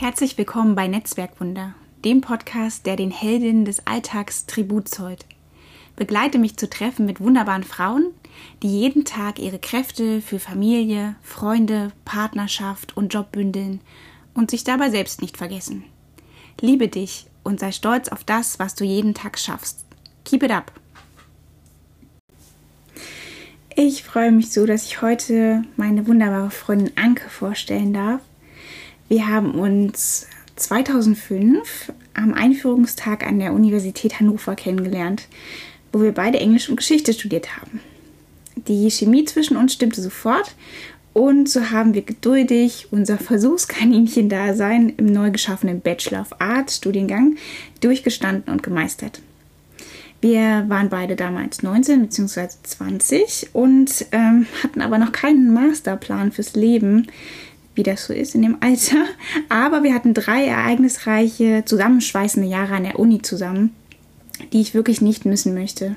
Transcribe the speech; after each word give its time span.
Herzlich 0.00 0.38
willkommen 0.38 0.76
bei 0.76 0.86
Netzwerkwunder, 0.86 1.74
dem 2.04 2.20
Podcast, 2.20 2.86
der 2.86 2.94
den 2.94 3.10
Heldinnen 3.10 3.64
des 3.64 3.84
Alltags 3.84 4.46
Tribut 4.46 4.88
zollt. 4.88 5.26
Begleite 5.96 6.38
mich 6.38 6.56
zu 6.56 6.70
Treffen 6.70 7.04
mit 7.04 7.18
wunderbaren 7.18 7.64
Frauen, 7.64 8.06
die 8.62 8.68
jeden 8.68 9.04
Tag 9.04 9.40
ihre 9.40 9.58
Kräfte 9.58 10.20
für 10.20 10.38
Familie, 10.38 11.16
Freunde, 11.24 11.90
Partnerschaft 12.04 12.96
und 12.96 13.12
Job 13.12 13.32
bündeln 13.32 13.80
und 14.34 14.52
sich 14.52 14.62
dabei 14.62 14.90
selbst 14.90 15.20
nicht 15.20 15.36
vergessen. 15.36 15.82
Liebe 16.60 16.86
dich 16.86 17.26
und 17.42 17.58
sei 17.58 17.72
stolz 17.72 18.06
auf 18.08 18.22
das, 18.22 18.60
was 18.60 18.76
du 18.76 18.84
jeden 18.84 19.14
Tag 19.14 19.36
schaffst. 19.36 19.84
Keep 20.24 20.44
it 20.44 20.52
up! 20.52 20.70
Ich 23.74 24.04
freue 24.04 24.30
mich 24.30 24.52
so, 24.52 24.64
dass 24.64 24.84
ich 24.84 25.02
heute 25.02 25.64
meine 25.76 26.06
wunderbare 26.06 26.52
Freundin 26.52 26.96
Anke 26.96 27.28
vorstellen 27.28 27.92
darf. 27.92 28.20
Wir 29.08 29.26
haben 29.26 29.52
uns 29.52 30.26
2005 30.56 31.92
am 32.12 32.34
Einführungstag 32.34 33.26
an 33.26 33.38
der 33.38 33.54
Universität 33.54 34.20
Hannover 34.20 34.54
kennengelernt, 34.54 35.28
wo 35.92 36.02
wir 36.02 36.12
beide 36.12 36.38
Englisch 36.38 36.68
und 36.68 36.76
Geschichte 36.76 37.14
studiert 37.14 37.56
haben. 37.56 37.80
Die 38.56 38.90
Chemie 38.90 39.24
zwischen 39.24 39.56
uns 39.56 39.72
stimmte 39.72 40.02
sofort 40.02 40.54
und 41.14 41.48
so 41.48 41.70
haben 41.70 41.94
wir 41.94 42.02
geduldig 42.02 42.88
unser 42.90 43.16
Versuchskaninchen-Dasein 43.16 44.90
im 44.98 45.06
neu 45.06 45.30
geschaffenen 45.30 45.80
Bachelor 45.80 46.20
of 46.20 46.38
Arts 46.38 46.76
Studiengang 46.76 47.36
durchgestanden 47.80 48.52
und 48.52 48.62
gemeistert. 48.62 49.22
Wir 50.20 50.64
waren 50.68 50.90
beide 50.90 51.16
damals 51.16 51.62
19 51.62 52.02
bzw. 52.02 52.48
20 52.62 53.50
und 53.52 54.06
ähm, 54.12 54.46
hatten 54.62 54.82
aber 54.82 54.98
noch 54.98 55.12
keinen 55.12 55.54
Masterplan 55.54 56.32
fürs 56.32 56.54
Leben, 56.56 57.06
wie 57.78 57.82
das 57.82 58.04
so 58.04 58.12
ist 58.12 58.34
in 58.34 58.42
dem 58.42 58.58
Alter. 58.60 59.06
Aber 59.48 59.82
wir 59.82 59.94
hatten 59.94 60.12
drei 60.12 60.44
ereignisreiche, 60.44 61.62
zusammenschweißende 61.64 62.48
Jahre 62.48 62.74
an 62.74 62.82
der 62.82 62.98
Uni 62.98 63.22
zusammen, 63.22 63.74
die 64.52 64.60
ich 64.60 64.74
wirklich 64.74 65.00
nicht 65.00 65.24
missen 65.24 65.54
möchte. 65.54 65.96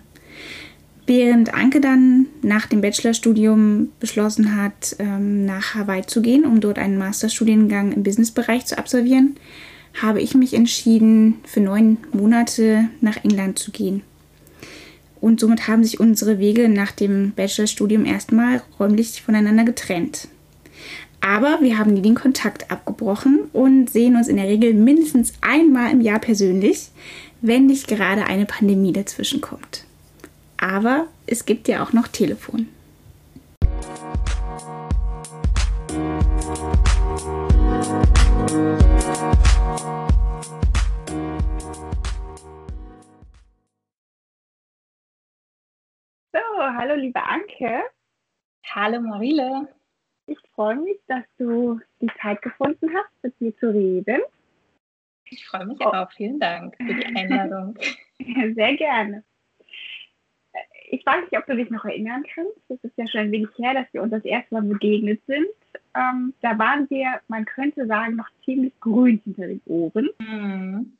Während 1.07 1.53
Anke 1.53 1.81
dann 1.81 2.27
nach 2.41 2.67
dem 2.67 2.79
Bachelorstudium 2.79 3.89
beschlossen 3.99 4.55
hat, 4.55 4.95
ähm, 4.99 5.45
nach 5.45 5.75
Hawaii 5.75 6.05
zu 6.05 6.21
gehen, 6.21 6.45
um 6.45 6.61
dort 6.61 6.77
einen 6.77 6.97
Masterstudiengang 6.97 7.91
im 7.91 8.03
Businessbereich 8.03 8.67
zu 8.67 8.77
absolvieren, 8.77 9.35
habe 10.01 10.21
ich 10.21 10.35
mich 10.35 10.53
entschieden, 10.53 11.39
für 11.43 11.59
neun 11.59 11.97
Monate 12.13 12.87
nach 13.01 13.17
England 13.25 13.59
zu 13.59 13.71
gehen. 13.71 14.03
Und 15.19 15.39
somit 15.39 15.67
haben 15.67 15.83
sich 15.83 15.99
unsere 15.99 16.39
Wege 16.39 16.69
nach 16.69 16.91
dem 16.91 17.31
Bachelorstudium 17.31 18.05
erstmal 18.05 18.61
räumlich 18.79 19.21
voneinander 19.21 19.65
getrennt. 19.65 20.27
Aber 21.23 21.59
wir 21.61 21.77
haben 21.77 21.93
nie 21.93 22.01
den 22.01 22.15
Kontakt 22.15 22.71
abgebrochen 22.71 23.49
und 23.53 23.91
sehen 23.91 24.15
uns 24.15 24.27
in 24.27 24.37
der 24.37 24.47
Regel 24.47 24.73
mindestens 24.73 25.33
einmal 25.41 25.91
im 25.91 26.01
Jahr 26.01 26.17
persönlich, 26.17 26.89
wenn 27.41 27.67
nicht 27.67 27.87
gerade 27.87 28.25
eine 28.25 28.47
Pandemie 28.47 28.91
dazwischen 28.91 29.39
kommt. 29.39 29.85
Aber 30.57 31.05
es 31.27 31.45
gibt 31.45 31.67
ja 31.67 31.83
auch 31.83 31.93
noch 31.93 32.07
Telefon. 32.07 32.67
So, 46.33 46.39
hallo 46.57 46.95
liebe 46.95 47.21
Anke. 47.21 47.83
Hallo 48.65 49.01
Marile. 49.01 49.67
Ich 50.31 50.39
freue 50.55 50.77
mich, 50.77 50.97
dass 51.07 51.25
du 51.37 51.81
die 51.99 52.09
Zeit 52.21 52.41
gefunden 52.41 52.89
hast, 52.93 53.11
mit 53.21 53.41
mir 53.41 53.57
zu 53.57 53.69
reden. 53.69 54.21
Ich 55.25 55.45
freue 55.45 55.65
mich 55.65 55.77
oh. 55.81 55.89
auch. 55.89 56.09
Vielen 56.13 56.39
Dank 56.39 56.73
für 56.77 56.93
die 56.93 57.05
Einladung. 57.05 57.75
Sehr 58.55 58.75
gerne. 58.77 59.23
Ich 60.89 61.05
weiß 61.05 61.23
nicht, 61.23 61.37
ob 61.37 61.45
du 61.47 61.55
dich 61.55 61.69
noch 61.69 61.83
erinnern 61.83 62.23
kannst. 62.33 62.57
Es 62.69 62.81
ist 62.81 62.97
ja 62.97 63.07
schon 63.07 63.21
ein 63.21 63.31
wenig 63.31 63.49
her, 63.57 63.73
dass 63.73 63.93
wir 63.93 64.01
uns 64.01 64.11
das 64.11 64.23
erste 64.23 64.53
Mal 64.53 64.63
begegnet 64.63 65.21
sind. 65.27 65.47
Ähm, 65.95 66.33
da 66.41 66.57
waren 66.57 66.89
wir, 66.89 67.19
man 67.27 67.43
könnte 67.43 67.85
sagen, 67.87 68.15
noch 68.15 68.29
ziemlich 68.45 68.77
grün 68.79 69.19
hinter 69.25 69.47
den 69.47 69.61
Ohren. 69.65 70.09
Mhm. 70.19 70.97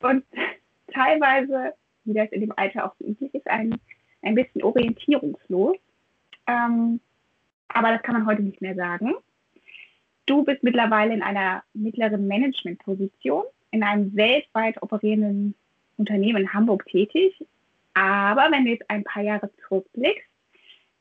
Und 0.00 0.24
teilweise, 0.94 1.74
wie 2.04 2.14
das 2.14 2.32
in 2.32 2.40
dem 2.40 2.52
Alter 2.56 2.86
auch 2.86 2.94
so 2.98 3.04
üblich 3.04 3.34
ist, 3.34 3.46
ein, 3.46 3.78
ein 4.22 4.34
bisschen 4.34 4.62
orientierungslos. 4.62 5.76
Ähm, 6.46 7.00
aber 7.74 7.92
das 7.92 8.02
kann 8.02 8.14
man 8.14 8.26
heute 8.26 8.42
nicht 8.42 8.60
mehr 8.60 8.74
sagen. 8.74 9.14
Du 10.26 10.44
bist 10.44 10.62
mittlerweile 10.62 11.14
in 11.14 11.22
einer 11.22 11.62
mittleren 11.74 12.28
Managementposition 12.28 13.44
in 13.70 13.82
einem 13.82 14.14
weltweit 14.14 14.82
operierenden 14.82 15.54
Unternehmen 15.96 16.42
in 16.42 16.52
Hamburg 16.52 16.86
tätig. 16.86 17.34
Aber 17.94 18.50
wenn 18.50 18.64
du 18.64 18.70
jetzt 18.70 18.88
ein 18.88 19.04
paar 19.04 19.22
Jahre 19.22 19.50
zurückblickst, 19.68 20.28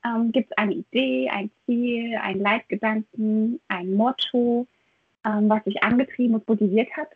ähm, 0.05 0.31
gibt 0.31 0.51
es 0.51 0.57
eine 0.57 0.73
Idee, 0.73 1.29
ein 1.29 1.51
Ziel, 1.65 2.15
ein 2.17 2.39
Leitgedanken, 2.39 3.59
ein 3.67 3.93
Motto, 3.93 4.67
ähm, 5.25 5.49
was 5.49 5.63
dich 5.63 5.83
angetrieben 5.83 6.35
und 6.35 6.47
motiviert 6.47 6.89
hat? 6.95 7.09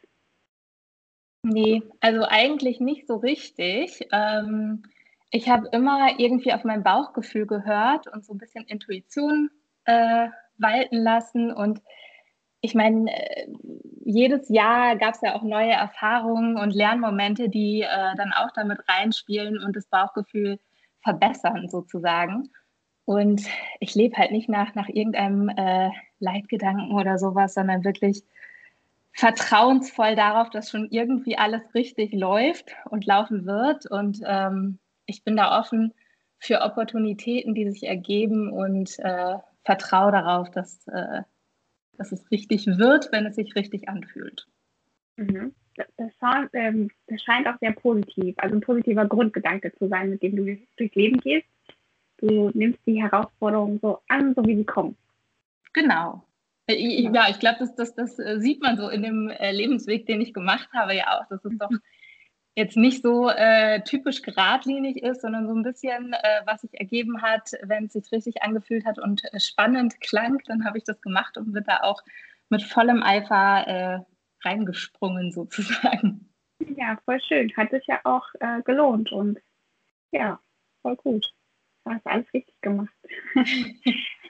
Nee, 1.44 1.82
also 2.00 2.24
eigentlich 2.28 2.80
nicht 2.80 3.08
so 3.08 3.18
richtig. 3.18 4.08
Ähm, 4.12 4.84
ich 5.34 5.50
habe 5.50 5.68
immer 5.72 6.20
irgendwie 6.20 6.54
auf 6.54 6.64
mein 6.64 6.84
Bauchgefühl 6.84 7.48
gehört 7.48 8.08
und 8.08 8.24
so 8.24 8.34
ein 8.34 8.38
bisschen 8.38 8.66
Intuition 8.66 9.50
äh, 9.86 10.28
walten 10.60 10.98
lassen. 10.98 11.52
Und 11.52 11.82
ich 12.62 12.76
meine, 12.76 13.12
äh, 13.12 13.48
jedes 14.06 14.48
Jahr 14.50 14.96
gab 14.96 15.16
es 15.16 15.22
ja 15.22 15.34
auch 15.34 15.42
neue 15.42 15.72
Erfahrungen 15.72 16.58
und 16.60 16.76
Lernmomente, 16.76 17.50
die 17.50 17.82
äh, 17.82 18.16
dann 18.16 18.32
auch 18.32 18.52
damit 18.54 18.88
reinspielen 18.88 19.58
und 19.58 19.76
das 19.76 19.88
Bauchgefühl 19.88 20.60
verbessern 21.02 21.68
sozusagen. 21.68 22.52
Und 23.06 23.42
ich 23.80 23.96
lebe 23.96 24.16
halt 24.16 24.32
nicht 24.32 24.50
nach, 24.50 24.76
nach 24.76 24.88
irgendeinem 24.88 25.50
äh, 25.50 25.90
Leitgedanken 26.20 26.92
oder 26.92 27.18
sowas, 27.18 27.56
sondern 27.56 27.84
wirklich 27.84 28.22
vertrauensvoll 29.14 30.16
darauf, 30.16 30.52
dass 30.52 30.70
schon 30.70 30.90
irgendwie 30.92 31.40
alles 31.40 31.62
richtig 31.74 32.14
läuft 32.14 32.76
und 32.92 33.08
laufen 33.08 33.48
wird. 33.48 33.90
Und 33.90 34.22
ähm, 34.28 34.78
ich 35.06 35.24
bin 35.24 35.36
da 35.36 35.60
offen 35.60 35.94
für 36.40 36.62
Opportunitäten, 36.62 37.56
die 37.56 37.70
sich 37.70 37.84
ergeben 37.84 38.52
und 38.52 38.98
äh, 39.00 39.38
vertraue 39.64 40.12
darauf, 40.12 40.52
dass, 40.52 40.86
äh, 40.88 41.22
dass 41.98 42.12
es 42.12 42.30
richtig 42.32 42.68
wird, 42.68 43.12
wenn 43.12 43.26
es 43.26 43.36
sich 43.36 43.56
richtig 43.56 43.88
anfühlt. 43.88 44.46
Mhm. 45.16 45.54
Das, 45.76 46.12
sound, 46.20 46.50
ähm, 46.54 46.92
das, 47.08 47.22
scheint 47.22 47.48
auch 47.48 47.58
sehr 47.60 47.72
positiv, 47.72 48.36
also 48.38 48.56
ein 48.56 48.62
positiver 48.62 49.06
Grundgedanke 49.06 49.74
zu 49.74 49.88
sein, 49.88 50.12
mit 50.12 50.22
dem 50.22 50.36
du 50.36 50.58
durchs 50.78 50.96
Leben 50.96 51.20
gehst. 51.20 51.48
Du 52.18 52.52
nimmst 52.54 52.80
die 52.86 53.02
Herausforderungen 53.02 53.80
so 53.82 54.00
an, 54.08 54.36
so 54.36 54.46
wie 54.46 54.56
sie 54.56 54.66
kommen. 54.66 54.96
Genau. 55.74 56.24
Ich, 56.68 57.10
ja, 57.14 57.28
ich 57.30 57.40
glaube, 57.40 57.58
das, 57.60 57.76
das, 57.76 57.96
das 57.96 58.20
äh, 58.20 58.40
sieht 58.40 58.62
man 58.62 58.78
so 58.78 58.88
in 58.88 59.04
dem 59.04 59.30
äh, 59.30 59.52
Lebensweg, 59.52 60.06
den 60.06 60.22
ich 60.22 60.34
gemacht 60.34 60.70
habe, 60.74 60.96
ja 60.96 61.20
auch. 61.20 61.28
Das 61.30 61.44
ist 61.44 61.60
doch 61.60 61.70
jetzt 62.56 62.78
nicht 62.78 63.02
so 63.02 63.30
äh, 63.30 63.82
typisch 63.84 64.22
geradlinig 64.22 65.02
ist, 65.02 65.22
sondern 65.22 65.48
so 65.48 65.54
ein 65.54 65.64
bisschen, 65.64 66.14
äh, 66.14 66.42
was 66.46 66.62
sich 66.62 66.74
ergeben 66.80 67.22
hat, 67.22 67.52
wenn 67.64 67.86
es 67.86 67.94
sich 67.94 68.12
richtig 68.12 68.44
angefühlt 68.44 68.86
hat 68.86 69.00
und 69.00 69.24
äh, 69.34 69.40
spannend 69.40 70.00
klang, 70.02 70.40
dann 70.46 70.66
habe 70.66 70.78
ich 70.78 70.84
das 70.84 71.02
gemacht 71.02 71.38
und 71.38 71.52
bin 71.52 71.64
da 71.64 71.82
auch 71.82 72.02
mit 72.50 72.62
vollem 72.62 73.02
Eifer 73.02 73.68
äh, 73.68 74.00
reingesprungen 74.48 75.32
sozusagen. 75.32 76.30
Ja, 76.78 76.98
voll 77.06 77.20
schön. 77.22 77.52
Hat 77.58 77.72
sich 77.72 77.86
ja 77.88 78.00
auch 78.04 78.26
äh, 78.40 78.62
gelohnt 78.62 79.12
und 79.12 79.40
ja, 80.12 80.40
voll 80.82 80.96
gut. 80.96 81.34
Hast 81.86 82.06
alles 82.06 82.32
richtig 82.34 82.56
gemacht. 82.62 82.94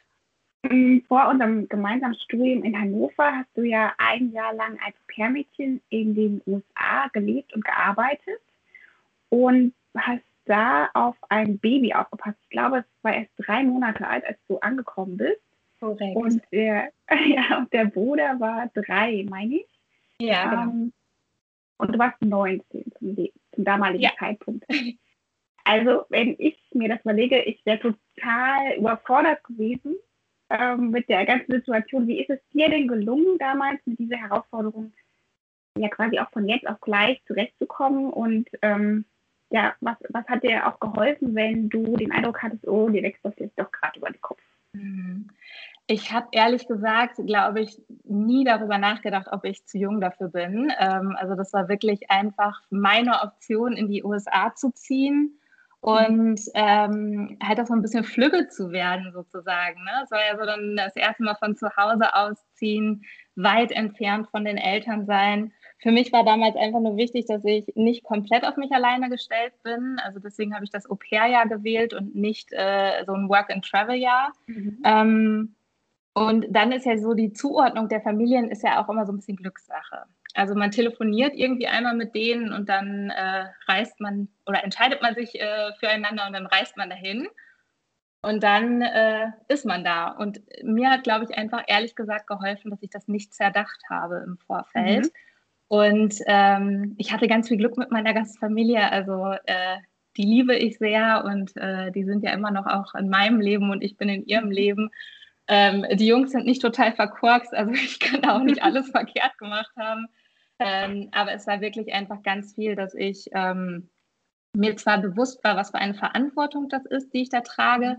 Mm, 0.63 0.99
vor 1.07 1.27
unserem 1.27 1.67
gemeinsamen 1.67 2.15
Studium 2.15 2.63
in 2.63 2.79
Hannover 2.79 3.35
hast 3.35 3.49
du 3.55 3.63
ja 3.63 3.93
ein 3.97 4.31
Jahr 4.31 4.53
lang 4.53 4.79
als 4.85 4.95
Au-pair-Mädchen 4.95 5.81
in 5.89 6.15
den 6.15 6.41
USA 6.45 7.09
gelebt 7.11 7.53
und 7.53 7.65
gearbeitet 7.65 8.39
und 9.29 9.73
hast 9.97 10.23
da 10.45 10.89
auf 10.93 11.15
ein 11.29 11.57
Baby 11.59 11.93
aufgepasst. 11.93 12.37
Ich 12.43 12.49
glaube, 12.49 12.79
es 12.79 12.85
war 13.01 13.13
erst 13.13 13.31
drei 13.37 13.63
Monate 13.63 14.07
alt, 14.07 14.25
als 14.25 14.37
du 14.47 14.57
angekommen 14.59 15.17
bist. 15.17 15.41
Korrekt. 15.79 16.15
Und 16.15 16.41
der, 16.51 16.91
ja, 17.27 17.67
der 17.71 17.85
Bruder 17.85 18.39
war 18.39 18.69
drei, 18.73 19.25
meine 19.29 19.55
ich. 19.55 19.67
Ja, 20.19 20.49
genau. 20.49 20.61
Ähm, 20.61 20.93
und 21.77 21.93
du 21.93 21.99
warst 21.99 22.21
19 22.21 22.91
zum, 22.97 23.17
zum 23.53 23.63
damaligen 23.65 24.03
ja. 24.03 24.11
Zeitpunkt. 24.17 24.65
Also, 25.65 26.05
wenn 26.09 26.35
ich 26.39 26.57
mir 26.73 26.89
das 26.89 27.01
überlege, 27.01 27.41
ich 27.41 27.65
wäre 27.65 27.79
total 27.79 28.75
überfordert 28.77 29.43
gewesen, 29.43 29.95
ähm, 30.49 30.89
mit 30.91 31.09
der 31.09 31.25
ganzen 31.25 31.51
Situation. 31.51 32.07
Wie 32.07 32.21
ist 32.21 32.29
es 32.29 32.39
dir 32.53 32.69
denn 32.69 32.87
gelungen, 32.87 33.37
damals 33.39 33.79
mit 33.85 33.99
dieser 33.99 34.17
Herausforderung 34.17 34.93
ja 35.77 35.89
quasi 35.89 36.19
auch 36.19 36.29
von 36.31 36.47
jetzt 36.47 36.67
auf 36.67 36.79
gleich 36.81 37.21
zurechtzukommen? 37.25 38.11
Und 38.11 38.49
ähm, 38.61 39.05
ja, 39.49 39.75
was, 39.81 39.97
was 40.09 40.27
hat 40.27 40.43
dir 40.43 40.67
auch 40.67 40.79
geholfen, 40.79 41.35
wenn 41.35 41.69
du 41.69 41.95
den 41.95 42.11
Eindruck 42.11 42.41
hattest, 42.41 42.67
oh, 42.67 42.89
dir 42.89 43.03
wächst 43.03 43.23
das 43.23 43.37
jetzt 43.37 43.59
doch 43.59 43.71
gerade 43.71 43.99
über 43.99 44.09
den 44.09 44.21
Kopf? 44.21 44.41
Mhm. 44.73 45.27
Ich 45.85 46.13
habe 46.13 46.27
ehrlich 46.31 46.67
gesagt, 46.67 47.17
glaube 47.25 47.59
ich, 47.59 47.81
nie 48.05 48.45
darüber 48.45 48.77
nachgedacht, 48.77 49.27
ob 49.31 49.43
ich 49.43 49.65
zu 49.65 49.77
jung 49.77 49.99
dafür 49.99 50.29
bin. 50.29 50.71
Ähm, 50.79 51.15
also 51.17 51.35
das 51.35 51.51
war 51.51 51.67
wirklich 51.67 52.09
einfach 52.09 52.61
meine 52.69 53.21
Option, 53.21 53.73
in 53.73 53.89
die 53.89 54.03
USA 54.03 54.55
zu 54.55 54.71
ziehen 54.71 55.37
und 55.83 56.39
ähm, 56.53 57.37
halt 57.43 57.59
auch 57.59 57.65
so 57.65 57.73
ein 57.73 57.81
bisschen 57.81 58.05
flügge 58.05 58.47
zu 58.47 58.71
werden 58.71 59.11
sozusagen. 59.11 59.83
Ne? 59.83 59.91
Es 60.01 60.11
war 60.11 60.19
ja 60.25 60.37
so 60.39 60.45
dann 60.45 60.77
das 60.77 60.95
erste 60.95 61.23
Mal 61.23 61.35
von 61.35 61.57
zu 61.57 61.75
Hause 61.75 62.15
ausziehen, 62.15 63.03
weit 63.35 63.73
entfernt 63.73 64.29
von 64.29 64.45
den 64.45 64.55
Eltern 64.55 65.05
sein. 65.05 65.51
Für 65.79 65.91
mich 65.91 66.13
war 66.13 66.23
damals 66.23 66.55
einfach 66.55 66.79
nur 66.79 66.95
wichtig, 66.95 67.25
dass 67.25 67.43
ich 67.43 67.65
nicht 67.75 68.05
komplett 68.05 68.45
auf 68.45 68.55
mich 68.55 68.71
alleine 68.71 69.09
gestellt 69.09 69.51
bin. 69.63 69.97
Also 70.01 70.19
deswegen 70.19 70.55
habe 70.55 70.63
ich 70.63 70.71
das 70.71 70.89
Au-pair-Jahr 70.89 71.49
gewählt 71.49 71.93
und 71.93 72.15
nicht 72.15 72.53
äh, 72.53 73.03
so 73.05 73.11
ein 73.11 73.27
Work-and-Travel-Jahr. 73.27 74.31
Mhm. 74.47 74.81
Ähm, 74.85 75.55
und 76.13 76.45
dann 76.49 76.71
ist 76.71 76.85
ja 76.85 76.97
so, 76.97 77.13
die 77.13 77.33
Zuordnung 77.33 77.89
der 77.89 77.99
Familien 77.99 78.49
ist 78.49 78.63
ja 78.63 78.81
auch 78.81 78.87
immer 78.87 79.05
so 79.05 79.11
ein 79.11 79.17
bisschen 79.17 79.35
Glückssache. 79.35 80.05
Also 80.33 80.55
man 80.55 80.71
telefoniert 80.71 81.33
irgendwie 81.35 81.67
einmal 81.67 81.95
mit 81.95 82.15
denen 82.15 82.53
und 82.53 82.67
dann 82.69 83.09
äh, 83.11 83.45
reist 83.67 83.99
man 83.99 84.29
oder 84.45 84.63
entscheidet 84.63 85.01
man 85.01 85.15
sich 85.15 85.39
äh, 85.39 85.73
füreinander 85.79 86.25
und 86.27 86.33
dann 86.33 86.47
reist 86.47 86.75
man 86.77 86.89
dahin. 86.89 87.27
Und 88.23 88.41
dann 88.41 88.81
äh, 88.81 89.31
ist 89.49 89.65
man 89.65 89.83
da. 89.83 90.07
Und 90.07 90.41
mir 90.63 90.89
hat, 90.89 91.03
glaube 91.03 91.25
ich, 91.25 91.37
einfach 91.37 91.63
ehrlich 91.67 91.93
gesagt 91.93 92.25
geholfen, 92.25 92.71
dass 92.71 92.81
ich 92.81 92.89
das 92.89 93.07
nicht 93.09 93.33
zerdacht 93.33 93.81
habe 93.89 94.23
im 94.25 94.37
Vorfeld. 94.37 95.05
Mhm. 95.05 95.09
Und 95.67 96.15
ähm, 96.27 96.95
ich 96.97 97.11
hatte 97.11 97.27
ganz 97.27 97.49
viel 97.49 97.57
Glück 97.57 97.77
mit 97.77 97.91
meiner 97.91 98.13
Gastfamilie. 98.13 98.91
Also 98.91 99.33
äh, 99.45 99.77
die 100.15 100.23
liebe 100.23 100.55
ich 100.55 100.77
sehr 100.77 101.23
und 101.25 101.55
äh, 101.57 101.91
die 101.91 102.05
sind 102.05 102.23
ja 102.23 102.31
immer 102.31 102.51
noch 102.51 102.65
auch 102.65 102.95
in 102.95 103.09
meinem 103.09 103.41
Leben 103.41 103.71
und 103.71 103.83
ich 103.83 103.97
bin 103.97 104.09
in 104.09 104.25
ihrem 104.25 104.51
Leben. 104.51 104.89
Ähm, 105.47 105.85
die 105.93 106.07
Jungs 106.07 106.31
sind 106.31 106.45
nicht 106.45 106.61
total 106.61 106.93
verkorkst, 106.93 107.53
also 107.53 107.71
ich 107.73 107.99
kann 107.99 108.21
da 108.21 108.37
auch 108.37 108.43
nicht 108.43 108.63
alles 108.63 108.89
verkehrt 108.89 109.37
gemacht 109.37 109.71
haben. 109.77 110.07
Ähm, 110.59 111.09
aber 111.11 111.33
es 111.33 111.47
war 111.47 111.61
wirklich 111.61 111.93
einfach 111.93 112.23
ganz 112.23 112.53
viel, 112.53 112.75
dass 112.75 112.93
ich 112.93 113.27
ähm, 113.33 113.89
mir 114.55 114.75
zwar 114.77 114.99
bewusst 115.01 115.43
war, 115.43 115.57
was 115.57 115.71
für 115.71 115.79
eine 115.79 115.95
Verantwortung 115.95 116.69
das 116.69 116.85
ist, 116.85 117.13
die 117.13 117.23
ich 117.23 117.29
da 117.29 117.41
trage, 117.41 117.97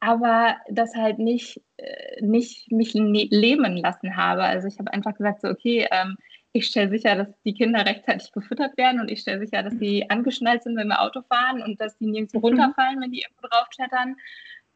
aber 0.00 0.56
das 0.68 0.94
halt 0.94 1.18
nicht, 1.18 1.62
äh, 1.76 2.20
nicht 2.20 2.70
mich 2.70 2.92
leben 2.94 3.76
lassen 3.76 4.16
habe. 4.16 4.42
Also 4.42 4.68
ich 4.68 4.78
habe 4.78 4.92
einfach 4.92 5.14
gesagt, 5.14 5.40
so, 5.40 5.48
okay, 5.48 5.86
ähm, 5.90 6.16
ich 6.52 6.66
stelle 6.66 6.90
sicher, 6.90 7.16
dass 7.16 7.28
die 7.44 7.54
Kinder 7.54 7.84
rechtzeitig 7.84 8.30
gefüttert 8.32 8.76
werden 8.76 9.00
und 9.00 9.10
ich 9.10 9.20
stelle 9.20 9.40
sicher, 9.40 9.62
dass 9.62 9.76
die 9.76 10.08
angeschnallt 10.10 10.62
sind, 10.62 10.76
wenn 10.76 10.88
wir 10.88 11.00
Auto 11.00 11.22
fahren 11.22 11.62
und 11.62 11.80
dass 11.80 11.96
die 11.98 12.06
nirgendwo 12.06 12.38
mhm. 12.38 12.44
runterfallen, 12.44 13.00
wenn 13.00 13.10
die 13.10 13.22
irgendwo 13.22 13.48
draufklettern. 13.48 14.16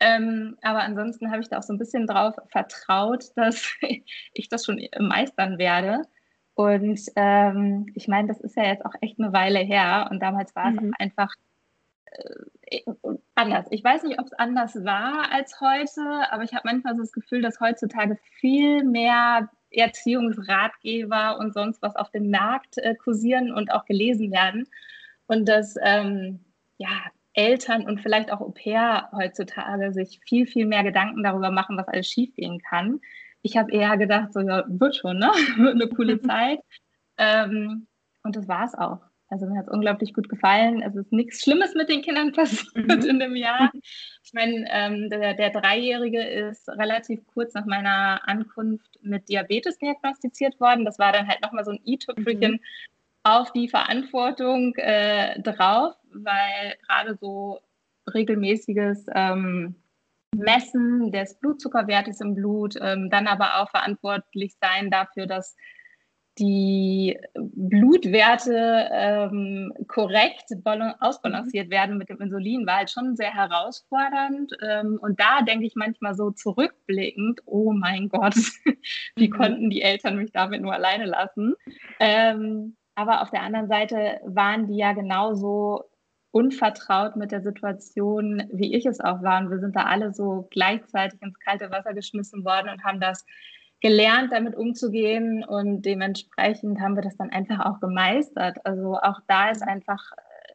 Ähm, 0.00 0.56
aber 0.62 0.80
ansonsten 0.80 1.30
habe 1.30 1.40
ich 1.40 1.48
da 1.48 1.58
auch 1.58 1.62
so 1.62 1.72
ein 1.72 1.78
bisschen 1.78 2.06
drauf 2.06 2.34
vertraut, 2.50 3.26
dass 3.36 3.76
ich 4.32 4.48
das 4.48 4.64
schon 4.64 4.80
meistern 4.98 5.58
werde. 5.58 6.02
Und 6.58 7.00
ähm, 7.14 7.86
ich 7.94 8.08
meine, 8.08 8.26
das 8.26 8.40
ist 8.40 8.56
ja 8.56 8.64
jetzt 8.64 8.84
auch 8.84 8.94
echt 9.00 9.20
eine 9.20 9.32
Weile 9.32 9.60
her 9.60 10.08
und 10.10 10.20
damals 10.20 10.56
war 10.56 10.72
mhm. 10.72 10.92
es 10.92 10.92
einfach 10.98 11.32
äh, 12.06 12.82
anders. 13.36 13.66
Ich 13.70 13.84
weiß 13.84 14.02
nicht, 14.02 14.18
ob 14.18 14.26
es 14.26 14.32
anders 14.32 14.74
war 14.84 15.30
als 15.30 15.60
heute, 15.60 16.02
aber 16.32 16.42
ich 16.42 16.54
habe 16.54 16.62
manchmal 16.64 16.96
so 16.96 17.02
das 17.02 17.12
Gefühl, 17.12 17.42
dass 17.42 17.60
heutzutage 17.60 18.18
viel 18.40 18.82
mehr 18.82 19.48
Erziehungsratgeber 19.70 21.38
und 21.38 21.54
sonst 21.54 21.80
was 21.80 21.94
auf 21.94 22.10
dem 22.10 22.28
Markt 22.28 22.78
äh, 22.78 22.96
kursieren 22.96 23.52
und 23.52 23.70
auch 23.70 23.84
gelesen 23.84 24.32
werden. 24.32 24.66
Und 25.28 25.48
dass 25.48 25.76
ähm, 25.80 26.40
ja, 26.78 26.88
Eltern 27.34 27.86
und 27.86 28.00
vielleicht 28.00 28.32
auch 28.32 28.40
Au 28.40 28.50
pair 28.50 29.10
heutzutage 29.12 29.92
sich 29.92 30.18
viel, 30.26 30.44
viel 30.44 30.66
mehr 30.66 30.82
Gedanken 30.82 31.22
darüber 31.22 31.52
machen, 31.52 31.76
was 31.76 31.86
alles 31.86 32.08
schiefgehen 32.08 32.58
kann. 32.58 33.00
Ich 33.42 33.56
habe 33.56 33.72
eher 33.72 33.96
gedacht, 33.96 34.32
so, 34.32 34.40
ja, 34.40 34.64
wird 34.68 34.96
schon, 34.96 35.18
ne? 35.18 35.28
wird 35.56 35.74
eine 35.74 35.88
coole 35.88 36.20
Zeit. 36.22 36.60
Ähm, 37.16 37.86
und 38.22 38.36
das 38.36 38.48
war 38.48 38.64
es 38.64 38.74
auch. 38.74 39.00
Also 39.30 39.46
mir 39.46 39.58
hat 39.58 39.66
es 39.66 39.72
unglaublich 39.72 40.14
gut 40.14 40.28
gefallen. 40.28 40.80
Es 40.80 40.96
ist 40.96 41.12
nichts 41.12 41.42
Schlimmes 41.42 41.74
mit 41.74 41.90
den 41.90 42.02
Kindern 42.02 42.32
passiert 42.34 42.74
mhm. 42.74 43.08
in 43.08 43.18
dem 43.18 43.36
Jahr. 43.36 43.70
Ich 44.24 44.32
meine, 44.32 44.66
ähm, 44.70 45.10
der, 45.10 45.34
der, 45.34 45.50
Dreijährige 45.50 46.22
ist 46.22 46.68
relativ 46.68 47.26
kurz 47.26 47.52
nach 47.54 47.66
meiner 47.66 48.26
Ankunft 48.26 48.98
mit 49.02 49.28
Diabetes 49.28 49.78
diagnostiziert 49.78 50.58
worden. 50.60 50.84
Das 50.84 50.98
war 50.98 51.12
dann 51.12 51.28
halt 51.28 51.42
nochmal 51.42 51.64
so 51.64 51.72
ein 51.72 51.80
i-Tüpfelchen 51.84 52.52
mhm. 52.52 52.60
auf 53.22 53.52
die 53.52 53.68
Verantwortung 53.68 54.74
äh, 54.76 55.40
drauf, 55.42 55.94
weil 56.12 56.76
gerade 56.86 57.16
so 57.20 57.60
regelmäßiges 58.14 59.06
ähm, 59.14 59.74
Messen 60.36 61.10
des 61.10 61.38
Blutzuckerwertes 61.38 62.20
im 62.20 62.34
Blut, 62.34 62.74
ähm, 62.80 63.10
dann 63.10 63.26
aber 63.26 63.60
auch 63.60 63.70
verantwortlich 63.70 64.56
sein 64.60 64.90
dafür, 64.90 65.26
dass 65.26 65.56
die 66.38 67.18
Blutwerte 67.34 68.88
ähm, 68.92 69.72
korrekt 69.88 70.44
ausbalanciert 71.00 71.70
werden 71.70 71.98
mit 71.98 72.08
dem 72.08 72.20
Insulin, 72.20 72.66
war 72.66 72.76
halt 72.76 72.90
schon 72.90 73.16
sehr 73.16 73.34
herausfordernd. 73.34 74.52
Ähm, 74.62 74.98
und 75.02 75.18
da 75.18 75.42
denke 75.42 75.66
ich 75.66 75.74
manchmal 75.74 76.14
so 76.14 76.30
zurückblickend, 76.30 77.40
oh 77.44 77.72
mein 77.72 78.08
Gott, 78.08 78.36
wie 79.16 79.28
mhm. 79.28 79.32
konnten 79.32 79.70
die 79.70 79.82
Eltern 79.82 80.16
mich 80.16 80.30
damit 80.32 80.62
nur 80.62 80.72
alleine 80.72 81.06
lassen? 81.06 81.54
Ähm, 81.98 82.76
aber 82.94 83.22
auf 83.22 83.30
der 83.30 83.42
anderen 83.42 83.68
Seite 83.68 84.20
waren 84.24 84.66
die 84.66 84.76
ja 84.76 84.92
genauso 84.92 85.84
unvertraut 86.30 87.16
mit 87.16 87.32
der 87.32 87.42
Situation, 87.42 88.42
wie 88.52 88.74
ich 88.74 88.86
es 88.86 89.00
auch 89.00 89.22
war. 89.22 89.40
Und 89.40 89.50
wir 89.50 89.58
sind 89.58 89.74
da 89.76 89.84
alle 89.84 90.12
so 90.12 90.46
gleichzeitig 90.50 91.20
ins 91.22 91.38
kalte 91.40 91.70
Wasser 91.70 91.94
geschmissen 91.94 92.44
worden 92.44 92.68
und 92.70 92.84
haben 92.84 93.00
das 93.00 93.24
gelernt, 93.80 94.32
damit 94.32 94.56
umzugehen 94.56 95.44
und 95.44 95.82
dementsprechend 95.82 96.80
haben 96.80 96.96
wir 96.96 97.02
das 97.02 97.16
dann 97.16 97.30
einfach 97.30 97.64
auch 97.64 97.80
gemeistert. 97.80 98.58
Also 98.64 98.96
auch 98.96 99.20
da 99.28 99.50
ist 99.50 99.62
einfach, 99.62 100.10
äh, 100.16 100.52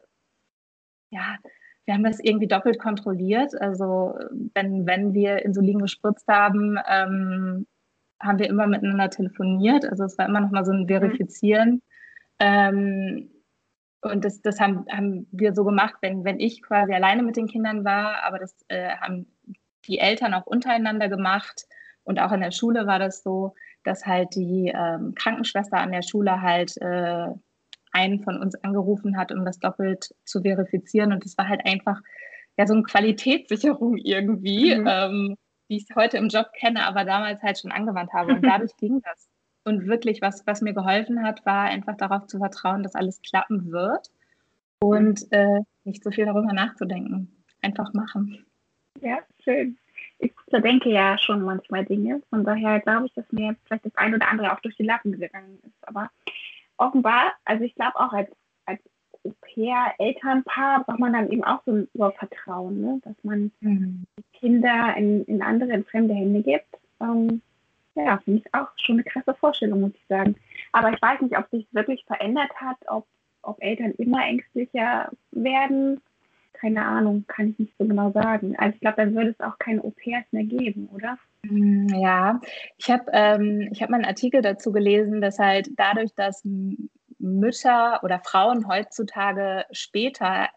ja, 1.11 1.37
wir 1.85 1.93
haben 1.93 2.03
das 2.03 2.19
irgendwie 2.19 2.47
doppelt 2.47 2.79
kontrolliert. 2.79 3.59
Also 3.61 4.13
wenn, 4.53 4.85
wenn 4.85 5.13
wir 5.13 5.43
Insulin 5.43 5.79
gespritzt 5.79 6.27
haben, 6.27 6.77
ähm, 6.87 7.65
haben 8.21 8.39
wir 8.39 8.47
immer 8.47 8.67
miteinander 8.67 9.09
telefoniert. 9.09 9.85
Also 9.85 10.05
es 10.05 10.17
war 10.17 10.27
immer 10.27 10.41
noch 10.41 10.51
mal 10.51 10.65
so 10.65 10.71
ein 10.71 10.87
Verifizieren. 10.87 11.81
Ähm, 12.39 13.29
und 14.03 14.25
das, 14.25 14.41
das 14.41 14.59
haben, 14.59 14.85
haben 14.91 15.27
wir 15.31 15.53
so 15.53 15.63
gemacht, 15.63 15.95
wenn, 16.01 16.23
wenn 16.23 16.39
ich 16.39 16.61
quasi 16.61 16.93
alleine 16.93 17.23
mit 17.23 17.37
den 17.37 17.47
Kindern 17.47 17.85
war, 17.85 18.23
aber 18.23 18.37
das 18.37 18.53
äh, 18.67 18.89
haben 18.97 19.27
die 19.87 19.99
Eltern 19.99 20.33
auch 20.33 20.45
untereinander 20.45 21.09
gemacht. 21.09 21.65
Und 22.03 22.19
auch 22.19 22.31
in 22.33 22.41
der 22.41 22.51
Schule 22.51 22.85
war 22.85 22.99
das 22.99 23.23
so, 23.23 23.55
dass 23.83 24.05
halt 24.05 24.35
die 24.35 24.71
ähm, 24.75 25.13
Krankenschwester 25.15 25.77
an 25.77 25.91
der 25.91 26.01
Schule 26.01 26.41
halt 26.41 26.75
äh, 26.81 27.27
einen 27.91 28.23
von 28.23 28.39
uns 28.39 28.55
angerufen 28.63 29.17
hat, 29.17 29.31
um 29.31 29.45
das 29.45 29.59
doppelt 29.59 30.13
zu 30.25 30.41
verifizieren. 30.41 31.13
Und 31.13 31.23
das 31.23 31.37
war 31.37 31.47
halt 31.47 31.65
einfach 31.65 32.01
ja 32.57 32.67
so 32.67 32.73
eine 32.73 32.83
Qualitätssicherung 32.83 33.97
irgendwie, 33.97 34.75
mhm. 34.75 34.87
ähm, 34.87 35.37
die 35.69 35.77
ich 35.77 35.87
heute 35.95 36.17
im 36.17 36.27
Job 36.27 36.47
kenne, 36.59 36.85
aber 36.85 37.05
damals 37.05 37.41
halt 37.41 37.59
schon 37.59 37.71
angewandt 37.71 38.11
habe. 38.13 38.33
Und 38.33 38.41
dadurch 38.43 38.75
ging 38.77 39.01
das. 39.01 39.29
Und 39.65 39.87
wirklich, 39.87 40.21
was, 40.21 40.45
was 40.45 40.61
mir 40.61 40.73
geholfen 40.73 41.23
hat, 41.23 41.45
war 41.45 41.65
einfach 41.65 41.95
darauf 41.97 42.27
zu 42.27 42.37
vertrauen, 42.39 42.83
dass 42.83 42.95
alles 42.95 43.21
klappen 43.21 43.71
wird 43.71 44.11
und 44.79 45.31
äh, 45.31 45.61
nicht 45.85 46.03
so 46.03 46.11
viel 46.11 46.25
darüber 46.25 46.51
nachzudenken. 46.53 47.31
Einfach 47.61 47.93
machen. 47.93 48.45
Ja, 49.01 49.19
schön 49.43 49.77
ich 50.23 50.33
zerdenke 50.49 50.89
ja 50.89 51.17
schon 51.17 51.43
manchmal 51.43 51.85
Dinge. 51.85 52.21
Von 52.29 52.43
daher 52.43 52.79
glaube 52.79 53.07
ich, 53.07 53.13
dass 53.13 53.31
mir 53.31 53.55
vielleicht 53.65 53.85
das 53.85 53.95
ein 53.95 54.15
oder 54.15 54.29
andere 54.29 54.53
auch 54.53 54.59
durch 54.61 54.75
die 54.75 54.83
Lappen 54.83 55.19
gegangen 55.19 55.59
ist. 55.65 55.87
Aber 55.87 56.09
offenbar, 56.77 57.33
also 57.45 57.63
ich 57.63 57.75
glaube 57.75 57.99
auch 57.99 58.13
als, 58.13 58.29
als 58.65 58.79
Au-pair-Elternpaar 59.25 60.83
braucht 60.85 60.99
man 60.99 61.13
dann 61.13 61.29
eben 61.29 61.43
auch 61.43 61.61
so 61.65 61.71
ein 61.71 61.87
Urvertrauen, 61.93 62.81
ne? 62.81 63.01
dass 63.03 63.15
man 63.23 63.51
mhm. 63.59 64.05
Kinder 64.33 64.95
in, 64.97 65.25
in 65.25 65.41
andere, 65.41 65.73
in 65.73 65.85
fremde 65.85 66.13
Hände 66.13 66.41
gibt. 66.41 66.67
Ähm, 66.99 67.41
ja, 67.95 68.17
finde 68.19 68.41
ich 68.45 68.53
auch 68.53 68.67
schon 68.77 68.95
eine 68.95 69.03
krasse 69.03 69.33
Vorstellung, 69.35 69.81
muss 69.81 69.95
ich 69.95 70.05
sagen. 70.07 70.35
Aber 70.71 70.91
ich 70.91 71.01
weiß 71.01 71.21
nicht, 71.21 71.37
ob 71.37 71.49
sich 71.49 71.67
wirklich 71.71 72.03
verändert 72.05 72.51
hat, 72.55 72.77
ob, 72.87 73.05
ob 73.41 73.61
Eltern 73.61 73.91
immer 73.97 74.25
ängstlicher 74.25 75.11
werden 75.31 76.01
keine 76.63 76.85
Ahnung, 76.85 77.25
kann 77.27 77.49
ich 77.49 77.59
nicht 77.59 77.73
so 77.77 77.85
genau 77.85 78.11
sagen. 78.11 78.55
Also 78.57 78.75
ich 78.75 78.79
glaube, 78.79 78.95
dann 78.95 79.13
würde 79.13 79.31
es 79.31 79.39
auch 79.41 79.59
keine 79.59 79.83
Au-pairs 79.83 80.23
mehr 80.31 80.45
geben, 80.45 80.87
oder? 80.93 81.17
Mm, 81.43 81.87
ja, 81.89 82.39
ich 82.77 82.89
habe 82.89 83.03
ähm, 83.11 83.69
hab 83.77 83.89
mal 83.89 83.97
einen 83.97 84.05
Artikel 84.05 84.41
dazu 84.41 84.71
gelesen, 84.71 85.19
dass 85.19 85.39
halt 85.39 85.71
dadurch, 85.75 86.15
dass 86.15 86.41
Mütter 87.19 88.01
oder 88.01 88.19
Frauen 88.19 88.65
heutzutage 88.65 89.65
später 89.71 90.47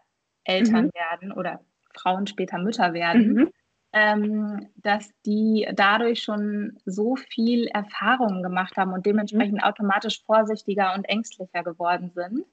Eltern 0.45 0.85
mhm. 0.85 0.91
werden 0.93 1.31
oder 1.33 1.59
Frauen 1.93 2.25
später 2.25 2.57
Mütter 2.57 2.93
werden, 2.93 3.33
mhm. 3.33 3.49
Ähm, 3.97 4.69
dass 4.75 5.09
die 5.25 5.67
dadurch 5.73 6.19
schon 6.21 6.77
so 6.85 7.15
viel 7.15 7.67
Erfahrungen 7.67 8.43
gemacht 8.43 8.77
haben 8.77 8.93
und 8.93 9.05
dementsprechend 9.05 9.59
mhm. 9.61 9.63
automatisch 9.63 10.23
vorsichtiger 10.25 10.93
und 10.95 11.05
ängstlicher 11.05 11.63
geworden 11.63 12.11
sind. 12.13 12.45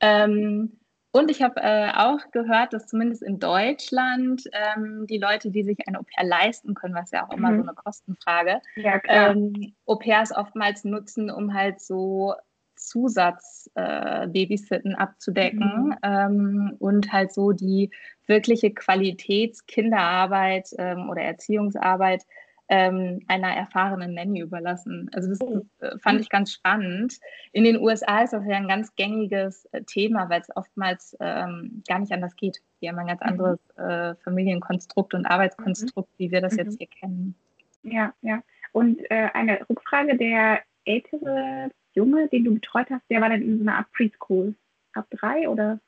Ähm, 0.00 0.78
Und 1.12 1.30
ich 1.30 1.40
habe 1.40 1.60
äh, 1.62 1.92
auch 1.94 2.20
gehört, 2.30 2.72
dass 2.72 2.88
zumindest 2.88 3.22
in 3.22 3.38
Deutschland 3.38 4.42
ähm, 4.52 5.06
die 5.06 5.16
Leute, 5.18 5.50
die 5.50 5.64
sich 5.64 5.78
eine 5.86 5.98
Au 5.98 6.02
pair 6.02 6.26
leisten 6.26 6.74
können, 6.74 6.94
was 6.94 7.10
ja 7.10 7.24
auch 7.24 7.32
immer 7.32 7.50
mhm. 7.50 7.56
so 7.56 7.62
eine 7.62 7.74
Kostenfrage, 7.74 8.60
ja, 8.74 9.00
ähm, 9.08 9.72
Au 9.86 9.96
pairs 9.96 10.30
oftmals 10.30 10.84
nutzen, 10.84 11.30
um 11.30 11.54
halt 11.54 11.80
so 11.80 12.34
Zusatz-Babysitten 12.76 14.92
äh, 14.92 14.96
abzudecken 14.96 15.88
mhm. 15.88 15.96
ähm, 16.02 16.76
und 16.78 17.12
halt 17.12 17.32
so 17.32 17.52
die 17.52 17.90
wirkliche 18.26 18.72
Qualitätskinderarbeit 18.72 20.68
ähm, 20.78 21.08
oder 21.08 21.22
Erziehungsarbeit 21.22 22.24
ähm, 22.68 23.20
einer 23.28 23.54
erfahrenen 23.54 24.14
Nanny 24.14 24.40
überlassen. 24.40 25.08
Also 25.12 25.30
das, 25.30 25.40
oh. 25.40 25.64
äh, 25.80 25.98
fand 25.98 26.20
ich 26.20 26.28
ganz 26.28 26.52
spannend. 26.52 27.18
In 27.52 27.64
den 27.64 27.80
USA 27.80 28.22
ist 28.22 28.32
das 28.32 28.44
ja 28.44 28.56
ein 28.56 28.68
ganz 28.68 28.94
gängiges 28.96 29.66
äh, 29.66 29.82
Thema, 29.82 30.28
weil 30.28 30.40
es 30.40 30.54
oftmals 30.56 31.16
ähm, 31.20 31.82
gar 31.88 32.00
nicht 32.00 32.12
anders 32.12 32.34
geht. 32.36 32.58
Die 32.80 32.88
haben 32.88 32.98
ein 32.98 33.06
ganz 33.06 33.20
mhm. 33.20 33.28
anderes 33.28 33.60
äh, 33.76 34.14
Familienkonstrukt 34.24 35.14
und 35.14 35.26
Arbeitskonstrukt, 35.26 36.10
mhm. 36.10 36.18
wie 36.18 36.30
wir 36.32 36.40
das 36.40 36.54
mhm. 36.54 36.58
jetzt 36.58 36.78
hier 36.78 36.88
kennen. 36.88 37.34
Ja, 37.82 38.12
ja. 38.22 38.42
Und 38.72 39.00
äh, 39.10 39.28
eine 39.32 39.60
Rückfrage, 39.70 40.16
der 40.16 40.60
ältere 40.84 41.70
Junge, 41.96 42.28
den 42.28 42.44
du 42.44 42.54
betreut 42.54 42.88
hast, 42.90 43.02
der 43.10 43.20
war 43.20 43.30
dann 43.30 43.42
in 43.42 43.58
so 43.58 43.62
einer 43.62 43.78
Art 43.78 43.90
Preschool. 43.92 44.54
Ab 44.92 45.06
drei 45.10 45.48
oder, 45.48 45.80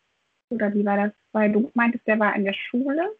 oder 0.50 0.74
wie 0.74 0.84
war 0.84 0.96
das? 0.96 1.12
Weil 1.32 1.52
du 1.52 1.70
meintest, 1.74 2.06
der 2.06 2.18
war 2.18 2.34
in 2.34 2.44
der 2.44 2.54
Schule? 2.54 3.14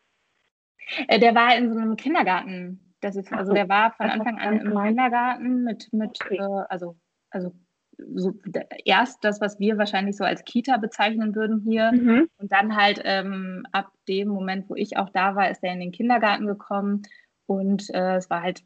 Äh, 1.07 1.21
der 1.21 1.35
war 1.35 1.57
in 1.57 1.73
so 1.73 1.79
einem 1.79 1.97
Kindergarten. 1.97 2.95
Das 3.01 3.15
ist, 3.15 3.33
also 3.33 3.53
der 3.53 3.69
war 3.69 3.93
von 3.93 4.07
Anfang 4.07 4.39
an 4.39 4.61
im 4.61 4.77
Kindergarten 4.77 5.63
mit, 5.63 5.93
mit 5.93 6.19
okay. 6.21 6.37
äh, 6.37 6.65
also, 6.69 6.97
also 7.31 7.53
so 8.15 8.35
erst 8.85 9.25
das, 9.25 9.41
was 9.41 9.59
wir 9.59 9.77
wahrscheinlich 9.79 10.17
so 10.17 10.25
als 10.25 10.45
Kita 10.45 10.77
bezeichnen 10.77 11.35
würden 11.35 11.61
hier. 11.61 11.93
Mhm. 11.93 12.29
Und 12.39 12.53
dann 12.53 12.77
halt 12.77 13.01
ähm, 13.05 13.67
ab 13.73 13.93
dem 14.09 14.29
Moment, 14.29 14.69
wo 14.69 14.75
ich 14.75 14.97
auch 14.97 15.11
da 15.11 15.37
war, 15.37 15.51
ist 15.51 15.63
er 15.63 15.73
in 15.73 15.81
den 15.81 15.93
Kindergarten 15.93 16.47
gekommen. 16.47 17.03
Und 17.47 17.89
äh, 17.95 18.17
es 18.17 18.31
war 18.31 18.43
halt 18.43 18.63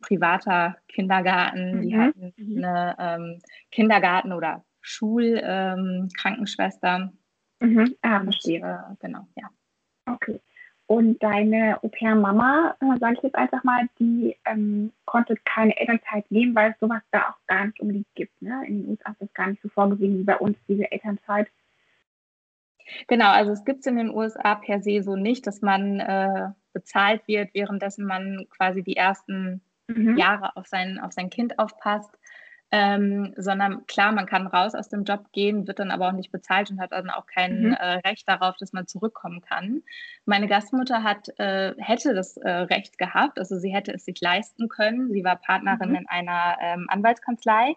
privater 0.00 0.76
Kindergarten. 0.88 1.76
Mhm. 1.76 1.82
Die 1.82 1.96
hatten 1.96 2.34
mhm. 2.36 2.64
eine 2.64 2.96
ähm, 2.98 3.40
Kindergarten- 3.70 4.32
oder 4.32 4.64
Schulkrankenschwester. 4.80 7.12
Ähm, 7.60 7.74
mhm. 7.74 7.94
Ah, 8.02 8.20
verstehe. 8.22 8.60
Äh, 8.60 8.96
genau, 9.00 9.28
ja. 9.36 9.48
Okay. 10.06 10.40
Und 10.86 11.22
deine 11.22 11.80
Au-pair-Mama, 11.84 12.74
äh, 12.80 12.98
sage 12.98 13.18
ich 13.18 13.22
jetzt 13.22 13.36
einfach 13.36 13.62
mal, 13.62 13.88
die 14.00 14.36
ähm, 14.44 14.92
konnte 15.04 15.36
keine 15.44 15.78
Elternzeit 15.78 16.28
nehmen, 16.32 16.56
weil 16.56 16.72
es 16.72 16.80
sowas 16.80 17.02
da 17.12 17.28
auch 17.28 17.38
gar 17.46 17.66
nicht 17.66 17.78
unbedingt 17.78 18.12
gibt. 18.16 18.42
Ne? 18.42 18.64
In 18.66 18.82
den 18.82 18.90
USA 18.90 19.12
ist 19.12 19.20
das 19.20 19.32
gar 19.32 19.46
nicht 19.46 19.62
so 19.62 19.68
vorgesehen 19.68 20.18
wie 20.18 20.24
bei 20.24 20.36
uns, 20.36 20.58
diese 20.66 20.90
Elternzeit. 20.90 21.46
Genau, 23.06 23.30
also 23.30 23.52
es 23.52 23.64
gibt 23.64 23.78
es 23.80 23.86
in 23.86 23.98
den 23.98 24.10
USA 24.10 24.56
per 24.56 24.82
se 24.82 25.00
so 25.02 25.14
nicht, 25.14 25.46
dass 25.46 25.62
man 25.62 26.00
äh, 26.00 26.48
bezahlt 26.72 27.28
wird, 27.28 27.54
währenddessen 27.54 28.04
man 28.04 28.48
quasi 28.50 28.82
die 28.82 28.96
ersten 28.96 29.60
mhm. 29.96 30.16
Jahre 30.16 30.56
auf 30.56 30.66
sein, 30.66 30.98
auf 30.98 31.12
sein 31.12 31.30
Kind 31.30 31.58
aufpasst. 31.58 32.16
Ähm, 32.72 33.34
sondern 33.36 33.84
klar, 33.86 34.12
man 34.12 34.26
kann 34.26 34.46
raus 34.46 34.76
aus 34.76 34.88
dem 34.88 35.02
Job 35.02 35.32
gehen, 35.32 35.66
wird 35.66 35.80
dann 35.80 35.90
aber 35.90 36.06
auch 36.06 36.12
nicht 36.12 36.30
bezahlt 36.30 36.70
und 36.70 36.80
hat 36.80 36.92
dann 36.92 37.10
auch 37.10 37.26
kein 37.26 37.62
mhm. 37.62 37.72
äh, 37.72 37.94
Recht 38.06 38.28
darauf, 38.28 38.56
dass 38.58 38.72
man 38.72 38.86
zurückkommen 38.86 39.40
kann. 39.40 39.82
Meine 40.24 40.46
Gastmutter 40.46 41.02
hat, 41.02 41.36
äh, 41.40 41.74
hätte 41.78 42.14
das 42.14 42.36
äh, 42.36 42.48
Recht 42.48 42.96
gehabt, 42.96 43.40
also 43.40 43.58
sie 43.58 43.74
hätte 43.74 43.92
es 43.92 44.04
sich 44.04 44.20
leisten 44.20 44.68
können. 44.68 45.10
Sie 45.10 45.24
war 45.24 45.34
Partnerin 45.34 45.90
mhm. 45.90 45.96
in 45.96 46.08
einer 46.08 46.58
ähm, 46.60 46.86
Anwaltskanzlei 46.88 47.74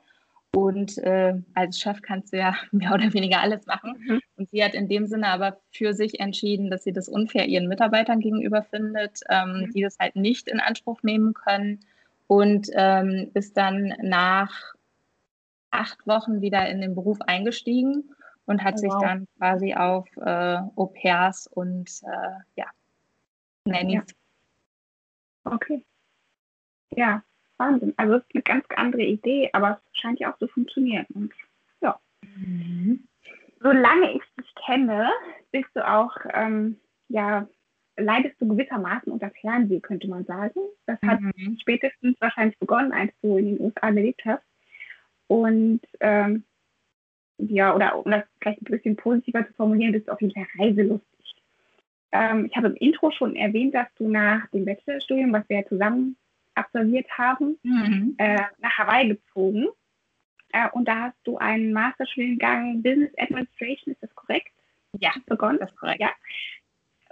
und 0.55 1.00
äh, 1.00 1.34
als 1.55 1.79
Chef 1.79 2.03
kannst 2.03 2.32
du 2.32 2.38
ja 2.38 2.55
mehr 2.72 2.93
oder 2.93 3.12
weniger 3.13 3.41
alles 3.41 3.65
machen. 3.65 3.96
Mhm. 3.98 4.22
Und 4.36 4.51
sie 4.51 4.63
hat 4.63 4.75
in 4.75 4.88
dem 4.88 5.08
Sinne 5.08 5.29
aber 5.29 5.58
für 5.72 5.93
sich 5.93 6.20
entschieden, 6.20 6.70
dass 6.70 6.84
sie 6.84 6.93
das 6.93 7.10
unfair 7.10 7.48
ihren 7.48 7.67
Mitarbeitern 7.67 8.20
gegenüber 8.20 8.62
findet, 8.62 9.22
ähm, 9.29 9.62
mhm. 9.62 9.72
die 9.72 9.82
das 9.82 9.98
halt 9.98 10.15
nicht 10.15 10.48
in 10.48 10.60
Anspruch 10.60 11.01
nehmen 11.01 11.34
können 11.34 11.79
und 12.27 12.67
ähm, 12.73 13.31
ist 13.33 13.57
dann 13.57 13.93
nach 14.01 14.73
acht 15.71 16.05
Wochen 16.07 16.41
wieder 16.41 16.67
in 16.69 16.81
den 16.81 16.95
Beruf 16.95 17.19
eingestiegen 17.21 18.09
und 18.45 18.63
hat 18.63 18.75
oh, 18.75 18.77
sich 18.77 18.93
dann 19.01 19.27
quasi 19.37 19.73
auf 19.73 20.07
äh, 20.17 20.57
Au 20.75 20.87
pairs 20.87 21.47
und 21.47 21.89
äh, 22.03 22.39
ja, 22.55 22.65
Nannies. 23.65 24.03
Ja. 25.45 25.51
Okay. 25.53 25.85
Ja, 26.91 27.23
Wahnsinn. 27.57 27.93
Also 27.97 28.15
es 28.15 28.23
ist 28.23 28.35
eine 28.35 28.43
ganz 28.43 28.65
andere 28.75 29.03
Idee, 29.03 29.49
aber 29.53 29.79
es 29.91 29.99
scheint 29.99 30.19
ja 30.19 30.33
auch 30.33 30.37
zu 30.37 30.47
funktionieren. 30.47 31.05
Und 31.13 31.33
ja. 31.81 31.99
Mhm. 32.21 33.07
Solange 33.61 34.11
ich 34.11 34.21
dich 34.39 34.53
kenne, 34.65 35.09
bist 35.51 35.69
du 35.73 35.87
auch, 35.87 36.15
ähm, 36.33 36.79
ja, 37.07 37.47
leidest 37.97 38.39
du 38.39 38.47
gewissermaßen 38.47 39.12
unter 39.12 39.29
Fernsehen, 39.41 39.81
könnte 39.81 40.07
man 40.07 40.25
sagen. 40.25 40.59
Das 40.85 41.00
hat 41.05 41.21
mhm. 41.21 41.57
spätestens 41.62 42.19
wahrscheinlich 42.19 42.57
begonnen, 42.59 42.91
als 42.91 43.12
du 43.21 43.38
in 43.38 43.45
den 43.45 43.62
USA 43.62 43.91
gelebt 43.91 44.23
hast. 44.25 44.43
Und 45.27 45.81
ähm, 46.00 46.43
ja, 47.38 47.75
oder 47.75 47.97
um 47.97 48.12
das 48.12 48.23
vielleicht 48.39 48.62
ein 48.62 48.65
bisschen 48.65 48.95
positiver 48.95 49.45
zu 49.47 49.53
formulieren, 49.53 49.93
bist 49.93 50.07
du 50.07 50.12
auf 50.12 50.21
jeden 50.21 50.33
Fall 50.33 50.47
reiselustig. 50.57 51.35
Ähm, 52.12 52.45
ich 52.45 52.55
habe 52.55 52.67
im 52.67 52.75
Intro 52.75 53.12
schon 53.12 53.35
erwähnt, 53.35 53.73
dass 53.73 53.88
du 53.97 54.07
nach 54.07 54.47
dem 54.47 54.65
Bachelorstudium, 54.65 55.33
was 55.33 55.47
wir 55.50 55.65
zusammen 55.67 56.15
absolviert 56.55 57.09
haben, 57.17 57.57
mhm. 57.63 58.15
äh, 58.17 58.41
nach 58.59 58.77
Hawaii 58.77 59.09
gezogen. 59.09 59.67
Äh, 60.51 60.69
und 60.71 60.88
da 60.88 61.01
hast 61.01 61.17
du 61.23 61.38
einen 61.38 61.73
Masterstudiengang 61.73 62.83
Business 62.83 63.12
Administration, 63.17 63.93
ist 63.93 64.03
das 64.03 64.13
korrekt? 64.15 64.51
Ja, 65.00 65.12
begonnen. 65.25 65.57
Das 65.59 65.71
ist 65.71 65.77
korrekt. 65.77 66.01
Ja. 66.01 66.12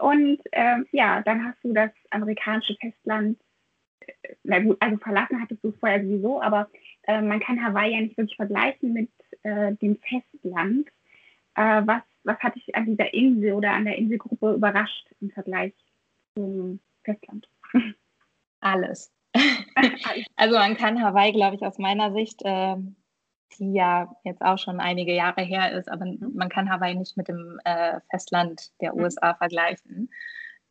Und 0.01 0.39
äh, 0.51 0.77
ja, 0.91 1.22
dann 1.22 1.46
hast 1.46 1.63
du 1.63 1.74
das 1.74 1.91
amerikanische 2.10 2.75
Festland, 2.79 3.39
äh, 4.00 4.36
na 4.43 4.60
gut, 4.60 4.77
also 4.79 4.98
verlassen 4.98 5.41
hattest 5.41 5.63
du 5.63 5.72
vorher 5.74 6.01
sowieso, 6.03 6.41
aber 6.41 6.70
äh, 7.03 7.22
man 7.22 7.39
kann 7.39 7.63
Hawaii 7.63 7.93
ja 7.93 8.01
nicht 8.01 8.17
wirklich 8.17 8.36
vergleichen 8.36 8.93
mit 8.93 9.10
äh, 9.43 9.74
dem 9.75 9.98
Festland. 9.98 10.88
Äh, 11.55 11.81
was, 11.86 12.01
was 12.24 12.39
hat 12.39 12.55
dich 12.55 12.75
an 12.75 12.86
dieser 12.86 13.13
Insel 13.13 13.53
oder 13.53 13.72
an 13.74 13.86
der 13.86 13.98
Inselgruppe 13.98 14.53
überrascht 14.53 15.08
im 15.20 15.29
Vergleich 15.31 15.74
zum 16.36 16.79
Festland? 17.03 17.48
Alles. 18.60 19.12
also 20.36 20.58
man 20.58 20.75
kann 20.77 21.01
Hawaii, 21.01 21.31
glaube 21.31 21.55
ich, 21.55 21.62
aus 21.62 21.77
meiner 21.77 22.12
Sicht, 22.12 22.41
äh, 22.43 22.75
die 23.60 23.74
ja 23.74 24.15
jetzt 24.24 24.41
auch 24.41 24.58
schon 24.58 24.79
einige 24.79 25.13
Jahre 25.13 25.41
her 25.41 25.72
ist, 25.72 25.89
aber 25.89 26.05
mhm. 26.05 26.31
man 26.34 26.50
kann 26.50 26.70
Hawaii 26.70 26.96
nicht 26.96 27.17
mit 27.17 27.27
dem 27.27 27.60
äh, 27.65 28.00
Festland 28.10 28.72
der 28.81 28.93
mhm. 28.93 29.01
USA 29.01 29.34
vergleichen. 29.34 30.10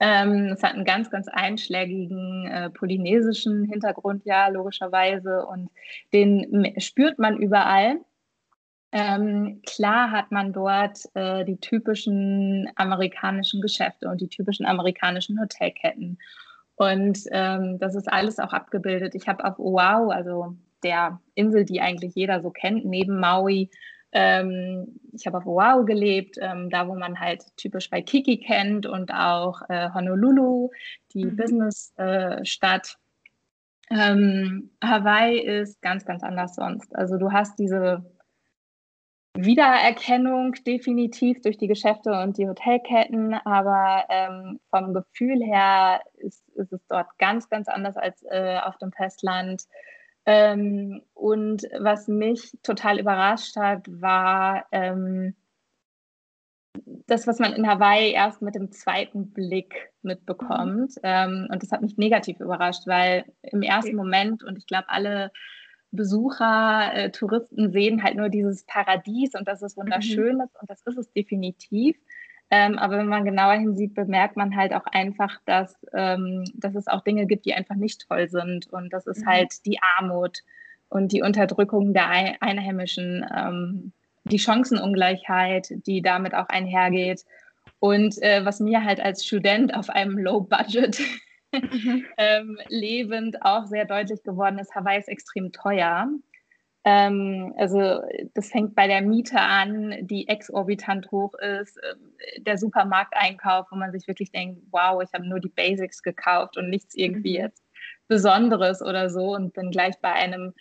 Ähm, 0.03 0.53
es 0.55 0.63
hat 0.63 0.75
einen 0.75 0.87
ganz, 0.87 1.11
ganz 1.11 1.29
einschlägigen 1.29 2.47
äh, 2.47 2.71
polynesischen 2.71 3.65
Hintergrund, 3.65 4.25
ja, 4.25 4.49
logischerweise. 4.49 5.45
Und 5.45 5.71
den 6.15 6.75
spürt 6.79 7.19
man 7.19 7.37
überall. 7.37 8.01
Ähm, 8.93 9.61
klar 9.67 10.11
hat 10.11 10.33
man 10.33 10.53
dort 10.53 11.01
äh, 11.15 11.45
die 11.45 11.59
typischen 11.59 12.69
amerikanischen 12.77 13.61
Geschäfte 13.61 14.09
und 14.09 14.21
die 14.23 14.29
typischen 14.29 14.67
amerikanischen 14.67 15.39
Hotelketten. 15.39 16.19
Und 16.77 17.19
ähm, 17.31 17.79
das 17.79 17.95
ist 17.95 18.11
alles 18.11 18.39
auch 18.39 18.55
abgebildet. 18.55 19.15
Ich 19.15 19.29
habe 19.29 19.45
auf 19.45 19.59
Oahu, 19.59 20.11
also 20.11 20.57
der 20.83 21.21
Insel, 21.35 21.65
die 21.65 21.81
eigentlich 21.81 22.15
jeder 22.15 22.41
so 22.41 22.51
kennt, 22.51 22.85
neben 22.85 23.19
Maui, 23.21 23.71
ähm, 24.13 25.01
ich 25.13 25.27
habe 25.27 25.39
auf 25.39 25.47
Oahu 25.47 25.85
gelebt, 25.85 26.37
ähm, 26.41 26.69
da 26.71 26.89
wo 26.89 26.95
man 26.95 27.21
halt 27.21 27.45
typisch 27.57 27.91
bei 27.91 28.03
Kiki 28.03 28.39
kennt 28.39 28.87
und 28.87 29.13
auch 29.13 29.63
äh, 29.69 29.91
Honolulu, 29.95 30.71
die 31.15 31.27
mhm. 31.27 31.37
Business-Stadt. 31.37 32.97
Äh, 33.89 33.95
ähm, 34.13 34.71
Hawaii 34.83 35.39
ist 35.41 35.81
ganz, 35.83 36.05
ganz 36.05 36.23
anders 36.23 36.55
sonst. 36.55 36.95
Also 36.95 37.19
du 37.19 37.33
hast 37.33 37.59
diese 37.59 38.05
Wiedererkennung 39.35 40.53
definitiv 40.67 41.41
durch 41.43 41.57
die 41.57 41.69
Geschäfte 41.69 42.13
und 42.21 42.37
die 42.37 42.49
Hotelketten, 42.49 43.35
aber 43.35 44.05
ähm, 44.09 44.61
vom 44.71 44.93
Gefühl 44.93 45.43
her 45.43 46.01
ist, 46.15 46.49
ist, 46.57 46.73
es 46.73 46.85
dort 46.89 47.07
ganz, 47.19 47.49
ganz 47.49 47.69
anders 47.69 47.97
als 47.97 48.25
äh, 48.31 48.59
auf 48.59 48.77
dem 48.79 48.93
Festland. 48.93 49.65
Ähm, 50.27 51.03
und 51.15 51.63
was 51.79 52.09
mich 52.09 52.57
total 52.63 53.01
überrascht 53.01 53.57
hat, 53.57 53.87
war 53.89 54.67
ähm, 54.71 55.35
das, 57.07 57.27
was 57.27 57.39
man 57.39 57.53
in 57.53 57.67
Hawaii 57.67 58.13
erst 58.13 58.43
mit 58.43 58.55
dem 58.55 58.71
zweiten 58.71 59.31
Blick 59.31 59.93
mitbekommt. 60.03 60.97
Mhm. 60.97 61.03
Ähm, 61.03 61.49
und 61.51 61.63
das 61.63 61.73
hat 61.73 61.83
mich 61.83 61.97
negativ 61.97 62.41
überrascht, 62.41 62.87
weil 62.87 63.25
im 63.43 63.63
ersten 63.63 63.97
Moment, 63.97 64.45
und 64.45 64.57
ich 64.57 64.67
glaube, 64.67 64.89
alle 64.89 65.33
Besucher, 65.93 66.93
äh, 66.95 67.11
Touristen 67.11 67.73
sehen 67.73 68.03
halt 68.03 68.17
nur 68.17 68.29
dieses 68.29 68.65
Paradies 68.65 69.35
und 69.35 69.49
dass 69.49 69.63
es 69.63 69.77
wunderschön 69.77 70.37
mhm. 70.37 70.43
ist 70.43 70.61
und 70.61 70.71
das 70.71 70.83
ist 70.83 70.99
es 70.99 71.13
definitiv. 71.13 71.97
Ähm, 72.51 72.79
aber 72.79 72.99
wenn 72.99 73.07
man 73.07 73.25
genauer 73.25 73.55
hinsieht, 73.55 73.95
bemerkt 73.95 74.37
man 74.37 74.57
halt 74.57 74.75
auch 74.75 74.87
einfach, 74.87 75.41
dass, 75.45 75.77
ähm, 75.95 76.45
dass 76.55 76.75
es 76.75 76.89
auch 76.89 77.03
Dinge 77.03 77.27
gibt, 77.27 77.47
die 77.47 77.55
einfach 77.55 77.77
nicht 77.77 78.09
toll 78.09 78.29
sind. 78.29 78.67
Und 78.73 78.93
das 78.93 79.07
ist 79.07 79.25
mhm. 79.25 79.27
halt 79.27 79.67
die 79.67 79.79
Armut 79.99 80.41
und 80.89 81.13
die 81.13 81.23
Unterdrückung 81.23 81.95
der 81.95 82.09
Einheimischen, 82.43 83.25
ähm, 83.35 83.93
die 84.25 84.39
Chancenungleichheit, 84.39 85.69
die 85.87 86.03
damit 86.03 86.35
auch 86.35 86.49
einhergeht. 86.49 87.25
Und 87.79 88.21
äh, 88.21 88.45
was 88.45 88.59
mir 88.59 88.85
halt 88.85 89.01
als 89.01 89.25
Student 89.25 89.75
auf 89.75 89.89
einem 89.89 90.19
Low-Budget 90.19 91.01
mhm. 91.53 92.05
ähm, 92.19 92.59
lebend 92.69 93.43
auch 93.43 93.67
sehr 93.67 93.85
deutlich 93.85 94.25
geworden 94.25 94.59
ist, 94.59 94.75
Hawaii 94.75 94.99
ist 94.99 95.09
extrem 95.09 95.53
teuer. 95.53 96.09
Ähm, 96.85 97.53
also 97.59 98.01
das 98.35 98.49
fängt 98.49 98.75
bei 98.75 98.87
der 98.87 99.03
Miete 99.03 99.39
an, 99.39 100.07
die 100.07 100.29
exorbitant 100.29 101.11
hoch 101.11 101.35
ist, 101.35 101.77
äh, 101.77 102.41
der 102.41 102.57
Supermarkteinkauf, 102.57 103.67
wo 103.71 103.77
man 103.77 103.93
sich 103.93 104.09
wirklich 104.09 104.33
denkt, 104.33 104.63
wow, 104.71 105.03
ich 105.03 105.13
habe 105.13 105.29
nur 105.29 105.41
die 105.41 105.51
Basics 105.51 106.03
gekauft 106.03 106.57
und 106.57 106.71
nichts 106.71 106.95
irgendwie 106.95 107.39
mhm. 107.39 107.45
jetzt 107.45 107.63
Besonderes 108.09 108.83
oder 108.83 109.11
so 109.11 109.35
und 109.35 109.53
bin 109.53 109.71
gleich 109.71 109.95
bei 110.01 110.13
einem 110.13 110.55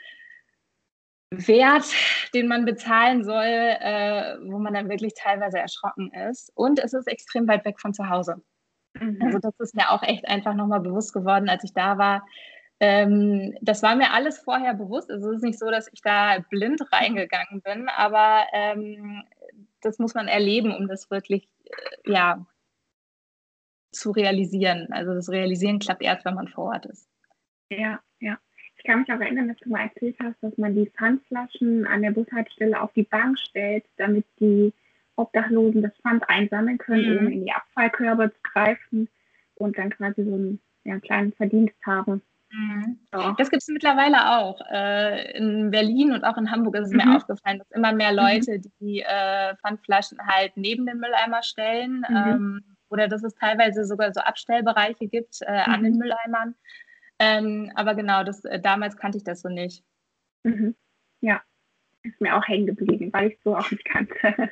Wert, 1.32 1.86
den 2.34 2.48
man 2.48 2.66
bezahlen 2.66 3.24
soll, 3.24 3.46
äh, 3.46 4.38
wo 4.44 4.60
man 4.60 4.74
dann 4.74 4.90
wirklich 4.90 5.14
teilweise 5.16 5.60
erschrocken 5.60 6.12
ist. 6.30 6.52
Und 6.56 6.80
es 6.80 6.94
ist 6.94 7.08
extrem 7.08 7.48
weit 7.48 7.66
weg 7.66 7.80
von 7.80 7.94
zu 7.94 8.10
Hause. 8.10 8.42
Mhm. 9.00 9.20
Also 9.24 9.40
das 9.40 9.54
ist 9.60 9.76
mir 9.76 9.90
auch 9.92 10.04
echt 10.04 10.28
einfach 10.28 10.54
nochmal 10.54 10.82
bewusst 10.82 11.14
geworden, 11.14 11.48
als 11.48 11.64
ich 11.64 11.74
da 11.74 11.98
war, 11.98 12.26
ähm, 12.80 13.56
das 13.62 13.84
war 13.84 13.96
mir 13.96 14.12
alles 14.14 14.40
vorher 14.40 14.74
bewusst. 14.74 15.12
Also 15.12 15.30
es 15.32 15.38
ist 15.38 15.44
nicht 15.44 15.60
so, 15.60 15.70
dass 15.70 15.92
ich 15.92 16.02
da 16.02 16.40
blind 16.50 16.82
reingegangen 16.92 17.62
bin, 17.62 17.90
aber 17.90 18.46
ähm, 18.54 19.24
das 19.82 20.00
muss 20.00 20.14
man 20.14 20.28
erleben, 20.28 20.74
um 20.76 20.88
das 20.88 21.12
wirklich 21.12 21.48
äh, 21.66 22.12
ja, 22.12 22.46
zu 23.92 24.12
realisieren. 24.12 24.88
Also 24.92 25.14
das 25.14 25.30
Realisieren 25.30 25.80
klappt 25.80 26.02
erst, 26.02 26.26
wenn 26.26 26.36
man 26.36 26.48
vor 26.48 26.66
Ort 26.66 26.86
ist. 26.86 27.10
Ja, 27.70 28.00
ja. 28.20 28.38
Ich 28.78 28.86
kann 28.86 29.02
mich 29.02 29.12
auch 29.12 29.20
erinnern, 29.20 29.50
dass 29.50 29.58
du 29.58 29.70
mal 29.70 29.82
erzählt 29.82 30.16
hast, 30.24 30.42
dass 30.42 30.58
man 30.58 30.74
die 30.74 30.90
Pfandflaschen 30.90 31.86
an 31.86 32.02
der 32.02 32.12
Bushaltestelle 32.12 32.80
auf 32.80 32.94
die 32.94 33.04
Bank 33.04 33.38
stellt, 33.38 33.84
damit 33.98 34.26
die 34.40 34.74
Obdachlosen 35.18 35.82
das 35.82 35.92
Pfand 35.98 36.24
einsammeln 36.30 36.78
können, 36.78 37.14
mhm. 37.14 37.18
um 37.20 37.28
in 37.28 37.46
die 37.46 37.52
Abfallkörbe 37.52 38.32
zu 38.32 38.40
greifen 38.42 39.10
und 39.56 39.78
dann 39.78 39.90
quasi 39.90 40.24
so 40.24 40.34
einen, 40.34 40.62
ja, 40.86 40.98
kleinen 41.00 41.34
Verdienst 41.34 41.76
haben. 41.86 42.22
Mhm. 42.52 43.00
Das 43.38 43.50
gibt 43.50 43.62
es 43.62 43.68
mittlerweile 43.68 44.38
auch. 44.40 44.60
Äh, 44.72 45.38
in 45.38 45.72
Berlin 45.72 46.14
und 46.14 46.24
auch 46.24 46.38
in 46.38 46.50
Hamburg 46.50 46.76
ist 46.76 46.88
es 46.88 46.92
mhm. 46.92 46.98
mir 46.98 47.16
aufgefallen, 47.16 47.60
dass 47.60 47.72
immer 47.72 47.94
mehr 47.94 48.12
mhm. 48.12 48.18
Leute 48.18 48.60
die 48.80 49.02
äh, 49.02 49.56
Pfandflaschen 49.58 50.18
halt 50.26 50.54
neben 50.56 50.86
den 50.86 51.00
Mülleimer 51.00 51.44
stellen. 51.44 52.06
Mhm. 52.10 52.16
Ähm, 52.16 52.64
oder 52.90 53.08
dass 53.08 53.24
es 53.24 53.36
teilweise 53.36 53.86
sogar 53.86 54.14
so 54.14 54.22
Abstellbereiche 54.22 55.08
gibt 55.08 55.42
äh, 55.42 55.46
an 55.46 55.84
den. 55.84 55.98
Mülleimern. 55.98 56.56
Ähm, 57.20 57.72
aber 57.76 57.96
genau, 57.96 58.24
das, 58.24 58.44
äh, 58.46 58.60
damals 58.60 58.98
kannte 58.98 59.18
ich 59.18 59.24
das 59.24 59.42
so 59.42 59.50
nicht. 59.50 59.84
Mhm. 60.44 60.76
Ja, 61.22 61.42
ist 62.04 62.20
mir 62.22 62.36
auch 62.36 62.48
hängen 62.48 62.66
geblieben, 62.66 63.12
weil 63.12 63.28
ich 63.30 63.36
es 63.36 63.44
so 63.44 63.56
auch 63.56 63.70
nicht 63.70 63.86
kannte. 63.86 64.52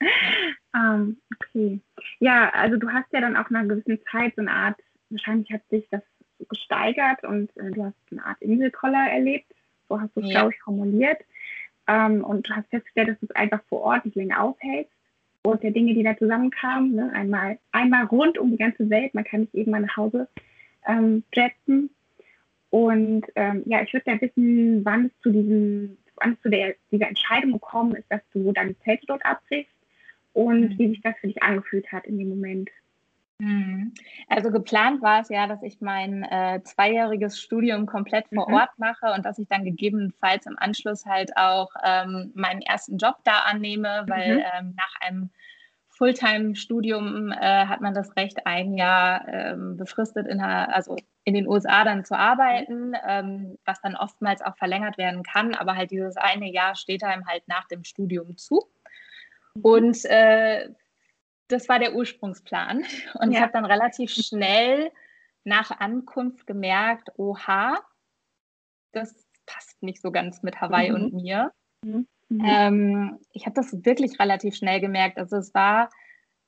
ähm, 0.74 1.20
okay. 1.34 1.80
Ja, 2.18 2.50
also 2.50 2.76
du 2.76 2.90
hast 2.90 3.12
ja 3.12 3.20
dann 3.20 3.36
auch 3.36 3.48
nach 3.50 3.60
einer 3.60 3.68
gewissen 3.68 4.00
Zeit 4.10 4.34
so 4.34 4.42
eine 4.42 4.52
Art, 4.52 4.80
wahrscheinlich 5.08 5.50
hat 5.52 5.62
sich 5.70 5.88
das 5.90 6.02
gesteigert 6.48 7.24
und 7.24 7.54
äh, 7.56 7.70
du 7.70 7.84
hast 7.84 7.96
eine 8.10 8.24
Art 8.24 8.40
Inselkoller 8.40 9.10
erlebt. 9.10 9.46
So 9.88 10.00
hast 10.00 10.14
du 10.16 10.20
es, 10.20 10.26
ja. 10.26 10.40
glaube 10.40 10.52
ich, 10.54 10.60
formuliert. 10.62 11.18
Ähm, 11.86 12.24
und 12.24 12.48
du 12.48 12.54
hast 12.54 12.68
festgestellt, 12.68 13.08
dass 13.08 13.20
du 13.20 13.26
es 13.26 13.36
einfach 13.36 13.60
vor 13.68 13.80
Ort 13.82 14.04
nicht 14.04 14.16
länger 14.16 14.42
aufhältst. 14.42 14.92
Und 15.42 15.62
der 15.62 15.70
Dinge, 15.70 15.94
die 15.94 16.02
da 16.02 16.16
zusammenkamen, 16.16 16.94
ne? 16.94 17.10
einmal, 17.14 17.58
einmal 17.72 18.04
rund 18.04 18.38
um 18.38 18.50
die 18.50 18.58
ganze 18.58 18.90
Welt, 18.90 19.14
man 19.14 19.24
kann 19.24 19.40
nicht 19.40 19.54
eben 19.54 19.70
mal 19.70 19.80
nach 19.80 19.96
Hause 19.96 20.28
ähm, 20.86 21.24
jetten. 21.34 21.90
Und 22.68 23.26
ähm, 23.34 23.62
ja, 23.66 23.82
ich 23.82 23.92
würde 23.92 24.04
gerne 24.04 24.20
wissen, 24.20 24.84
wann 24.84 25.06
es 25.06 25.22
zu 25.22 25.30
diesem, 25.30 25.96
wann 26.16 26.34
es 26.34 26.42
zu 26.42 26.50
der, 26.50 26.74
dieser 26.92 27.08
Entscheidung 27.08 27.52
gekommen 27.52 27.96
ist, 27.96 28.06
dass 28.10 28.20
du 28.32 28.52
deine 28.52 28.78
Zelte 28.80 29.06
dort 29.06 29.24
abbrichst 29.24 29.72
und 30.34 30.60
mhm. 30.60 30.78
wie 30.78 30.88
sich 30.88 31.00
das 31.00 31.16
für 31.20 31.26
dich 31.26 31.42
angefühlt 31.42 31.90
hat 31.90 32.06
in 32.06 32.18
dem 32.18 32.28
Moment. 32.28 32.70
Mhm. 33.40 33.94
Also 34.28 34.50
geplant 34.50 35.02
war 35.02 35.20
es 35.20 35.30
ja, 35.30 35.46
dass 35.46 35.62
ich 35.62 35.80
mein 35.80 36.22
äh, 36.24 36.60
zweijähriges 36.62 37.40
Studium 37.40 37.86
komplett 37.86 38.26
vor 38.28 38.48
mhm. 38.48 38.54
Ort 38.54 38.78
mache 38.78 39.12
und 39.14 39.24
dass 39.24 39.38
ich 39.38 39.48
dann 39.48 39.64
gegebenenfalls 39.64 40.46
im 40.46 40.58
Anschluss 40.58 41.06
halt 41.06 41.36
auch 41.36 41.70
ähm, 41.82 42.32
meinen 42.34 42.60
ersten 42.60 42.98
Job 42.98 43.16
da 43.24 43.40
annehme, 43.40 44.04
weil 44.06 44.36
mhm. 44.36 44.44
ähm, 44.54 44.74
nach 44.76 44.94
einem 45.00 45.30
Fulltime-Studium 45.88 47.30
äh, 47.32 47.66
hat 47.66 47.80
man 47.80 47.92
das 47.92 48.16
Recht, 48.16 48.46
ein 48.46 48.74
Jahr 48.74 49.26
ähm, 49.28 49.76
befristet 49.76 50.26
in, 50.26 50.38
der, 50.38 50.74
also 50.74 50.96
in 51.24 51.34
den 51.34 51.46
USA 51.46 51.84
dann 51.84 52.06
zu 52.06 52.16
arbeiten, 52.16 52.94
ähm, 53.06 53.58
was 53.66 53.82
dann 53.82 53.96
oftmals 53.96 54.40
auch 54.40 54.56
verlängert 54.56 54.96
werden 54.96 55.22
kann, 55.22 55.54
aber 55.54 55.76
halt 55.76 55.90
dieses 55.90 56.16
eine 56.16 56.50
Jahr 56.50 56.74
steht 56.74 57.04
einem 57.04 57.26
halt 57.26 57.46
nach 57.48 57.68
dem 57.68 57.84
Studium 57.84 58.38
zu. 58.38 58.62
Mhm. 59.54 59.62
Und 59.62 60.04
äh, 60.06 60.70
das 61.52 61.68
war 61.68 61.78
der 61.78 61.94
Ursprungsplan. 61.94 62.84
Und 63.14 63.32
ja. 63.32 63.38
ich 63.38 63.40
habe 63.40 63.52
dann 63.52 63.64
relativ 63.64 64.10
schnell 64.10 64.90
nach 65.44 65.70
Ankunft 65.70 66.46
gemerkt, 66.46 67.10
oha, 67.16 67.78
das 68.92 69.26
passt 69.46 69.82
nicht 69.82 70.00
so 70.00 70.10
ganz 70.10 70.42
mit 70.42 70.60
Hawaii 70.60 70.90
mhm. 70.90 70.94
und 70.96 71.14
mir. 71.14 71.52
Mhm. 71.82 72.06
mhm. 72.28 72.44
Ähm, 72.44 73.18
ich 73.32 73.46
habe 73.46 73.54
das 73.54 73.84
wirklich 73.84 74.18
relativ 74.18 74.54
schnell 74.54 74.80
gemerkt. 74.80 75.18
Also 75.18 75.36
es 75.36 75.54
war 75.54 75.90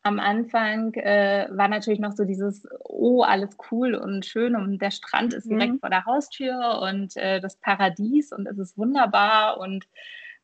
am 0.04 0.18
Anfang, 0.18 0.94
äh, 0.94 1.46
war 1.50 1.68
natürlich 1.68 2.00
noch 2.00 2.12
so 2.12 2.24
dieses, 2.24 2.66
oh, 2.80 3.22
alles 3.22 3.56
cool 3.70 3.94
und 3.94 4.26
schön 4.26 4.56
und 4.56 4.82
der 4.82 4.90
Strand 4.90 5.32
ist 5.32 5.48
direkt 5.48 5.74
mhm. 5.74 5.78
vor 5.78 5.90
der 5.90 6.04
Haustür 6.04 6.80
und 6.82 7.16
äh, 7.16 7.40
das 7.40 7.56
Paradies 7.56 8.32
und 8.32 8.46
es 8.46 8.58
ist 8.58 8.76
wunderbar 8.76 9.58
und 9.58 9.86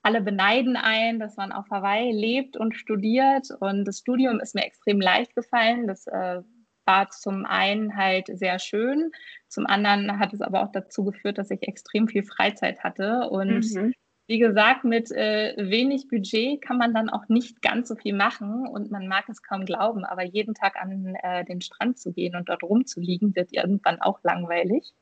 alle 0.08 0.22
beneiden 0.22 0.76
ein, 0.76 1.18
dass 1.18 1.36
man 1.36 1.52
auf 1.52 1.68
Hawaii 1.70 2.10
lebt 2.12 2.56
und 2.56 2.74
studiert. 2.74 3.48
Und 3.60 3.84
das 3.84 3.98
Studium 3.98 4.40
ist 4.40 4.54
mir 4.54 4.64
extrem 4.64 5.02
leicht 5.02 5.34
gefallen. 5.34 5.86
Das 5.86 6.06
äh, 6.06 6.40
war 6.86 7.10
zum 7.10 7.44
einen 7.44 7.94
halt 7.94 8.28
sehr 8.32 8.58
schön, 8.58 9.12
zum 9.48 9.66
anderen 9.66 10.18
hat 10.18 10.32
es 10.32 10.40
aber 10.40 10.62
auch 10.62 10.72
dazu 10.72 11.04
geführt, 11.04 11.36
dass 11.36 11.50
ich 11.50 11.68
extrem 11.68 12.08
viel 12.08 12.22
Freizeit 12.22 12.82
hatte. 12.82 13.28
Und 13.28 13.70
mhm. 13.74 13.92
wie 14.28 14.38
gesagt, 14.38 14.84
mit 14.84 15.10
äh, 15.10 15.52
wenig 15.58 16.08
Budget 16.08 16.62
kann 16.62 16.78
man 16.78 16.94
dann 16.94 17.10
auch 17.10 17.28
nicht 17.28 17.60
ganz 17.60 17.88
so 17.88 17.94
viel 17.94 18.14
machen. 18.14 18.66
Und 18.66 18.90
man 18.90 19.08
mag 19.08 19.28
es 19.28 19.42
kaum 19.42 19.66
glauben, 19.66 20.06
aber 20.06 20.24
jeden 20.24 20.54
Tag 20.54 20.76
an 20.80 21.14
äh, 21.22 21.44
den 21.44 21.60
Strand 21.60 21.98
zu 21.98 22.14
gehen 22.14 22.34
und 22.34 22.48
dort 22.48 22.62
rumzuliegen, 22.62 23.36
wird 23.36 23.52
irgendwann 23.52 24.00
auch 24.00 24.20
langweilig. 24.22 24.94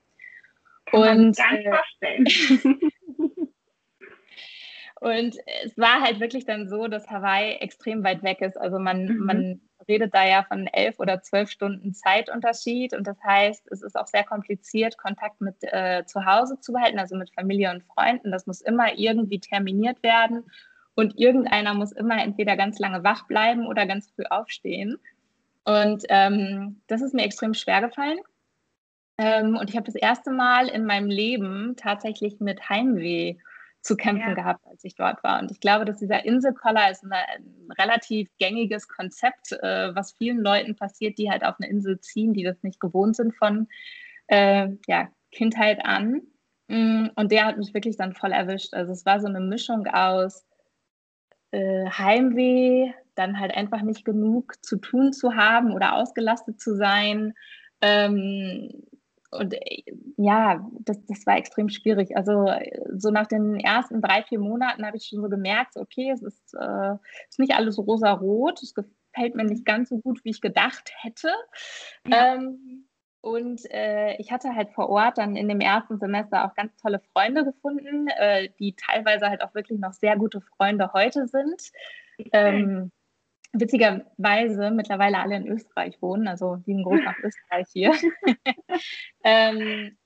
Kann 0.87 1.01
und, 1.01 1.07
man 1.07 1.27
nicht 1.29 1.39
äh, 1.39 1.71
vorstellen. 1.71 2.91
Und 5.01 5.37
es 5.65 5.77
war 5.77 6.01
halt 6.01 6.21
wirklich 6.21 6.47
dann 6.47 6.69
so, 6.69 6.89
dass 6.89 7.11
Hawaii 7.11 7.57
extrem 7.57 8.03
weit 8.03 8.23
weg 8.23 8.41
ist. 8.41 8.57
Also 8.57 8.79
man, 8.79 9.05
mhm. 9.05 9.19
man 9.19 9.61
redet 9.89 10.15
da 10.15 10.27
ja 10.27 10.43
von 10.43 10.67
elf 10.67 10.99
oder 10.99 11.21
zwölf 11.23 11.51
Stunden 11.51 11.93
Zeitunterschied. 11.93 12.95
Und 12.95 13.07
das 13.07 13.23
heißt, 13.23 13.71
es 13.71 13.83
ist 13.83 13.97
auch 13.97 14.07
sehr 14.07 14.25
kompliziert, 14.25 14.97
Kontakt 14.97 15.41
mit 15.41 15.57
äh, 15.61 16.05
zu 16.07 16.25
Hause 16.25 16.59
zu 16.61 16.73
behalten, 16.73 16.99
also 16.99 17.15
mit 17.17 17.33
Familie 17.35 17.71
und 17.71 17.85
Freunden. 17.85 18.33
Das 18.33 18.47
muss 18.47 18.63
immer 18.63 18.97
irgendwie 18.97 19.39
terminiert 19.39 20.03
werden. 20.03 20.45
Und 20.95 21.19
irgendeiner 21.19 21.75
muss 21.75 21.93
immer 21.93 22.23
entweder 22.23 22.57
ganz 22.57 22.79
lange 22.79 23.05
wach 23.05 23.27
bleiben 23.27 23.67
oder 23.67 23.87
ganz 23.87 24.11
früh 24.11 24.25
aufstehen. 24.31 24.99
Und 25.65 26.05
ähm, 26.09 26.81
das 26.87 27.03
ist 27.03 27.13
mir 27.13 27.25
extrem 27.25 27.53
schwer 27.53 27.83
gefallen. 27.83 28.19
Ähm, 29.19 29.57
und 29.57 29.69
ich 29.69 29.77
habe 29.77 29.87
das 29.87 29.95
erste 29.95 30.31
Mal 30.31 30.69
in 30.69 30.87
meinem 30.87 31.09
Leben 31.09 31.75
tatsächlich 31.77 32.41
mit 32.41 32.71
Heimweh 32.71 33.37
zu 33.87 33.97
kämpfen 33.97 34.31
ja. 34.31 34.35
gehabt, 34.35 34.67
als 34.67 34.83
ich 34.85 34.97
dort 34.97 35.23
war. 35.23 35.41
Und 35.41 35.51
ich 35.51 35.61
glaube, 35.61 35.85
dass 35.85 35.99
dieser 35.99 36.25
Inselkoller 36.25 36.91
ist 36.91 37.05
eine, 37.05 37.17
ein 37.29 37.69
relativ 37.79 38.29
gängiges 38.39 38.89
Konzept, 38.89 39.53
äh, 39.53 39.95
was 39.95 40.13
vielen 40.13 40.41
Leuten 40.41 40.75
passiert, 40.75 41.19
die 41.19 41.31
halt 41.31 41.45
auf 41.45 41.55
eine 41.59 41.71
Insel 41.71 42.01
ziehen, 42.01 42.35
die 42.35 42.43
das 42.43 42.63
nicht 42.63 42.81
gewohnt 42.81 43.15
sind 43.15 43.35
von 43.37 43.69
äh, 44.27 44.69
ja, 44.89 45.09
Kindheit 45.31 45.85
an. 45.85 46.23
Mm, 46.67 47.07
und 47.15 47.31
der 47.31 47.47
hat 47.47 47.59
mich 47.59 47.73
wirklich 47.75 47.97
dann 47.97 48.13
voll 48.13 48.33
erwischt. 48.33 48.75
Also 48.75 48.93
es 48.93 49.07
war 49.07 49.21
so 49.21 49.29
eine 49.29 49.41
Mischung 49.41 49.87
aus 49.87 50.45
äh, 51.53 51.89
Heimweh, 51.89 52.93
dann 53.15 53.39
halt 53.39 53.57
einfach 53.57 53.83
nicht 53.83 54.05
genug 54.05 54.55
zu 54.65 54.79
tun 54.79 55.13
zu 55.13 55.37
haben 55.37 55.73
oder 55.73 55.95
ausgelastet 55.95 56.61
zu 56.61 56.75
sein. 56.75 57.35
Ähm, 57.81 58.83
und 59.31 59.55
äh, 59.55 59.83
ja, 60.17 60.67
das, 60.81 61.05
das 61.07 61.27
war 61.27 61.37
extrem 61.37 61.69
schwierig. 61.69 62.17
Also 62.17 62.47
so 62.97 63.11
nach 63.11 63.27
den 63.27 63.59
ersten 63.61 64.01
drei, 64.01 64.23
vier 64.23 64.39
Monaten 64.39 64.87
habe 64.87 64.97
ich 64.97 65.07
schon 65.07 65.23
so 65.23 65.29
gemerkt, 65.29 65.77
okay, 65.77 66.11
es 66.11 66.23
ist, 66.23 66.55
äh, 66.55 66.95
ist 67.29 67.39
nicht 67.39 67.55
alles 67.55 67.79
rosa-rot, 67.79 68.63
es 68.63 68.75
gefällt 68.75 69.35
mir 69.35 69.45
nicht 69.45 69.65
ganz 69.65 69.89
so 69.89 69.99
gut, 69.99 70.25
wie 70.25 70.31
ich 70.31 70.41
gedacht 70.41 70.93
hätte. 71.03 71.31
Ja. 72.07 72.35
Ähm, 72.35 72.87
und 73.21 73.63
äh, 73.73 74.15
ich 74.19 74.31
hatte 74.31 74.55
halt 74.55 74.71
vor 74.71 74.89
Ort 74.89 75.19
dann 75.19 75.35
in 75.35 75.49
dem 75.49 75.61
ersten 75.61 75.99
Semester 75.99 76.45
auch 76.45 76.55
ganz 76.55 76.77
tolle 76.77 77.01
Freunde 77.13 77.45
gefunden, 77.45 78.07
äh, 78.07 78.51
die 78.61 78.77
teilweise 78.77 79.29
halt 79.29 79.43
auch 79.43 79.53
wirklich 79.53 79.81
noch 79.81 79.93
sehr 79.95 80.17
gute 80.17 80.41
Freunde 80.41 80.93
heute 80.93 81.27
sind. 81.27 81.73
Okay. 82.21 82.31
Ähm, 82.33 82.93
witzigerweise 83.61 84.71
mittlerweile 84.71 85.19
alle 85.19 85.37
in 85.37 85.49
Österreich 85.49 86.01
wohnen, 86.01 86.29
also 86.29 86.63
lieben 86.67 86.85
Gruß 86.85 87.01
nach 87.05 87.19
Österreich 87.19 87.67
hier. 87.73 87.93
ähm, 89.25 89.97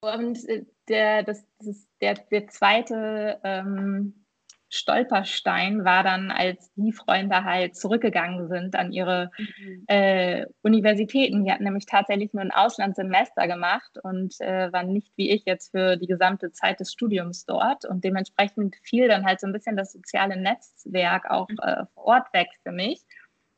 und 0.00 0.48
äh, 0.48 0.64
der, 0.88 1.22
das, 1.22 1.44
das 1.58 1.68
ist 1.68 1.88
der, 2.00 2.14
der 2.14 2.48
zweite 2.48 3.40
ähm, 3.42 4.24
Stolperstein 4.70 5.84
war 5.84 6.02
dann, 6.02 6.30
als 6.30 6.72
die 6.74 6.92
Freunde 6.92 7.44
halt 7.44 7.74
zurückgegangen 7.74 8.48
sind 8.48 8.76
an 8.76 8.92
ihre 8.92 9.30
mhm. 9.38 9.84
äh, 9.86 10.46
Universitäten. 10.62 11.44
Die 11.44 11.52
hatten 11.52 11.64
nämlich 11.64 11.86
tatsächlich 11.86 12.32
nur 12.34 12.42
ein 12.42 12.50
Auslandssemester 12.50 13.48
gemacht 13.48 13.98
und 14.02 14.34
äh, 14.40 14.72
waren 14.72 14.92
nicht 14.92 15.10
wie 15.16 15.30
ich 15.30 15.44
jetzt 15.46 15.70
für 15.70 15.96
die 15.96 16.06
gesamte 16.06 16.52
Zeit 16.52 16.80
des 16.80 16.92
Studiums 16.92 17.46
dort. 17.46 17.86
Und 17.86 18.04
dementsprechend 18.04 18.76
fiel 18.82 19.08
dann 19.08 19.24
halt 19.24 19.40
so 19.40 19.46
ein 19.46 19.52
bisschen 19.52 19.76
das 19.76 19.92
soziale 19.92 20.36
Netzwerk 20.36 21.30
auch 21.30 21.48
mhm. 21.48 21.58
äh, 21.62 21.86
vor 21.94 22.04
Ort 22.04 22.32
weg 22.34 22.48
für 22.62 22.72
mich. 22.72 23.02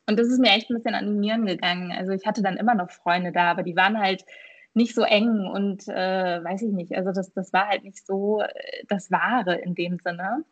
Und 0.07 0.17
das 0.17 0.27
ist 0.27 0.39
mir 0.39 0.51
echt 0.51 0.69
ein 0.69 0.75
bisschen 0.75 0.95
an 0.95 1.07
die 1.07 1.19
Nieren 1.19 1.45
gegangen. 1.45 1.91
Also 1.91 2.11
ich 2.11 2.25
hatte 2.25 2.41
dann 2.41 2.57
immer 2.57 2.75
noch 2.75 2.89
Freunde 2.89 3.31
da, 3.31 3.51
aber 3.51 3.63
die 3.63 3.75
waren 3.75 3.99
halt 3.99 4.23
nicht 4.73 4.95
so 4.95 5.03
eng 5.03 5.45
und 5.47 5.87
äh, 5.87 6.43
weiß 6.43 6.61
ich 6.61 6.71
nicht. 6.71 6.95
Also 6.95 7.11
das, 7.11 7.33
das 7.33 7.51
war 7.51 7.67
halt 7.67 7.83
nicht 7.83 8.05
so 8.05 8.41
äh, 8.41 8.83
das 8.87 9.11
Wahre 9.11 9.55
in 9.55 9.75
dem 9.75 9.97
Sinne. 10.03 10.45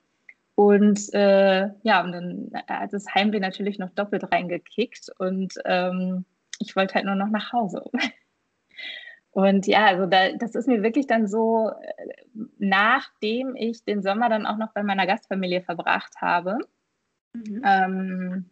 Und 0.60 1.14
äh, 1.14 1.70
ja, 1.84 2.04
und 2.04 2.12
dann 2.12 2.52
hat 2.68 2.92
das 2.92 3.06
Heimweh 3.16 3.40
natürlich 3.40 3.80
noch 3.80 3.92
doppelt 3.92 4.30
reingekickt 4.30 5.10
und 5.18 5.54
ähm, 5.64 6.26
ich 6.60 6.76
wollte 6.76 6.96
halt 6.96 7.06
nur 7.06 7.16
noch 7.16 7.30
nach 7.30 7.54
Hause. 7.54 7.86
Und 9.32 9.68
ja, 9.68 9.86
also 9.86 10.06
da, 10.06 10.34
das 10.34 10.56
ist 10.56 10.68
mir 10.68 10.84
wirklich 10.84 11.08
dann 11.08 11.28
so, 11.28 11.70
äh, 11.70 12.44
nachdem 12.58 13.56
ich 13.56 13.86
den 13.86 14.02
Sommer 14.02 14.28
dann 14.28 14.46
auch 14.46 14.58
noch 14.58 14.74
bei 14.74 14.84
meiner 14.84 15.08
Gastfamilie 15.08 15.62
verbracht 15.62 16.16
habe, 16.20 16.58
mhm. 17.34 17.62
ähm, 17.64 18.50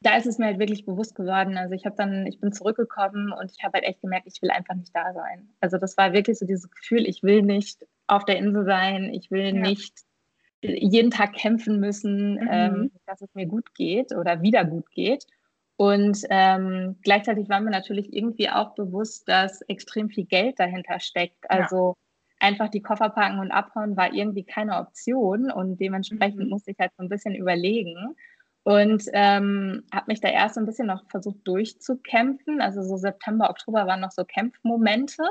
da 0.00 0.16
ist 0.16 0.26
es 0.26 0.38
mir 0.38 0.46
halt 0.46 0.58
wirklich 0.58 0.86
bewusst 0.86 1.14
geworden. 1.14 1.56
Also 1.56 1.74
ich 1.74 1.84
habe 1.84 1.94
dann, 1.94 2.26
ich 2.26 2.40
bin 2.40 2.52
zurückgekommen 2.52 3.32
und 3.32 3.52
ich 3.52 3.62
habe 3.62 3.74
halt 3.74 3.84
echt 3.84 4.00
gemerkt, 4.00 4.26
ich 4.26 4.42
will 4.42 4.50
einfach 4.50 4.74
nicht 4.74 4.96
da 4.96 5.12
sein. 5.12 5.50
Also 5.60 5.78
das 5.78 5.96
war 5.96 6.14
wirklich 6.14 6.38
so 6.38 6.46
dieses 6.46 6.68
Gefühl, 6.68 7.06
ich 7.06 7.22
will 7.22 7.42
nicht 7.42 7.86
auf 8.08 8.24
der 8.24 8.38
Insel 8.38 8.64
sein, 8.64 9.14
ich 9.14 9.30
will 9.30 9.54
ja. 9.54 9.60
nicht 9.60 10.06
jeden 10.62 11.10
Tag 11.10 11.34
kämpfen 11.34 11.80
müssen, 11.80 12.34
mhm. 12.34 12.48
ähm, 12.50 12.90
dass 13.06 13.20
es 13.20 13.34
mir 13.34 13.46
gut 13.46 13.74
geht 13.74 14.14
oder 14.14 14.42
wieder 14.42 14.64
gut 14.64 14.90
geht. 14.90 15.26
Und 15.76 16.18
ähm, 16.30 16.96
gleichzeitig 17.02 17.48
war 17.48 17.60
mir 17.60 17.70
natürlich 17.70 18.14
irgendwie 18.14 18.48
auch 18.48 18.74
bewusst, 18.74 19.28
dass 19.28 19.60
extrem 19.62 20.08
viel 20.08 20.24
Geld 20.24 20.58
dahinter 20.58 21.00
steckt. 21.00 21.50
Also 21.50 21.96
ja. 22.40 22.46
einfach 22.48 22.68
die 22.70 22.80
Koffer 22.80 23.10
packen 23.10 23.38
und 23.40 23.50
abhauen 23.50 23.96
war 23.96 24.12
irgendwie 24.14 24.44
keine 24.44 24.78
Option 24.78 25.50
und 25.50 25.78
dementsprechend 25.78 26.44
mhm. 26.44 26.48
musste 26.48 26.70
ich 26.70 26.78
halt 26.78 26.92
so 26.96 27.02
ein 27.02 27.10
bisschen 27.10 27.34
überlegen. 27.34 28.16
Und 28.66 29.04
ähm, 29.12 29.84
habe 29.94 30.06
mich 30.08 30.20
da 30.20 30.26
erst 30.26 30.58
ein 30.58 30.66
bisschen 30.66 30.88
noch 30.88 31.08
versucht 31.08 31.46
durchzukämpfen. 31.46 32.60
Also 32.60 32.82
so 32.82 32.96
September, 32.96 33.48
Oktober 33.48 33.86
waren 33.86 34.00
noch 34.00 34.10
so 34.10 34.24
Kämpfmomente. 34.24 35.22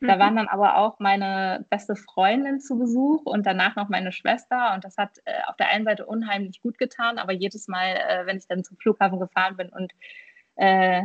Da 0.00 0.16
mhm. 0.16 0.18
waren 0.18 0.34
dann 0.34 0.48
aber 0.48 0.76
auch 0.76 0.98
meine 0.98 1.64
beste 1.70 1.94
Freundin 1.94 2.58
zu 2.58 2.76
Besuch 2.80 3.22
und 3.26 3.46
danach 3.46 3.76
noch 3.76 3.90
meine 3.90 4.10
Schwester. 4.10 4.74
Und 4.74 4.82
das 4.82 4.96
hat 4.96 5.18
äh, 5.24 5.34
auf 5.46 5.54
der 5.54 5.68
einen 5.68 5.84
Seite 5.84 6.04
unheimlich 6.04 6.62
gut 6.62 6.78
getan, 6.78 7.18
aber 7.18 7.32
jedes 7.32 7.68
Mal, 7.68 7.94
äh, 7.94 8.26
wenn 8.26 8.38
ich 8.38 8.48
dann 8.48 8.64
zum 8.64 8.76
Flughafen 8.76 9.20
gefahren 9.20 9.56
bin 9.56 9.68
und 9.68 9.92
äh, 10.56 11.02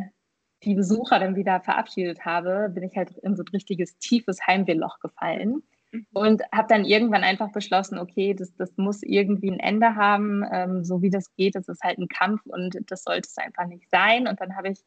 die 0.63 0.74
Besucher 0.74 1.19
dann 1.19 1.36
wieder 1.36 1.60
verabschiedet 1.60 2.26
habe, 2.26 2.71
bin 2.74 2.82
ich 2.82 2.98
halt 2.98 3.12
in 3.12 3.36
so 3.36 3.43
ein 3.43 3.50
richtiges 3.50 4.00
tiefes 4.00 4.48
Heimwehloch 4.48 4.98
gefallen. 5.02 5.62
Mhm. 5.91 6.06
Und 6.13 6.41
habe 6.52 6.67
dann 6.69 6.86
irgendwann 6.86 7.24
einfach 7.24 7.52
beschlossen, 7.52 7.98
okay, 7.98 8.34
das, 8.34 8.56
das 8.56 8.76
muss 8.78 9.04
irgendwie 9.04 9.52
ein 9.52 9.60
Ende 9.60 9.95
haben, 9.95 10.43
ähm, 10.52 10.84
so 10.84 11.02
wie 11.02 11.10
das 11.10 11.34
geht, 11.36 11.56
das 11.56 11.67
ist 11.67 11.84
halt 11.84 11.98
ein 11.98 12.08
Kampf 12.08 12.41
und 12.45 12.78
das 12.88 13.04
sollte 13.04 13.28
es 13.28 13.38
einfach 13.38 13.67
nicht 13.67 13.89
sein. 13.89 14.28
Und 14.28 14.41
dann 14.41 14.56
habe 14.56 14.69
ich 14.69 14.84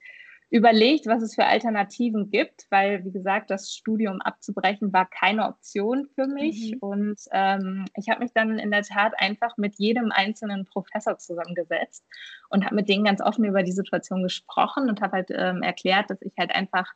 überlegt, 0.50 1.06
was 1.06 1.22
es 1.22 1.34
für 1.34 1.44
Alternativen 1.44 2.30
gibt, 2.30 2.66
weil, 2.70 3.04
wie 3.04 3.12
gesagt, 3.12 3.50
das 3.50 3.72
Studium 3.72 4.22
abzubrechen 4.22 4.92
war 4.92 5.06
keine 5.06 5.46
Option 5.46 6.08
für 6.14 6.26
mich. 6.26 6.72
Mhm. 6.72 6.78
Und 6.80 7.20
ähm, 7.32 7.84
ich 7.94 8.08
habe 8.08 8.20
mich 8.20 8.32
dann 8.32 8.58
in 8.58 8.70
der 8.70 8.82
Tat 8.82 9.12
einfach 9.18 9.56
mit 9.58 9.74
jedem 9.78 10.10
einzelnen 10.10 10.64
Professor 10.64 11.18
zusammengesetzt 11.18 12.04
und 12.48 12.64
habe 12.64 12.76
mit 12.76 12.88
denen 12.88 13.04
ganz 13.04 13.20
offen 13.20 13.44
über 13.44 13.62
die 13.62 13.72
Situation 13.72 14.22
gesprochen 14.22 14.88
und 14.88 15.02
habe 15.02 15.18
halt 15.18 15.30
ähm, 15.30 15.62
erklärt, 15.62 16.08
dass 16.08 16.22
ich 16.22 16.32
halt 16.38 16.54
einfach 16.54 16.94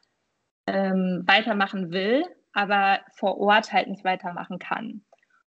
ähm, 0.66 1.22
weitermachen 1.26 1.90
will, 1.90 2.24
aber 2.52 3.00
vor 3.14 3.38
Ort 3.38 3.72
halt 3.72 3.88
nicht 3.88 4.04
weitermachen 4.04 4.58
kann. 4.58 5.02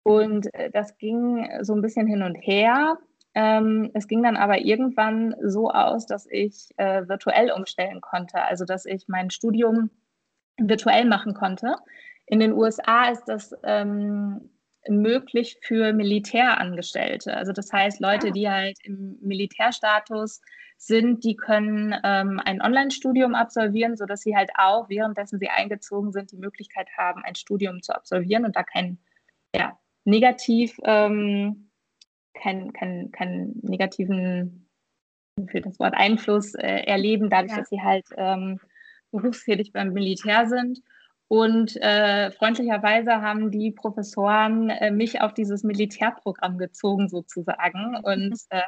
Und 0.02 0.52
äh, 0.54 0.70
das 0.70 0.96
ging 0.98 1.48
so 1.62 1.74
ein 1.74 1.82
bisschen 1.82 2.06
hin 2.06 2.22
und 2.22 2.34
her. 2.34 2.98
Ähm, 3.34 3.90
es 3.94 4.08
ging 4.08 4.22
dann 4.22 4.36
aber 4.36 4.58
irgendwann 4.58 5.34
so 5.42 5.70
aus, 5.70 6.06
dass 6.06 6.26
ich 6.30 6.68
äh, 6.76 7.08
virtuell 7.08 7.50
umstellen 7.50 8.00
konnte, 8.00 8.42
also 8.42 8.64
dass 8.64 8.84
ich 8.84 9.08
mein 9.08 9.30
Studium 9.30 9.90
virtuell 10.58 11.06
machen 11.06 11.34
konnte. 11.34 11.76
In 12.26 12.40
den 12.40 12.52
USA 12.52 13.10
ist 13.10 13.24
das 13.24 13.54
ähm, 13.62 14.50
möglich 14.88 15.58
für 15.62 15.92
Militärangestellte. 15.92 17.36
Also 17.36 17.52
das 17.52 17.72
heißt, 17.72 18.00
Leute, 18.00 18.28
ah. 18.28 18.30
die 18.30 18.50
halt 18.50 18.78
im 18.84 19.18
Militärstatus 19.20 20.40
sind, 20.86 21.22
die 21.22 21.36
können 21.36 21.94
ähm, 22.02 22.40
ein 22.44 22.60
Online-Studium 22.60 23.36
absolvieren, 23.36 23.96
sodass 23.96 24.22
sie 24.22 24.36
halt 24.36 24.50
auch, 24.56 24.88
währenddessen 24.88 25.38
sie 25.38 25.48
eingezogen 25.48 26.10
sind, 26.10 26.32
die 26.32 26.36
Möglichkeit 26.36 26.88
haben, 26.98 27.22
ein 27.24 27.36
Studium 27.36 27.82
zu 27.82 27.94
absolvieren 27.94 28.44
und 28.44 28.56
da 28.56 28.64
kein 28.64 28.98
ja, 29.54 29.78
negativ, 30.04 30.76
ähm, 30.82 31.70
kein, 32.34 32.72
kein, 32.72 33.12
kein 33.12 33.54
negativen, 33.62 34.68
für 35.46 35.60
das 35.60 35.78
Wort 35.78 35.94
Einfluss 35.94 36.54
äh, 36.54 36.84
erleben, 36.84 37.30
dadurch, 37.30 37.52
ja. 37.52 37.58
dass 37.58 37.68
sie 37.68 37.80
halt 37.80 38.06
ähm, 38.16 38.58
berufstätig 39.12 39.72
beim 39.72 39.92
Militär 39.92 40.46
sind. 40.46 40.80
Und 41.28 41.76
äh, 41.76 42.30
freundlicherweise 42.32 43.22
haben 43.22 43.50
die 43.50 43.70
Professoren 43.70 44.68
äh, 44.68 44.90
mich 44.90 45.20
auf 45.22 45.32
dieses 45.32 45.62
Militärprogramm 45.62 46.58
gezogen, 46.58 47.08
sozusagen, 47.08 47.96
und 48.02 48.36
äh, 48.50 48.60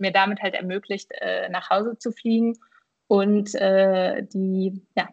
mir 0.00 0.12
damit 0.12 0.42
halt 0.42 0.54
ermöglicht, 0.54 1.10
äh, 1.20 1.48
nach 1.48 1.70
Hause 1.70 1.98
zu 1.98 2.12
fliegen 2.12 2.58
und 3.06 3.54
äh, 3.54 4.22
die, 4.22 4.82
ja, 4.96 5.08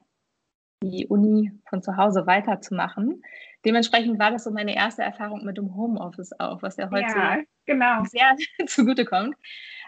die 0.84 1.08
Uni 1.08 1.52
von 1.70 1.82
zu 1.82 1.98
Hause 1.98 2.28
weiterzumachen. 2.28 3.24
Dementsprechend 3.66 4.20
war 4.20 4.32
das 4.32 4.44
so 4.44 4.52
meine 4.52 4.76
erste 4.76 5.02
Erfahrung 5.02 5.44
mit 5.44 5.58
dem 5.58 5.76
Homeoffice 5.76 6.40
auch, 6.40 6.62
was 6.62 6.78
ja 6.78 6.90
heute 6.92 7.08
ja, 7.08 7.38
genau. 7.66 8.04
sehr 8.06 8.36
zugutekomelt. 8.68 9.36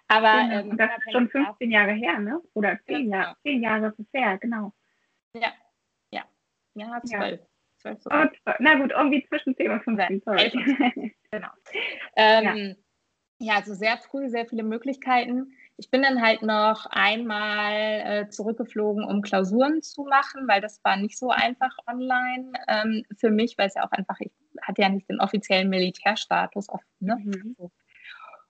Aber 0.07 0.41
genau. 0.41 0.71
ähm, 0.71 0.77
das 0.77 0.89
ist 0.97 1.11
schon 1.11 1.29
15 1.29 1.71
Jahre 1.71 1.91
her, 1.91 2.19
ne? 2.19 2.41
Oder 2.53 2.79
10 2.87 3.09
ja, 3.09 3.17
Jahre, 3.17 3.35
10 3.43 3.61
genau. 3.61 3.69
Jahre 3.69 3.87
ist 3.87 3.99
es 3.99 4.07
her, 4.11 4.37
genau. 4.39 4.73
Ja, 5.33 5.53
ja, 6.79 7.01
zwölf. 7.03 7.39
Ja. 7.83 7.99
zwölf 7.99 7.99
oh, 8.05 8.51
na 8.59 8.75
gut, 8.75 8.91
irgendwie 8.91 9.25
zwischen 9.27 9.55
10 9.55 9.71
und 9.71 9.83
15. 9.83 10.21
Sorry. 10.21 10.49
genau. 11.31 11.49
Ähm, 12.15 12.43
ja. 12.43 12.75
Ja, 13.39 13.55
also 13.55 13.73
sehr 13.73 13.97
früh, 13.97 14.29
sehr 14.29 14.45
viele 14.45 14.63
Möglichkeiten. 14.63 15.53
Ich 15.77 15.89
bin 15.89 16.01
dann 16.01 16.21
halt 16.21 16.41
noch 16.41 16.85
einmal 16.87 17.73
äh, 17.73 18.29
zurückgeflogen, 18.29 19.05
um 19.05 19.21
Klausuren 19.21 19.81
zu 19.81 20.03
machen, 20.03 20.47
weil 20.47 20.59
das 20.59 20.83
war 20.83 20.97
nicht 20.97 21.17
so 21.17 21.29
einfach 21.29 21.75
online 21.87 22.51
ähm, 22.67 23.05
für 23.17 23.31
mich, 23.31 23.57
weil 23.57 23.67
es 23.67 23.75
ja 23.75 23.85
auch 23.85 23.91
einfach, 23.91 24.19
ich 24.19 24.31
hatte 24.61 24.81
ja 24.81 24.89
nicht 24.89 25.09
den 25.09 25.21
offiziellen 25.21 25.69
Militärstatus. 25.69 26.67
Oft, 26.67 26.85
ne? 26.99 27.15
Mhm. 27.17 27.55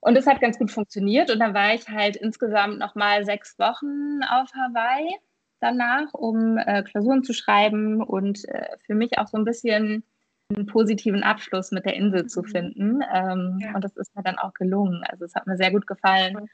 Und 0.01 0.15
das 0.15 0.25
hat 0.25 0.41
ganz 0.41 0.57
gut 0.57 0.71
funktioniert. 0.71 1.29
Und 1.29 1.39
dann 1.39 1.53
war 1.53 1.73
ich 1.75 1.87
halt 1.87 2.15
insgesamt 2.15 2.79
noch 2.79 2.95
mal 2.95 3.25
sechs 3.25 3.59
Wochen 3.59 4.23
auf 4.23 4.51
Hawaii 4.55 5.15
danach, 5.59 6.13
um 6.13 6.57
äh, 6.57 6.83
Klausuren 6.83 7.23
zu 7.23 7.33
schreiben 7.33 8.01
und 8.01 8.47
äh, 8.47 8.77
für 8.85 8.95
mich 8.95 9.19
auch 9.19 9.27
so 9.27 9.37
ein 9.37 9.45
bisschen 9.45 10.03
einen 10.49 10.65
positiven 10.65 11.23
Abschluss 11.23 11.71
mit 11.71 11.85
der 11.85 11.95
Insel 11.95 12.27
zu 12.27 12.41
mhm. 12.41 12.45
finden. 12.45 13.01
Ähm, 13.13 13.59
ja. 13.61 13.75
Und 13.75 13.83
das 13.83 13.95
ist 13.97 14.15
mir 14.15 14.23
dann 14.23 14.37
auch 14.37 14.53
gelungen. 14.53 15.03
Also 15.03 15.25
es 15.25 15.35
hat 15.35 15.47
mir 15.47 15.57
sehr 15.57 15.71
gut 15.71 15.87
gefallen. 15.87 16.49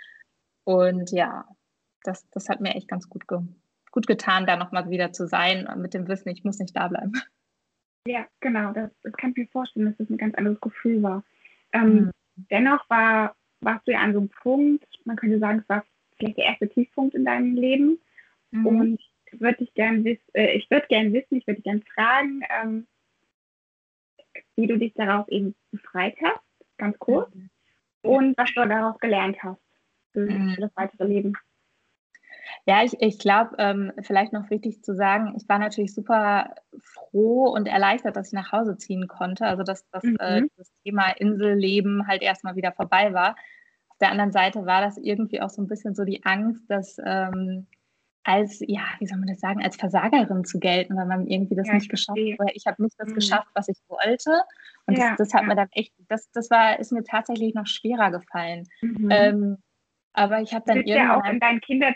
Und 0.63 1.12
ja, 1.12 1.45
das, 2.03 2.27
das 2.31 2.49
hat 2.49 2.62
mir 2.62 2.75
echt 2.75 2.88
ganz 2.88 3.10
gut, 3.10 3.27
ge 3.27 3.39
gut 3.91 4.08
getan, 4.08 4.45
da 4.45 4.58
nochmal 4.58 4.89
wieder 4.89 5.13
zu 5.13 5.25
sein 5.25 5.69
mit 5.77 5.93
dem 5.93 6.10
Wissen, 6.10 6.27
ich 6.27 6.43
muss 6.43 6.60
nicht 6.60 6.75
da 6.75 6.89
bleiben. 6.89 7.13
Ja, 8.08 8.25
genau. 8.41 8.73
Das, 8.73 8.91
das 9.03 9.13
kann 9.13 9.31
ich 9.31 9.38
mir 9.38 9.47
vorstellen, 9.47 9.86
dass 9.86 9.97
das 9.97 10.10
ein 10.10 10.17
ganz 10.17 10.36
anderes 10.36 10.60
Gefühl 10.60 11.01
war. 11.01 11.23
Ähm, 11.71 11.95
mhm. 11.95 12.12
Dennoch 12.51 12.88
war, 12.89 13.36
warst 13.62 13.88
du 13.88 13.93
ja 13.93 13.99
an 13.99 14.13
so 14.13 14.19
einem 14.19 14.29
Punkt, 14.29 14.86
man 15.05 15.15
könnte 15.15 15.39
sagen, 15.39 15.60
es 15.60 15.69
war 15.69 15.86
vielleicht 16.17 16.38
der 16.38 16.45
erste 16.45 16.67
Tiefpunkt 16.69 17.15
in 17.15 17.25
deinem 17.25 17.55
Leben, 17.55 17.97
Mhm. 18.55 18.65
Und 18.65 19.01
würde 19.31 19.63
ich 19.63 19.73
gerne 19.73 20.03
wissen, 20.03 20.23
äh, 20.34 20.53
ich 20.53 20.69
würde 20.69 20.88
gerne 20.88 21.12
wissen, 21.13 21.38
ich 21.38 21.47
würde 21.47 21.62
gerne 21.62 21.81
fragen, 21.93 22.41
ähm, 22.49 22.88
wie 24.56 24.67
du 24.67 24.78
dich 24.78 24.93
darauf 24.93 25.28
eben 25.30 25.56
befreit 25.71 26.15
hast, 26.24 26.41
ganz 26.78 26.98
kurz, 27.00 27.34
mhm. 27.34 27.50
und 28.02 28.38
was 28.38 28.54
du 28.54 28.67
daraus 28.67 28.98
gelernt 29.00 29.38
hast 29.43 29.62
für 30.12 30.30
mhm. 30.30 30.56
das 30.60 30.71
weitere 30.76 31.06
Leben. 31.06 31.34
Ja, 32.65 32.84
ich, 32.84 32.93
ich 33.00 33.19
glaube, 33.19 33.56
ähm, 33.58 33.91
vielleicht 34.02 34.34
noch 34.34 34.50
wichtig 34.50 34.84
zu 34.84 34.95
sagen, 34.95 35.34
ich 35.38 35.48
war 35.50 35.60
natürlich 35.60 35.93
super 35.93 36.56
froh 36.80 37.50
und 37.50 37.67
erleichtert, 37.67 38.15
dass 38.15 38.28
ich 38.28 38.34
nach 38.34 38.52
Hause 38.52 38.78
ziehen 38.78 39.08
konnte. 39.08 39.45
Also, 39.45 39.63
dass, 39.63 39.88
dass 39.89 40.04
mhm. 40.04 40.17
äh, 40.19 40.43
das 40.58 40.71
Thema 40.84 41.10
Inselleben 41.10 42.08
halt 42.08 42.21
erstmal 42.21 42.56
wieder 42.56 42.71
vorbei 42.71 43.13
war. 43.13 43.36
Auf 43.89 43.98
der 44.00 44.12
anderen 44.12 44.32
Seite 44.32 44.65
war 44.65 44.82
das 44.82 44.98
irgendwie 44.98 45.41
auch 45.41 45.50
so 45.50 45.62
ein 45.62 45.67
bisschen 45.67 45.95
so 45.95 46.04
die 46.06 46.24
Angst, 46.26 46.63
dass 46.69 46.98
ähm, 47.04 47.67
als, 48.25 48.59
ja, 48.67 48.81
wie 48.99 49.05
soll 49.05 49.19
man 49.19 49.27
das 49.27 49.39
sagen, 49.39 49.63
als 49.63 49.75
Versagerin 49.75 50.43
zu 50.45 50.59
gelten, 50.59 50.97
weil 50.97 51.05
man 51.05 51.27
irgendwie 51.27 51.55
das 51.55 51.67
ja, 51.67 51.75
nicht 51.75 51.89
geschafft 51.89 52.17
hat. 52.17 52.39
Oder 52.39 52.55
ich 52.55 52.65
habe 52.65 52.81
nicht 52.81 52.95
das 52.99 53.09
mhm. 53.09 53.15
geschafft, 53.15 53.47
was 53.53 53.67
ich 53.67 53.77
wollte. 53.88 54.41
Und 54.88 54.97
ja, 54.97 55.11
das, 55.11 55.29
das, 55.29 55.33
hat 55.35 55.43
ja. 55.43 55.47
mir 55.47 55.55
dann 55.55 55.69
echt, 55.71 55.93
das, 56.07 56.29
das 56.31 56.49
war, 56.49 56.79
ist 56.79 56.91
mir 56.91 57.03
tatsächlich 57.03 57.53
noch 57.53 57.67
schwerer 57.67 58.09
gefallen. 58.09 58.67
Mhm. 58.81 59.09
Ähm, 59.11 59.57
aber 60.13 60.41
ich 60.41 60.53
habe 60.53 60.63
dann 60.65 60.77
irgendwann. 60.77 61.07
Ja 61.07 61.19
auch 61.19 61.31
in 61.31 61.39
deinen 61.39 61.61
Kinder, 61.61 61.93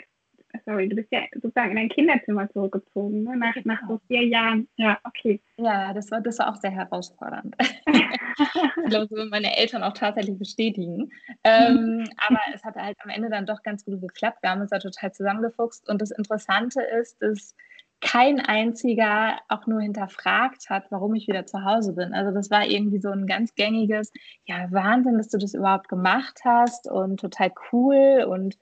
sorry, 0.65 0.89
du 0.89 0.95
bist 0.95 1.12
ja 1.12 1.21
sozusagen 1.33 1.71
in 1.71 1.75
dein 1.75 1.89
Kinderzimmer 1.89 2.49
zurückgezogen, 2.49 3.23
ne? 3.23 3.38
nach, 3.38 3.55
nach 3.63 3.81
so 3.88 3.99
vier 4.07 4.25
Jahren. 4.25 4.67
Ja, 4.77 4.99
okay. 5.03 5.41
Ja, 5.57 5.93
das 5.93 6.12
war, 6.12 6.21
das 6.21 6.39
war 6.39 6.49
auch 6.49 6.55
sehr 6.55 6.71
herausfordernd. 6.71 7.55
ich 7.59 8.89
glaube, 8.89 9.07
das 9.07 9.12
würden 9.12 9.29
meine 9.29 9.57
Eltern 9.57 9.83
auch 9.83 9.93
tatsächlich 9.93 10.38
bestätigen. 10.38 11.12
Ähm, 11.43 12.09
aber 12.17 12.39
es 12.53 12.63
hat 12.63 12.75
halt 12.75 12.97
am 13.03 13.09
Ende 13.09 13.29
dann 13.29 13.45
doch 13.45 13.63
ganz 13.63 13.85
gut 13.85 14.01
geklappt. 14.01 14.39
Wir 14.41 14.51
haben 14.51 14.62
uns 14.62 14.71
da 14.71 14.79
total 14.79 15.12
zusammengefuchst. 15.12 15.89
Und 15.89 16.01
das 16.01 16.12
Interessante 16.12 16.81
ist, 16.81 17.21
dass 17.21 17.55
kein 18.01 18.39
einziger 18.39 19.39
auch 19.49 19.67
nur 19.67 19.81
hinterfragt 19.81 20.69
hat, 20.69 20.85
warum 20.89 21.15
ich 21.15 21.27
wieder 21.27 21.45
zu 21.45 21.65
Hause 21.65 21.93
bin. 21.93 22.13
Also 22.13 22.31
das 22.31 22.49
war 22.49 22.65
irgendwie 22.65 22.99
so 22.99 23.09
ein 23.09 23.27
ganz 23.27 23.55
gängiges, 23.55 24.12
ja, 24.45 24.71
Wahnsinn, 24.71 25.17
dass 25.17 25.29
du 25.29 25.38
das 25.38 25.53
überhaupt 25.53 25.89
gemacht 25.89 26.39
hast 26.45 26.89
und 26.89 27.19
total 27.19 27.51
cool 27.71 28.25
und 28.29 28.57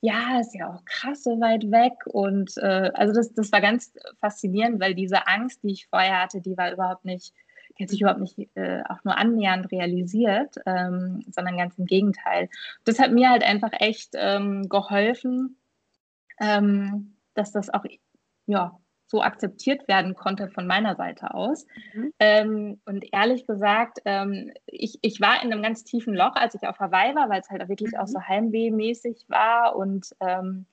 ja, 0.00 0.40
ist 0.40 0.54
ja 0.54 0.72
auch 0.72 0.84
krass 0.84 1.22
so 1.22 1.40
weit 1.40 1.70
weg. 1.70 1.92
Und 2.06 2.56
äh, 2.56 2.90
also 2.94 3.12
das, 3.12 3.32
das 3.34 3.52
war 3.52 3.60
ganz 3.60 3.92
faszinierend, 4.20 4.80
weil 4.80 4.94
diese 4.94 5.26
Angst, 5.26 5.62
die 5.62 5.72
ich 5.72 5.88
vorher 5.88 6.22
hatte, 6.22 6.40
die 6.40 6.56
war 6.56 6.72
überhaupt 6.72 7.04
nicht, 7.04 7.34
die 7.78 7.84
hat 7.84 7.90
sich 7.90 8.00
überhaupt 8.00 8.20
nicht 8.20 8.38
äh, 8.56 8.82
auch 8.88 9.04
nur 9.04 9.16
annähernd 9.16 9.70
realisiert, 9.70 10.56
ähm, 10.66 11.24
sondern 11.30 11.58
ganz 11.58 11.78
im 11.78 11.86
Gegenteil. 11.86 12.48
Das 12.84 12.98
hat 12.98 13.12
mir 13.12 13.30
halt 13.30 13.42
einfach 13.42 13.72
echt 13.72 14.10
ähm, 14.14 14.68
geholfen, 14.68 15.56
ähm, 16.40 17.16
dass 17.34 17.52
das 17.52 17.68
auch 17.70 17.84
ja, 18.46 18.78
so 19.10 19.22
akzeptiert 19.22 19.88
werden 19.88 20.14
konnte 20.14 20.48
von 20.48 20.66
meiner 20.66 20.94
Seite 20.94 21.34
aus. 21.34 21.66
Mhm. 21.94 22.12
Ähm, 22.20 22.80
und 22.86 23.04
ehrlich 23.12 23.44
gesagt, 23.44 23.98
ähm, 24.04 24.52
ich, 24.66 24.98
ich 25.02 25.20
war 25.20 25.42
in 25.42 25.52
einem 25.52 25.62
ganz 25.62 25.82
tiefen 25.82 26.14
Loch, 26.14 26.36
als 26.36 26.54
ich 26.54 26.62
auf 26.62 26.78
Hawaii 26.78 27.14
war, 27.16 27.28
weil 27.28 27.40
es 27.40 27.50
halt 27.50 27.68
wirklich 27.68 27.92
mhm. 27.92 27.98
auch 27.98 28.06
so 28.06 28.20
Heimweh-mäßig 28.20 29.24
war. 29.28 29.74
Und 29.74 30.14
ähm, 30.20 30.66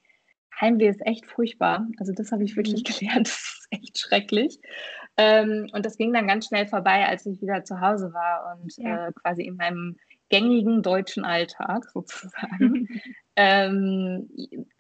Heimweh 0.62 0.88
ist 0.88 1.04
echt 1.06 1.26
furchtbar. 1.26 1.88
Also 2.00 2.14
das 2.14 2.32
habe 2.32 2.44
ich 2.44 2.56
wirklich 2.56 2.84
mhm. 2.84 2.94
gelernt. 3.00 3.28
Das 3.28 3.60
ist 3.60 3.68
echt 3.72 3.98
schrecklich. 3.98 4.60
Ähm, 5.18 5.68
und 5.74 5.84
das 5.84 5.98
ging 5.98 6.14
dann 6.14 6.28
ganz 6.28 6.46
schnell 6.46 6.68
vorbei, 6.68 7.08
als 7.08 7.26
ich 7.26 7.42
wieder 7.42 7.64
zu 7.64 7.82
Hause 7.82 8.14
war 8.14 8.56
und 8.56 8.78
ja. 8.78 9.08
äh, 9.08 9.12
quasi 9.14 9.44
in 9.44 9.56
meinem 9.56 9.98
gängigen 10.30 10.82
deutschen 10.84 11.26
Alltag 11.26 11.86
sozusagen. 11.94 12.88
ähm, 13.36 14.30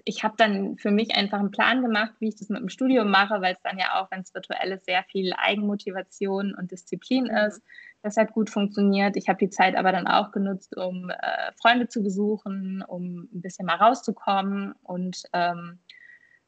ich 0.04 0.24
habe 0.24 0.36
dann 0.38 0.78
für 0.78 0.92
mich 0.92 1.16
einfach 1.16 1.40
einen 1.40 1.52
Plan 1.52 1.82
gemacht, 1.82 2.14
wie 2.20 2.30
ich 2.30 2.36
das 2.38 2.50
mit 2.50 2.60
dem 2.60 2.70
Studium 2.70 3.10
mache, 3.10 3.42
weil 3.42 3.54
es 3.54 3.62
dann 3.64 3.78
ja 3.78 4.00
auch, 4.00 4.12
wenn 4.12 4.22
es 4.22 4.34
virtuell 4.34 4.72
ist, 4.72 4.86
sehr 4.86 5.04
viel 5.04 5.34
Eigenmotivation 5.38 6.56
und 6.56 6.72
Disziplin 6.72 7.26
mhm. 7.26 7.38
ist. 7.48 7.62
Das 8.04 8.18
hat 8.18 8.32
gut 8.32 8.50
funktioniert. 8.50 9.18
Ich 9.18 9.28
habe 9.28 9.40
die 9.40 9.50
Zeit 9.50 9.76
aber 9.76 9.92
dann 9.92 10.08
auch 10.08 10.32
genutzt, 10.32 10.78
um 10.78 11.10
äh, 11.10 11.52
Freunde 11.60 11.88
zu 11.88 12.04
besuchen, 12.04 12.84
um 12.88 13.28
ein 13.34 13.42
bisschen 13.42 13.66
mal 13.66 13.76
rauszukommen. 13.76 14.74
Und 14.84 15.24
ähm, 15.34 15.80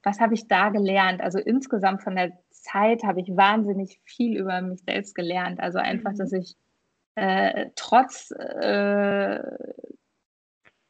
was 0.04 0.20
habe 0.20 0.36
ich 0.36 0.48
da 0.48 0.70
gelernt? 0.70 1.22
Also 1.22 1.40
insgesamt 1.40 2.04
von 2.04 2.16
der 2.16 2.32
Zeit 2.52 3.04
habe 3.04 3.20
ich 3.20 3.36
wahnsinnig 3.36 4.00
viel 4.04 4.38
über 4.38 4.62
mich 4.62 4.82
selbst 4.86 5.16
gelernt. 5.16 5.60
Also 5.60 5.80
einfach, 5.80 6.12
mhm. 6.12 6.18
dass 6.18 6.32
ich 6.34 6.56
äh, 7.16 7.70
trotz 7.76 8.32
äh, 8.32 9.40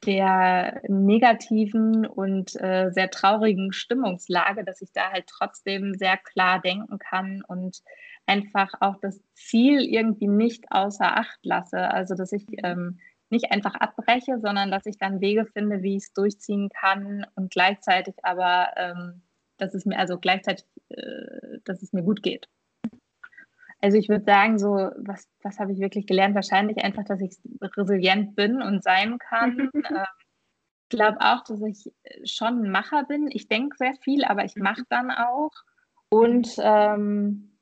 der 0.05 0.81
negativen 0.87 2.05
und 2.05 2.55
äh, 2.61 2.89
sehr 2.91 3.09
traurigen 3.09 3.73
Stimmungslage, 3.73 4.63
dass 4.63 4.81
ich 4.81 4.91
da 4.93 5.11
halt 5.11 5.27
trotzdem 5.27 5.93
sehr 5.95 6.17
klar 6.17 6.61
denken 6.61 6.99
kann 6.99 7.43
und 7.47 7.81
einfach 8.25 8.71
auch 8.79 8.95
das 9.01 9.19
Ziel 9.33 9.81
irgendwie 9.81 10.27
nicht 10.27 10.71
außer 10.71 11.17
Acht 11.17 11.39
lasse. 11.43 11.89
Also 11.89 12.15
dass 12.15 12.31
ich 12.31 12.45
ähm, 12.63 12.99
nicht 13.29 13.51
einfach 13.51 13.75
abbreche, 13.75 14.39
sondern 14.39 14.71
dass 14.71 14.85
ich 14.85 14.97
dann 14.97 15.21
Wege 15.21 15.45
finde, 15.45 15.83
wie 15.83 15.97
ich 15.97 16.03
es 16.03 16.13
durchziehen 16.13 16.69
kann 16.69 17.25
und 17.35 17.51
gleichzeitig 17.51 18.15
aber, 18.23 18.69
ähm, 18.77 19.21
dass 19.57 19.73
es 19.73 19.85
mir 19.85 19.99
also 19.99 20.17
gleichzeitig, 20.17 20.65
äh, 20.89 21.59
dass 21.65 21.81
es 21.81 21.93
mir 21.93 22.03
gut 22.03 22.23
geht. 22.23 22.47
Also 23.81 23.97
ich 23.97 24.09
würde 24.09 24.25
sagen, 24.25 24.59
so, 24.59 24.91
was, 24.97 25.27
was 25.41 25.59
habe 25.59 25.71
ich 25.71 25.79
wirklich 25.79 26.05
gelernt? 26.05 26.35
Wahrscheinlich 26.35 26.83
einfach, 26.83 27.05
dass 27.05 27.21
ich 27.21 27.37
resilient 27.77 28.35
bin 28.35 28.61
und 28.61 28.83
sein 28.83 29.17
kann. 29.19 29.69
ähm, 29.73 30.05
ich 30.83 30.97
glaube 30.97 31.19
auch, 31.21 31.43
dass 31.43 31.61
ich 31.61 31.91
schon 32.25 32.63
ein 32.63 32.71
Macher 32.71 33.05
bin. 33.05 33.29
Ich 33.31 33.47
denke 33.47 33.77
sehr 33.77 33.93
viel, 34.01 34.25
aber 34.25 34.43
ich 34.43 34.55
mache 34.55 34.83
dann 34.89 35.11
auch. 35.11 35.51
Und 36.09 36.55
ähm, 36.61 37.57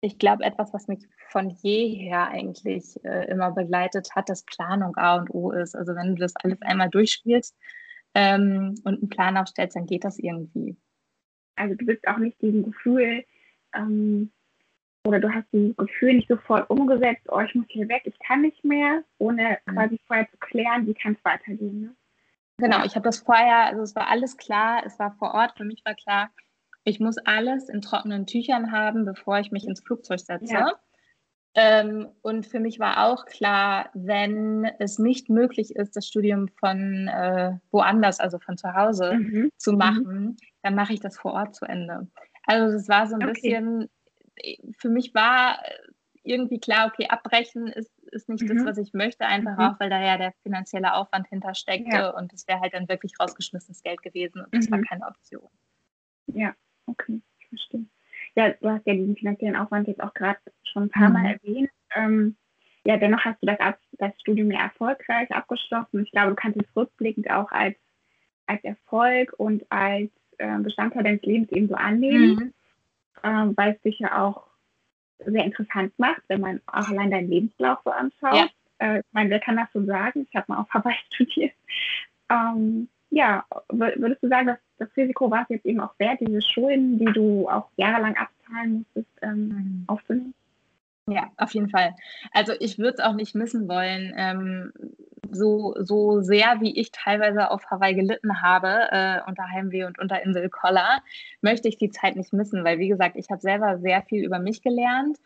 ich 0.00 0.18
glaube, 0.18 0.44
etwas, 0.44 0.72
was 0.72 0.88
mich 0.88 1.06
von 1.28 1.50
jeher 1.50 2.28
eigentlich 2.28 3.02
äh, 3.04 3.30
immer 3.30 3.52
begleitet 3.52 4.14
hat, 4.16 4.28
dass 4.28 4.44
Planung 4.44 4.96
A 4.96 5.16
und 5.16 5.30
O 5.32 5.52
ist. 5.52 5.76
Also 5.76 5.94
wenn 5.94 6.16
du 6.16 6.20
das 6.20 6.34
alles 6.36 6.60
einmal 6.62 6.88
durchspielst 6.88 7.56
ähm, 8.14 8.74
und 8.84 9.00
einen 9.00 9.08
Plan 9.08 9.36
aufstellst, 9.36 9.76
dann 9.76 9.86
geht 9.86 10.04
das 10.04 10.18
irgendwie. 10.18 10.76
Also 11.54 11.74
du 11.74 11.84
bist 11.84 12.08
auch 12.08 12.16
nicht 12.16 12.40
diesem 12.40 12.64
Gefühl, 12.64 13.24
ähm, 13.74 14.32
oder 15.04 15.20
du 15.20 15.32
hast 15.32 15.46
dieses 15.52 15.76
Gefühl 15.76 16.14
nicht 16.14 16.28
sofort 16.28 16.68
umgesetzt, 16.68 17.26
oh, 17.28 17.40
ich 17.40 17.54
muss 17.54 17.66
hier 17.68 17.88
weg, 17.88 18.02
ich 18.04 18.18
kann 18.18 18.42
nicht 18.42 18.64
mehr, 18.64 19.02
ohne 19.18 19.58
mhm. 19.66 19.72
quasi 19.72 20.00
vorher 20.06 20.28
zu 20.30 20.36
klären, 20.38 20.86
wie 20.86 20.94
kann 20.94 21.14
es 21.14 21.24
weitergehen. 21.24 21.80
Ne? 21.80 21.96
Genau, 22.58 22.84
ich 22.84 22.94
habe 22.94 23.04
das 23.04 23.20
vorher, 23.20 23.64
also 23.66 23.82
es 23.82 23.96
war 23.96 24.08
alles 24.08 24.36
klar, 24.36 24.82
es 24.84 24.98
war 24.98 25.12
vor 25.12 25.32
Ort, 25.32 25.56
für 25.56 25.64
mich 25.64 25.82
war 25.84 25.94
klar, 25.94 26.30
ich 26.84 27.00
muss 27.00 27.18
alles 27.18 27.68
in 27.68 27.80
trockenen 27.80 28.26
Tüchern 28.26 28.72
haben, 28.72 29.04
bevor 29.04 29.38
ich 29.38 29.50
mich 29.50 29.66
ins 29.66 29.80
Flugzeug 29.80 30.20
setze. 30.20 30.52
Ja. 30.52 30.72
Ähm, 31.54 32.08
und 32.22 32.46
für 32.46 32.60
mich 32.60 32.78
war 32.78 33.06
auch 33.06 33.24
klar, 33.24 33.90
wenn 33.94 34.70
es 34.78 34.98
nicht 34.98 35.28
möglich 35.28 35.74
ist, 35.74 35.96
das 35.96 36.06
Studium 36.06 36.48
von 36.48 37.08
äh, 37.08 37.58
woanders, 37.72 38.20
also 38.20 38.38
von 38.38 38.56
zu 38.56 38.72
Hause 38.72 39.14
mhm. 39.14 39.50
zu 39.56 39.72
machen, 39.72 40.04
mhm. 40.04 40.36
dann 40.62 40.74
mache 40.74 40.92
ich 40.92 41.00
das 41.00 41.18
vor 41.18 41.32
Ort 41.32 41.56
zu 41.56 41.64
Ende. 41.64 42.08
Also 42.46 42.76
es 42.76 42.88
war 42.88 43.08
so 43.08 43.16
ein 43.16 43.22
okay. 43.22 43.32
bisschen 43.32 43.88
für 44.78 44.88
mich 44.88 45.14
war 45.14 45.58
äh, 45.64 45.72
irgendwie 46.22 46.60
klar, 46.60 46.86
okay, 46.86 47.06
abbrechen 47.08 47.68
ist, 47.68 47.90
ist 48.12 48.28
nicht 48.28 48.42
mhm. 48.42 48.56
das, 48.56 48.64
was 48.64 48.78
ich 48.78 48.92
möchte, 48.92 49.26
einfach 49.26 49.56
mhm. 49.56 49.64
auch, 49.64 49.80
weil 49.80 49.90
da 49.90 50.00
ja 50.02 50.18
der 50.18 50.32
finanzielle 50.42 50.94
Aufwand 50.94 51.28
hintersteckte 51.28 51.96
ja. 51.96 52.10
und 52.10 52.32
es 52.32 52.46
wäre 52.46 52.60
halt 52.60 52.74
dann 52.74 52.88
wirklich 52.88 53.12
rausgeschmissenes 53.18 53.82
Geld 53.82 54.02
gewesen 54.02 54.40
und 54.42 54.54
das 54.54 54.68
mhm. 54.68 54.72
war 54.72 54.82
keine 54.82 55.06
Option. 55.06 55.48
Ja, 56.26 56.54
okay, 56.86 57.20
ich 57.38 57.48
verstehe. 57.48 57.86
Ja, 58.36 58.50
du 58.50 58.70
hast 58.70 58.86
ja 58.86 58.94
diesen 58.94 59.16
finanziellen 59.16 59.56
Aufwand 59.56 59.88
jetzt 59.88 60.02
auch 60.02 60.14
gerade 60.14 60.38
schon 60.62 60.84
ein 60.84 60.90
paar 60.90 61.10
Mal 61.10 61.22
mhm. 61.22 61.26
erwähnt. 61.26 61.70
Ähm, 61.94 62.36
ja, 62.84 62.96
dennoch 62.96 63.24
hast 63.24 63.42
du 63.42 63.46
das, 63.46 63.58
das 63.92 64.12
Studium 64.20 64.50
ja 64.50 64.60
erfolgreich 64.60 65.30
abgeschlossen. 65.32 66.04
Ich 66.04 66.12
glaube, 66.12 66.30
du 66.30 66.36
kannst 66.36 66.60
es 66.60 66.76
rückblickend 66.76 67.30
auch 67.30 67.50
als, 67.50 67.76
als 68.46 68.62
Erfolg 68.64 69.34
und 69.36 69.64
als 69.70 70.10
äh, 70.38 70.58
Bestandteil 70.58 71.02
deines 71.02 71.22
Lebens 71.22 71.50
eben 71.52 71.68
so 71.68 71.74
annehmen. 71.74 72.54
Ähm, 73.22 73.56
weil 73.56 73.74
es 73.74 73.82
dich 73.82 73.98
ja 73.98 74.22
auch 74.22 74.46
sehr 75.18 75.44
interessant 75.44 75.92
macht, 75.98 76.22
wenn 76.28 76.40
man 76.40 76.60
auch 76.66 76.88
allein 76.88 77.10
deinen 77.10 77.30
Lebenslauf 77.30 77.78
so 77.84 77.90
anschaut. 77.90 78.34
Ja. 78.34 78.48
Äh, 78.78 79.00
ich 79.00 79.06
meine, 79.12 79.30
wer 79.30 79.40
kann 79.40 79.56
das 79.56 79.68
so 79.72 79.84
sagen? 79.84 80.26
Ich 80.28 80.34
habe 80.34 80.46
mal 80.48 80.58
auf 80.58 80.70
Hawaii 80.74 80.96
studiert. 81.10 81.52
Ähm, 82.30 82.88
ja, 83.10 83.44
würdest 83.68 84.22
du 84.22 84.28
sagen, 84.28 84.46
dass 84.46 84.58
das 84.78 84.88
Risiko 84.96 85.30
war 85.30 85.42
es 85.42 85.48
jetzt 85.48 85.66
eben 85.66 85.80
auch 85.80 85.92
wert, 85.98 86.20
diese 86.20 86.40
Schulden, 86.40 86.98
die 86.98 87.12
du 87.12 87.48
auch 87.48 87.68
jahrelang 87.76 88.16
abzahlen 88.16 88.78
musstest, 88.78 89.18
ähm, 89.22 89.48
mhm. 89.48 89.84
aufzunehmen? 89.88 90.34
Ja, 91.08 91.28
auf 91.38 91.52
jeden 91.54 91.68
Fall. 91.70 91.94
Also 92.32 92.52
ich 92.60 92.78
würde 92.78 92.94
es 92.98 93.04
auch 93.04 93.14
nicht 93.14 93.34
missen 93.34 93.68
wollen. 93.68 94.12
Ähm, 94.16 94.72
so, 95.32 95.74
so 95.80 96.20
sehr, 96.20 96.60
wie 96.60 96.76
ich 96.78 96.90
teilweise 96.92 97.50
auf 97.50 97.64
Hawaii 97.70 97.94
gelitten 97.94 98.42
habe, 98.42 98.68
äh, 98.90 99.20
unter 99.26 99.44
Heimweh 99.48 99.84
und 99.84 99.98
unter 99.98 100.22
Insel 100.22 100.48
Koller, 100.50 101.00
möchte 101.40 101.68
ich 101.68 101.78
die 101.78 101.90
Zeit 101.90 102.16
nicht 102.16 102.32
missen, 102.32 102.64
weil, 102.64 102.78
wie 102.78 102.88
gesagt, 102.88 103.16
ich 103.16 103.30
habe 103.30 103.40
selber 103.40 103.78
sehr 103.78 104.02
viel 104.02 104.24
über 104.24 104.38
mich 104.38 104.62
gelernt. 104.62 105.18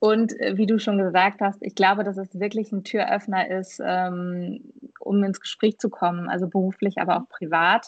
Und 0.00 0.38
äh, 0.40 0.56
wie 0.56 0.66
du 0.66 0.78
schon 0.78 0.98
gesagt 0.98 1.40
hast, 1.40 1.62
ich 1.62 1.74
glaube, 1.74 2.02
dass 2.04 2.16
es 2.16 2.38
wirklich 2.40 2.72
ein 2.72 2.82
Türöffner 2.84 3.48
ist, 3.50 3.80
ähm, 3.84 4.72
um 5.00 5.22
ins 5.22 5.40
Gespräch 5.40 5.78
zu 5.78 5.90
kommen, 5.90 6.28
also 6.28 6.48
beruflich, 6.48 6.98
aber 6.98 7.18
auch 7.18 7.28
privat. 7.28 7.86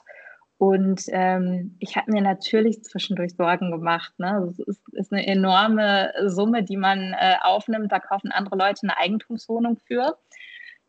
Und 0.59 1.03
ähm, 1.09 1.77
ich 1.81 1.97
habe 1.97 2.13
mir 2.13 2.23
natürlich 2.23 2.85
zwischendurch 2.85 3.35
Sorgen 3.35 3.71
gemacht. 3.71 4.13
Ne? 4.19 4.43
Das 4.47 4.59
ist, 4.61 4.83
ist 4.93 5.13
eine 5.13 5.27
enorme 5.27 6.13
Summe, 6.27 6.63
die 6.63 6.77
man 6.77 7.13
äh, 7.13 7.35
aufnimmt. 7.43 7.91
Da 7.91 7.99
kaufen 7.99 8.31
andere 8.31 8.57
Leute 8.57 8.81
eine 8.85 8.97
Eigentumswohnung 8.97 9.79
für. 9.87 10.17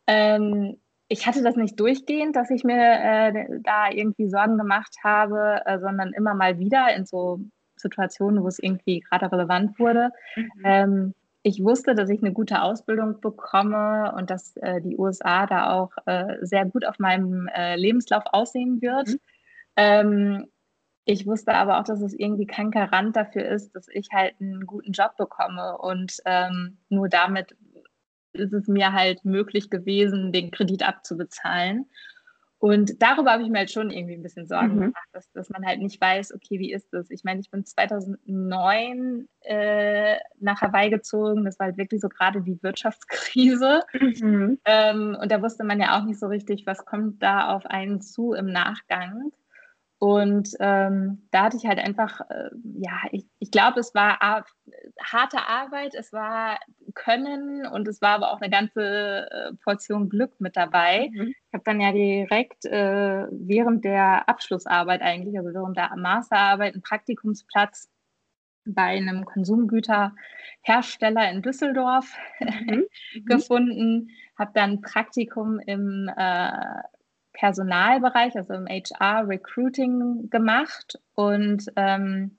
Ähm, 0.08 0.78
ich 1.08 1.28
hatte 1.28 1.44
das 1.44 1.56
nicht 1.56 1.80
durchgehend, 1.80 2.36
dass 2.36 2.50
ich 2.50 2.64
mir 2.64 2.78
äh, 2.78 3.46
da 3.62 3.90
irgendwie 3.92 4.28
Sorgen 4.30 4.58
gemacht 4.58 4.96
habe, 5.04 5.62
äh, 5.66 5.80
sondern 5.80 6.14
immer 6.14 6.34
mal 6.34 6.60
wieder 6.60 6.96
in 6.96 7.06
so 7.06 7.40
Situationen, 7.76 8.44
wo 8.44 8.48
es 8.48 8.60
irgendwie 8.60 9.02
gerade 9.02 9.32
relevant 9.32 9.80
wurde. 9.80 10.10
Mhm. 10.36 10.52
Ähm, 10.64 11.14
ich 11.44 11.64
wusste, 11.64 11.94
dass 11.94 12.10
ich 12.10 12.24
eine 12.24 12.34
gute 12.34 12.64
Ausbildung 12.64 13.22
bekomme 13.22 14.14
und 14.18 14.32
dass 14.32 14.58
äh, 14.58 14.82
die 14.82 14.98
USA 14.98 15.46
da 15.46 15.74
auch 15.74 15.92
äh, 16.08 16.38
sehr 16.42 16.66
gut 16.66 16.86
auf 16.86 16.98
meinem 16.98 17.48
äh, 17.56 17.76
Lebenslauf 17.76 18.24
aussehen 18.32 18.82
wird. 18.82 19.10
Mhm. 19.10 19.20
Ähm, 19.76 20.48
ich 21.06 21.28
wusste 21.28 21.54
aber 21.54 21.80
auch, 21.80 21.84
dass 21.84 22.02
es 22.02 22.14
irgendwie 22.14 22.48
kein 22.48 22.72
Garant 22.72 23.16
dafür 23.16 23.46
ist, 23.46 23.76
dass 23.76 23.88
ich 23.90 24.10
halt 24.12 24.36
einen 24.42 24.66
guten 24.66 24.92
Job 24.92 25.16
bekomme. 25.18 25.78
Und 25.78 26.18
ähm, 26.26 26.78
nur 26.90 27.10
damit 27.10 27.56
ist 28.34 28.54
es 28.54 28.68
mir 28.68 28.92
halt 28.92 29.24
möglich 29.24 29.70
gewesen, 29.70 30.32
den 30.32 30.52
Kredit 30.52 30.84
abzubezahlen. 30.84 31.86
Und 32.58 33.02
darüber 33.04 33.34
habe 33.34 33.44
ich 33.44 33.50
mir 33.50 33.60
halt 33.60 33.72
schon 33.72 33.92
irgendwie 33.92 34.16
ein 34.16 34.24
bisschen 34.24 34.48
Sorgen 34.48 34.76
mhm. 34.76 34.80
gemacht, 34.80 35.08
dass, 35.14 35.32
dass 35.34 35.50
man 35.52 35.64
halt 35.66 35.80
nicht 35.80 36.02
weiß, 36.02 36.34
okay, 36.34 36.58
wie 36.58 36.74
ist 36.74 36.92
das? 36.92 37.12
Ich 37.12 37.24
meine, 37.24 37.40
ich 37.40 37.52
bin 37.52 37.64
2009 37.64 39.28
äh, 39.42 40.16
nach 40.40 40.62
Hawaii 40.62 40.90
gezogen. 40.90 41.46
Das 41.46 41.60
war 41.60 41.68
halt 41.68 41.78
wirklich 41.78 42.02
so 42.02 42.10
gerade 42.10 42.42
die 42.42 42.62
Wirtschaftskrise. 42.64 43.82
Mhm. 43.94 44.60
Ähm, 44.66 45.18
und 45.22 45.32
da 45.32 45.42
wusste 45.42 45.64
man 45.64 45.80
ja 45.80 46.00
auch 46.00 46.06
nicht 46.06 46.20
so 46.20 46.28
richtig, 46.28 46.66
was 46.66 46.86
kommt 46.86 47.22
da 47.22 47.54
auf 47.54 47.68
einen 47.68 48.02
zu 48.02 48.34
im 48.34 48.48
Nachgang. 48.48 49.32
Und 50.06 50.50
ähm, 50.60 51.28
da 51.32 51.46
hatte 51.46 51.58
ich 51.58 51.66
halt 51.66 51.80
einfach, 51.80 52.22
äh, 52.30 52.52
ja, 52.76 52.92
ich, 53.12 53.26
ich 53.40 53.50
glaube, 53.50 53.80
es 53.80 53.96
war 53.96 54.22
ar 54.22 54.46
harte 55.02 55.48
Arbeit, 55.48 55.96
es 55.96 56.14
war 56.14 56.60
Können 56.94 57.66
und 57.66 57.88
es 57.88 58.04
war 58.04 58.12
aber 58.12 58.32
auch 58.32 58.40
eine 58.40 58.52
ganze 58.52 59.28
äh, 59.32 59.54
Portion 59.64 60.08
Glück 60.08 60.40
mit 60.40 60.56
dabei. 60.56 61.10
Mhm. 61.12 61.30
Ich 61.30 61.54
habe 61.54 61.64
dann 61.64 61.82
ja 61.82 61.92
direkt 61.92 62.66
äh, 62.66 63.26
während 63.32 63.84
der 63.84 64.30
Abschlussarbeit 64.30 65.02
eigentlich, 65.02 65.40
also 65.40 65.52
während 65.56 65.76
der 65.76 65.96
Masterarbeit, 65.96 66.74
einen 66.74 66.84
Praktikumsplatz 66.84 67.90
bei 68.64 68.84
einem 68.84 69.26
Konsumgüterhersteller 69.26 71.32
in 71.32 71.42
Düsseldorf 71.42 72.16
mhm. 72.40 72.86
mhm. 73.16 73.26
gefunden, 73.26 74.10
habe 74.38 74.52
dann 74.54 74.82
Praktikum 74.82 75.60
im 75.66 76.12
äh, 76.16 76.52
Personalbereich, 77.36 78.36
also 78.36 78.54
im 78.54 78.68
HR 78.68 79.28
Recruiting 79.28 80.30
gemacht 80.30 81.00
und 81.14 81.66
ähm, 81.76 82.38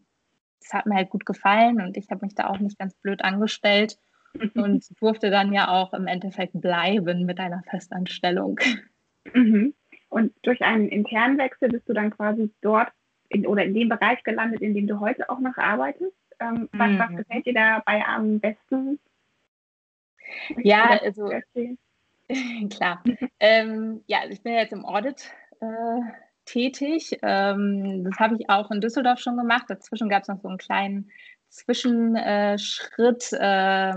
das 0.60 0.72
hat 0.72 0.86
mir 0.86 0.96
halt 0.96 1.10
gut 1.10 1.26
gefallen 1.26 1.80
und 1.80 1.96
ich 1.96 2.10
habe 2.10 2.24
mich 2.24 2.34
da 2.34 2.48
auch 2.48 2.58
nicht 2.58 2.78
ganz 2.78 2.94
blöd 2.96 3.22
angestellt 3.22 3.98
und 4.54 4.84
durfte 5.00 5.30
dann 5.30 5.52
ja 5.52 5.68
auch 5.68 5.92
im 5.92 6.06
Endeffekt 6.06 6.60
bleiben 6.60 7.24
mit 7.24 7.38
einer 7.38 7.62
Festanstellung. 7.70 8.58
Mhm. 9.32 9.74
Und 10.08 10.32
durch 10.42 10.62
einen 10.62 10.88
internen 10.88 11.38
Wechsel 11.38 11.68
bist 11.68 11.88
du 11.88 11.92
dann 11.92 12.10
quasi 12.10 12.50
dort 12.62 12.90
in, 13.28 13.46
oder 13.46 13.64
in 13.64 13.74
dem 13.74 13.88
Bereich 13.88 14.22
gelandet, 14.22 14.60
in 14.60 14.74
dem 14.74 14.86
du 14.86 15.00
heute 15.00 15.28
auch 15.28 15.40
noch 15.40 15.56
arbeitest. 15.56 16.16
Ähm, 16.38 16.68
was, 16.72 16.90
mhm. 16.90 16.98
was 16.98 17.16
gefällt 17.16 17.46
dir 17.46 17.54
dabei 17.54 18.04
am 18.04 18.40
besten? 18.40 18.98
Ja, 20.56 20.98
also 21.02 21.30
Klar. 22.70 23.02
ähm, 23.40 24.02
ja, 24.06 24.20
also 24.20 24.32
ich 24.32 24.42
bin 24.42 24.54
jetzt 24.54 24.72
im 24.72 24.84
Audit 24.84 25.30
äh, 25.60 26.00
tätig. 26.44 27.18
Ähm, 27.22 28.04
das 28.04 28.18
habe 28.18 28.36
ich 28.36 28.48
auch 28.48 28.70
in 28.70 28.80
Düsseldorf 28.80 29.18
schon 29.20 29.36
gemacht. 29.36 29.66
Dazwischen 29.68 30.08
gab 30.08 30.22
es 30.22 30.28
noch 30.28 30.40
so 30.40 30.48
einen 30.48 30.56
kleinen 30.58 31.10
Zwischenschritt 31.48 33.32
äh, 33.32 33.94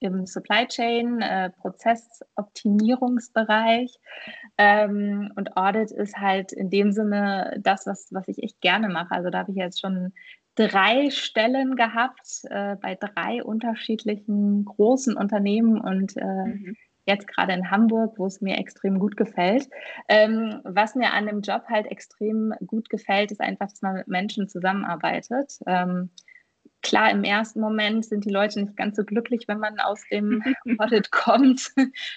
im 0.00 0.26
Supply 0.26 0.66
Chain, 0.66 1.22
äh, 1.22 1.50
Prozessoptimierungsbereich. 1.50 3.96
Ähm, 4.58 5.32
und 5.36 5.56
Audit 5.56 5.90
ist 5.90 6.18
halt 6.18 6.52
in 6.52 6.68
dem 6.70 6.92
Sinne 6.92 7.58
das, 7.60 7.86
was, 7.86 8.08
was 8.12 8.28
ich 8.28 8.42
echt 8.42 8.60
gerne 8.60 8.88
mache. 8.88 9.12
Also 9.12 9.30
da 9.30 9.38
habe 9.38 9.52
ich 9.52 9.56
jetzt 9.56 9.80
schon 9.80 10.12
drei 10.56 11.10
Stellen 11.10 11.76
gehabt 11.76 12.42
äh, 12.44 12.76
bei 12.76 12.94
drei 12.94 13.42
unterschiedlichen 13.42 14.64
großen 14.64 15.16
Unternehmen 15.16 15.80
und 15.80 16.16
äh, 16.16 16.24
mhm 16.24 16.76
jetzt 17.06 17.28
gerade 17.28 17.52
in 17.52 17.70
Hamburg, 17.70 18.18
wo 18.18 18.26
es 18.26 18.40
mir 18.40 18.58
extrem 18.58 18.98
gut 18.98 19.16
gefällt. 19.16 19.68
Ähm, 20.08 20.60
was 20.64 20.94
mir 20.94 21.12
an 21.12 21.26
dem 21.26 21.40
Job 21.40 21.64
halt 21.68 21.86
extrem 21.86 22.54
gut 22.66 22.88
gefällt, 22.88 23.30
ist 23.30 23.40
einfach, 23.40 23.68
dass 23.68 23.82
man 23.82 23.94
mit 23.94 24.08
Menschen 24.08 24.48
zusammenarbeitet. 24.48 25.58
Ähm, 25.66 26.10
klar, 26.82 27.10
im 27.10 27.24
ersten 27.24 27.60
Moment 27.60 28.04
sind 28.04 28.24
die 28.24 28.30
Leute 28.30 28.60
nicht 28.60 28.76
ganz 28.76 28.96
so 28.96 29.04
glücklich, 29.04 29.48
wenn 29.48 29.58
man 29.58 29.80
aus 29.80 30.02
dem 30.10 30.42
Audit 30.78 31.10
kommt 31.10 31.72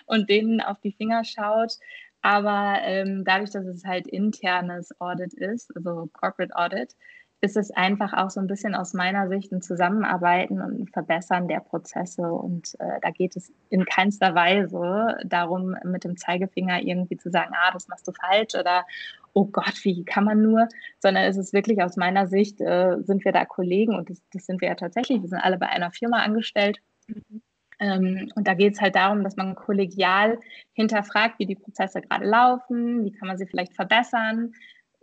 und 0.06 0.30
denen 0.30 0.62
auf 0.62 0.80
die 0.80 0.94
Finger 0.94 1.24
schaut. 1.24 1.74
Aber 2.22 2.80
ähm, 2.82 3.24
dadurch, 3.26 3.52
dass 3.52 3.66
es 3.66 3.86
halt 3.86 4.08
internes 4.08 4.90
Audit 5.00 5.34
ist, 5.34 5.76
also 5.76 6.10
Corporate 6.14 6.56
Audit, 6.56 6.96
ist 7.40 7.56
es 7.56 7.70
einfach 7.72 8.14
auch 8.14 8.32
so 8.32 8.40
ein 8.40 8.48
bisschen 8.48 8.74
aus 8.74 8.94
meiner 8.94 9.28
Sicht 9.30 9.52
ein 9.52 9.62
Zusammenarbeiten 9.62 10.60
und 10.60 10.82
ein 10.82 10.88
Verbessern 10.88 11.48
der 11.48 11.60
Prozesse. 11.60 12.24
Und 12.24 12.76
äh, 12.80 13.00
da 13.02 13.12
geht 13.12 13.36
es 13.36 13.54
in 13.70 13.86
keinster 13.86 14.34
Weise 14.34 15.18
darum, 15.24 15.76
mit 15.84 16.04
dem 16.04 16.18
Zeigefinger 16.18 16.82
irgendwie 16.82 17.18
zu 17.18 17.30
sagen, 17.30 17.54
ah, 17.54 17.72
das 17.72 17.88
machst 17.88 18.08
du 18.08 18.12
falsch 18.12 18.56
oder 18.56 18.86
oh 19.34 19.46
Gott, 19.46 19.84
wie 19.84 20.04
kann 20.04 20.24
man 20.24 20.42
nur, 20.42 20.68
sondern 21.00 21.26
es 21.26 21.38
ist 21.38 21.54
wirklich 21.54 21.84
aus 21.84 21.96
meiner 21.96 22.26
Sicht, 22.28 22.60
äh, 22.60 22.98
sind 23.04 23.24
wir 23.24 23.32
da 23.32 23.46
Kollegen 23.46 23.96
und 23.96 24.10
das, 24.10 24.20
das, 24.34 24.48
sind 24.48 24.62
wir 24.62 24.70
ja 24.70 24.76
tatsächlich. 24.76 25.22
Wir 25.22 25.30
sind 25.30 25.40
alle 25.40 25.60
bei 25.60 25.70
einer 25.70 25.92
Firma 25.92 26.24
angestellt. 26.24 26.80
Mhm. 27.08 27.42
Ähm, 27.80 28.32
und 28.36 28.48
da 28.48 28.56
geht 28.56 28.74
es 28.74 28.82
halt 28.82 28.96
darum, 28.96 29.24
dass 29.24 29.36
man 29.36 29.54
kollegial 29.54 30.40
hinterfragt, 30.74 31.38
wie 31.38 31.46
die 31.46 31.56
Prozesse 31.56 32.02
gerade 32.02 32.26
laufen, 32.26 33.06
wie 33.06 33.12
kann 33.12 33.28
man 33.28 33.38
sie 33.38 33.46
vielleicht 33.46 33.76
verbessern, 33.76 34.54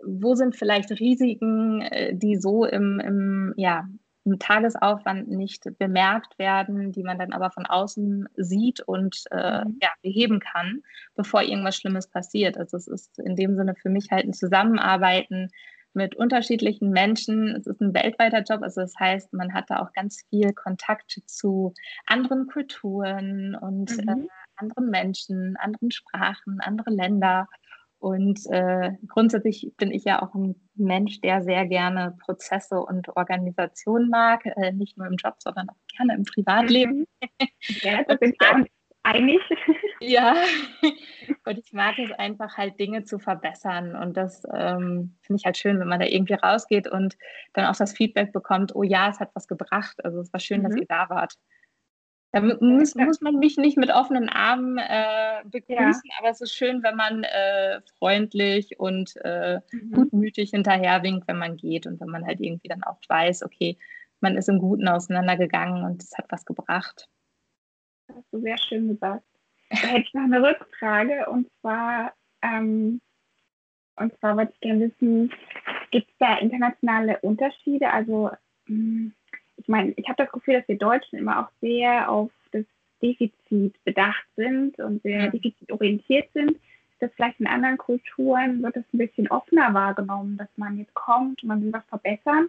wo 0.03 0.35
sind 0.35 0.57
vielleicht 0.57 0.91
Risiken, 0.91 1.83
äh, 1.83 2.15
die 2.15 2.37
so 2.37 2.65
im, 2.65 3.01
im, 3.01 3.55
ja, 3.57 3.87
im 4.25 4.39
Tagesaufwand 4.39 5.29
nicht 5.29 5.65
bemerkt 5.79 6.39
werden, 6.39 6.93
die 6.93 7.03
man 7.03 7.19
dann 7.19 7.33
aber 7.33 7.51
von 7.51 7.67
außen 7.67 8.27
sieht 8.37 8.81
und 8.81 9.25
äh, 9.31 9.65
mhm. 9.65 9.79
ja, 9.83 9.91
beheben 10.03 10.41
kann, 10.41 10.83
bevor 11.15 11.43
irgendwas 11.43 11.77
Schlimmes 11.77 12.09
passiert. 12.09 12.57
Also 12.57 12.77
es 12.77 12.87
ist 12.87 13.19
in 13.19 13.37
dem 13.37 13.57
Sinne 13.57 13.75
für 13.75 13.91
mich 13.91 14.11
halt 14.11 14.25
ein 14.25 14.33
Zusammenarbeiten 14.33 15.51
mit 15.93 16.17
unterschiedlichen 16.17 16.91
Menschen. 16.91 17.55
Es 17.55 17.67
ist 17.67 17.81
ein 17.81 17.95
weltweiter 17.95 18.43
Job, 18.43 18.63
also 18.63 18.81
das 18.81 18.95
heißt, 18.99 19.33
man 19.33 19.55
hat 19.55 19.67
da 19.69 19.81
auch 19.81 19.93
ganz 19.93 20.25
viel 20.31 20.53
Kontakt 20.53 21.21
zu 21.27 21.73
anderen 22.07 22.47
Kulturen 22.47 23.55
und 23.55 23.97
mhm. 23.97 24.09
äh, 24.09 24.29
anderen 24.57 24.91
Menschen, 24.91 25.57
anderen 25.59 25.91
Sprachen, 25.91 26.61
andere 26.61 26.91
Länder. 26.91 27.49
Und 28.05 28.41
äh, 28.51 28.91
grundsätzlich 29.09 29.73
bin 29.79 29.91
ich 29.91 30.05
ja 30.05 30.21
auch 30.21 30.35
ein 30.35 30.57
Mensch, 30.75 31.23
der 31.23 31.41
sehr 31.41 31.65
gerne 31.65 32.15
Prozesse 32.21 32.79
und 32.79 33.09
Organisationen 33.17 34.11
mag, 34.11 34.45
äh, 34.45 34.73
nicht 34.73 34.99
nur 34.99 35.07
im 35.07 35.17
Job, 35.17 35.37
sondern 35.39 35.71
auch 35.71 35.97
gerne 35.97 36.15
im 36.15 36.25
Privatleben. 36.25 37.07
Mhm. 37.23 37.49
Ja, 37.81 38.03
da 38.07 38.19
ich 38.21 38.39
auch 38.43 38.67
einig. 39.05 39.41
Ja, 40.01 40.35
und 41.47 41.59
ich 41.59 41.73
mag 41.73 41.99
es 41.99 42.13
einfach 42.13 42.59
halt 42.59 42.79
Dinge 42.79 43.05
zu 43.05 43.19
verbessern. 43.19 43.97
Und 43.97 44.19
das 44.19 44.43
ähm, 44.53 45.17
finde 45.23 45.41
ich 45.41 45.47
halt 45.47 45.57
schön, 45.57 45.81
wenn 45.81 45.89
man 45.89 46.01
da 46.01 46.05
irgendwie 46.05 46.35
rausgeht 46.35 46.87
und 46.89 47.17
dann 47.55 47.65
auch 47.65 47.77
das 47.77 47.95
Feedback 47.97 48.33
bekommt, 48.33 48.75
oh 48.75 48.83
ja, 48.83 49.09
es 49.09 49.19
hat 49.19 49.31
was 49.33 49.49
gebracht. 49.49 50.05
Also 50.05 50.21
es 50.21 50.31
war 50.31 50.41
schön, 50.41 50.61
mhm. 50.61 50.65
dass 50.65 50.77
ihr 50.77 50.87
da 50.87 51.09
wart. 51.09 51.37
Da 52.35 52.41
muss, 52.41 52.97
muss, 52.97 53.21
man 53.21 53.37
mich 53.37 53.59
nicht 53.59 53.77
mit 53.77 53.91
offenen 53.91 54.29
Armen 54.29 54.77
äh, 54.79 55.45
begrüßen, 55.45 56.03
ja. 56.05 56.17
aber 56.19 56.31
es 56.31 56.41
ist 56.41 56.53
schön, 56.53 56.83
wenn 56.83 56.97
man 56.97 57.23
äh, 57.23 57.81
freundlich 57.97 58.81
und 58.81 59.15
äh, 59.23 59.61
mhm. 59.71 59.93
gutmütig 59.93 60.51
hinterherwinkt, 60.51 61.29
wenn 61.29 61.39
man 61.39 61.57
geht 61.57 61.87
und 61.87 62.01
wenn 62.01 62.09
man 62.09 62.27
halt 62.27 62.41
irgendwie 62.41 62.67
dann 62.67 62.83
auch 62.83 62.99
weiß, 63.09 63.45
okay, 63.45 63.79
man 64.19 64.37
ist 64.37 64.49
im 64.49 64.59
Guten 64.59 64.89
auseinandergegangen 64.89 65.85
und 65.85 66.03
es 66.03 66.19
hat 66.19 66.27
was 66.29 66.45
gebracht. 66.45 67.09
Das 68.09 68.17
hast 68.17 68.33
du 68.33 68.41
sehr 68.41 68.59
schön 68.59 68.89
gesagt. 68.89 69.23
Da 69.71 69.77
hätte 69.77 70.01
ich 70.01 70.15
noch 70.15 70.25
eine 70.25 70.43
Rückfrage 70.43 71.31
und 71.31 71.49
zwar, 71.61 72.15
ähm, 72.43 73.01
und 73.95 74.19
zwar 74.19 74.37
wollte 74.37 74.55
ich 74.55 74.61
gerne 74.61 74.91
wissen, 74.91 75.33
gibt 75.93 76.11
es 76.11 76.17
da 76.19 76.39
internationale 76.39 77.21
Unterschiede? 77.21 77.91
Also 77.91 78.33
mh, 78.67 78.75
hm, 78.75 79.15
ich 79.57 79.69
meine, 79.69 79.93
ich 79.97 80.09
habe 80.09 80.23
das 80.23 80.33
Gefühl, 80.33 80.55
dass 80.55 80.69
wir 80.69 80.79
Deutschen 80.79 81.19
immer 81.19 81.41
auch 81.41 81.51
sehr 81.61 82.11
auf 82.11 82.31
das 82.53 82.65
Defizit 83.03 83.75
bedacht 83.85 84.27
sind 84.37 84.79
und 84.79 85.03
sehr 85.03 85.31
defizitorientiert 85.31 86.29
sind. 86.33 86.53
Ist 86.53 87.01
das 87.01 87.11
vielleicht 87.15 87.41
in 87.41 87.47
anderen 87.47 87.77
Kulturen, 87.77 88.63
wird 88.63 88.77
das 88.77 88.85
ein 88.93 88.99
bisschen 88.99 89.29
offener 89.29 89.75
wahrgenommen, 89.75 90.37
dass 90.37 90.49
man 90.57 90.79
jetzt 90.79 90.95
kommt 90.95 91.43
und 91.43 91.49
man 91.49 91.63
will 91.63 91.73
was 91.73 91.85
verbessern? 91.87 92.49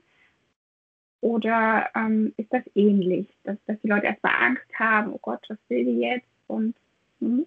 Oder 1.22 1.90
ähm, 1.96 2.34
ist 2.38 2.54
das 2.54 2.64
ähnlich, 2.76 3.28
dass, 3.44 3.58
dass 3.66 3.80
die 3.82 3.88
Leute 3.88 4.06
erstmal 4.06 4.36
Angst 4.40 4.68
haben, 4.78 5.14
oh 5.14 5.20
Gott, 5.22 5.44
was 5.48 5.58
will 5.70 5.86
die 5.86 6.00
jetzt? 6.00 6.28
Und 6.48 6.76
hm, 7.20 7.46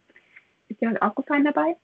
ist 0.68 0.80
dir 0.80 0.90
was 0.92 1.02
aufgefallen 1.02 1.44
dabei? 1.44 1.76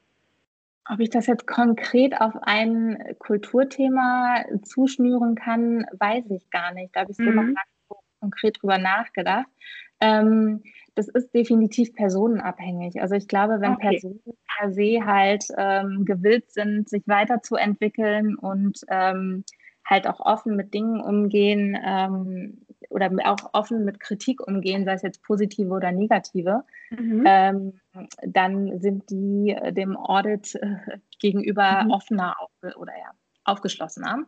Ob 0.90 1.01
ich 1.01 1.11
das 1.11 1.27
jetzt 1.27 1.47
konkret 1.47 2.20
auf 2.20 2.35
ein 2.42 2.99
Kulturthema 3.18 4.44
zuschnüren 4.62 5.35
kann, 5.35 5.87
weiß 5.99 6.31
ich 6.31 6.51
gar 6.51 6.73
nicht. 6.75 6.94
Da 6.94 7.01
habe 7.01 7.11
ich 7.11 7.16
so 7.16 7.23
mhm. 7.23 7.35
noch 7.35 7.42
gar 7.42 7.49
nicht 7.49 7.88
so 7.88 7.97
konkret 8.20 8.59
drüber 8.61 8.78
nachgedacht. 8.78 9.47
Ähm, 10.01 10.62
das 10.95 11.09
ist 11.09 11.35
definitiv 11.35 11.95
personenabhängig. 11.95 13.01
Also 13.01 13.14
ich 13.14 13.26
glaube, 13.28 13.61
wenn 13.61 13.72
okay. 13.72 13.91
Personen 13.91 14.20
per 14.59 14.72
se 14.72 15.05
halt 15.05 15.45
ähm, 15.57 16.05
gewillt 16.05 16.53
sind, 16.53 16.89
sich 16.89 17.03
weiterzuentwickeln 17.07 18.37
und 18.37 18.80
ähm, 18.89 19.45
halt 19.85 20.07
auch 20.07 20.20
offen 20.20 20.57
mit 20.57 20.72
Dingen 20.72 21.01
umgehen 21.01 21.76
ähm, 21.85 22.66
oder 22.91 23.11
auch 23.24 23.51
offen 23.53 23.85
mit 23.85 24.01
Kritik 24.01 24.47
umgehen, 24.47 24.85
sei 24.85 24.95
es 24.95 25.03
jetzt 25.03 25.22
positive 25.22 25.72
oder 25.72 25.93
negative, 25.93 26.64
mhm. 26.91 27.24
ähm, 27.26 27.80
dann 28.22 28.80
sind 28.80 29.11
die 29.11 29.51
äh, 29.51 29.72
dem 29.72 29.97
Audit 29.97 30.55
äh, 30.55 30.99
gegenüber 31.18 31.85
mhm. 31.85 31.91
offener 31.91 32.37
auf, 32.41 32.51
oder 32.76 32.93
ja, 32.93 33.11
aufgeschlossener. 33.45 34.24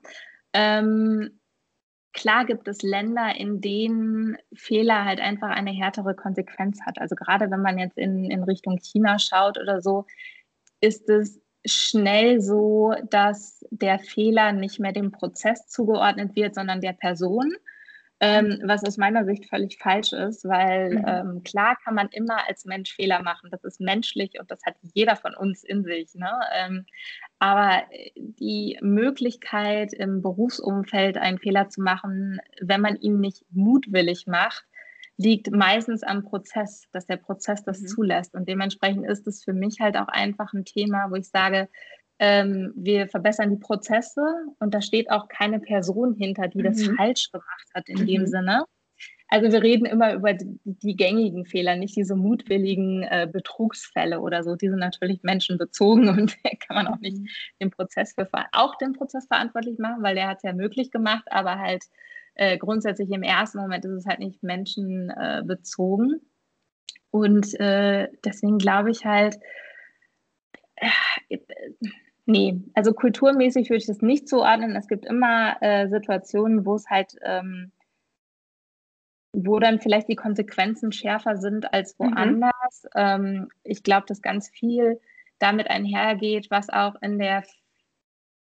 Ähm, 0.52 1.38
klar 2.12 2.44
gibt 2.44 2.66
es 2.66 2.82
Länder, 2.82 3.34
in 3.36 3.60
denen 3.60 4.36
Fehler 4.54 5.04
halt 5.04 5.20
einfach 5.20 5.50
eine 5.50 5.70
härtere 5.70 6.14
Konsequenz 6.14 6.80
hat. 6.84 6.98
Also 6.98 7.14
gerade 7.14 7.50
wenn 7.50 7.60
man 7.60 7.78
jetzt 7.78 7.98
in, 7.98 8.24
in 8.30 8.42
Richtung 8.42 8.78
China 8.78 9.18
schaut 9.18 9.58
oder 9.58 9.80
so, 9.80 10.06
ist 10.80 11.08
es 11.08 11.40
schnell 11.66 12.40
so, 12.40 12.94
dass 13.10 13.64
der 13.70 13.98
Fehler 13.98 14.52
nicht 14.52 14.80
mehr 14.80 14.92
dem 14.92 15.12
Prozess 15.12 15.68
zugeordnet 15.68 16.36
wird, 16.36 16.54
sondern 16.54 16.80
der 16.80 16.92
Person. 16.92 17.54
Ähm, 18.18 18.62
was 18.64 18.82
aus 18.82 18.96
meiner 18.96 19.26
Sicht 19.26 19.44
völlig 19.44 19.76
falsch 19.78 20.14
ist, 20.14 20.46
weil 20.46 20.94
mhm. 20.94 21.04
ähm, 21.06 21.42
klar 21.44 21.76
kann 21.84 21.94
man 21.94 22.08
immer 22.08 22.48
als 22.48 22.64
Mensch 22.64 22.94
Fehler 22.94 23.22
machen. 23.22 23.50
Das 23.50 23.62
ist 23.62 23.78
menschlich 23.78 24.40
und 24.40 24.50
das 24.50 24.60
hat 24.64 24.76
jeder 24.94 25.16
von 25.16 25.34
uns 25.34 25.62
in 25.62 25.84
sich. 25.84 26.14
Ne? 26.14 26.30
Ähm, 26.54 26.86
aber 27.38 27.82
die 28.14 28.78
Möglichkeit 28.80 29.92
im 29.92 30.22
Berufsumfeld 30.22 31.18
einen 31.18 31.38
Fehler 31.38 31.68
zu 31.68 31.82
machen, 31.82 32.40
wenn 32.62 32.80
man 32.80 32.96
ihn 32.96 33.20
nicht 33.20 33.44
mutwillig 33.50 34.26
macht, 34.26 34.64
liegt 35.18 35.50
meistens 35.50 36.02
am 36.02 36.24
Prozess, 36.24 36.84
dass 36.92 37.06
der 37.06 37.16
Prozess 37.16 37.64
das 37.64 37.80
mhm. 37.80 37.86
zulässt. 37.86 38.34
Und 38.34 38.48
dementsprechend 38.48 39.06
ist 39.06 39.26
es 39.26 39.44
für 39.44 39.52
mich 39.52 39.78
halt 39.80 39.96
auch 39.96 40.08
einfach 40.08 40.52
ein 40.52 40.64
Thema, 40.64 41.10
wo 41.10 41.14
ich 41.14 41.28
sage, 41.28 41.68
ähm, 42.18 42.72
wir 42.76 43.08
verbessern 43.08 43.50
die 43.50 43.60
Prozesse 43.60 44.22
und 44.58 44.72
da 44.72 44.80
steht 44.80 45.10
auch 45.10 45.28
keine 45.28 45.60
Person 45.60 46.14
hinter, 46.14 46.48
die 46.48 46.58
mhm. 46.58 46.64
das 46.64 46.82
falsch 46.82 47.30
gemacht 47.30 47.66
hat 47.74 47.88
in 47.88 48.00
mhm. 48.00 48.06
dem 48.06 48.26
Sinne. 48.26 48.64
Also 49.28 49.50
wir 49.50 49.62
reden 49.62 49.86
immer 49.86 50.14
über 50.14 50.34
die, 50.34 50.58
die 50.64 50.94
gängigen 50.94 51.46
Fehler, 51.46 51.74
nicht 51.76 51.96
diese 51.96 52.14
mutwilligen 52.14 53.02
äh, 53.02 53.28
Betrugsfälle 53.30 54.20
oder 54.20 54.44
so. 54.44 54.54
Die 54.54 54.68
sind 54.68 54.78
natürlich 54.78 55.22
menschenbezogen 55.22 56.08
und 56.16 56.36
da 56.44 56.50
kann 56.50 56.76
man 56.76 56.86
auch 56.86 57.00
nicht 57.00 57.18
mhm. 57.18 57.28
den 57.60 57.70
Prozess 57.70 58.14
für 58.14 58.28
auch 58.52 58.76
den 58.76 58.92
Prozess 58.92 59.26
verantwortlich 59.26 59.78
machen, 59.78 60.02
weil 60.02 60.14
der 60.14 60.28
hat 60.28 60.38
es 60.38 60.42
ja 60.42 60.52
möglich 60.52 60.90
gemacht, 60.90 61.24
aber 61.30 61.58
halt 61.58 61.84
äh, 62.36 62.58
grundsätzlich 62.58 63.10
im 63.10 63.22
ersten 63.22 63.58
Moment 63.58 63.84
ist 63.84 63.92
es 63.92 64.06
halt 64.06 64.20
nicht 64.20 64.42
menschenbezogen. 64.42 66.14
Äh, 66.14 66.26
und 67.10 67.58
äh, 67.58 68.08
deswegen 68.24 68.58
glaube 68.58 68.90
ich 68.90 69.06
halt, 69.06 69.38
äh, 70.76 71.38
nee, 72.26 72.60
also 72.74 72.92
kulturmäßig 72.92 73.70
würde 73.70 73.78
ich 73.78 73.86
das 73.86 74.02
nicht 74.02 74.28
zuordnen. 74.28 74.76
Es 74.76 74.86
gibt 74.86 75.06
immer 75.06 75.56
äh, 75.62 75.88
Situationen, 75.88 76.66
wo 76.66 76.74
es 76.74 76.90
halt, 76.90 77.16
ähm, 77.22 77.72
wo 79.32 79.58
dann 79.58 79.80
vielleicht 79.80 80.08
die 80.08 80.16
Konsequenzen 80.16 80.92
schärfer 80.92 81.38
sind 81.38 81.72
als 81.72 81.98
mhm. 81.98 82.04
woanders. 82.04 82.84
Mhm. 82.84 82.90
Ähm, 82.96 83.48
ich 83.64 83.82
glaube, 83.82 84.06
dass 84.06 84.20
ganz 84.20 84.50
viel 84.50 85.00
damit 85.38 85.70
einhergeht, 85.70 86.50
was 86.50 86.68
auch 86.68 86.96
in 87.00 87.18
der 87.18 87.44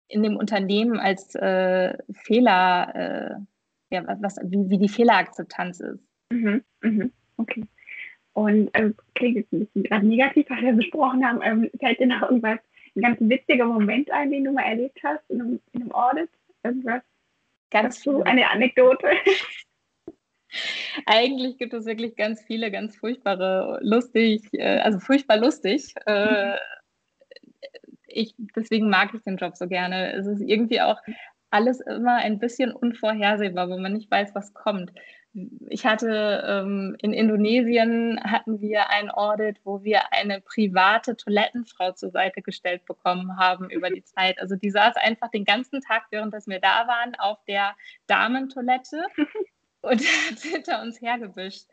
in 0.07 0.25
dem 0.25 0.37
Unternehmen 0.37 0.99
als 0.99 1.37
äh, 1.37 1.97
Fehler 2.13 3.47
ja, 3.91 4.05
was, 4.21 4.37
wie, 4.45 4.69
wie 4.71 4.79
die 4.79 4.89
Fehlerakzeptanz 4.89 5.81
ist. 5.81 6.01
Mhm, 6.31 6.63
mhm, 6.83 7.13
okay. 7.37 7.65
Und 8.33 8.75
also, 8.75 8.95
klingt 9.15 9.37
jetzt 9.37 9.53
ein 9.53 9.61
bisschen 9.61 9.83
gerade 9.83 10.07
negativ, 10.07 10.47
was 10.49 10.61
wir 10.61 10.73
besprochen 10.73 11.27
haben. 11.27 11.41
Ähm, 11.43 11.71
fällt 11.79 11.99
dir 11.99 12.07
noch 12.07 12.23
irgendwas, 12.23 12.59
ein 12.97 13.03
ganz 13.03 13.19
witziger 13.21 13.67
Moment 13.67 14.11
ein, 14.11 14.31
den 14.31 14.45
du 14.45 14.53
mal 14.53 14.63
erlebt 14.63 14.99
hast 15.03 15.29
in 15.29 15.41
einem, 15.41 15.61
in 15.73 15.83
einem 15.83 15.93
Audit? 15.93 16.31
Irgendwas? 16.63 17.03
Ganz 17.71 18.03
so 18.03 18.23
eine 18.23 18.51
Anekdote. 18.51 19.09
Eigentlich 21.07 21.59
gibt 21.59 21.73
es 21.75 21.87
wirklich 21.87 22.17
ganz 22.17 22.43
viele 22.43 22.71
ganz 22.71 22.97
furchtbare, 22.97 23.79
lustig, 23.83 24.43
äh, 24.53 24.79
also 24.79 24.99
furchtbar 24.99 25.37
lustig. 25.37 25.95
Äh, 26.07 26.53
mhm. 26.53 26.55
Ich, 28.07 28.35
deswegen 28.57 28.91
mag 28.91 29.15
ich 29.15 29.23
den 29.23 29.37
Job 29.37 29.57
so 29.57 29.69
gerne. 29.69 30.13
Es 30.15 30.27
ist 30.27 30.41
irgendwie 30.41 30.81
auch 30.81 31.01
alles 31.51 31.81
immer 31.81 32.17
ein 32.17 32.39
bisschen 32.39 32.73
unvorhersehbar, 32.73 33.69
wo 33.69 33.79
man 33.79 33.93
nicht 33.93 34.11
weiß, 34.11 34.35
was 34.35 34.55
kommt. 34.55 34.93
Ich 35.69 35.87
hatte 35.87 36.45
ähm, 36.47 36.97
in 37.01 37.13
Indonesien 37.13 38.21
hatten 38.25 38.61
wir 38.61 38.91
ein 38.91 39.11
Audit, 39.11 39.61
wo 39.65 39.85
wir 39.85 40.13
eine 40.13 40.41
private 40.41 41.17
Toilettenfrau 41.17 41.93
zur 41.93 42.11
Seite 42.11 42.43
gestellt 42.43 42.85
bekommen 42.85 43.39
haben 43.39 43.71
über 43.71 43.91
die 43.91 44.03
Zeit. 44.05 44.41
Also 44.41 44.57
die 44.57 44.71
saß 44.71 44.97
einfach 44.97 45.31
den 45.31 45.45
ganzen 45.45 45.81
Tag, 45.83 46.07
während 46.11 46.35
wir 46.35 46.61
da 46.61 46.87
waren, 46.89 47.15
auf 47.17 47.39
der 47.47 47.77
Damentoilette 48.09 49.05
und 49.83 50.01
hat 50.01 50.41
hinter 50.41 50.83
uns 50.83 51.01
hergewischt, 51.01 51.67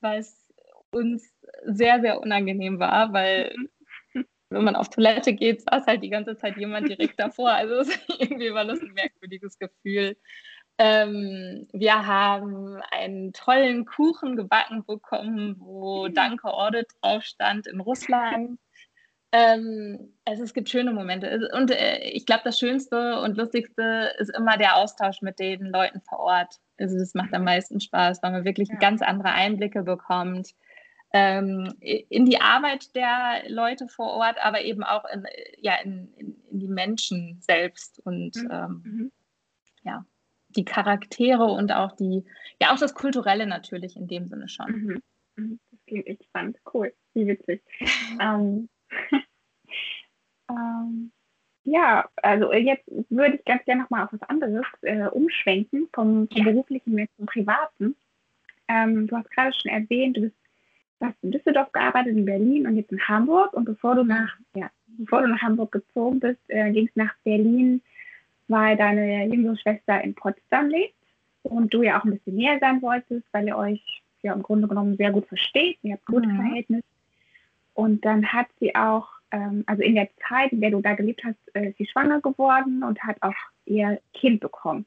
was 0.00 0.44
uns 0.90 1.32
sehr, 1.64 2.00
sehr 2.00 2.20
unangenehm 2.20 2.80
war, 2.80 3.12
weil 3.12 3.54
mhm 3.56 3.68
wenn 4.50 4.64
man 4.64 4.76
auf 4.76 4.90
Toilette 4.90 5.32
geht, 5.32 5.62
saß 5.62 5.86
halt 5.86 6.02
die 6.02 6.10
ganze 6.10 6.36
Zeit 6.36 6.56
jemand 6.56 6.88
direkt 6.88 7.18
davor. 7.18 7.50
Also 7.50 7.90
irgendwie 8.18 8.52
war 8.52 8.64
das 8.64 8.80
ein 8.80 8.92
merkwürdiges 8.92 9.58
Gefühl. 9.58 10.16
Ähm, 10.78 11.66
wir 11.72 12.06
haben 12.06 12.80
einen 12.90 13.32
tollen 13.32 13.86
Kuchen 13.86 14.36
gebacken 14.36 14.84
bekommen, 14.84 15.56
wo 15.58 16.08
Danke 16.08 16.52
Audit 16.52 16.86
drauf 17.00 17.22
stand 17.22 17.66
in 17.66 17.80
Russland. 17.80 18.58
Ähm, 19.32 20.14
also 20.24 20.44
es 20.44 20.52
gibt 20.52 20.68
schöne 20.68 20.92
Momente. 20.92 21.48
Und 21.54 21.70
äh, 21.70 22.10
ich 22.10 22.26
glaube, 22.26 22.42
das 22.44 22.58
Schönste 22.58 23.20
und 23.20 23.36
Lustigste 23.36 24.12
ist 24.18 24.36
immer 24.36 24.58
der 24.58 24.76
Austausch 24.76 25.22
mit 25.22 25.38
den 25.38 25.66
Leuten 25.66 26.00
vor 26.02 26.20
Ort. 26.20 26.56
Also 26.78 26.98
das 26.98 27.14
macht 27.14 27.32
am 27.32 27.44
meisten 27.44 27.80
Spaß, 27.80 28.22
weil 28.22 28.32
man 28.32 28.44
wirklich 28.44 28.68
ja. 28.68 28.76
ganz 28.76 29.00
andere 29.02 29.32
Einblicke 29.32 29.82
bekommt 29.82 30.50
in 31.12 32.26
die 32.26 32.40
Arbeit 32.40 32.94
der 32.94 33.44
Leute 33.48 33.88
vor 33.88 34.12
Ort, 34.14 34.36
aber 34.42 34.62
eben 34.62 34.82
auch 34.82 35.04
in, 35.06 35.24
ja, 35.58 35.76
in, 35.76 36.12
in, 36.16 36.36
in 36.50 36.58
die 36.58 36.68
Menschen 36.68 37.38
selbst 37.40 38.00
und 38.04 38.36
mhm. 38.36 38.50
ähm, 38.50 38.82
mhm. 38.84 39.12
ja, 39.82 40.04
die 40.50 40.64
Charaktere 40.64 41.44
und 41.44 41.72
auch 41.72 41.92
die, 41.92 42.24
ja, 42.60 42.72
auch 42.72 42.78
das 42.78 42.94
Kulturelle 42.94 43.46
natürlich 43.46 43.96
in 43.96 44.08
dem 44.08 44.26
Sinne 44.26 44.48
schon. 44.48 44.70
Mhm. 44.70 45.02
mhm. 45.36 45.60
Das 45.70 45.86
klingt 45.86 46.06
echt 46.06 46.24
spannend, 46.24 46.58
cool, 46.74 46.92
wie 47.14 47.26
witzig. 47.26 47.62
ähm, 48.20 48.68
ähm, 50.50 51.12
ja, 51.62 52.08
also 52.22 52.52
jetzt 52.52 52.88
würde 53.10 53.36
ich 53.36 53.44
ganz 53.44 53.64
gerne 53.64 53.82
nochmal 53.82 54.04
auf 54.04 54.12
was 54.12 54.22
anderes 54.28 54.64
äh, 54.82 55.06
umschwenken, 55.08 55.88
vom, 55.92 56.28
vom 56.28 56.44
beruflichen 56.44 56.96
jetzt 56.98 57.16
zum 57.16 57.26
privaten. 57.26 57.96
Ähm, 58.68 59.06
du 59.06 59.16
hast 59.16 59.30
gerade 59.30 59.52
schon 59.52 59.72
erwähnt, 59.72 60.16
du 60.16 60.22
bist 60.22 60.36
du 61.00 61.06
hast 61.06 61.16
in 61.22 61.30
Düsseldorf 61.30 61.72
gearbeitet, 61.72 62.16
in 62.16 62.24
Berlin 62.24 62.66
und 62.66 62.76
jetzt 62.76 62.92
in 62.92 63.08
Hamburg. 63.08 63.52
Und 63.52 63.64
bevor 63.64 63.94
du 63.94 64.04
nach, 64.04 64.36
ja, 64.54 64.70
bevor 64.98 65.22
du 65.22 65.28
nach 65.28 65.42
Hamburg 65.42 65.72
gezogen 65.72 66.20
bist, 66.20 66.40
äh, 66.48 66.70
ging 66.72 66.86
es 66.86 66.96
nach 66.96 67.14
Berlin, 67.24 67.82
weil 68.48 68.76
deine 68.76 69.26
jüngere 69.26 69.56
Schwester 69.56 70.02
in 70.02 70.14
Potsdam 70.14 70.68
lebt 70.68 70.94
und 71.42 71.72
du 71.72 71.82
ja 71.82 71.98
auch 71.98 72.04
ein 72.04 72.12
bisschen 72.12 72.36
näher 72.36 72.58
sein 72.60 72.82
wolltest, 72.82 73.26
weil 73.32 73.46
ihr 73.46 73.56
euch 73.56 74.02
ja 74.22 74.32
im 74.32 74.42
Grunde 74.42 74.68
genommen 74.68 74.96
sehr 74.96 75.12
gut 75.12 75.26
versteht. 75.26 75.78
Ihr 75.82 75.94
habt 75.94 76.06
gutes 76.06 76.30
mhm. 76.30 76.36
Verhältnis. 76.36 76.82
Und 77.74 78.04
dann 78.04 78.32
hat 78.32 78.46
sie 78.58 78.74
auch, 78.74 79.08
ähm, 79.30 79.64
also 79.66 79.82
in 79.82 79.94
der 79.94 80.08
Zeit, 80.28 80.52
in 80.52 80.60
der 80.60 80.70
du 80.70 80.80
da 80.80 80.94
gelebt 80.94 81.22
hast, 81.24 81.36
äh, 81.54 81.68
ist 81.68 81.78
sie 81.78 81.86
schwanger 81.86 82.20
geworden 82.20 82.82
und 82.82 83.02
hat 83.02 83.16
auch 83.20 83.34
ihr 83.66 84.00
Kind 84.14 84.40
bekommen. 84.40 84.86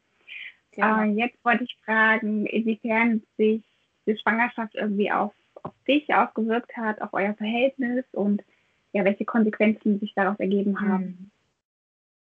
Ja. 0.75 1.03
Äh, 1.03 1.11
jetzt 1.11 1.37
wollte 1.43 1.65
ich 1.65 1.77
fragen, 1.85 2.45
inwiefern 2.45 3.21
sich 3.37 3.61
die 4.07 4.17
Schwangerschaft 4.17 4.75
irgendwie 4.75 5.11
auf 5.11 5.33
auf 5.63 5.73
dich 5.87 6.13
ausgewirkt 6.13 6.75
hat, 6.77 7.01
auf 7.01 7.13
euer 7.13 7.33
Verhältnis 7.33 8.05
und 8.11 8.43
ja, 8.91 9.05
welche 9.05 9.25
Konsequenzen 9.25 9.99
sich 9.99 10.13
daraus 10.15 10.39
ergeben 10.39 10.81
haben. 10.81 11.03
Hm. 11.03 11.31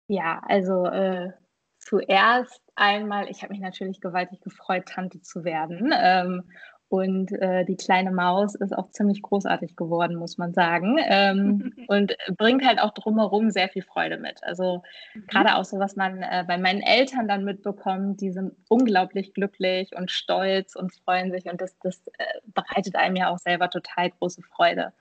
Ja, 0.08 0.42
also 0.46 0.86
äh, 0.86 1.32
zuerst 1.78 2.60
einmal, 2.74 3.30
ich 3.30 3.42
habe 3.42 3.52
mich 3.52 3.60
natürlich 3.60 4.00
gewaltig 4.00 4.40
gefreut, 4.40 4.86
Tante 4.86 5.20
zu 5.22 5.44
werden. 5.44 5.92
Ähm, 5.96 6.44
und 6.88 7.32
äh, 7.32 7.64
die 7.64 7.76
kleine 7.76 8.12
Maus 8.12 8.54
ist 8.54 8.76
auch 8.76 8.90
ziemlich 8.90 9.20
großartig 9.20 9.74
geworden, 9.74 10.16
muss 10.16 10.38
man 10.38 10.54
sagen. 10.54 10.98
Ähm, 11.04 11.72
und 11.88 12.16
bringt 12.36 12.64
halt 12.64 12.80
auch 12.80 12.92
drumherum 12.92 13.50
sehr 13.50 13.68
viel 13.68 13.82
Freude 13.82 14.18
mit. 14.18 14.42
Also 14.44 14.82
mhm. 15.14 15.26
gerade 15.26 15.56
auch 15.56 15.64
so, 15.64 15.78
was 15.78 15.96
man 15.96 16.22
äh, 16.22 16.44
bei 16.46 16.58
meinen 16.58 16.82
Eltern 16.82 17.26
dann 17.26 17.44
mitbekommt, 17.44 18.20
die 18.20 18.30
sind 18.30 18.52
unglaublich 18.68 19.34
glücklich 19.34 19.96
und 19.96 20.12
stolz 20.12 20.76
und 20.76 20.94
freuen 21.04 21.32
sich. 21.32 21.46
Und 21.46 21.60
das, 21.60 21.76
das 21.80 22.06
äh, 22.18 22.24
bereitet 22.54 22.94
einem 22.94 23.16
ja 23.16 23.30
auch 23.30 23.38
selber 23.38 23.68
total 23.68 24.10
große 24.10 24.42
Freude. 24.42 24.92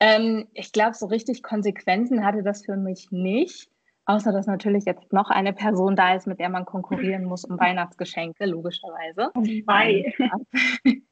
Ähm, 0.00 0.48
ich 0.54 0.72
glaube, 0.72 0.94
so 0.94 1.06
richtig 1.06 1.42
Konsequenzen 1.42 2.24
hatte 2.24 2.42
das 2.42 2.64
für 2.64 2.76
mich 2.76 3.10
nicht. 3.10 3.68
Außer 4.06 4.32
dass 4.32 4.46
natürlich 4.46 4.86
jetzt 4.86 5.12
noch 5.12 5.28
eine 5.28 5.52
Person 5.52 5.94
da 5.94 6.14
ist, 6.14 6.26
mit 6.26 6.40
der 6.40 6.48
man 6.48 6.64
konkurrieren 6.64 7.24
muss 7.26 7.44
um 7.44 7.60
Weihnachtsgeschenke, 7.60 8.46
logischerweise. 8.46 9.30
Wobei. 9.34 10.14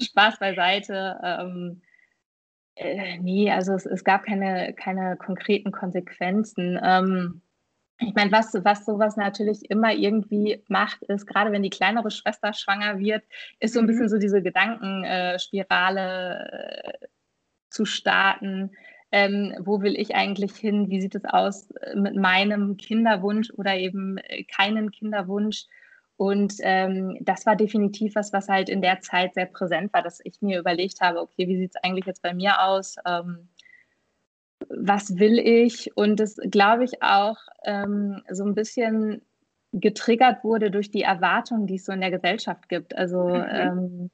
Spaß 0.02 0.38
beiseite. 0.38 1.18
Ähm, 1.22 1.82
äh, 2.74 3.18
nee, 3.18 3.50
also 3.50 3.74
es, 3.74 3.86
es, 3.86 4.04
gab 4.04 4.24
keine, 4.24 4.74
keine 4.74 5.16
konkreten 5.16 5.72
Konsequenzen. 5.72 6.78
Ähm, 6.82 7.42
ich 7.98 8.14
meine, 8.14 8.32
was, 8.32 8.54
was 8.64 8.86
sowas 8.86 9.16
natürlich 9.16 9.70
immer 9.70 9.92
irgendwie 9.92 10.62
macht, 10.68 11.02
ist, 11.02 11.26
gerade 11.26 11.52
wenn 11.52 11.62
die 11.62 11.70
kleinere 11.70 12.10
Schwester 12.10 12.54
schwanger 12.54 12.98
wird, 12.98 13.22
ist 13.58 13.74
so 13.74 13.80
ein 13.80 13.84
mhm. 13.84 13.88
bisschen 13.88 14.08
so 14.08 14.18
diese 14.18 14.42
Gedankenspirale 14.42 16.98
äh, 17.02 17.06
zu 17.68 17.84
starten. 17.84 18.70
ähm, 19.12 19.54
wo 19.60 19.82
will 19.82 19.98
ich 19.98 20.14
eigentlich 20.14 20.54
hin, 20.54 20.88
wie 20.88 21.00
sieht 21.00 21.16
es 21.16 21.24
aus 21.24 21.68
mit 21.94 22.14
meinem 22.16 22.76
Kinderwunsch 22.76 23.50
oder 23.56 23.76
eben 23.76 24.18
äh, 24.18 24.44
keinen 24.44 24.92
Kinderwunsch. 24.92 25.66
Und 26.20 26.56
ähm, 26.60 27.16
das 27.22 27.46
war 27.46 27.56
definitiv 27.56 28.14
was, 28.14 28.30
was 28.34 28.46
halt 28.46 28.68
in 28.68 28.82
der 28.82 29.00
Zeit 29.00 29.32
sehr 29.32 29.46
präsent 29.46 29.90
war, 29.94 30.02
dass 30.02 30.20
ich 30.22 30.42
mir 30.42 30.60
überlegt 30.60 31.00
habe, 31.00 31.18
okay, 31.18 31.48
wie 31.48 31.56
sieht 31.56 31.70
es 31.74 31.82
eigentlich 31.82 32.04
jetzt 32.04 32.20
bei 32.20 32.34
mir 32.34 32.60
aus? 32.60 32.96
Ähm, 33.06 33.48
was 34.68 35.18
will 35.18 35.38
ich? 35.38 35.96
Und 35.96 36.20
das 36.20 36.36
glaube 36.50 36.84
ich 36.84 37.02
auch 37.02 37.38
ähm, 37.64 38.20
so 38.30 38.44
ein 38.44 38.54
bisschen 38.54 39.22
getriggert 39.72 40.44
wurde 40.44 40.70
durch 40.70 40.90
die 40.90 41.00
Erwartungen, 41.00 41.66
die 41.66 41.76
es 41.76 41.86
so 41.86 41.92
in 41.92 42.02
der 42.02 42.10
Gesellschaft 42.10 42.68
gibt. 42.68 42.94
Also 42.94 43.24
mhm. 43.24 44.10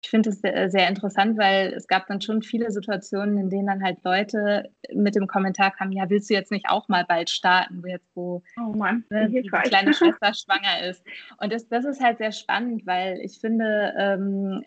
Ich 0.00 0.10
finde 0.10 0.30
es 0.30 0.40
sehr, 0.40 0.70
sehr, 0.70 0.88
interessant, 0.88 1.38
weil 1.38 1.72
es 1.72 1.88
gab 1.88 2.06
dann 2.06 2.20
schon 2.20 2.42
viele 2.42 2.70
Situationen, 2.70 3.36
in 3.36 3.50
denen 3.50 3.66
dann 3.66 3.82
halt 3.82 3.98
Leute 4.04 4.70
mit 4.94 5.16
dem 5.16 5.26
Kommentar 5.26 5.72
kamen, 5.72 5.92
ja, 5.92 6.08
willst 6.08 6.30
du 6.30 6.34
jetzt 6.34 6.52
nicht 6.52 6.68
auch 6.68 6.88
mal 6.88 7.04
bald 7.04 7.30
starten, 7.30 7.82
wo 7.82 7.88
jetzt 7.88 8.08
wo 8.14 8.42
oh 8.58 8.76
Mann, 8.76 9.04
ne, 9.10 9.28
die 9.28 9.42
kleine 9.42 9.92
Schwester 9.94 10.32
schwanger 10.34 10.88
ist. 10.88 11.04
Und 11.38 11.52
das, 11.52 11.68
das 11.68 11.84
ist 11.84 12.00
halt 12.00 12.18
sehr 12.18 12.32
spannend, 12.32 12.86
weil 12.86 13.18
ich 13.22 13.40
finde, 13.40 13.92
ähm, 13.98 14.62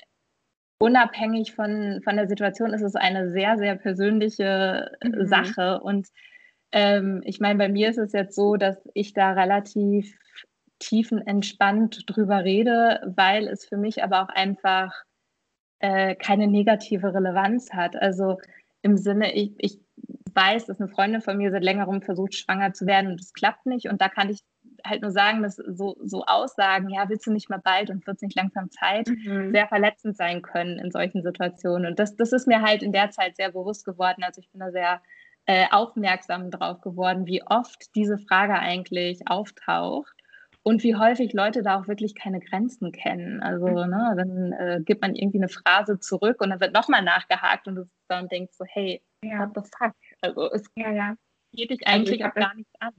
unabhängig 0.79 1.53
von, 1.53 2.01
von 2.03 2.17
der 2.17 2.27
Situation 2.27 2.73
ist 2.73 2.81
es 2.81 2.95
eine 2.95 3.29
sehr, 3.29 3.57
sehr 3.57 3.75
persönliche 3.75 4.91
mhm. 5.03 5.27
Sache. 5.27 5.79
Und 5.79 6.07
ähm, 6.73 7.21
ich 7.23 7.39
meine, 7.39 7.57
bei 7.57 7.69
mir 7.69 7.89
ist 7.89 7.99
es 7.99 8.11
jetzt 8.11 8.35
so, 8.35 8.57
dass 8.57 8.77
ich 8.93 9.13
da 9.13 9.31
relativ 9.31 10.17
tiefenentspannt 10.79 12.03
drüber 12.07 12.43
rede, 12.43 13.13
weil 13.15 13.47
es 13.47 13.65
für 13.65 13.77
mich 13.77 14.03
aber 14.03 14.23
auch 14.23 14.29
einfach 14.29 14.91
äh, 15.81 16.15
keine 16.15 16.47
negative 16.47 17.13
Relevanz 17.13 17.73
hat. 17.73 17.95
Also 17.95 18.37
im 18.81 18.97
Sinne, 18.97 19.33
ich, 19.33 19.53
ich 19.57 19.79
weiß, 20.33 20.67
dass 20.67 20.79
eine 20.79 20.89
Freundin 20.89 21.21
von 21.21 21.37
mir 21.37 21.51
seit 21.51 21.63
längerem 21.63 22.01
versucht, 22.01 22.35
schwanger 22.35 22.73
zu 22.73 22.85
werden 22.85 23.11
und 23.11 23.21
es 23.21 23.33
klappt 23.33 23.65
nicht. 23.65 23.89
Und 23.89 24.01
da 24.01 24.09
kann 24.09 24.29
ich 24.29 24.41
halt 24.85 25.01
nur 25.01 25.11
sagen, 25.11 25.43
dass 25.43 25.57
so, 25.57 25.97
so 26.03 26.25
Aussagen, 26.25 26.89
ja, 26.89 27.07
willst 27.09 27.27
du 27.27 27.31
nicht 27.31 27.49
mal 27.49 27.61
bald 27.63 27.89
und 27.89 28.05
wird 28.07 28.15
es 28.15 28.21
nicht 28.21 28.35
langsam 28.35 28.71
Zeit, 28.71 29.09
mhm. 29.09 29.51
sehr 29.51 29.67
verletzend 29.67 30.17
sein 30.17 30.41
können 30.41 30.79
in 30.79 30.91
solchen 30.91 31.21
Situationen. 31.21 31.87
Und 31.87 31.99
das, 31.99 32.15
das 32.15 32.31
ist 32.31 32.47
mir 32.47 32.61
halt 32.61 32.81
in 32.81 32.91
der 32.91 33.11
Zeit 33.11 33.35
sehr 33.35 33.51
bewusst 33.51 33.85
geworden. 33.85 34.23
Also 34.23 34.39
ich 34.39 34.49
bin 34.49 34.59
da 34.59 34.71
sehr 34.71 35.01
äh, 35.45 35.65
aufmerksam 35.71 36.51
drauf 36.51 36.81
geworden, 36.81 37.25
wie 37.25 37.43
oft 37.43 37.95
diese 37.95 38.17
Frage 38.17 38.53
eigentlich 38.53 39.27
auftaucht 39.27 40.20
und 40.63 40.83
wie 40.83 40.95
häufig 40.95 41.33
Leute 41.33 41.63
da 41.63 41.79
auch 41.79 41.87
wirklich 41.87 42.15
keine 42.15 42.39
Grenzen 42.39 42.91
kennen. 42.91 43.41
Also 43.41 43.67
mhm. 43.67 43.89
ne, 43.89 44.13
dann 44.15 44.51
äh, 44.53 44.81
gibt 44.83 45.01
man 45.01 45.15
irgendwie 45.15 45.39
eine 45.39 45.49
Phrase 45.49 45.99
zurück 45.99 46.41
und 46.41 46.49
dann 46.49 46.59
wird 46.59 46.73
nochmal 46.73 47.01
nachgehakt 47.01 47.67
und 47.67 47.75
du 47.75 47.89
dann 48.07 48.27
denkst 48.27 48.53
so, 48.53 48.65
hey, 48.65 49.01
ja. 49.23 49.39
what 49.39 49.51
the 49.55 49.69
fuck? 49.77 49.93
Also 50.21 50.51
es 50.51 50.63
ja, 50.75 50.91
ja. 50.91 51.15
geht 51.53 51.71
dich 51.71 51.85
also 51.87 51.99
eigentlich 51.99 52.23
also 52.23 52.31
auch 52.31 52.41
gar 52.41 52.55
nichts 52.55 52.73
an. 52.79 52.93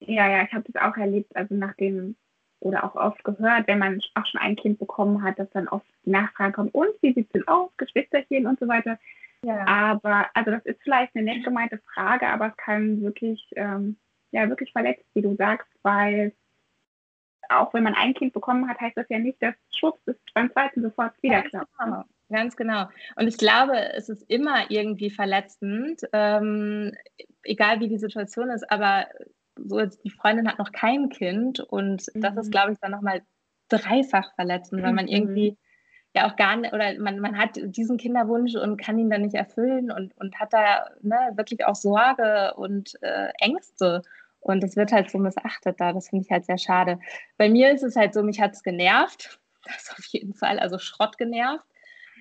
Ja, 0.00 0.28
ja, 0.28 0.44
ich 0.44 0.52
habe 0.52 0.70
das 0.70 0.82
auch 0.82 0.96
erlebt, 0.96 1.34
also 1.34 1.54
nachdem 1.54 2.16
oder 2.60 2.84
auch 2.84 2.94
oft 2.96 3.22
gehört, 3.24 3.68
wenn 3.68 3.78
man 3.78 4.00
auch 4.14 4.26
schon 4.26 4.40
ein 4.40 4.56
Kind 4.56 4.78
bekommen 4.78 5.22
hat, 5.22 5.38
dass 5.38 5.50
dann 5.50 5.68
oft 5.68 5.86
die 6.04 6.10
Nachfragen 6.10 6.52
kommen, 6.52 6.70
und 6.70 6.90
wie 7.02 7.12
sieht 7.12 7.26
es 7.26 7.32
denn 7.32 7.46
aus, 7.46 7.70
Geschwisterchen 7.76 8.46
und 8.46 8.58
so 8.58 8.66
weiter. 8.66 8.98
Ja. 9.44 9.64
Aber, 9.66 10.26
also 10.34 10.50
das 10.50 10.64
ist 10.66 10.82
vielleicht 10.82 11.14
eine 11.14 11.24
nett 11.24 11.44
gemeinte 11.44 11.78
Frage, 11.94 12.26
aber 12.26 12.48
es 12.48 12.56
kann 12.56 13.00
wirklich, 13.00 13.48
ähm, 13.54 13.96
ja, 14.32 14.48
wirklich 14.48 14.72
verletzt, 14.72 15.04
wie 15.14 15.22
du 15.22 15.36
sagst, 15.36 15.68
weil 15.82 16.32
auch 17.48 17.72
wenn 17.74 17.82
man 17.82 17.94
ein 17.94 18.14
Kind 18.14 18.32
bekommen 18.32 18.68
hat, 18.68 18.80
heißt 18.80 18.96
das 18.96 19.08
ja 19.08 19.18
nicht, 19.18 19.42
dass 19.42 19.54
Schwupps 19.70 20.00
es 20.06 20.16
beim 20.34 20.50
zweiten 20.50 20.82
sofort 20.82 21.12
wieder 21.22 21.42
klappt. 21.42 21.70
Genau. 21.78 22.04
Ganz 22.30 22.56
genau. 22.56 22.88
Und 23.16 23.26
ich 23.26 23.38
glaube, 23.38 23.94
es 23.94 24.10
ist 24.10 24.22
immer 24.28 24.70
irgendwie 24.70 25.10
verletzend, 25.10 26.02
ähm, 26.12 26.92
egal 27.42 27.80
wie 27.80 27.88
die 27.88 27.98
Situation 27.98 28.50
ist, 28.50 28.70
aber 28.70 29.06
so 29.56 29.80
jetzt 29.80 30.04
die 30.04 30.10
Freundin 30.10 30.46
hat 30.46 30.58
noch 30.58 30.72
kein 30.72 31.08
Kind 31.08 31.60
und 31.60 32.04
mhm. 32.14 32.20
das 32.20 32.36
ist, 32.36 32.46
mhm. 32.46 32.50
glaube 32.50 32.72
ich, 32.72 32.78
dann 32.80 32.92
nochmal 32.92 33.22
dreifach 33.68 34.34
verletzend, 34.34 34.82
weil 34.82 34.92
man 34.92 35.06
mhm. 35.06 35.12
irgendwie 35.12 35.58
ja 36.14 36.30
auch 36.30 36.36
gar 36.36 36.56
nicht, 36.56 36.72
oder 36.72 36.98
man, 36.98 37.18
man 37.18 37.38
hat 37.38 37.50
diesen 37.54 37.98
Kinderwunsch 37.98 38.54
und 38.54 38.76
kann 38.78 38.98
ihn 38.98 39.10
dann 39.10 39.22
nicht 39.22 39.34
erfüllen 39.34 39.90
und, 39.90 40.16
und 40.18 40.38
hat 40.38 40.52
da 40.52 40.88
ne, 41.00 41.16
wirklich 41.34 41.64
auch 41.66 41.74
Sorge 41.74 42.54
und 42.56 42.94
äh, 43.02 43.28
Ängste. 43.40 44.02
Und 44.40 44.62
es 44.64 44.76
wird 44.76 44.92
halt 44.92 45.10
so 45.10 45.18
missachtet 45.18 45.80
da. 45.80 45.92
Das 45.92 46.08
finde 46.08 46.24
ich 46.24 46.30
halt 46.30 46.46
sehr 46.46 46.58
schade. 46.58 46.98
Bei 47.36 47.48
mir 47.48 47.72
ist 47.72 47.82
es 47.82 47.96
halt 47.96 48.14
so, 48.14 48.22
mich 48.22 48.40
hat 48.40 48.54
es 48.54 48.62
genervt. 48.62 49.38
Das 49.64 49.90
auf 49.90 50.04
jeden 50.06 50.32
Fall, 50.32 50.58
also 50.60 50.78
Schrott 50.78 51.18
genervt. 51.18 51.66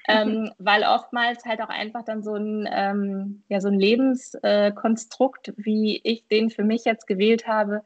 ähm, 0.09 0.51
weil 0.57 0.83
oftmals 0.83 1.45
halt 1.45 1.61
auch 1.61 1.69
einfach 1.69 2.03
dann 2.03 2.21
so 2.21 2.35
ein, 2.35 2.67
ähm, 2.69 3.43
ja, 3.47 3.61
so 3.61 3.69
ein 3.69 3.79
Lebenskonstrukt, 3.79 5.49
äh, 5.49 5.53
wie 5.55 6.01
ich 6.03 6.27
den 6.27 6.49
für 6.49 6.63
mich 6.63 6.83
jetzt 6.83 7.07
gewählt 7.07 7.47
habe, 7.47 7.83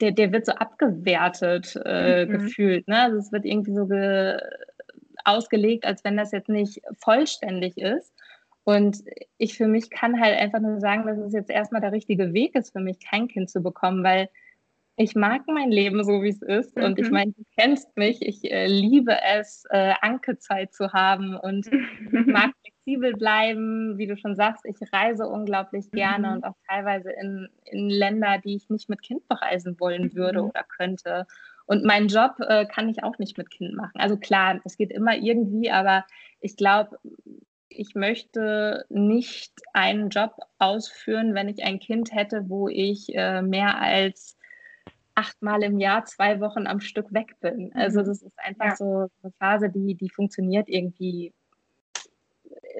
der, 0.00 0.12
der 0.12 0.30
wird 0.32 0.46
so 0.46 0.52
abgewertet 0.52 1.80
äh, 1.84 2.26
mhm. 2.26 2.30
gefühlt. 2.30 2.86
Ne? 2.86 3.00
Also 3.00 3.18
es 3.18 3.32
wird 3.32 3.44
irgendwie 3.44 3.74
so 3.74 3.86
ge 3.86 4.38
ausgelegt, 5.24 5.86
als 5.86 6.04
wenn 6.04 6.16
das 6.16 6.32
jetzt 6.32 6.48
nicht 6.48 6.82
vollständig 7.02 7.78
ist. 7.78 8.13
Und 8.64 8.98
ich 9.36 9.56
für 9.56 9.68
mich 9.68 9.90
kann 9.90 10.20
halt 10.20 10.38
einfach 10.38 10.60
nur 10.60 10.80
sagen, 10.80 11.06
dass 11.06 11.18
es 11.18 11.34
jetzt 11.34 11.50
erstmal 11.50 11.82
der 11.82 11.92
richtige 11.92 12.32
Weg 12.32 12.54
ist 12.54 12.72
für 12.72 12.80
mich, 12.80 12.98
kein 12.98 13.28
Kind 13.28 13.50
zu 13.50 13.62
bekommen, 13.62 14.02
weil 14.02 14.28
ich 14.96 15.16
mag 15.16 15.42
mein 15.46 15.70
Leben 15.70 16.04
so, 16.04 16.22
wie 16.22 16.28
es 16.28 16.40
ist. 16.40 16.76
Mhm. 16.76 16.84
Und 16.84 16.98
ich 16.98 17.06
mhm. 17.06 17.12
meine, 17.12 17.32
du 17.32 17.42
kennst 17.58 17.96
mich. 17.96 18.22
Ich 18.22 18.50
äh, 18.50 18.66
liebe 18.66 19.16
es, 19.36 19.64
äh, 19.70 19.94
Ankezeit 20.00 20.72
zu 20.72 20.92
haben 20.92 21.36
und 21.36 21.68
mag 22.26 22.52
flexibel 22.62 23.12
bleiben. 23.14 23.98
Wie 23.98 24.06
du 24.06 24.16
schon 24.16 24.36
sagst, 24.36 24.64
ich 24.64 24.76
reise 24.92 25.26
unglaublich 25.26 25.90
gerne 25.90 26.28
mhm. 26.28 26.34
und 26.34 26.44
auch 26.44 26.56
teilweise 26.68 27.10
in, 27.10 27.48
in 27.64 27.90
Länder, 27.90 28.38
die 28.38 28.56
ich 28.56 28.70
nicht 28.70 28.88
mit 28.88 29.02
Kind 29.02 29.26
bereisen 29.28 29.78
wollen 29.80 30.14
würde 30.14 30.42
mhm. 30.42 30.48
oder 30.50 30.62
könnte. 30.62 31.26
Und 31.66 31.84
meinen 31.84 32.08
Job 32.08 32.36
äh, 32.40 32.66
kann 32.66 32.88
ich 32.88 33.02
auch 33.02 33.18
nicht 33.18 33.36
mit 33.36 33.50
Kind 33.50 33.74
machen. 33.74 33.98
Also 33.98 34.16
klar, 34.16 34.60
es 34.64 34.76
geht 34.76 34.92
immer 34.92 35.16
irgendwie, 35.16 35.70
aber 35.70 36.04
ich 36.40 36.56
glaube, 36.56 36.98
ich 37.68 37.94
möchte 37.94 38.84
nicht 38.88 39.52
einen 39.72 40.10
Job 40.10 40.36
ausführen, 40.58 41.34
wenn 41.34 41.48
ich 41.48 41.64
ein 41.64 41.80
Kind 41.80 42.12
hätte, 42.12 42.48
wo 42.48 42.68
ich 42.68 43.14
äh, 43.14 43.42
mehr 43.42 43.80
als 43.80 44.36
achtmal 45.14 45.62
im 45.62 45.78
Jahr 45.78 46.04
zwei 46.04 46.40
Wochen 46.40 46.66
am 46.66 46.80
Stück 46.80 47.12
weg 47.12 47.36
bin. 47.40 47.72
Also 47.74 48.00
mhm. 48.00 48.04
das 48.06 48.22
ist 48.22 48.38
einfach 48.38 48.66
ja. 48.66 48.76
so 48.76 49.08
eine 49.22 49.32
Phase, 49.38 49.70
die, 49.70 49.94
die 49.94 50.10
funktioniert 50.10 50.68
irgendwie 50.68 51.32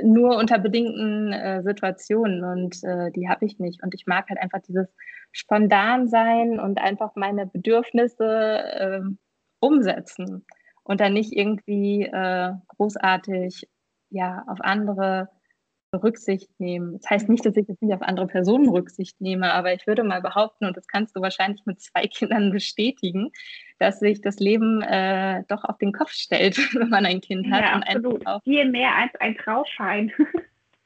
nur 0.03 0.37
unter 0.37 0.59
bedingten 0.59 1.33
äh, 1.33 1.63
Situationen 1.63 2.45
und 2.45 2.83
äh, 2.83 3.11
die 3.13 3.29
habe 3.29 3.45
ich 3.45 3.59
nicht. 3.59 3.83
Und 3.83 3.95
ich 3.95 4.07
mag 4.07 4.29
halt 4.29 4.41
einfach 4.41 4.61
dieses 4.61 4.89
spontan 5.33 6.09
sein 6.09 6.59
und 6.59 6.79
einfach 6.81 7.13
meine 7.15 7.47
Bedürfnisse 7.47 8.25
äh, 8.25 9.01
umsetzen 9.61 10.45
und 10.83 11.01
dann 11.01 11.13
nicht 11.13 11.33
irgendwie 11.33 12.03
äh, 12.03 12.53
großartig 12.69 13.69
ja, 14.15 14.45
auf 14.47 14.61
andere 14.61 15.29
Rücksicht 15.93 16.49
nehmen. 16.59 16.99
Das 16.99 17.11
heißt 17.11 17.29
nicht, 17.29 17.45
dass 17.45 17.57
ich 17.57 17.69
jetzt 17.69 17.83
nicht 17.83 17.95
auf 17.95 18.03
andere 18.03 18.27
Personen 18.27 18.69
Rücksicht 18.69 19.21
nehme, 19.21 19.53
aber 19.53 19.75
ich 19.75 19.87
würde 19.87 20.03
mal 20.03 20.21
behaupten, 20.21 20.67
und 20.67 20.77
das 20.77 20.87
kannst 20.87 21.15
du 21.17 21.21
wahrscheinlich 21.21 21.63
mit 21.67 21.81
zwei 21.81 22.03
Kindern 22.09 22.51
bestätigen, 22.51 23.31
dass 23.79 24.01
sich 24.01 24.21
das 24.21 24.39
Leben 24.39 24.83
äh, 24.83 25.43
doch 25.49 25.65
auf 25.65 25.79
den 25.79 25.93
Kopf 25.93 26.11
stellt, 26.11 26.57
wenn 26.75 26.89
man 26.89 27.07
ein 27.07 27.21
Kind 27.21 27.51
hat. 27.51 27.63
Ja, 27.63 27.73
absolut. 27.75 28.27
Auch, 28.27 28.43
Viel 28.43 28.71
mehr 28.71 28.95
als 28.95 29.15
ein 29.21 29.37
Trauschein. 29.37 30.13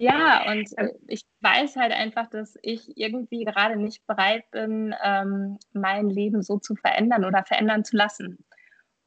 Ja, 0.01 0.49
und 0.53 0.79
äh, 0.79 0.91
ich 1.09 1.23
weiß 1.41 1.75
halt 1.75 1.91
einfach, 1.91 2.31
dass 2.31 2.57
ich 2.63 2.97
irgendwie 2.97 3.45
gerade 3.45 3.77
nicht 3.77 4.07
bereit 4.07 4.49
bin, 4.53 4.95
ähm, 5.03 5.59
mein 5.73 6.09
Leben 6.09 6.41
so 6.41 6.59
zu 6.59 6.77
verändern 6.77 7.25
oder 7.25 7.43
verändern 7.43 7.83
zu 7.85 7.97
lassen. 7.97 8.39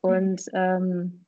Und 0.01 0.41
ähm, 0.51 1.25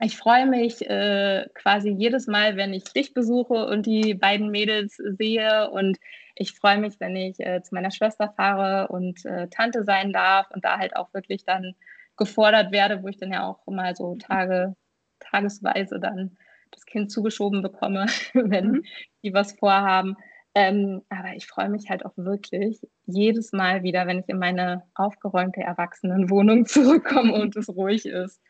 ich 0.00 0.16
freue 0.16 0.46
mich 0.46 0.88
äh, 0.88 1.46
quasi 1.54 1.90
jedes 1.90 2.26
Mal, 2.26 2.56
wenn 2.56 2.74
ich 2.74 2.84
dich 2.84 3.14
besuche 3.14 3.66
und 3.66 3.86
die 3.86 4.14
beiden 4.14 4.50
Mädels 4.50 4.96
sehe. 4.96 5.70
Und 5.70 5.98
ich 6.34 6.52
freue 6.52 6.78
mich, 6.78 6.98
wenn 7.00 7.16
ich 7.16 7.38
äh, 7.40 7.62
zu 7.62 7.74
meiner 7.74 7.90
Schwester 7.90 8.32
fahre 8.36 8.88
und 8.88 9.24
äh, 9.24 9.48
Tante 9.48 9.84
sein 9.84 10.12
darf 10.12 10.50
und 10.50 10.64
da 10.64 10.78
halt 10.78 10.96
auch 10.96 11.12
wirklich 11.14 11.44
dann 11.44 11.74
gefordert 12.16 12.72
werde, 12.72 13.02
wo 13.02 13.08
ich 13.08 13.18
dann 13.18 13.32
ja 13.32 13.46
auch 13.46 13.66
mal 13.66 13.94
so 13.94 14.16
Tage, 14.16 14.74
tagesweise 15.20 15.98
dann 16.00 16.36
das 16.70 16.84
Kind 16.86 17.10
zugeschoben 17.10 17.62
bekomme, 17.62 18.06
wenn 18.34 18.68
mhm. 18.68 18.84
die 19.22 19.32
was 19.32 19.52
vorhaben. 19.52 20.16
Ähm, 20.56 21.02
aber 21.08 21.34
ich 21.34 21.46
freue 21.46 21.68
mich 21.68 21.90
halt 21.90 22.04
auch 22.04 22.16
wirklich 22.16 22.80
jedes 23.06 23.52
Mal 23.52 23.82
wieder, 23.82 24.06
wenn 24.06 24.20
ich 24.20 24.28
in 24.28 24.38
meine 24.38 24.84
aufgeräumte 24.94 25.60
Erwachsenenwohnung 25.60 26.66
zurückkomme 26.66 27.32
und 27.32 27.56
es 27.56 27.68
ruhig 27.68 28.06
ist. 28.06 28.40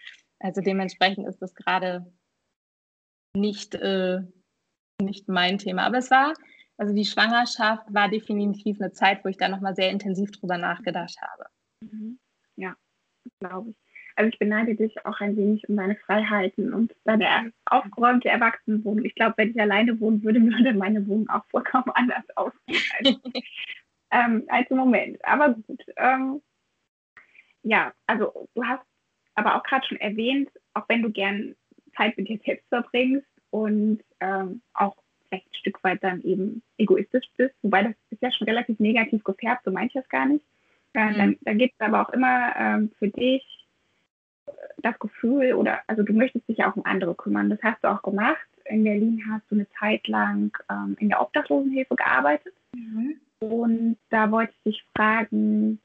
Also 0.44 0.60
dementsprechend 0.60 1.26
ist 1.26 1.40
das 1.40 1.54
gerade 1.54 2.04
nicht, 3.34 3.74
äh, 3.74 4.20
nicht 5.00 5.26
mein 5.26 5.56
Thema. 5.56 5.84
Aber 5.86 5.96
es 5.96 6.10
war, 6.10 6.34
also 6.76 6.94
die 6.94 7.06
Schwangerschaft 7.06 7.92
war 7.94 8.10
definitiv 8.10 8.78
eine 8.78 8.92
Zeit, 8.92 9.24
wo 9.24 9.30
ich 9.30 9.38
da 9.38 9.48
nochmal 9.48 9.74
sehr 9.74 9.90
intensiv 9.90 10.32
drüber 10.32 10.58
nachgedacht 10.58 11.16
habe. 11.22 11.46
Mhm. 11.80 12.18
Ja, 12.56 12.76
glaube 13.40 13.70
ich. 13.70 13.76
Also 14.16 14.28
ich 14.28 14.38
beneide 14.38 14.74
dich 14.74 15.06
auch 15.06 15.18
ein 15.20 15.34
wenig 15.34 15.66
um 15.66 15.76
deine 15.76 15.96
Freiheiten 15.96 16.74
und 16.74 16.94
deine 17.04 17.50
aufgeräumte 17.64 18.28
Erwachsenenwohnung. 18.28 19.06
Ich 19.06 19.14
glaube, 19.14 19.34
wenn 19.38 19.50
ich 19.50 19.60
alleine 19.60 19.98
wohnen 19.98 20.22
würde, 20.22 20.40
würde 20.42 20.74
meine 20.74 21.06
Wohnung 21.06 21.28
auch 21.30 21.46
vollkommen 21.46 21.90
anders 21.94 22.24
aussehen 22.36 22.82
als, 22.98 23.16
ähm, 24.10 24.44
als 24.48 24.70
im 24.70 24.76
Moment. 24.76 25.24
Aber 25.24 25.54
gut. 25.54 25.82
Ähm, 25.96 26.42
ja, 27.62 27.94
also 28.06 28.46
du 28.54 28.62
hast 28.62 28.84
aber 29.34 29.56
auch 29.56 29.62
gerade 29.62 29.86
schon 29.86 29.98
erwähnt, 29.98 30.50
auch 30.74 30.88
wenn 30.88 31.02
du 31.02 31.10
gern 31.10 31.54
Zeit 31.96 32.16
mit 32.16 32.28
dir 32.28 32.38
selbst 32.44 32.68
verbringst 32.68 33.26
und 33.50 34.00
ähm, 34.20 34.62
auch 34.74 34.96
vielleicht 35.28 35.46
ein 35.46 35.54
Stück 35.54 35.82
weit 35.84 36.02
dann 36.02 36.22
eben 36.22 36.62
egoistisch 36.78 37.26
bist, 37.36 37.54
wobei 37.62 37.82
das 37.84 37.94
ist 38.10 38.22
ja 38.22 38.32
schon 38.32 38.46
relativ 38.46 38.78
negativ 38.78 39.22
gefärbt, 39.24 39.64
so 39.64 39.70
meine 39.70 39.86
ich 39.86 39.92
das 39.92 40.08
gar 40.08 40.26
nicht. 40.26 40.44
Äh, 40.94 41.10
mhm. 41.10 41.16
Dann, 41.16 41.36
dann 41.42 41.58
gibt 41.58 41.74
es 41.78 41.86
aber 41.86 42.02
auch 42.02 42.12
immer 42.12 42.54
ähm, 42.56 42.90
für 42.98 43.08
dich 43.08 43.44
das 44.78 44.98
Gefühl 44.98 45.54
oder 45.54 45.80
also 45.86 46.02
du 46.02 46.12
möchtest 46.12 46.48
dich 46.48 46.58
ja 46.58 46.70
auch 46.70 46.76
um 46.76 46.84
andere 46.84 47.14
kümmern. 47.14 47.50
Das 47.50 47.62
hast 47.62 47.82
du 47.82 47.88
auch 47.90 48.02
gemacht. 48.02 48.46
In 48.66 48.84
Berlin 48.84 49.22
hast 49.30 49.44
du 49.50 49.56
eine 49.56 49.68
Zeit 49.78 50.06
lang 50.08 50.56
ähm, 50.70 50.96
in 51.00 51.08
der 51.08 51.20
Obdachlosenhilfe 51.20 51.96
gearbeitet. 51.96 52.54
Mhm. 52.74 53.20
Und 53.40 53.96
da 54.10 54.30
wollte 54.30 54.52
ich 54.64 54.72
dich 54.72 54.84
fragen, 54.96 55.80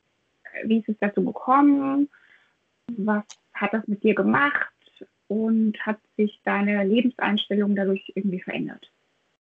wie 0.63 0.79
ist 0.79 0.89
es 0.89 0.97
dazu 0.99 1.23
gekommen? 1.23 2.09
Was 2.97 3.23
hat 3.53 3.73
das 3.73 3.87
mit 3.87 4.03
dir 4.03 4.15
gemacht? 4.15 4.73
Und 5.27 5.77
hat 5.85 5.99
sich 6.17 6.41
deine 6.43 6.83
Lebenseinstellung 6.83 7.75
dadurch 7.75 8.11
irgendwie 8.15 8.41
verändert? 8.41 8.91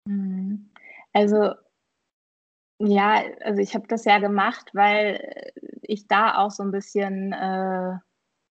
Mhm. 0.05 0.69
Also 1.11 1.53
ja, 2.79 3.21
also 3.43 3.61
ich 3.61 3.75
habe 3.75 3.87
das 3.87 4.05
ja 4.05 4.19
gemacht, 4.19 4.69
weil 4.73 5.51
ich 5.81 6.07
da 6.07 6.37
auch 6.37 6.51
so 6.51 6.63
ein 6.63 6.71
bisschen 6.71 7.33
äh, 7.33 7.97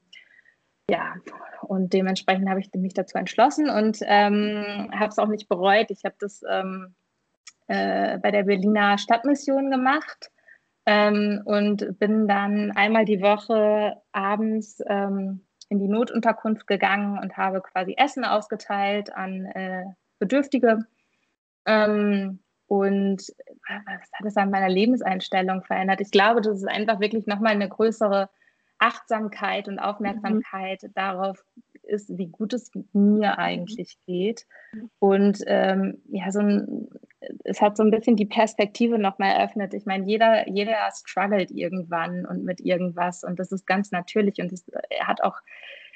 ja, 0.90 1.14
und 1.62 1.92
dementsprechend 1.92 2.48
habe 2.48 2.60
ich 2.60 2.70
mich 2.74 2.94
dazu 2.94 3.16
entschlossen 3.16 3.70
und 3.70 3.98
ähm, 4.02 4.90
habe 4.92 5.08
es 5.08 5.18
auch 5.18 5.28
nicht 5.28 5.48
bereut. 5.48 5.90
Ich 5.90 6.04
habe 6.04 6.16
das 6.18 6.42
ähm, 6.48 6.94
äh, 7.68 8.18
bei 8.18 8.30
der 8.30 8.42
Berliner 8.42 8.98
Stadtmission 8.98 9.70
gemacht 9.70 10.30
ähm, 10.86 11.40
und 11.44 11.98
bin 11.98 12.26
dann 12.26 12.72
einmal 12.72 13.04
die 13.04 13.22
Woche 13.22 13.96
abends 14.12 14.82
ähm, 14.86 15.46
in 15.68 15.78
die 15.78 15.88
Notunterkunft 15.88 16.66
gegangen 16.66 17.18
und 17.18 17.36
habe 17.36 17.62
quasi 17.62 17.94
Essen 17.96 18.24
ausgeteilt 18.24 19.14
an 19.14 19.46
äh, 19.46 19.84
Bedürftige. 20.18 20.86
Ähm, 21.64 22.40
und 22.66 23.22
was 23.68 24.12
hat 24.12 24.26
es 24.26 24.36
an 24.36 24.50
meiner 24.50 24.68
Lebenseinstellung 24.68 25.62
verändert? 25.62 26.00
Ich 26.00 26.10
glaube, 26.10 26.40
das 26.40 26.58
ist 26.58 26.68
einfach 26.68 27.00
wirklich 27.00 27.26
nochmal 27.26 27.52
eine 27.52 27.68
größere 27.68 28.28
Achtsamkeit 28.82 29.68
und 29.68 29.78
Aufmerksamkeit 29.78 30.82
mhm. 30.82 30.92
darauf 30.94 31.44
ist, 31.84 32.16
wie 32.18 32.26
gut 32.26 32.52
es 32.52 32.70
mir 32.92 33.38
eigentlich 33.38 33.96
geht. 34.06 34.46
Und 34.98 35.38
ähm, 35.46 36.02
ja, 36.08 36.30
so 36.32 36.40
ein, 36.40 36.88
es 37.44 37.60
hat 37.60 37.76
so 37.76 37.84
ein 37.84 37.90
bisschen 37.90 38.16
die 38.16 38.26
Perspektive 38.26 38.98
nochmal 38.98 39.32
eröffnet. 39.32 39.72
Ich 39.74 39.86
meine, 39.86 40.06
jeder, 40.06 40.48
jeder 40.48 40.76
struggelt 40.92 41.50
irgendwann 41.52 42.26
und 42.26 42.44
mit 42.44 42.60
irgendwas 42.60 43.22
und 43.22 43.38
das 43.38 43.52
ist 43.52 43.66
ganz 43.66 43.92
natürlich 43.92 44.40
und 44.40 44.50
das 44.50 44.64
hat 45.00 45.22
auch, 45.22 45.38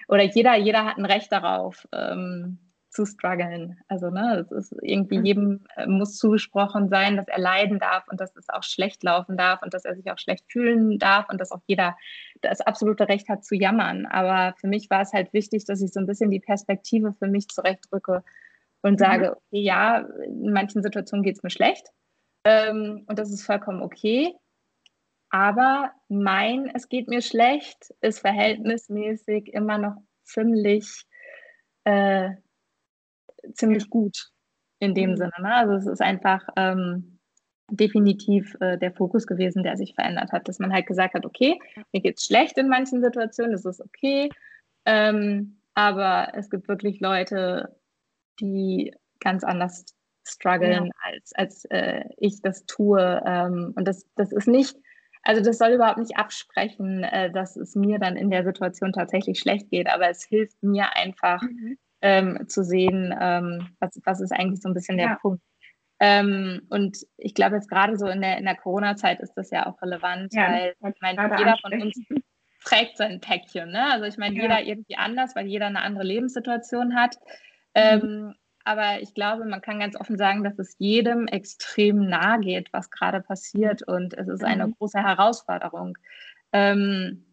oder 0.08 0.22
jeder, 0.22 0.56
jeder 0.56 0.84
hat 0.84 0.98
ein 0.98 1.06
Recht 1.06 1.32
darauf. 1.32 1.88
Ähm, 1.92 2.58
zu 2.96 3.04
strugglen. 3.04 3.78
Also, 3.88 4.10
ne, 4.10 4.38
es 4.40 4.50
ist 4.50 4.74
irgendwie 4.82 5.18
mhm. 5.18 5.24
jedem 5.24 5.64
äh, 5.76 5.86
muss 5.86 6.16
zugesprochen 6.16 6.88
sein, 6.88 7.16
dass 7.16 7.28
er 7.28 7.38
leiden 7.38 7.78
darf 7.78 8.08
und 8.08 8.20
dass 8.20 8.34
es 8.34 8.48
auch 8.48 8.62
schlecht 8.62 9.04
laufen 9.04 9.36
darf 9.36 9.62
und 9.62 9.74
dass 9.74 9.84
er 9.84 9.94
sich 9.94 10.10
auch 10.10 10.18
schlecht 10.18 10.50
fühlen 10.50 10.98
darf 10.98 11.28
und 11.28 11.40
dass 11.40 11.52
auch 11.52 11.60
jeder 11.66 11.96
das 12.40 12.60
absolute 12.60 13.08
Recht 13.08 13.28
hat 13.28 13.44
zu 13.44 13.54
jammern. 13.54 14.06
Aber 14.06 14.54
für 14.58 14.66
mich 14.66 14.90
war 14.90 15.02
es 15.02 15.12
halt 15.12 15.32
wichtig, 15.32 15.66
dass 15.66 15.82
ich 15.82 15.92
so 15.92 16.00
ein 16.00 16.06
bisschen 16.06 16.30
die 16.30 16.40
Perspektive 16.40 17.12
für 17.12 17.28
mich 17.28 17.48
zurechtrücke 17.48 18.24
und 18.82 18.94
mhm. 18.94 18.98
sage, 18.98 19.32
okay, 19.36 19.60
ja, 19.60 19.98
in 20.24 20.52
manchen 20.52 20.82
Situationen 20.82 21.22
geht 21.22 21.36
es 21.36 21.42
mir 21.42 21.50
schlecht 21.50 21.86
ähm, 22.44 23.04
und 23.06 23.18
das 23.18 23.30
ist 23.30 23.44
vollkommen 23.44 23.82
okay. 23.82 24.34
Aber 25.28 25.92
mein, 26.08 26.70
es 26.74 26.88
geht 26.88 27.08
mir 27.08 27.20
schlecht, 27.20 27.92
ist 28.00 28.20
verhältnismäßig 28.20 29.52
immer 29.52 29.76
noch 29.76 29.96
ziemlich 30.22 31.04
äh, 31.84 32.30
ziemlich 33.54 33.90
gut 33.90 34.30
in 34.78 34.94
dem 34.94 35.10
mhm. 35.10 35.16
Sinne. 35.16 35.32
Ne? 35.40 35.54
Also 35.54 35.74
es 35.74 35.86
ist 35.86 36.02
einfach 36.02 36.46
ähm, 36.56 37.18
definitiv 37.70 38.56
äh, 38.60 38.78
der 38.78 38.92
Fokus 38.92 39.26
gewesen, 39.26 39.62
der 39.62 39.76
sich 39.76 39.94
verändert 39.94 40.32
hat, 40.32 40.48
dass 40.48 40.58
man 40.58 40.72
halt 40.72 40.86
gesagt 40.86 41.14
hat, 41.14 41.24
okay, 41.24 41.58
mir 41.92 42.00
geht 42.00 42.18
es 42.18 42.24
schlecht 42.24 42.58
in 42.58 42.68
manchen 42.68 43.02
Situationen, 43.02 43.52
das 43.52 43.64
ist 43.64 43.80
okay, 43.80 44.30
ähm, 44.84 45.58
aber 45.74 46.32
es 46.34 46.48
gibt 46.48 46.68
wirklich 46.68 47.00
Leute, 47.00 47.76
die 48.40 48.94
ganz 49.20 49.44
anders 49.44 49.84
strugglen, 50.24 50.86
ja. 50.86 50.92
als, 51.02 51.32
als 51.34 51.64
äh, 51.66 52.04
ich 52.16 52.40
das 52.40 52.66
tue. 52.66 53.22
Ähm, 53.24 53.72
und 53.76 53.86
das, 53.86 54.06
das 54.14 54.32
ist 54.32 54.48
nicht, 54.48 54.76
also 55.22 55.42
das 55.42 55.58
soll 55.58 55.70
überhaupt 55.70 55.98
nicht 55.98 56.16
absprechen, 56.16 57.02
äh, 57.02 57.30
dass 57.30 57.56
es 57.56 57.74
mir 57.74 57.98
dann 57.98 58.16
in 58.16 58.30
der 58.30 58.44
Situation 58.44 58.92
tatsächlich 58.92 59.38
schlecht 59.38 59.70
geht, 59.70 59.88
aber 59.88 60.08
es 60.08 60.24
hilft 60.24 60.62
mir 60.62 60.94
einfach, 60.96 61.42
mhm 61.42 61.78
ähm, 62.02 62.48
zu 62.48 62.64
sehen, 62.64 63.14
ähm, 63.18 63.68
was, 63.80 63.98
was 64.04 64.20
ist 64.20 64.32
eigentlich 64.32 64.60
so 64.60 64.68
ein 64.68 64.74
bisschen 64.74 64.96
der 64.96 65.06
ja. 65.06 65.14
Punkt. 65.16 65.42
Ähm, 65.98 66.66
und 66.68 66.98
ich 67.16 67.34
glaube, 67.34 67.56
jetzt 67.56 67.70
gerade 67.70 67.96
so 67.96 68.06
in 68.06 68.20
der, 68.20 68.36
in 68.38 68.44
der 68.44 68.56
Corona-Zeit 68.56 69.20
ist 69.20 69.32
das 69.34 69.50
ja 69.50 69.66
auch 69.66 69.80
relevant, 69.80 70.34
ja, 70.34 70.50
weil 70.80 70.92
ich 70.94 71.00
meine, 71.00 71.38
jeder 71.38 71.56
von 71.58 71.72
uns 71.72 71.98
trägt 72.64 72.98
sein 72.98 73.20
Päckchen. 73.20 73.70
Ne? 73.70 73.92
Also 73.92 74.04
ich 74.04 74.18
meine, 74.18 74.36
ja. 74.36 74.42
jeder 74.42 74.62
irgendwie 74.62 74.96
anders, 74.96 75.34
weil 75.34 75.46
jeder 75.46 75.66
eine 75.66 75.80
andere 75.80 76.04
Lebenssituation 76.04 76.94
hat. 76.94 77.16
Mhm. 77.74 77.74
Ähm, 77.74 78.34
aber 78.64 79.00
ich 79.00 79.14
glaube, 79.14 79.44
man 79.44 79.62
kann 79.62 79.78
ganz 79.78 79.94
offen 79.98 80.18
sagen, 80.18 80.42
dass 80.42 80.58
es 80.58 80.74
jedem 80.78 81.28
extrem 81.28 82.08
nahe 82.08 82.40
geht, 82.40 82.72
was 82.72 82.90
gerade 82.90 83.20
passiert 83.20 83.82
und 83.86 84.12
es 84.12 84.26
ist 84.26 84.42
eine 84.42 84.66
mhm. 84.66 84.74
große 84.76 84.98
Herausforderung. 84.98 85.96
Ähm, 86.52 87.24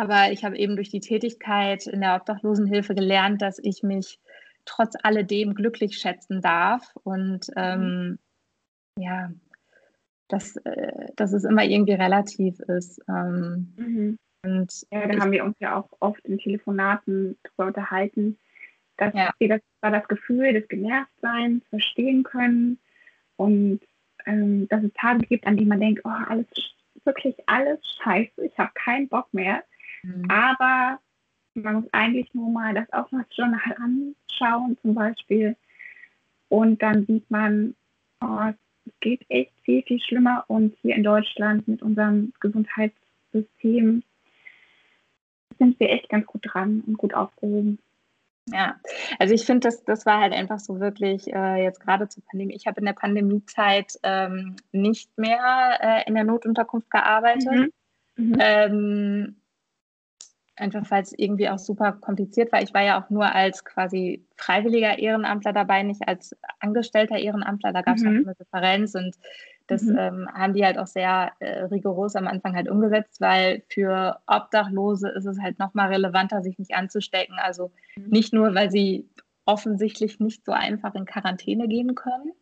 aber 0.00 0.32
ich 0.32 0.44
habe 0.44 0.56
eben 0.56 0.76
durch 0.76 0.88
die 0.88 1.00
Tätigkeit 1.00 1.86
in 1.86 2.00
der 2.00 2.14
Obdachlosenhilfe 2.14 2.94
gelernt, 2.94 3.42
dass 3.42 3.58
ich 3.58 3.82
mich 3.82 4.18
trotz 4.64 4.94
alledem 5.02 5.54
glücklich 5.54 5.98
schätzen 5.98 6.40
darf 6.40 6.96
und 7.04 7.48
mhm. 7.48 7.54
ähm, 7.56 8.18
ja, 8.96 9.30
dass, 10.28 10.56
äh, 10.56 11.08
dass 11.16 11.34
es 11.34 11.44
immer 11.44 11.64
irgendwie 11.64 11.92
relativ 11.92 12.60
ist. 12.60 13.02
Ähm, 13.08 13.74
mhm. 13.76 14.18
und 14.42 14.86
ja, 14.90 15.06
da 15.06 15.20
haben 15.20 15.32
wir 15.32 15.44
uns 15.44 15.56
ja 15.60 15.76
auch 15.76 15.90
oft 16.00 16.24
in 16.24 16.38
Telefonaten 16.38 17.36
darüber 17.42 17.66
unterhalten, 17.66 18.38
dass 18.96 19.12
ja. 19.12 19.34
wir 19.38 19.48
das 19.48 19.60
war 19.82 19.90
das 19.90 20.08
Gefühl 20.08 20.54
des 20.54 20.66
Genervtseins 20.68 21.62
verstehen 21.68 22.22
können 22.22 22.78
und 23.36 23.80
ähm, 24.24 24.66
dass 24.68 24.82
es 24.82 24.92
Tage 24.94 25.26
gibt, 25.26 25.46
an 25.46 25.58
denen 25.58 25.68
man 25.68 25.80
denkt, 25.80 26.00
oh, 26.04 26.08
alles 26.08 26.46
wirklich 27.04 27.36
alles 27.44 27.80
scheiße, 28.02 28.46
ich 28.46 28.58
habe 28.58 28.70
keinen 28.74 29.06
Bock 29.06 29.28
mehr. 29.34 29.62
Mhm. 30.02 30.30
Aber 30.30 30.98
man 31.54 31.74
muss 31.74 31.92
eigentlich 31.92 32.32
nur 32.34 32.50
mal 32.50 32.74
das 32.74 32.92
Aufwärtsjournal 32.92 33.76
anschauen 33.76 34.76
zum 34.82 34.94
Beispiel 34.94 35.56
und 36.48 36.82
dann 36.82 37.06
sieht 37.06 37.30
man, 37.30 37.74
oh, 38.20 38.52
es 38.86 38.92
geht 39.00 39.24
echt 39.28 39.52
viel, 39.62 39.82
viel 39.82 40.00
schlimmer 40.00 40.44
und 40.48 40.76
hier 40.82 40.94
in 40.94 41.02
Deutschland 41.02 41.66
mit 41.68 41.82
unserem 41.82 42.32
Gesundheitssystem 42.40 44.02
sind 45.58 45.78
wir 45.78 45.90
echt 45.90 46.08
ganz 46.08 46.26
gut 46.26 46.40
dran 46.42 46.82
und 46.86 46.96
gut 46.98 47.14
aufgehoben. 47.14 47.78
Ja, 48.46 48.80
also 49.18 49.34
ich 49.34 49.44
finde, 49.44 49.68
das, 49.68 49.84
das 49.84 50.06
war 50.06 50.20
halt 50.20 50.32
einfach 50.32 50.58
so 50.58 50.80
wirklich 50.80 51.32
äh, 51.32 51.62
jetzt 51.62 51.80
gerade 51.80 52.08
zur 52.08 52.24
Pandemie. 52.24 52.54
Ich 52.54 52.66
habe 52.66 52.80
in 52.80 52.86
der 52.86 52.94
Pandemiezeit 52.94 53.98
ähm, 54.02 54.56
nicht 54.72 55.16
mehr 55.18 55.78
äh, 55.80 56.08
in 56.08 56.14
der 56.14 56.24
Notunterkunft 56.24 56.90
gearbeitet. 56.90 57.52
Mhm. 57.52 57.72
Mhm. 58.16 58.36
Ähm, 58.40 59.36
einfach 60.60 60.90
weil 60.90 61.02
es 61.02 61.12
irgendwie 61.16 61.48
auch 61.48 61.58
super 61.58 61.92
kompliziert 61.92 62.52
war. 62.52 62.62
Ich 62.62 62.74
war 62.74 62.82
ja 62.82 63.00
auch 63.00 63.10
nur 63.10 63.34
als 63.34 63.64
quasi 63.64 64.24
freiwilliger 64.36 64.98
Ehrenamtler 64.98 65.52
dabei, 65.52 65.82
nicht 65.82 66.06
als 66.06 66.36
angestellter 66.60 67.18
Ehrenamtler. 67.18 67.72
Da 67.72 67.82
gab 67.82 67.96
es 67.96 68.02
mhm. 68.02 68.08
auch 68.08 68.26
eine 68.26 68.34
Differenz 68.34 68.94
und 68.94 69.16
das 69.66 69.82
mhm. 69.82 69.96
ähm, 69.98 70.28
haben 70.34 70.54
die 70.54 70.64
halt 70.64 70.78
auch 70.78 70.86
sehr 70.86 71.32
äh, 71.38 71.64
rigoros 71.64 72.16
am 72.16 72.26
Anfang 72.26 72.56
halt 72.56 72.68
umgesetzt, 72.68 73.20
weil 73.20 73.62
für 73.68 74.18
Obdachlose 74.26 75.08
ist 75.10 75.26
es 75.26 75.40
halt 75.40 75.58
nochmal 75.58 75.88
relevanter, 75.88 76.42
sich 76.42 76.58
nicht 76.58 76.74
anzustecken. 76.74 77.36
Also 77.38 77.70
mhm. 77.96 78.08
nicht 78.08 78.32
nur, 78.32 78.54
weil 78.54 78.70
sie 78.70 79.08
offensichtlich 79.44 80.20
nicht 80.20 80.44
so 80.44 80.52
einfach 80.52 80.94
in 80.94 81.06
Quarantäne 81.06 81.68
gehen 81.68 81.94
können, 81.94 82.32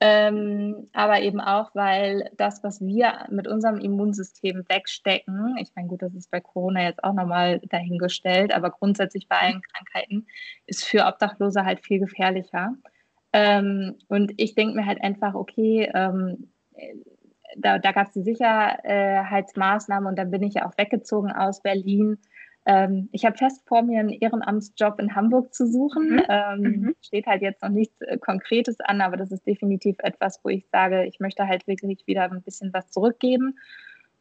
ähm, 0.00 0.88
aber 0.92 1.20
eben 1.20 1.40
auch, 1.40 1.74
weil 1.74 2.30
das, 2.36 2.62
was 2.62 2.80
wir 2.80 3.26
mit 3.30 3.46
unserem 3.48 3.78
Immunsystem 3.78 4.64
wegstecken, 4.68 5.56
ich 5.60 5.70
meine, 5.74 5.88
gut, 5.88 6.02
das 6.02 6.14
ist 6.14 6.30
bei 6.30 6.40
Corona 6.40 6.82
jetzt 6.82 7.02
auch 7.04 7.14
nochmal 7.14 7.60
dahingestellt, 7.60 8.52
aber 8.54 8.70
grundsätzlich 8.70 9.28
bei 9.28 9.36
allen 9.36 9.62
Krankheiten, 9.62 10.26
ist 10.66 10.84
für 10.84 11.06
Obdachlose 11.06 11.64
halt 11.64 11.80
viel 11.80 12.00
gefährlicher. 12.00 12.74
Ähm, 13.32 13.96
und 14.08 14.32
ich 14.36 14.54
denke 14.54 14.76
mir 14.76 14.86
halt 14.86 15.02
einfach, 15.02 15.34
okay, 15.34 15.90
ähm, 15.94 16.50
da, 17.56 17.78
da 17.78 17.92
gab 17.92 18.08
es 18.08 18.12
die 18.12 18.22
Sicherheitsmaßnahmen 18.22 20.08
und 20.08 20.18
dann 20.18 20.30
bin 20.30 20.42
ich 20.42 20.54
ja 20.54 20.66
auch 20.66 20.76
weggezogen 20.76 21.32
aus 21.32 21.62
Berlin. 21.62 22.18
Ähm, 22.66 23.08
ich 23.12 23.24
habe 23.24 23.36
fest 23.36 23.62
vor 23.66 23.82
mir, 23.82 24.00
einen 24.00 24.08
Ehrenamtsjob 24.08 24.98
in 24.98 25.14
Hamburg 25.14 25.52
zu 25.52 25.66
suchen. 25.66 26.14
Mhm. 26.14 26.22
Ähm, 26.28 26.60
mhm. 26.60 26.96
Steht 27.02 27.26
halt 27.26 27.42
jetzt 27.42 27.62
noch 27.62 27.70
nichts 27.70 28.00
äh, 28.00 28.18
Konkretes 28.18 28.80
an, 28.80 29.00
aber 29.00 29.16
das 29.16 29.30
ist 29.30 29.46
definitiv 29.46 29.96
etwas, 29.98 30.40
wo 30.42 30.48
ich 30.48 30.66
sage, 30.72 31.04
ich 31.04 31.20
möchte 31.20 31.46
halt 31.46 31.66
wirklich 31.66 32.06
wieder 32.06 32.24
ein 32.24 32.42
bisschen 32.42 32.72
was 32.72 32.90
zurückgeben 32.90 33.58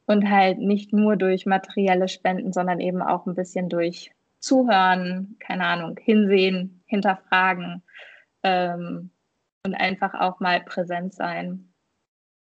und 0.06 0.30
halt 0.30 0.60
nicht 0.60 0.91
nur 0.91 1.16
durch 1.16 1.46
materielle 1.46 2.08
Spenden, 2.08 2.52
sondern 2.52 2.80
eben 2.80 3.02
auch 3.02 3.26
ein 3.26 3.36
bisschen 3.36 3.70
durch 3.70 4.12
Zuhören, 4.39 5.38
keine 5.39 5.66
Ahnung, 5.66 5.98
hinsehen, 6.02 6.84
hinterfragen 6.86 7.82
ähm, 8.44 9.12
und 9.66 9.74
einfach 9.74 10.14
auch 10.16 10.41
mal 10.41 10.62
präsent 10.62 11.14
sein. 11.14 11.74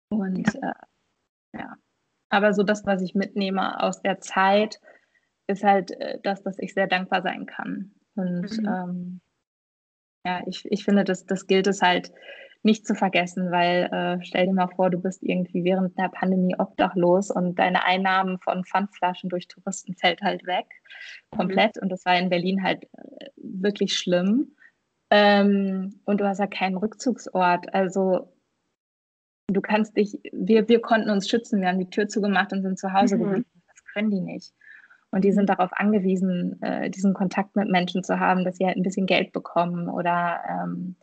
Und 0.09 0.55
ja. 0.55 0.71
Äh, 0.71 1.59
ja. 1.59 1.77
Aber 2.29 2.55
so 2.55 2.63
das, 2.63 2.87
was 2.87 3.03
ich 3.03 3.17
mitnehme 3.17 3.83
aus 3.83 4.03
der 4.03 4.21
Zeit, 4.21 4.81
ist 5.51 5.65
halt 5.65 5.91
äh, 6.01 6.19
das, 6.23 6.43
dass 6.43 6.59
ich 6.59 6.75
sehr 6.75 6.87
dankbar 6.87 7.23
sein 7.23 7.47
kann. 7.47 7.93
Und 8.15 8.59
mhm. 8.59 8.67
ähm, 8.67 9.21
ja, 10.25 10.43
ich, 10.47 10.65
ich 10.71 10.85
finde, 10.85 11.05
das, 11.05 11.27
das 11.27 11.47
gilt 11.47 11.67
es 11.67 11.83
halt 11.83 12.13
nicht 12.63 12.87
zu 12.87 12.95
vergessen, 12.95 13.51
weil 13.51 13.89
äh, 13.91 14.25
stell 14.25 14.47
dir 14.47 14.53
mal 14.53 14.69
vor, 14.69 14.91
du 14.91 15.01
bist 15.01 15.23
irgendwie 15.23 15.65
während 15.65 15.99
der 15.99 16.11
Pandemie 16.11 16.55
obdachlos 16.59 17.31
und 17.31 17.59
deine 17.59 17.85
Einnahmen 17.85 18.39
von 18.39 18.65
Pfandflaschen 18.65 19.31
durch 19.31 19.49
Touristen 19.49 19.95
fällt 19.95 20.21
halt 20.21 20.47
weg, 20.47 20.67
mhm. 21.33 21.37
komplett. 21.37 21.77
Mhm. 21.77 21.83
Und 21.83 21.89
das 21.91 22.05
war 22.05 22.19
in 22.19 22.29
Berlin 22.29 22.63
halt 22.63 22.85
äh, 22.85 23.31
wirklich 23.37 23.97
schlimm. 23.97 24.57
Ähm, 25.11 26.01
und 26.05 26.21
du 26.21 26.27
hast 26.27 26.39
ja 26.39 26.47
keinen 26.47 26.77
Rückzugsort. 26.77 27.73
Also 27.73 28.33
du 29.49 29.61
kannst 29.61 29.97
dich, 29.97 30.19
wir, 30.33 30.69
wir 30.69 30.81
konnten 30.81 31.11
uns 31.11 31.29
schützen, 31.29 31.61
wir 31.61 31.69
haben 31.69 31.79
die 31.79 31.91
Tür 31.91 32.09
zugemacht 32.09 32.53
und 32.53 32.63
sind 32.63 32.79
zu 32.79 32.93
Hause 32.93 33.17
mhm. 33.17 33.23
geblieben. 33.23 33.47
Das 33.69 33.85
können 33.95 34.11
die 34.11 34.21
nicht. 34.21 34.53
Und 35.11 35.25
die 35.25 35.33
sind 35.33 35.49
darauf 35.49 35.71
angewiesen, 35.73 36.61
äh, 36.63 36.91
diesen 36.91 37.15
Kontakt 37.15 37.57
mit 37.57 37.69
Menschen 37.69 38.05
zu 38.05 38.21
haben, 38.21 38.45
dass 38.45 38.57
sie 38.57 38.67
halt 38.67 38.77
ein 38.77 38.83
bisschen 38.83 39.07
Geld 39.07 39.33
bekommen 39.33 39.89
oder 39.89 40.41
ähm, 40.49 40.97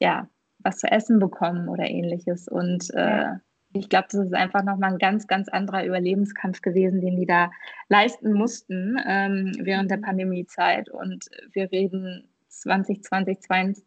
ja, 0.00 0.28
was 0.58 0.78
zu 0.78 0.90
essen 0.90 1.18
bekommen 1.18 1.68
oder 1.68 1.88
ähnliches. 1.88 2.48
Und 2.48 2.92
äh, 2.94 3.36
ich 3.72 3.88
glaube, 3.88 4.08
das 4.10 4.26
ist 4.26 4.34
einfach 4.34 4.64
nochmal 4.64 4.92
ein 4.92 4.98
ganz, 4.98 5.26
ganz 5.26 5.48
anderer 5.48 5.84
Überlebenskampf 5.84 6.62
gewesen, 6.62 7.00
den 7.00 7.16
die 7.16 7.26
da 7.26 7.50
leisten 7.88 8.32
mussten 8.32 8.96
ähm, 9.06 9.52
während 9.60 9.90
der 9.90 9.98
mhm. 9.98 10.02
Pandemiezeit. 10.02 10.88
Und 10.90 11.26
wir 11.52 11.70
reden 11.70 12.28
2020, 12.48 13.02
2022, 13.02 13.84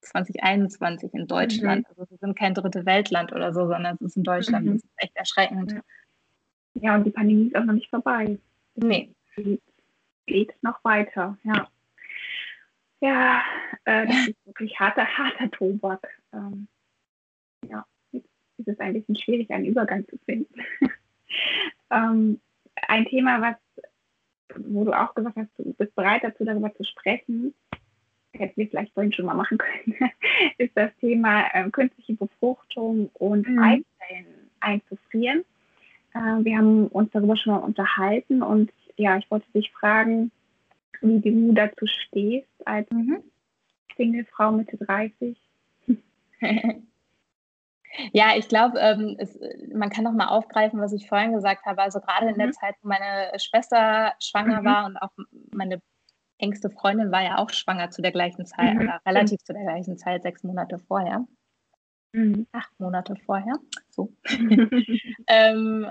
2021 0.00 1.14
in 1.14 1.26
Deutschland. 1.26 1.86
Mhm. 1.88 1.94
Also 1.96 2.10
wir 2.10 2.18
sind 2.18 2.38
kein 2.38 2.54
dritte 2.54 2.86
Weltland 2.86 3.32
oder 3.32 3.52
so, 3.52 3.66
sondern 3.66 3.96
es 3.96 4.00
ist 4.02 4.16
in 4.16 4.24
Deutschland. 4.24 4.66
Mhm. 4.66 4.72
Das 4.74 4.84
ist 4.84 4.92
echt 4.96 5.16
erschreckend. 5.16 5.80
Ja, 6.74 6.96
und 6.96 7.04
die 7.04 7.10
Pandemie 7.10 7.46
ist 7.48 7.56
auch 7.56 7.64
noch 7.64 7.74
nicht 7.74 7.90
vorbei. 7.90 8.38
Nee. 8.76 9.14
Geht 10.26 10.54
noch 10.62 10.82
weiter, 10.84 11.36
ja. 11.42 11.68
Ja, 13.00 13.42
äh, 13.84 14.06
das 14.06 14.28
ist 14.28 14.46
wirklich 14.46 14.78
harter, 14.80 15.04
harter 15.04 15.50
Tobak. 15.50 16.08
Ähm, 16.32 16.68
ja, 17.68 17.84
jetzt 18.12 18.28
ist 18.56 18.68
es 18.68 18.80
ein 18.80 18.94
bisschen 18.94 19.16
schwierig, 19.16 19.50
einen 19.50 19.66
Übergang 19.66 20.06
zu 20.08 20.16
finden. 20.24 20.54
ähm, 21.90 22.40
ein 22.88 23.04
Thema, 23.04 23.42
was, 23.42 23.56
wo 24.56 24.84
du 24.84 24.92
auch 24.92 25.14
gesagt 25.14 25.36
hast, 25.36 25.50
du 25.58 25.74
bist 25.74 25.94
bereit 25.94 26.24
dazu, 26.24 26.44
darüber 26.44 26.74
zu 26.74 26.84
sprechen, 26.84 27.52
hätten 28.32 28.56
wir 28.56 28.68
vielleicht 28.68 28.94
vorhin 28.94 29.12
schon 29.12 29.26
mal 29.26 29.34
machen 29.34 29.58
können, 29.58 29.96
ist 30.58 30.76
das 30.76 30.90
Thema 31.00 31.44
äh, 31.52 31.68
künstliche 31.70 32.14
Befruchtung 32.14 33.10
und 33.14 33.46
mhm. 33.46 33.58
Eizellen 33.58 34.50
einzufrieren. 34.60 35.44
Äh, 36.14 36.44
wir 36.44 36.56
haben 36.56 36.88
uns 36.88 37.10
darüber 37.12 37.36
schon 37.36 37.52
mal 37.52 37.60
unterhalten 37.60 38.42
und 38.42 38.72
ja, 38.96 39.18
ich 39.18 39.30
wollte 39.30 39.50
dich 39.52 39.72
fragen, 39.72 40.30
wie 41.00 41.20
du 41.20 41.52
dazu 41.52 41.86
stehst 41.86 42.48
als 42.64 42.90
mhm. 42.90 43.22
Singlefrau 43.96 44.52
Mitte 44.52 44.76
30. 44.78 45.36
Ja, 48.12 48.32
ich 48.36 48.48
glaube, 48.48 48.78
ähm, 48.80 49.16
man 49.72 49.90
kann 49.90 50.04
noch 50.04 50.12
mal 50.12 50.28
aufgreifen, 50.28 50.80
was 50.80 50.92
ich 50.92 51.08
vorhin 51.08 51.32
gesagt 51.32 51.64
habe. 51.64 51.82
Also 51.82 52.00
gerade 52.00 52.26
mhm. 52.26 52.32
in 52.32 52.38
der 52.38 52.46
mhm. 52.48 52.52
Zeit, 52.52 52.74
wo 52.82 52.88
meine 52.88 53.38
Schwester 53.38 54.14
schwanger 54.20 54.62
mhm. 54.62 54.64
war 54.64 54.86
und 54.86 54.96
auch 54.96 55.10
meine 55.52 55.80
engste 56.38 56.70
Freundin 56.70 57.12
war 57.12 57.22
ja 57.22 57.38
auch 57.38 57.50
schwanger 57.50 57.90
zu 57.90 58.02
der 58.02 58.12
gleichen 58.12 58.44
Zeit, 58.46 58.74
mhm. 58.74 58.82
oder 58.82 59.00
relativ 59.06 59.42
zu 59.44 59.52
der 59.52 59.62
gleichen 59.62 59.96
Zeit, 59.96 60.22
sechs 60.22 60.42
Monate 60.42 60.78
vorher. 60.78 61.24
Mhm. 62.14 62.46
Acht 62.52 62.70
Monate 62.78 63.16
vorher. 63.26 63.58
So. 63.90 64.12
ähm, 65.26 65.88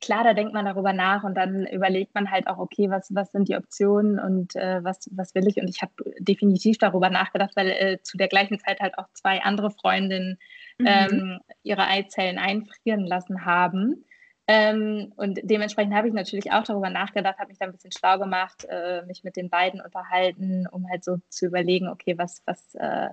klar, 0.00 0.24
da 0.24 0.34
denkt 0.34 0.52
man 0.52 0.64
darüber 0.64 0.92
nach 0.92 1.22
und 1.22 1.36
dann 1.36 1.64
überlegt 1.64 2.12
man 2.12 2.28
halt 2.28 2.48
auch, 2.48 2.58
okay, 2.58 2.90
was, 2.90 3.14
was 3.14 3.30
sind 3.30 3.48
die 3.48 3.54
Optionen 3.54 4.18
und 4.18 4.56
äh, 4.56 4.82
was, 4.82 5.08
was 5.12 5.36
will 5.36 5.46
ich? 5.46 5.58
Und 5.58 5.68
ich 5.68 5.80
habe 5.80 5.92
definitiv 6.18 6.78
darüber 6.78 7.08
nachgedacht, 7.08 7.54
weil 7.54 7.68
äh, 7.68 8.02
zu 8.02 8.16
der 8.16 8.26
gleichen 8.26 8.58
Zeit 8.58 8.80
halt 8.80 8.98
auch 8.98 9.06
zwei 9.12 9.40
andere 9.42 9.70
Freundinnen 9.70 10.38
mhm. 10.78 10.86
ähm, 10.86 11.38
ihre 11.62 11.86
Eizellen 11.86 12.38
einfrieren 12.38 13.06
lassen 13.06 13.44
haben. 13.44 14.04
Ähm, 14.48 15.12
und 15.16 15.38
dementsprechend 15.44 15.94
habe 15.94 16.08
ich 16.08 16.14
natürlich 16.14 16.50
auch 16.50 16.64
darüber 16.64 16.90
nachgedacht, 16.90 17.38
habe 17.38 17.50
mich 17.50 17.58
da 17.58 17.66
ein 17.66 17.72
bisschen 17.72 17.92
schlau 17.92 18.18
gemacht, 18.18 18.66
äh, 18.68 19.02
mich 19.06 19.22
mit 19.22 19.36
den 19.36 19.50
beiden 19.50 19.80
unterhalten, 19.80 20.66
um 20.66 20.90
halt 20.90 21.04
so 21.04 21.18
zu 21.28 21.46
überlegen, 21.46 21.86
okay, 21.86 22.18
was, 22.18 22.42
was, 22.44 22.74
äh, 22.74 23.10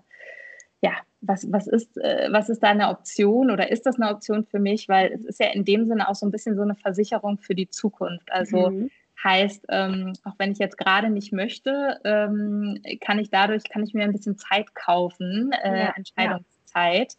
ja, 0.85 0.91
was, 1.21 1.51
was, 1.51 1.65
ist, 1.67 1.97
äh, 1.97 2.27
was 2.31 2.49
ist 2.49 2.61
da 2.61 2.69
eine 2.69 2.89
Option 2.89 3.49
oder 3.49 3.71
ist 3.71 3.85
das 3.85 3.99
eine 3.99 4.11
Option 4.11 4.45
für 4.45 4.59
mich? 4.59 4.87
Weil 4.87 5.11
es 5.11 5.25
ist 5.25 5.39
ja 5.39 5.47
in 5.47 5.65
dem 5.65 5.85
Sinne 5.85 6.07
auch 6.07 6.15
so 6.15 6.25
ein 6.25 6.31
bisschen 6.31 6.55
so 6.55 6.61
eine 6.61 6.75
Versicherung 6.75 7.39
für 7.39 7.55
die 7.55 7.69
Zukunft. 7.69 8.31
Also 8.31 8.69
mhm. 8.69 8.91
Heißt, 9.23 9.65
ähm, 9.69 10.13
auch 10.25 10.33
wenn 10.37 10.51
ich 10.51 10.59
jetzt 10.59 10.77
gerade 10.77 11.09
nicht 11.09 11.31
möchte, 11.31 11.99
ähm, 12.03 12.79
kann 12.99 13.17
ich 13.17 13.31
dadurch, 13.31 13.63
kann 13.63 13.81
ich 13.81 13.93
mir 13.93 14.03
ein 14.03 14.11
bisschen 14.11 14.37
Zeit 14.37 14.75
kaufen, 14.75 15.51
äh, 15.63 15.85
ja, 15.85 15.93
Entscheidungszeit. 15.95 17.13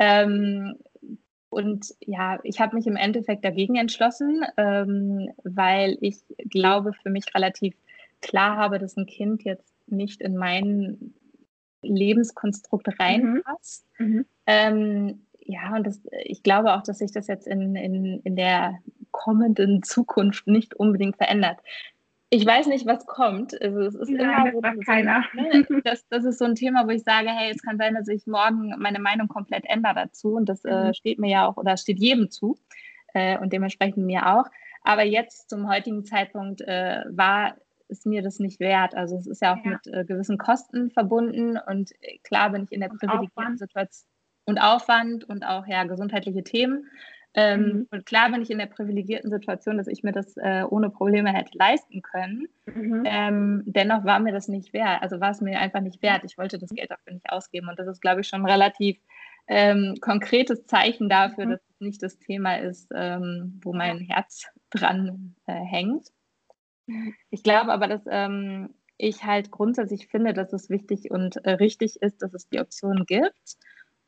Ja. 0.00 0.22
Ähm, 0.22 0.76
und 1.50 1.94
ja, 2.00 2.38
ich 2.44 2.60
habe 2.60 2.76
mich 2.76 2.86
im 2.86 2.96
Endeffekt 2.96 3.44
dagegen 3.44 3.74
entschlossen, 3.74 4.42
ähm, 4.56 5.30
weil 5.42 5.98
ich 6.00 6.20
glaube, 6.48 6.92
für 6.94 7.10
mich 7.10 7.34
relativ 7.34 7.74
klar 8.22 8.56
habe, 8.56 8.78
dass 8.78 8.96
ein 8.96 9.06
Kind 9.06 9.42
jetzt 9.42 9.74
nicht 9.88 10.22
in 10.22 10.36
mein 10.36 11.12
Lebenskonstrukt 11.82 12.86
mhm. 12.86 12.94
reinpasst. 12.98 13.86
Mhm. 13.98 14.26
Mhm. 14.46 15.20
ja, 15.40 15.74
und 15.74 15.86
das, 15.86 16.00
ich 16.24 16.42
glaube 16.42 16.74
auch, 16.74 16.82
dass 16.82 16.98
sich 16.98 17.12
das 17.12 17.26
jetzt 17.26 17.46
in, 17.46 17.76
in, 17.76 18.20
in 18.24 18.36
der 18.36 18.78
kommenden 19.10 19.82
Zukunft 19.82 20.46
nicht 20.46 20.74
unbedingt 20.74 21.16
verändert. 21.16 21.58
Ich 22.34 22.46
weiß 22.46 22.66
nicht, 22.68 22.86
was 22.86 23.04
kommt. 23.04 23.60
Also 23.60 23.80
es 23.80 23.94
ist 23.94 24.08
Nein, 24.08 24.46
immer 24.46 24.52
so, 24.52 24.60
das, 24.62 24.86
keiner. 24.86 25.22
Ne, 25.34 25.66
das, 25.84 26.08
das, 26.08 26.24
ist 26.24 26.38
so 26.38 26.46
ein 26.46 26.54
Thema, 26.54 26.86
wo 26.86 26.90
ich 26.90 27.04
sage, 27.04 27.28
hey, 27.28 27.52
es 27.54 27.62
kann 27.62 27.76
sein, 27.76 27.94
dass 27.94 28.08
ich 28.08 28.26
morgen 28.26 28.74
meine 28.78 29.00
Meinung 29.00 29.28
komplett 29.28 29.64
ändere 29.66 29.94
dazu. 29.94 30.34
Und 30.34 30.48
das 30.48 30.64
äh, 30.64 30.70
mhm. 30.70 30.90
äh, 30.90 30.94
steht 30.94 31.18
mir 31.18 31.30
ja 31.30 31.46
auch 31.46 31.58
oder 31.58 31.76
steht 31.76 31.98
jedem 31.98 32.30
zu 32.30 32.56
äh, 33.12 33.38
und 33.38 33.52
dementsprechend 33.52 34.06
mir 34.06 34.34
auch. 34.34 34.46
Aber 34.82 35.02
jetzt 35.04 35.50
zum 35.50 35.68
heutigen 35.68 36.06
Zeitpunkt 36.06 36.62
äh, 36.62 37.04
war 37.10 37.56
es 37.92 38.04
mir 38.04 38.22
das 38.22 38.38
nicht 38.38 38.58
wert. 38.60 38.94
Also 38.94 39.16
es 39.16 39.26
ist 39.26 39.42
ja 39.42 39.54
auch 39.54 39.64
ja. 39.64 39.72
mit 39.72 39.86
äh, 39.86 40.04
gewissen 40.04 40.38
Kosten 40.38 40.90
verbunden 40.90 41.58
und 41.58 41.92
äh, 42.00 42.18
klar 42.24 42.50
bin 42.50 42.64
ich 42.64 42.72
in 42.72 42.80
der 42.80 42.88
privilegierten 42.88 43.58
Situation 43.58 44.08
und 44.44 44.58
Aufwand 44.58 45.24
und 45.24 45.44
auch 45.44 45.66
ja 45.66 45.84
gesundheitliche 45.84 46.42
Themen. 46.42 46.88
Ähm, 47.34 47.60
mhm. 47.60 47.88
Und 47.90 48.06
klar 48.06 48.30
bin 48.30 48.42
ich 48.42 48.50
in 48.50 48.58
der 48.58 48.66
privilegierten 48.66 49.30
Situation, 49.30 49.78
dass 49.78 49.86
ich 49.86 50.02
mir 50.02 50.12
das 50.12 50.36
äh, 50.36 50.64
ohne 50.68 50.90
Probleme 50.90 51.32
hätte 51.32 51.56
leisten 51.56 52.02
können. 52.02 52.46
Mhm. 52.66 53.04
Ähm, 53.06 53.62
dennoch 53.64 54.04
war 54.04 54.20
mir 54.20 54.32
das 54.32 54.48
nicht 54.48 54.72
wert. 54.72 55.00
Also 55.00 55.20
war 55.20 55.30
es 55.30 55.40
mir 55.40 55.58
einfach 55.58 55.80
nicht 55.80 56.02
wert. 56.02 56.24
Ich 56.24 56.36
wollte 56.36 56.58
das 56.58 56.70
Geld 56.70 56.90
dafür 56.90 57.14
nicht 57.14 57.30
ausgeben. 57.30 57.68
Und 57.68 57.78
das 57.78 57.88
ist, 57.88 58.02
glaube 58.02 58.20
ich, 58.20 58.28
schon 58.28 58.42
ein 58.42 58.50
relativ 58.50 58.98
ähm, 59.48 59.94
konkretes 60.00 60.66
Zeichen 60.66 61.08
dafür, 61.08 61.46
mhm. 61.46 61.50
dass 61.50 61.60
es 61.60 61.80
nicht 61.80 62.02
das 62.02 62.18
Thema 62.18 62.56
ist, 62.56 62.90
ähm, 62.94 63.58
wo 63.62 63.72
mein 63.72 64.00
Herz 64.00 64.46
dran 64.70 65.34
äh, 65.46 65.54
hängt. 65.54 66.08
Ich 67.30 67.42
glaube 67.42 67.72
aber, 67.72 67.88
dass 67.88 68.02
ähm, 68.08 68.74
ich 68.96 69.24
halt 69.24 69.50
grundsätzlich 69.50 70.08
finde, 70.08 70.32
dass 70.32 70.52
es 70.52 70.70
wichtig 70.70 71.10
und 71.10 71.36
äh, 71.44 71.52
richtig 71.52 72.02
ist, 72.02 72.22
dass 72.22 72.34
es 72.34 72.48
die 72.48 72.60
Option 72.60 73.04
gibt 73.06 73.56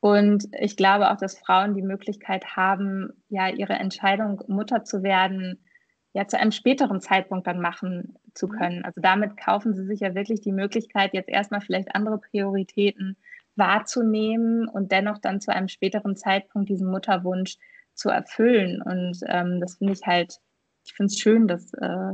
und 0.04 0.48
ich 0.60 0.76
glaube 0.76 1.10
auch, 1.10 1.16
dass 1.16 1.38
Frauen 1.38 1.74
die 1.74 1.80
Möglichkeit 1.80 2.56
haben, 2.56 3.08
ja, 3.30 3.48
ihre 3.48 3.72
Entscheidung, 3.72 4.42
Mutter 4.48 4.84
zu 4.84 5.02
werden, 5.02 5.64
ja, 6.12 6.28
zu 6.28 6.38
einem 6.38 6.52
späteren 6.52 7.00
Zeitpunkt 7.00 7.46
dann 7.46 7.58
machen 7.58 8.18
zu 8.34 8.48
mhm. 8.48 8.50
können. 8.50 8.84
Also 8.84 9.00
damit 9.00 9.38
kaufen 9.38 9.72
sie 9.72 9.86
sich 9.86 10.00
ja 10.00 10.14
wirklich 10.14 10.42
die 10.42 10.52
Möglichkeit, 10.52 11.14
jetzt 11.14 11.30
erstmal 11.30 11.62
vielleicht 11.62 11.94
andere 11.94 12.18
Prioritäten 12.18 13.16
wahrzunehmen 13.56 14.68
und 14.68 14.92
dennoch 14.92 15.16
dann 15.16 15.40
zu 15.40 15.54
einem 15.54 15.68
späteren 15.68 16.16
Zeitpunkt 16.16 16.68
diesen 16.68 16.90
Mutterwunsch 16.90 17.56
zu 17.94 18.10
erfüllen. 18.10 18.82
Und 18.82 19.20
ähm, 19.26 19.58
das 19.58 19.76
finde 19.78 19.94
ich 19.94 20.02
halt, 20.04 20.38
ich 20.84 20.92
finde 20.92 21.14
es 21.14 21.18
schön, 21.18 21.48
dass, 21.48 21.72
äh, 21.72 22.12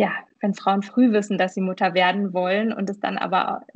ja, 0.00 0.14
wenn 0.40 0.54
Frauen 0.54 0.82
früh 0.82 1.12
wissen, 1.12 1.36
dass 1.36 1.52
sie 1.52 1.60
Mutter 1.60 1.92
werden 1.92 2.32
wollen 2.32 2.72
und 2.72 2.88
es 2.88 3.00
dann 3.00 3.18
aber 3.18 3.66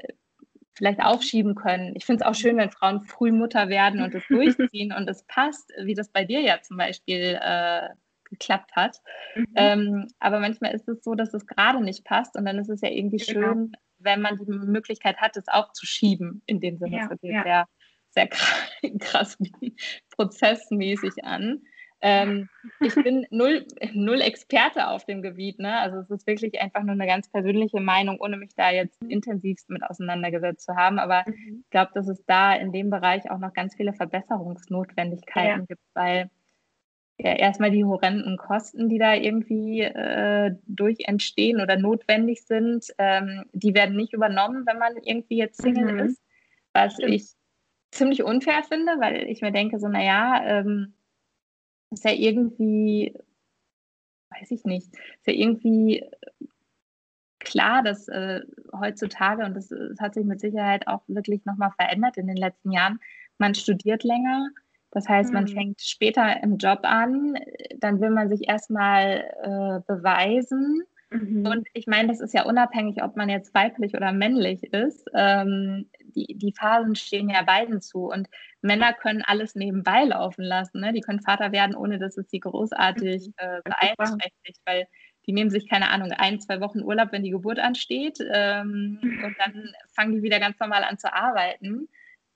vielleicht 0.72 1.00
aufschieben 1.00 1.54
können. 1.54 1.92
Ich 1.96 2.06
finde 2.06 2.24
es 2.24 2.26
auch 2.26 2.34
schön, 2.34 2.56
wenn 2.56 2.70
Frauen 2.70 3.02
früh 3.02 3.30
Mutter 3.30 3.68
werden 3.68 4.02
und 4.02 4.14
es 4.14 4.26
durchziehen 4.28 4.94
und 4.94 5.06
es 5.06 5.22
passt, 5.24 5.70
wie 5.82 5.92
das 5.92 6.08
bei 6.08 6.24
dir 6.24 6.40
ja 6.40 6.62
zum 6.62 6.78
Beispiel 6.78 7.38
äh, 7.42 7.90
geklappt 8.30 8.74
hat. 8.74 9.02
Mhm. 9.34 9.46
Ähm, 9.54 10.08
aber 10.18 10.40
manchmal 10.40 10.72
ist 10.74 10.88
es 10.88 11.04
so, 11.04 11.14
dass 11.14 11.34
es 11.34 11.46
gerade 11.46 11.84
nicht 11.84 12.06
passt 12.06 12.36
und 12.36 12.46
dann 12.46 12.58
ist 12.58 12.70
es 12.70 12.80
ja 12.80 12.88
irgendwie 12.88 13.18
genau. 13.18 13.40
schön, 13.52 13.72
wenn 13.98 14.22
man 14.22 14.38
die 14.38 14.50
Möglichkeit 14.50 15.18
hat, 15.18 15.36
es 15.36 15.48
aufzuschieben. 15.48 16.40
In 16.46 16.58
dem 16.58 16.78
Sinne, 16.78 16.96
ja, 16.96 17.08
das 17.08 17.18
ja. 17.20 17.42
sehr, 17.42 17.66
sehr 18.08 18.28
krass 18.98 19.36
prozessmäßig 20.16 21.22
an. 21.22 21.60
Ähm, 22.04 22.50
ich 22.80 22.94
bin 22.94 23.26
null, 23.30 23.64
null 23.94 24.20
Experte 24.20 24.88
auf 24.88 25.06
dem 25.06 25.22
Gebiet. 25.22 25.58
Ne? 25.58 25.74
Also 25.78 26.00
es 26.00 26.10
ist 26.10 26.26
wirklich 26.26 26.60
einfach 26.60 26.82
nur 26.82 26.92
eine 26.92 27.06
ganz 27.06 27.30
persönliche 27.30 27.80
Meinung, 27.80 28.20
ohne 28.20 28.36
mich 28.36 28.54
da 28.54 28.70
jetzt 28.70 29.02
mhm. 29.02 29.08
intensivst 29.08 29.70
mit 29.70 29.82
auseinandergesetzt 29.82 30.66
zu 30.66 30.76
haben. 30.76 30.98
Aber 30.98 31.24
mhm. 31.26 31.62
ich 31.64 31.70
glaube, 31.70 31.92
dass 31.94 32.06
es 32.06 32.22
da 32.26 32.54
in 32.54 32.72
dem 32.72 32.90
Bereich 32.90 33.30
auch 33.30 33.38
noch 33.38 33.54
ganz 33.54 33.74
viele 33.74 33.94
Verbesserungsnotwendigkeiten 33.94 35.60
ja. 35.60 35.66
gibt, 35.66 35.82
weil 35.94 36.30
ja, 37.16 37.32
erstmal 37.32 37.70
die 37.70 37.84
horrenden 37.84 38.36
Kosten, 38.36 38.90
die 38.90 38.98
da 38.98 39.14
irgendwie 39.14 39.80
äh, 39.80 40.54
durch 40.66 40.98
entstehen 41.06 41.62
oder 41.62 41.78
notwendig 41.78 42.44
sind, 42.44 42.86
ähm, 42.98 43.44
die 43.52 43.74
werden 43.74 43.96
nicht 43.96 44.12
übernommen, 44.12 44.64
wenn 44.66 44.78
man 44.78 44.96
irgendwie 45.02 45.38
jetzt 45.38 45.62
Single 45.62 45.92
mhm. 45.92 45.98
ist, 46.00 46.20
was 46.74 46.94
Stimmt. 46.94 47.14
ich 47.14 47.28
ziemlich 47.92 48.24
unfair 48.24 48.62
finde, 48.64 48.92
weil 48.98 49.22
ich 49.28 49.40
mir 49.40 49.52
denke, 49.52 49.78
so, 49.78 49.88
naja, 49.88 50.42
ähm, 50.44 50.92
ist 51.94 52.04
ja 52.04 52.12
irgendwie, 52.12 53.14
weiß 54.30 54.50
ich 54.50 54.64
nicht, 54.64 54.88
ist 54.92 55.26
ja 55.26 55.32
irgendwie 55.32 56.04
klar, 57.38 57.82
dass 57.82 58.08
äh, 58.08 58.40
heutzutage, 58.72 59.44
und 59.44 59.54
das, 59.54 59.68
das, 59.68 60.00
hat 60.00 60.14
sich 60.14 60.24
mit 60.24 60.40
Sicherheit 60.40 60.86
auch 60.86 61.02
wirklich 61.06 61.44
nochmal 61.44 61.72
verändert 61.72 62.16
in 62.16 62.26
den 62.26 62.36
letzten 62.36 62.72
Jahren, 62.72 63.00
man 63.38 63.54
studiert 63.54 64.04
länger. 64.04 64.48
Das 64.90 65.08
heißt, 65.08 65.32
man 65.32 65.44
mhm. 65.44 65.48
fängt 65.48 65.80
später 65.80 66.42
im 66.42 66.56
Job 66.56 66.80
an, 66.82 67.36
dann 67.78 68.00
will 68.00 68.10
man 68.10 68.28
sich 68.28 68.48
erstmal 68.48 69.24
äh, 69.42 69.92
beweisen 69.92 70.84
Mhm. 71.14 71.46
Und 71.46 71.68
ich 71.72 71.86
meine, 71.86 72.08
das 72.08 72.20
ist 72.20 72.34
ja 72.34 72.44
unabhängig, 72.44 73.02
ob 73.02 73.16
man 73.16 73.28
jetzt 73.28 73.54
weiblich 73.54 73.94
oder 73.94 74.12
männlich 74.12 74.64
ist. 74.72 75.08
Ähm, 75.14 75.88
die, 76.00 76.26
die 76.36 76.52
Phasen 76.52 76.96
stehen 76.96 77.28
ja 77.28 77.42
beiden 77.42 77.80
zu. 77.80 78.10
Und 78.10 78.28
Männer 78.62 78.92
können 78.92 79.22
alles 79.22 79.54
nebenbei 79.54 80.04
laufen 80.04 80.44
lassen. 80.44 80.80
Ne? 80.80 80.92
Die 80.92 81.00
können 81.00 81.20
Vater 81.20 81.52
werden, 81.52 81.76
ohne 81.76 81.98
dass 81.98 82.16
es 82.16 82.28
sie 82.30 82.40
großartig 82.40 83.28
mhm. 83.28 83.34
äh, 83.36 83.60
beeinträchtigt, 83.64 84.60
weil 84.64 84.86
die 85.26 85.32
nehmen 85.32 85.50
sich, 85.50 85.68
keine 85.68 85.90
Ahnung, 85.90 86.12
ein, 86.12 86.40
zwei 86.40 86.60
Wochen 86.60 86.82
Urlaub, 86.82 87.12
wenn 87.12 87.22
die 87.22 87.30
Geburt 87.30 87.58
ansteht. 87.58 88.18
Ähm, 88.32 88.98
und 89.24 89.36
dann 89.38 89.72
fangen 89.94 90.12
die 90.12 90.22
wieder 90.22 90.40
ganz 90.40 90.58
normal 90.58 90.84
an 90.84 90.98
zu 90.98 91.12
arbeiten. 91.12 91.88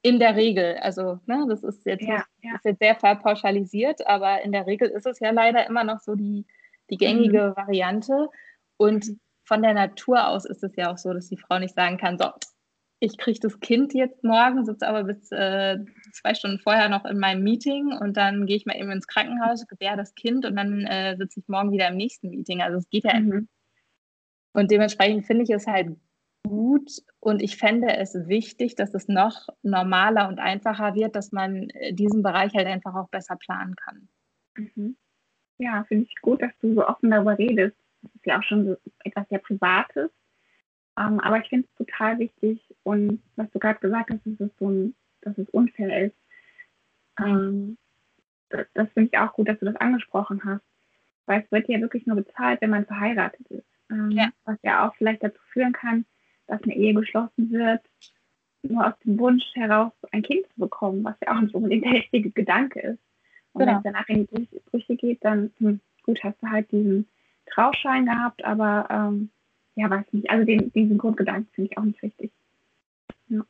In 0.02 0.20
der 0.20 0.36
Regel, 0.36 0.76
also 0.76 1.18
ne, 1.26 1.44
das 1.48 1.64
ist 1.64 1.84
jetzt, 1.84 2.06
ja, 2.06 2.24
ja. 2.40 2.54
Ist 2.54 2.64
jetzt 2.64 2.78
sehr 2.78 2.94
verpauschalisiert, 2.94 4.06
aber 4.06 4.42
in 4.42 4.52
der 4.52 4.64
Regel 4.64 4.88
ist 4.88 5.06
es 5.06 5.18
ja 5.18 5.32
leider 5.32 5.66
immer 5.66 5.82
noch 5.82 5.98
so 5.98 6.14
die, 6.14 6.46
die 6.88 6.96
gängige 6.96 7.48
mhm. 7.48 7.56
Variante. 7.56 8.28
Und 8.78 9.18
von 9.44 9.62
der 9.62 9.74
Natur 9.74 10.28
aus 10.28 10.46
ist 10.46 10.64
es 10.64 10.74
ja 10.76 10.90
auch 10.90 10.98
so, 10.98 11.12
dass 11.12 11.28
die 11.28 11.36
Frau 11.36 11.58
nicht 11.58 11.74
sagen 11.74 11.98
kann, 11.98 12.18
so, 12.18 12.30
ich 13.00 13.16
kriege 13.18 13.38
das 13.40 13.60
Kind 13.60 13.94
jetzt 13.94 14.24
morgen, 14.24 14.64
sitze 14.64 14.88
aber 14.88 15.04
bis 15.04 15.30
äh, 15.30 15.78
zwei 16.12 16.34
Stunden 16.34 16.58
vorher 16.58 16.88
noch 16.88 17.04
in 17.04 17.18
meinem 17.18 17.44
Meeting 17.44 17.92
und 17.92 18.16
dann 18.16 18.46
gehe 18.46 18.56
ich 18.56 18.66
mal 18.66 18.76
eben 18.76 18.90
ins 18.90 19.06
Krankenhaus, 19.06 19.66
gebär 19.68 19.96
das 19.96 20.14
Kind 20.14 20.46
und 20.46 20.56
dann 20.56 20.84
äh, 20.86 21.16
sitze 21.16 21.40
ich 21.40 21.48
morgen 21.48 21.70
wieder 21.70 21.88
im 21.88 21.96
nächsten 21.96 22.30
Meeting. 22.30 22.60
Also 22.60 22.78
es 22.78 22.88
geht 22.88 23.04
ja 23.04 23.20
mhm. 23.20 23.48
Und 24.52 24.72
dementsprechend 24.72 25.26
finde 25.26 25.44
ich 25.44 25.50
es 25.50 25.66
halt 25.66 25.96
gut 26.44 26.90
und 27.20 27.42
ich 27.42 27.56
fände 27.56 27.96
es 27.96 28.14
wichtig, 28.26 28.74
dass 28.74 28.94
es 28.94 29.06
noch 29.06 29.48
normaler 29.62 30.28
und 30.28 30.38
einfacher 30.38 30.94
wird, 30.94 31.14
dass 31.14 31.30
man 31.30 31.70
äh, 31.70 31.92
diesen 31.92 32.22
Bereich 32.22 32.54
halt 32.54 32.66
einfach 32.66 32.94
auch 32.94 33.08
besser 33.08 33.36
planen 33.36 33.76
kann. 33.76 34.08
Mhm. 34.56 34.96
Ja, 35.58 35.84
finde 35.84 36.04
ich 36.04 36.14
gut, 36.20 36.42
dass 36.42 36.56
du 36.60 36.74
so 36.74 36.86
offen 36.86 37.10
darüber 37.10 37.38
redest. 37.38 37.76
Das 38.08 38.14
ist 38.14 38.26
ja 38.26 38.38
auch 38.38 38.42
schon 38.42 38.66
so 38.66 38.76
etwas 39.04 39.28
sehr 39.28 39.38
Privates. 39.38 40.10
Ähm, 40.98 41.20
aber 41.20 41.38
ich 41.38 41.48
finde 41.48 41.68
es 41.68 41.86
total 41.86 42.18
wichtig 42.18 42.60
und 42.82 43.22
was 43.36 43.50
du 43.50 43.58
gerade 43.58 43.78
gesagt 43.78 44.10
hast, 44.10 44.20
dass 44.24 44.40
es, 44.40 44.50
so 44.58 44.68
ein, 44.68 44.94
dass 45.20 45.38
es 45.38 45.48
unfair 45.50 46.06
ist. 46.06 46.16
Ähm, 47.20 47.76
das, 48.48 48.66
das 48.74 48.88
finde 48.92 49.10
ich 49.12 49.18
auch 49.18 49.32
gut, 49.34 49.48
dass 49.48 49.58
du 49.58 49.66
das 49.66 49.76
angesprochen 49.76 50.42
hast. 50.44 50.62
Weil 51.26 51.42
es 51.42 51.52
wird 51.52 51.68
ja 51.68 51.80
wirklich 51.80 52.06
nur 52.06 52.16
bezahlt, 52.16 52.60
wenn 52.62 52.70
man 52.70 52.86
verheiratet 52.86 53.46
ist. 53.50 53.66
Ähm, 53.90 54.10
ja. 54.10 54.30
Was 54.44 54.58
ja 54.62 54.88
auch 54.88 54.94
vielleicht 54.96 55.22
dazu 55.22 55.40
führen 55.52 55.72
kann, 55.72 56.04
dass 56.46 56.62
eine 56.62 56.74
Ehe 56.74 56.94
geschlossen 56.94 57.50
wird, 57.50 57.82
nur 58.62 58.86
aus 58.86 58.98
dem 59.04 59.18
Wunsch 59.18 59.44
heraus 59.54 59.92
ein 60.10 60.22
Kind 60.22 60.46
zu 60.54 60.60
bekommen, 60.60 61.04
was 61.04 61.14
ja 61.24 61.36
auch 61.36 61.40
nicht 61.40 61.54
unbedingt 61.54 61.84
der 61.84 61.92
richtige 61.92 62.30
Gedanke 62.30 62.80
ist. 62.80 62.98
Und 63.52 63.60
genau. 63.60 63.72
wenn 63.72 63.76
es 63.76 63.82
danach 63.84 64.08
in 64.08 64.26
die 64.26 64.60
Brüche 64.70 64.96
geht, 64.96 65.24
dann 65.24 65.52
hm, 65.58 65.80
gut, 66.02 66.22
hast 66.24 66.42
du 66.42 66.48
halt 66.48 66.70
diesen 66.72 67.06
Trauschein 67.48 68.06
gehabt, 68.06 68.44
aber 68.44 68.86
ähm, 68.90 69.30
ja, 69.74 69.88
weiß 69.88 70.06
nicht. 70.12 70.30
Also 70.30 70.44
den, 70.44 70.72
diesen 70.72 70.98
Grundgedanken 70.98 71.48
finde 71.54 71.70
ich 71.70 71.78
auch 71.78 71.84
nicht 71.84 72.02
richtig. 72.02 72.32
Ja. 73.28 73.44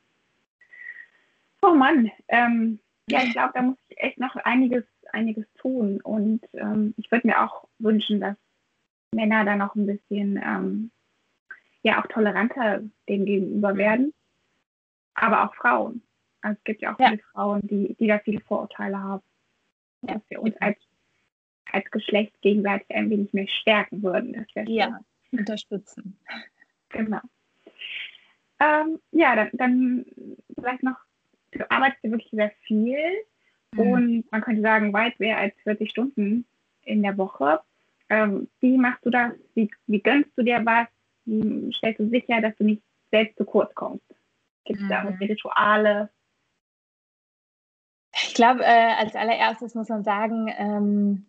Oh 1.63 1.75
Mann, 1.75 2.11
ähm, 2.29 2.79
ja, 3.11 3.23
ich 3.23 3.33
glaube, 3.33 3.53
da 3.55 3.63
muss 3.63 3.79
ich 3.89 3.99
echt 3.99 4.19
noch 4.19 4.37
einiges, 4.37 4.85
einiges 5.13 5.47
tun. 5.55 6.01
Und 6.03 6.43
ähm, 6.53 6.95
ich 6.97 7.11
würde 7.11 7.27
mir 7.27 7.43
auch 7.43 7.67
wünschen, 7.79 8.21
dass 8.21 8.37
Männer 9.13 9.45
da 9.45 9.57
noch 9.57 9.75
ein 9.75 9.87
bisschen 9.87 10.39
ähm, 10.45 10.91
ja 11.83 12.03
auch 12.03 12.07
toleranter 12.09 12.83
dem 13.09 13.25
gegenüber 13.25 13.77
werden. 13.77 14.13
Aber 15.15 15.45
auch 15.45 15.55
Frauen. 15.55 16.03
Also 16.43 16.59
es 16.59 16.65
gibt 16.65 16.83
ja 16.83 16.95
auch 16.95 16.99
ja. 17.01 17.09
viele 17.09 17.23
Frauen, 17.33 17.61
die, 17.63 17.97
die 17.99 18.07
da 18.07 18.19
viele 18.19 18.41
Vorurteile 18.41 19.03
haben. 19.03 19.23
Ja. 20.03 20.15
Dass 20.15 20.23
wir 20.29 20.43
uns 20.43 20.57
als 20.59 20.79
als 21.73 21.91
Geschlecht 21.91 22.41
gegenseitig 22.41 22.95
ein 22.95 23.11
wenig 23.11 23.33
mehr 23.33 23.49
stärken 23.49 24.03
würden. 24.03 24.47
Das 24.55 24.67
ja, 24.69 25.01
unterstützen. 25.33 26.19
Genau. 26.91 27.21
Ähm, 28.61 28.99
ja, 29.13 29.37
dann, 29.37 29.51
dann 29.53 30.07
vielleicht 30.55 30.83
noch, 30.83 30.97
du 31.53 31.71
arbeitest 31.71 32.03
wirklich 32.05 32.31
sehr 32.33 32.51
viel 32.63 32.99
mhm. 33.73 33.81
und 33.81 34.33
man 34.33 34.41
könnte 34.41 34.63
sagen, 34.63 34.93
weit 34.93 35.19
mehr 35.21 35.39
als 35.39 35.55
40 35.63 35.91
Stunden 35.91 36.45
in 36.83 37.03
der 37.03 37.17
Woche. 37.19 37.61
Ähm, 38.09 38.49
wie 38.61 38.77
machst 38.79 39.05
du 39.05 39.11
das? 39.11 39.33
Wie, 39.55 39.71
wie 39.87 40.01
gönnst 40.01 40.31
du 40.37 40.43
dir 40.43 40.65
was? 40.65 40.89
Wie 41.25 41.73
stellst 41.75 42.01
du 42.01 42.09
sicher, 42.09 42.41
dass 42.41 42.57
du 42.57 42.65
nicht 42.65 42.83
selbst 43.11 43.37
zu 43.37 43.45
kurz 43.45 43.75
kommst? 43.75 44.05
Gibt 44.65 44.81
es 44.81 44.87
mhm. 44.87 44.89
da 44.89 45.03
Rituale? 45.03 46.11
Ich 48.13 48.35
glaube, 48.35 48.65
äh, 48.65 48.95
als 48.99 49.15
allererstes 49.15 49.75
muss 49.75 49.89
man 49.89 50.03
sagen, 50.03 50.53
ähm, 50.57 51.27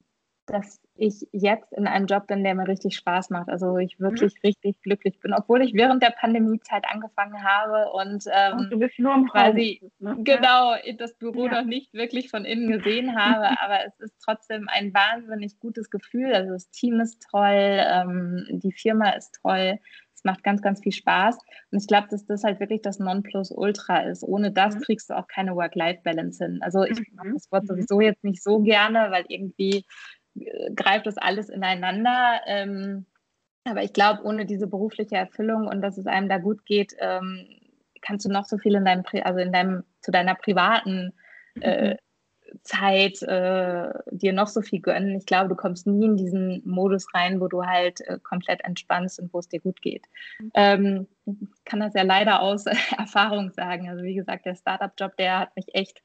dass 0.50 0.80
ich 0.96 1.28
jetzt 1.32 1.72
in 1.74 1.88
einem 1.88 2.08
Job 2.08 2.28
bin, 2.28 2.44
der 2.44 2.56
mir 2.56 2.68
richtig 2.68 2.96
Spaß 2.96 3.30
macht. 3.30 3.50
Also 3.50 3.78
ich 3.78 4.00
wirklich 4.00 4.34
mhm. 4.36 4.48
richtig 4.48 4.82
glücklich 4.82 5.20
bin, 5.20 5.34
obwohl 5.34 5.62
ich 5.62 5.74
während 5.74 6.04
der 6.04 6.12
Pandemiezeit 6.12 6.84
angefangen 6.92 7.44
habe 7.44 7.92
und, 7.92 8.26
ähm, 8.32 8.58
und 8.58 8.70
du 8.70 8.80
bist 8.80 9.00
nur 9.00 9.16
im 9.16 9.28
quasi 9.28 9.82
ne? 10.00 10.18
genau 10.20 10.76
das 10.98 11.14
Büro 11.16 11.48
ja. 11.48 11.62
noch 11.62 11.66
nicht 11.66 11.94
wirklich 11.94 12.30
von 12.30 12.46
innen 12.46 12.70
gesehen 12.70 13.16
habe, 13.16 13.48
aber 13.62 13.86
es 13.86 14.00
ist 14.00 14.16
trotzdem 14.24 14.68
ein 14.68 14.94
wahnsinnig 14.94 15.60
gutes 15.60 15.90
Gefühl. 15.90 16.34
Also 16.34 16.52
das 16.52 16.70
Team 16.72 17.00
ist 17.00 17.26
toll, 17.32 17.48
ähm, 17.50 18.46
die 18.50 18.74
Firma 18.74 19.12
ist 19.12 19.40
toll. 19.42 19.80
Es 20.20 20.26
macht 20.26 20.44
ganz, 20.44 20.62
ganz 20.62 20.82
viel 20.82 20.92
Spaß. 20.92 21.38
Und 21.72 21.80
ich 21.80 21.88
glaube, 21.88 22.08
dass 22.12 22.26
das 22.26 22.44
halt 22.44 22.60
wirklich 22.60 22.82
das 22.82 23.00
Nonplusultra 23.00 24.02
ist. 24.02 24.22
Ohne 24.22 24.52
das 24.52 24.76
mhm. 24.76 24.82
kriegst 24.82 25.10
du 25.10 25.18
auch 25.18 25.28
keine 25.28 25.56
Work-Life-Balance 25.56 26.44
hin. 26.44 26.60
Also 26.62 26.84
ich 26.84 27.00
mhm. 27.00 27.06
mache 27.16 27.34
das 27.36 27.50
Wort 27.54 27.64
mhm. 27.64 27.68
sowieso 27.68 28.02
jetzt 28.02 28.24
nicht 28.26 28.44
so 28.44 28.60
gerne, 28.60 29.12
weil 29.12 29.24
irgendwie 29.30 29.86
greift 30.76 31.06
das 31.06 31.18
alles 31.18 31.50
ineinander. 31.50 32.42
Ähm, 32.46 33.06
aber 33.66 33.84
ich 33.84 33.94
glaube, 33.94 34.24
ohne 34.24 34.46
diese 34.46 34.68
berufliche 34.68 35.16
Erfüllung 35.16 35.68
und 35.68 35.82
dass 35.82 35.98
es 35.98 36.08
einem 36.08 36.30
da 36.30 36.38
gut 36.38 36.66
geht, 36.66 36.96
ähm, 37.00 37.48
kannst 38.02 38.26
du 38.26 38.30
noch 38.30 38.46
so 38.46 38.58
viel 38.58 38.76
in 38.76 38.86
deinem, 38.86 39.04
also 39.24 39.40
in 39.40 39.52
deinem, 39.52 39.84
zu 40.02 40.12
deiner 40.12 40.36
privaten 40.36 41.14
äh, 41.60 41.92
mhm. 41.92 41.98
Zeit 42.64 43.22
äh, 43.22 43.90
dir 44.12 44.34
noch 44.34 44.48
so 44.48 44.62
viel 44.62 44.82
gönnen. 44.82 45.18
Ich 45.18 45.26
glaube, 45.26 45.50
du 45.50 45.56
kommst 45.56 45.86
nie 45.86 46.06
in 46.06 46.18
diesen 46.18 46.62
Modus 46.66 47.06
rein, 47.14 47.42
wo 47.42 47.48
du 47.48 47.64
halt 47.64 48.02
äh, 48.02 48.18
komplett 48.24 48.64
entspannst 48.64 49.20
und 49.20 49.34
wo 49.34 49.40
es 49.40 49.50
dir 49.50 49.60
gut 49.60 49.82
geht. 49.82 50.06
Mhm. 50.40 50.52
Ähm, 50.56 51.08
ich 51.26 51.66
kann 51.66 51.80
das 51.80 51.94
ja 51.94 52.04
leider 52.04 52.42
aus 52.42 52.66
Erfahrung 52.98 53.52
sagen. 53.52 53.90
Also 53.90 54.04
wie 54.04 54.16
gesagt, 54.16 54.46
der 54.46 54.56
Startup-Job, 54.56 55.16
der 55.18 55.40
hat 55.40 55.56
mich 55.56 55.76
echt. 55.76 56.02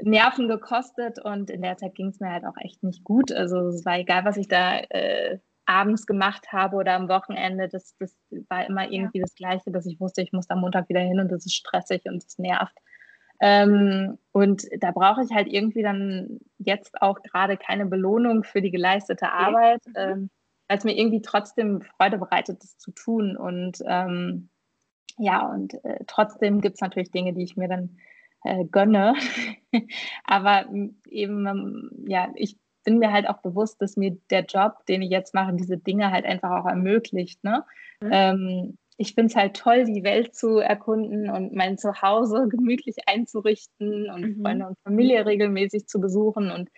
Nerven 0.00 0.48
gekostet 0.48 1.18
und 1.18 1.50
in 1.50 1.62
der 1.62 1.76
Zeit 1.76 1.94
ging 1.94 2.08
es 2.08 2.20
mir 2.20 2.30
halt 2.30 2.44
auch 2.44 2.56
echt 2.58 2.82
nicht 2.82 3.04
gut. 3.04 3.32
Also 3.32 3.68
es 3.68 3.84
war 3.84 3.98
egal, 3.98 4.24
was 4.24 4.36
ich 4.36 4.48
da 4.48 4.78
äh, 4.78 5.38
abends 5.66 6.06
gemacht 6.06 6.50
habe 6.52 6.76
oder 6.76 6.94
am 6.94 7.08
Wochenende, 7.08 7.68
das, 7.68 7.94
das 7.98 8.16
war 8.48 8.66
immer 8.66 8.90
irgendwie 8.90 9.18
ja. 9.18 9.24
das 9.24 9.34
Gleiche, 9.34 9.70
dass 9.70 9.86
ich 9.86 10.00
wusste, 10.00 10.22
ich 10.22 10.32
muss 10.32 10.48
am 10.48 10.60
Montag 10.60 10.88
wieder 10.88 11.00
hin 11.00 11.20
und 11.20 11.30
das 11.30 11.44
ist 11.44 11.54
stressig 11.54 12.02
und 12.06 12.24
es 12.24 12.38
nervt. 12.38 12.76
Ähm, 13.40 14.18
und 14.32 14.64
da 14.80 14.90
brauche 14.90 15.22
ich 15.22 15.30
halt 15.30 15.46
irgendwie 15.46 15.82
dann 15.82 16.40
jetzt 16.58 17.00
auch 17.00 17.22
gerade 17.22 17.56
keine 17.56 17.86
Belohnung 17.86 18.42
für 18.44 18.62
die 18.62 18.70
geleistete 18.70 19.30
Arbeit, 19.30 19.80
mhm. 19.86 19.94
ähm, 19.96 20.30
weil 20.68 20.78
es 20.78 20.84
mir 20.84 20.96
irgendwie 20.96 21.22
trotzdem 21.22 21.82
Freude 21.82 22.18
bereitet, 22.18 22.62
das 22.62 22.78
zu 22.78 22.90
tun. 22.92 23.36
Und 23.36 23.78
ähm, 23.86 24.48
ja, 25.18 25.46
und 25.46 25.82
äh, 25.84 26.04
trotzdem 26.06 26.60
gibt 26.60 26.76
es 26.76 26.80
natürlich 26.80 27.10
Dinge, 27.10 27.32
die 27.32 27.42
ich 27.42 27.56
mir 27.56 27.68
dann 27.68 27.98
äh, 28.44 28.64
gönne. 28.64 29.14
Aber 30.24 30.66
eben, 31.08 31.46
ähm, 31.46 31.90
ja, 32.06 32.30
ich 32.34 32.56
bin 32.84 32.98
mir 32.98 33.12
halt 33.12 33.28
auch 33.28 33.42
bewusst, 33.42 33.82
dass 33.82 33.96
mir 33.96 34.16
der 34.30 34.44
Job, 34.44 34.86
den 34.86 35.02
ich 35.02 35.10
jetzt 35.10 35.34
mache, 35.34 35.54
diese 35.54 35.76
Dinge 35.76 36.10
halt 36.10 36.24
einfach 36.24 36.50
auch 36.50 36.66
ermöglicht. 36.66 37.44
Ne? 37.44 37.64
Mhm. 38.00 38.10
Ähm, 38.12 38.78
ich 38.96 39.14
finde 39.14 39.26
es 39.26 39.36
halt 39.36 39.56
toll, 39.56 39.84
die 39.84 40.02
Welt 40.02 40.34
zu 40.34 40.58
erkunden 40.58 41.30
und 41.30 41.54
mein 41.54 41.78
Zuhause 41.78 42.48
gemütlich 42.50 42.96
einzurichten 43.06 44.10
und 44.10 44.22
mhm. 44.22 44.42
Freunde 44.42 44.66
und 44.66 44.78
Familie 44.84 45.26
regelmäßig 45.26 45.86
zu 45.86 46.00
besuchen. 46.00 46.50
Und 46.50 46.70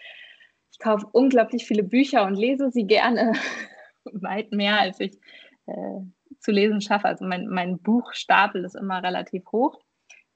ich 0.72 0.78
kaufe 0.78 1.06
unglaublich 1.12 1.66
viele 1.66 1.82
Bücher 1.82 2.24
und 2.26 2.34
lese 2.34 2.70
sie 2.70 2.86
gerne, 2.86 3.32
weit 4.04 4.52
mehr, 4.52 4.80
als 4.80 5.00
ich 5.00 5.18
äh, 5.66 6.00
zu 6.40 6.52
lesen 6.52 6.80
schaffe. 6.80 7.06
Also 7.06 7.24
mein, 7.24 7.46
mein 7.46 7.78
Buchstapel 7.78 8.64
ist 8.64 8.76
immer 8.76 9.02
relativ 9.02 9.44
hoch, 9.52 9.80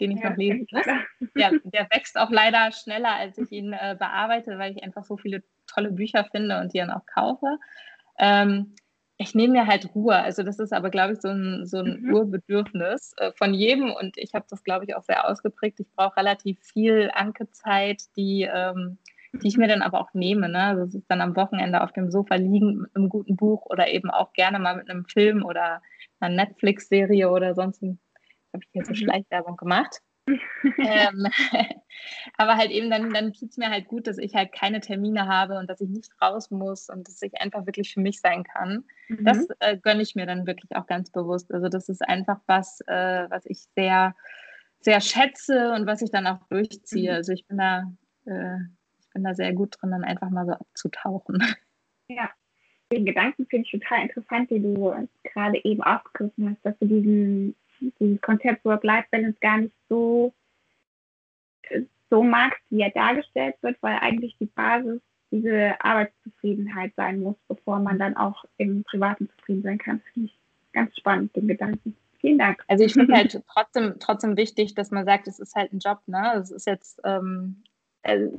den 0.00 0.12
ich 0.12 0.20
ja, 0.20 0.30
noch 0.30 0.36
lesen 0.36 0.66
muss. 0.70 0.86
Ja, 1.34 1.50
der 1.64 1.88
wächst 1.90 2.18
auch 2.18 2.30
leider 2.30 2.72
schneller, 2.72 3.14
als 3.14 3.38
ich 3.38 3.50
ihn 3.52 3.72
äh, 3.72 3.96
bearbeite, 3.98 4.58
weil 4.58 4.72
ich 4.72 4.82
einfach 4.82 5.04
so 5.04 5.16
viele 5.16 5.42
tolle 5.66 5.92
Bücher 5.92 6.24
finde 6.30 6.60
und 6.60 6.72
die 6.74 6.78
dann 6.78 6.90
auch 6.90 7.06
kaufe. 7.06 7.58
Ähm, 8.18 8.74
ich 9.16 9.34
nehme 9.34 9.52
mir 9.52 9.66
halt 9.66 9.94
Ruhe. 9.94 10.16
Also 10.16 10.42
das 10.42 10.58
ist 10.58 10.72
aber, 10.72 10.90
glaube 10.90 11.14
ich, 11.14 11.20
so 11.20 11.28
ein, 11.28 11.66
so 11.66 11.78
ein 11.78 12.00
mhm. 12.02 12.14
Urbedürfnis 12.14 13.12
äh, 13.18 13.32
von 13.36 13.54
jedem 13.54 13.92
und 13.92 14.16
ich 14.18 14.34
habe 14.34 14.46
das, 14.48 14.64
glaube 14.64 14.84
ich, 14.84 14.96
auch 14.96 15.04
sehr 15.04 15.28
ausgeprägt. 15.28 15.80
Ich 15.80 15.90
brauche 15.94 16.16
relativ 16.16 16.58
viel 16.60 17.10
Ankezeit, 17.14 18.02
die, 18.16 18.48
ähm, 18.52 18.98
die 19.32 19.48
ich 19.48 19.56
mir 19.56 19.68
dann 19.68 19.82
aber 19.82 20.00
auch 20.00 20.12
nehme. 20.14 20.48
Ne? 20.48 20.60
Also 20.60 20.82
es 20.82 20.94
ist 20.94 21.08
dann 21.08 21.20
am 21.20 21.36
Wochenende 21.36 21.82
auf 21.82 21.92
dem 21.92 22.10
Sofa 22.10 22.34
liegen 22.34 22.82
mit 22.82 22.96
einem 22.96 23.08
guten 23.08 23.36
Buch 23.36 23.66
oder 23.66 23.88
eben 23.88 24.10
auch 24.10 24.32
gerne 24.32 24.58
mal 24.58 24.76
mit 24.76 24.90
einem 24.90 25.04
Film 25.04 25.44
oder 25.44 25.80
einer 26.18 26.34
Netflix-Serie 26.34 27.30
oder 27.30 27.54
sonst. 27.54 27.84
Habe 28.54 28.64
ich 28.64 28.70
hier 28.72 28.84
so 28.84 28.92
mhm. 28.92 28.96
Schleichwerbung 28.96 29.56
gemacht 29.56 30.00
ähm, 30.78 31.26
aber 32.38 32.56
halt 32.56 32.70
eben 32.70 32.90
dann, 32.90 33.12
dann 33.12 33.32
tut 33.32 33.50
es 33.50 33.56
mir 33.56 33.70
halt 33.70 33.88
gut, 33.88 34.06
dass 34.06 34.18
ich 34.18 34.34
halt 34.34 34.52
keine 34.52 34.80
Termine 34.80 35.26
habe 35.26 35.58
und 35.58 35.68
dass 35.68 35.80
ich 35.80 35.88
nicht 35.88 36.10
raus 36.20 36.50
muss 36.50 36.88
und 36.88 37.06
dass 37.06 37.20
ich 37.22 37.40
einfach 37.40 37.66
wirklich 37.66 37.92
für 37.92 38.00
mich 38.00 38.20
sein 38.20 38.44
kann. 38.44 38.84
Mhm. 39.08 39.24
Das 39.24 39.46
äh, 39.60 39.76
gönne 39.76 40.02
ich 40.02 40.14
mir 40.14 40.26
dann 40.26 40.46
wirklich 40.46 40.74
auch 40.76 40.86
ganz 40.86 41.10
bewusst. 41.10 41.52
Also 41.52 41.68
das 41.68 41.88
ist 41.88 42.06
einfach 42.08 42.40
was, 42.46 42.80
äh, 42.86 43.26
was 43.28 43.44
ich 43.46 43.66
sehr, 43.76 44.14
sehr 44.80 45.00
schätze 45.00 45.72
und 45.72 45.86
was 45.86 46.02
ich 46.02 46.10
dann 46.10 46.26
auch 46.26 46.40
durchziehe. 46.48 47.10
Mhm. 47.10 47.16
Also 47.16 47.32
ich 47.32 47.46
bin 47.46 47.58
da, 47.58 47.92
äh, 48.24 48.56
ich 49.00 49.10
bin 49.12 49.24
da 49.24 49.34
sehr 49.34 49.52
gut 49.52 49.76
drin, 49.78 49.90
dann 49.90 50.04
einfach 50.04 50.30
mal 50.30 50.46
so 50.46 50.52
abzutauchen. 50.52 51.38
Ja, 52.06 52.28
den 52.92 53.06
Gedanken 53.06 53.46
finde 53.46 53.64
ich 53.64 53.80
total 53.80 54.02
interessant, 54.02 54.50
die 54.50 54.60
du 54.60 55.08
gerade 55.22 55.64
eben 55.64 55.82
aufgegriffen 55.82 56.50
hast, 56.50 56.62
dass 56.66 56.78
du 56.78 56.86
diesen 56.86 57.56
dieses 58.00 58.20
Konzept 58.20 58.64
Work-Life-Balance 58.64 59.38
gar 59.40 59.58
nicht 59.58 59.74
so, 59.88 60.32
so 62.10 62.22
magst, 62.22 62.60
wie 62.70 62.82
er 62.82 62.90
dargestellt 62.90 63.56
wird, 63.62 63.76
weil 63.80 63.98
eigentlich 64.00 64.36
die 64.38 64.46
Basis 64.46 65.00
diese 65.30 65.74
Arbeitszufriedenheit 65.80 66.92
sein 66.96 67.20
muss, 67.20 67.36
bevor 67.48 67.80
man 67.80 67.98
dann 67.98 68.16
auch 68.16 68.44
im 68.56 68.84
Privaten 68.84 69.28
zufrieden 69.36 69.62
sein 69.62 69.78
kann. 69.78 69.98
Das 69.98 70.12
finde 70.12 70.28
ich 70.28 70.38
ganz 70.72 70.96
spannend, 70.96 71.34
den 71.34 71.48
Gedanken. 71.48 71.96
Vielen 72.20 72.38
Dank. 72.38 72.64
Also 72.68 72.84
ich 72.84 72.92
finde 72.92 73.14
halt 73.14 73.42
trotzdem, 73.52 73.94
trotzdem 73.98 74.36
wichtig, 74.36 74.74
dass 74.74 74.90
man 74.90 75.04
sagt, 75.04 75.26
es 75.26 75.40
ist 75.40 75.54
halt 75.56 75.72
ein 75.72 75.80
Job, 75.80 76.00
ne? 76.06 76.34
Es 76.36 76.50
ist 76.50 76.66
jetzt, 76.66 77.00
ähm, 77.04 77.62
also 78.02 78.38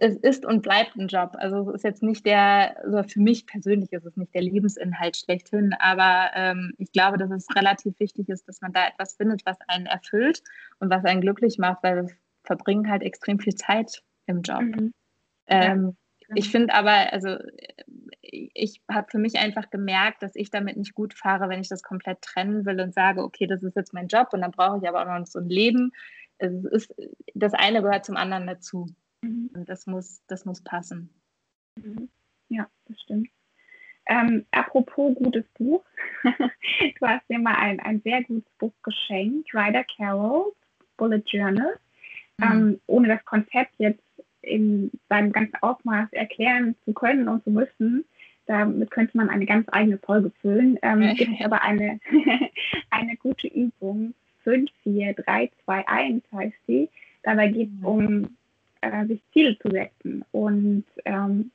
es 0.00 0.16
ist 0.16 0.44
und 0.44 0.62
bleibt 0.62 0.96
ein 0.96 1.08
Job. 1.08 1.32
Also 1.34 1.70
es 1.70 1.76
ist 1.76 1.84
jetzt 1.84 2.02
nicht 2.02 2.24
der, 2.26 2.76
also 2.84 3.02
für 3.02 3.20
mich 3.20 3.46
persönlich 3.46 3.92
ist 3.92 4.06
es 4.06 4.16
nicht 4.16 4.34
der 4.34 4.42
Lebensinhalt 4.42 5.16
schlechthin, 5.16 5.74
aber 5.78 6.30
ähm, 6.34 6.72
ich 6.78 6.92
glaube, 6.92 7.18
dass 7.18 7.30
es 7.30 7.46
relativ 7.54 7.98
wichtig 8.00 8.28
ist, 8.28 8.48
dass 8.48 8.60
man 8.60 8.72
da 8.72 8.86
etwas 8.86 9.14
findet, 9.14 9.44
was 9.44 9.58
einen 9.68 9.86
erfüllt 9.86 10.42
und 10.78 10.90
was 10.90 11.04
einen 11.04 11.20
glücklich 11.20 11.58
macht, 11.58 11.82
weil 11.82 11.96
wir 11.96 12.14
verbringen 12.44 12.90
halt 12.90 13.02
extrem 13.02 13.38
viel 13.38 13.54
Zeit 13.54 14.02
im 14.26 14.42
Job. 14.42 14.62
Mhm. 14.62 14.92
Ähm, 15.46 15.96
ja. 16.28 16.34
Ich 16.36 16.50
finde 16.50 16.74
aber, 16.74 17.12
also 17.12 17.36
ich 18.22 18.80
habe 18.90 19.08
für 19.10 19.18
mich 19.18 19.38
einfach 19.38 19.70
gemerkt, 19.70 20.22
dass 20.22 20.34
ich 20.34 20.50
damit 20.50 20.76
nicht 20.76 20.94
gut 20.94 21.14
fahre, 21.14 21.48
wenn 21.48 21.60
ich 21.60 21.68
das 21.68 21.82
komplett 21.82 22.22
trennen 22.22 22.64
will 22.64 22.80
und 22.80 22.94
sage, 22.94 23.22
okay, 23.22 23.46
das 23.46 23.62
ist 23.62 23.76
jetzt 23.76 23.92
mein 23.92 24.08
Job 24.08 24.28
und 24.32 24.40
dann 24.40 24.50
brauche 24.50 24.78
ich 24.78 24.88
aber 24.88 25.02
auch 25.02 25.18
noch 25.18 25.26
so 25.26 25.40
ein 25.40 25.48
Leben. 25.48 25.92
Es 26.38 26.64
ist, 26.64 26.94
das 27.34 27.52
eine 27.54 27.82
gehört 27.82 28.04
zum 28.04 28.16
anderen 28.16 28.46
dazu. 28.46 28.86
Mhm. 29.22 29.50
Und 29.54 29.68
das 29.68 29.86
muss, 29.86 30.22
das 30.26 30.44
muss 30.44 30.62
passen. 30.62 31.10
Mhm. 31.76 32.08
Ja, 32.48 32.68
das 32.86 33.00
stimmt. 33.02 33.28
Ähm, 34.06 34.44
apropos 34.50 35.14
gutes 35.14 35.46
Buch, 35.54 35.84
du 36.24 37.06
hast 37.06 37.28
mir 37.28 37.38
mal 37.38 37.54
ein, 37.54 37.80
ein 37.80 38.00
sehr 38.02 38.22
gutes 38.24 38.50
Buch 38.58 38.72
geschenkt, 38.82 39.54
Ryder 39.54 39.84
Carroll, 39.84 40.52
Bullet 40.96 41.22
Journal. 41.26 41.78
Mhm. 42.38 42.44
Ähm, 42.44 42.80
ohne 42.86 43.08
das 43.08 43.24
Konzept 43.24 43.74
jetzt 43.78 44.02
in 44.42 44.90
seinem 45.08 45.32
ganzen 45.32 45.54
Ausmaß 45.62 46.12
erklären 46.12 46.74
zu 46.84 46.92
können 46.92 47.28
und 47.28 47.44
zu 47.44 47.50
müssen, 47.50 48.04
damit 48.46 48.90
könnte 48.90 49.16
man 49.16 49.30
eine 49.30 49.46
ganz 49.46 49.68
eigene 49.70 49.98
Folge 49.98 50.32
füllen. 50.40 50.78
Ähm, 50.82 51.14
gibt 51.14 51.38
es 51.38 51.44
aber 51.44 51.62
eine, 51.62 52.00
eine 52.90 53.16
gute 53.16 53.46
Übung, 53.46 54.14
5, 54.42 54.70
4, 54.82 55.14
3, 55.14 55.50
2, 55.64 55.88
1 55.88 56.24
heißt 56.32 56.56
die. 56.66 56.88
Dabei 57.22 57.48
geht 57.48 57.68
es 57.68 57.80
mhm. 57.80 57.86
um 57.86 58.36
äh, 58.82 59.06
sich 59.06 59.20
Ziele 59.32 59.58
zu 59.58 59.70
setzen. 59.70 60.24
Und 60.32 60.84
ähm, 61.04 61.50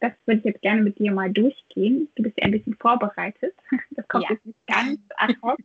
das 0.00 0.12
würde 0.26 0.40
ich 0.40 0.44
jetzt 0.44 0.62
gerne 0.62 0.82
mit 0.82 0.98
dir 0.98 1.12
mal 1.12 1.32
durchgehen. 1.32 2.08
Du 2.14 2.22
bist 2.22 2.36
ja 2.38 2.44
ein 2.44 2.52
bisschen 2.52 2.76
vorbereitet. 2.76 3.54
Das 3.90 4.06
kommt 4.08 4.24
ja. 4.24 4.30
jetzt 4.32 4.46
nicht 4.46 4.66
ganz 4.66 5.00
ad 5.16 5.34
hoc. 5.42 5.58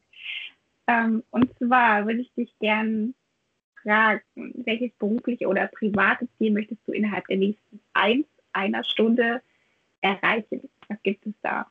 ähm, 0.87 1.23
und 1.31 1.49
zwar 1.57 2.05
würde 2.05 2.21
ich 2.21 2.33
dich 2.33 2.51
gerne 2.59 3.13
fragen, 3.81 4.21
welches 4.35 4.91
berufliche 4.93 5.47
oder 5.47 5.67
private 5.67 6.27
Ziel 6.37 6.51
möchtest 6.51 6.81
du 6.87 6.91
innerhalb 6.91 7.27
der 7.27 7.37
nächsten 7.37 7.79
eins 7.93 8.25
einer 8.53 8.83
Stunde 8.83 9.41
erreichen? 10.01 10.69
Was 10.87 11.01
gibt 11.03 11.25
es 11.25 11.33
da? 11.41 11.67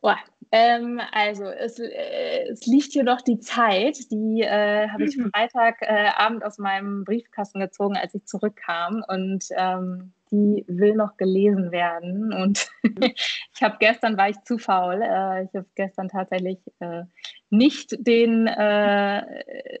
Oh, 0.00 0.12
ähm, 0.50 1.00
also 1.12 1.44
es, 1.44 1.78
äh, 1.78 2.48
es, 2.50 2.66
liegt 2.66 2.92
hier 2.92 3.04
noch 3.04 3.20
die 3.20 3.38
Zeit, 3.38 3.98
die 4.10 4.42
äh, 4.42 4.88
habe 4.88 5.04
ich 5.04 5.16
mhm. 5.16 5.30
Freitagabend 5.30 6.42
äh, 6.42 6.46
aus 6.46 6.58
meinem 6.58 7.04
Briefkasten 7.04 7.60
gezogen, 7.60 7.96
als 7.96 8.14
ich 8.14 8.24
zurückkam 8.24 9.04
und 9.08 9.44
ähm, 9.50 10.12
die 10.30 10.64
will 10.68 10.94
noch 10.94 11.16
gelesen 11.16 11.70
werden. 11.70 12.32
Und 12.32 12.70
ich 13.54 13.62
habe 13.62 13.76
gestern 13.80 14.16
war 14.16 14.30
ich 14.30 14.40
zu 14.44 14.58
faul. 14.58 15.02
Äh, 15.02 15.44
ich 15.44 15.54
habe 15.54 15.66
gestern 15.74 16.08
tatsächlich 16.08 16.58
äh, 16.78 17.02
nicht 17.50 17.96
den, 18.06 18.46
äh, 18.46 19.22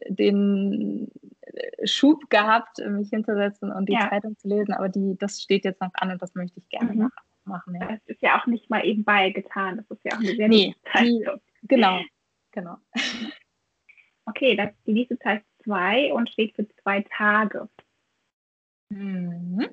den 0.08 1.10
Schub 1.84 2.28
gehabt, 2.28 2.78
mich 2.86 3.08
hinzusetzen 3.10 3.72
und 3.72 3.88
die 3.88 3.94
ja. 3.94 4.10
Zeitung 4.10 4.36
zu 4.36 4.48
lesen, 4.48 4.74
aber 4.74 4.88
die, 4.88 5.16
das 5.18 5.40
steht 5.40 5.64
jetzt 5.64 5.80
noch 5.80 5.90
an 5.94 6.10
und 6.10 6.20
das 6.20 6.34
möchte 6.34 6.60
ich 6.60 6.68
gerne 6.68 6.92
mhm. 6.92 6.98
machen 7.04 7.27
machen. 7.48 7.74
Ja. 7.74 7.88
Das 7.88 8.00
ist 8.06 8.22
ja 8.22 8.40
auch 8.40 8.46
nicht 8.46 8.70
mal 8.70 8.84
eben 8.84 9.04
getan. 9.32 9.76
Das 9.78 9.90
ist 9.90 10.04
ja 10.04 10.12
auch 10.12 10.20
eine 10.20 10.36
sehr 10.36 10.48
nee, 10.48 10.74
die, 11.00 11.26
Genau, 11.62 12.00
genau. 12.52 12.76
Okay, 14.26 14.56
das, 14.56 14.70
die 14.86 14.92
nächste 14.92 15.18
Zahl 15.18 15.38
ist 15.38 15.64
zwei 15.64 16.12
und 16.12 16.30
steht 16.30 16.54
für 16.54 16.68
zwei 16.82 17.04
Tage. 17.16 17.68
Mhm. 18.90 19.68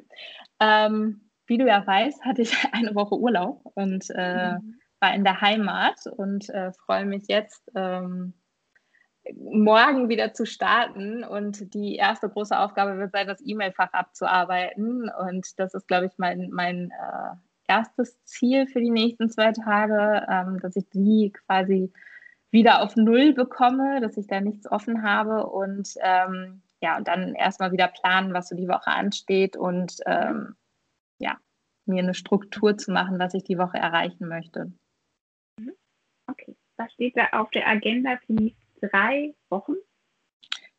Ähm, 0.60 1.30
wie 1.48 1.58
du 1.58 1.68
ja 1.68 1.86
weißt, 1.86 2.24
hatte 2.24 2.42
ich 2.42 2.54
eine 2.72 2.96
Woche 2.96 3.16
Urlaub 3.16 3.62
und 3.76 4.06
äh, 4.16 4.54
mhm. 4.54 4.80
war 5.00 5.14
in 5.14 5.24
der 5.24 5.42
Heimat 5.42 6.08
und 6.08 6.50
äh, 6.50 6.72
freue 6.74 7.06
mich 7.06 7.24
jetzt, 7.28 7.70
ähm, 7.76 8.34
morgen 9.34 10.10
wieder 10.10 10.34
zu 10.34 10.46
starten. 10.46 11.24
Und 11.24 11.74
die 11.74 11.96
erste 11.96 12.30
große 12.30 12.58
Aufgabe 12.58 12.98
wird 12.98 13.12
sein, 13.12 13.28
das 13.28 13.42
E-Mail-Fach 13.44 13.94
abzuarbeiten. 13.94 15.10
Und 15.10 15.48
das 15.60 15.74
ist, 15.74 15.88
glaube 15.88 16.08
ich, 16.08 16.14
mein, 16.18 16.50
mein 16.52 16.92
äh, 16.92 17.36
erstes 17.68 18.24
Ziel 18.24 18.68
für 18.68 18.80
die 18.80 18.92
nächsten 18.92 19.30
zwei 19.30 19.52
Tage, 19.52 20.26
ähm, 20.30 20.60
dass 20.60 20.76
ich 20.76 20.90
die 20.90 21.32
quasi 21.32 21.92
wieder 22.52 22.82
auf 22.82 22.96
Null 22.96 23.34
bekomme, 23.34 24.00
dass 24.02 24.18
ich 24.18 24.28
da 24.28 24.40
nichts 24.40 24.70
offen 24.72 25.04
habe 25.04 25.48
und 25.48 25.94
ähm, 26.02 26.62
ja, 26.82 26.98
und 26.98 27.08
dann 27.08 27.34
erstmal 27.36 27.72
wieder 27.72 27.88
planen, 27.88 28.34
was 28.34 28.50
so 28.50 28.56
die 28.56 28.68
Woche 28.68 28.88
ansteht 28.88 29.58
und 29.58 29.98
ähm, 30.06 30.56
ja, 31.20 31.38
mir 31.86 32.04
eine 32.04 32.14
Struktur 32.14 32.78
zu 32.78 32.92
machen, 32.92 33.20
was 33.20 33.34
ich 33.34 33.44
die 33.44 33.58
Woche 33.58 33.78
erreichen 33.78 34.28
möchte. 34.28 34.72
Mhm. 35.60 35.74
Okay, 36.28 36.56
was 36.78 36.92
steht 36.94 37.18
da 37.18 37.28
auf 37.32 37.50
der 37.52 37.68
Agenda 37.68 38.18
für 38.18 38.34
die 38.34 38.44
nächsten 38.44 38.88
drei 38.88 39.36
Wochen? 39.50 39.76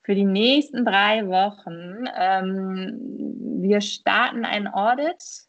Für 0.03 0.15
die 0.15 0.25
nächsten 0.25 0.85
drei 0.85 1.27
Wochen. 1.27 2.05
Ähm, 2.17 3.61
wir 3.61 3.81
starten 3.81 4.45
ein 4.45 4.69
Audit 4.69 5.47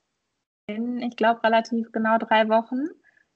in, 0.67 1.01
ich 1.01 1.15
glaube, 1.15 1.43
relativ 1.43 1.91
genau 1.91 2.17
drei 2.17 2.47
Wochen. 2.49 2.87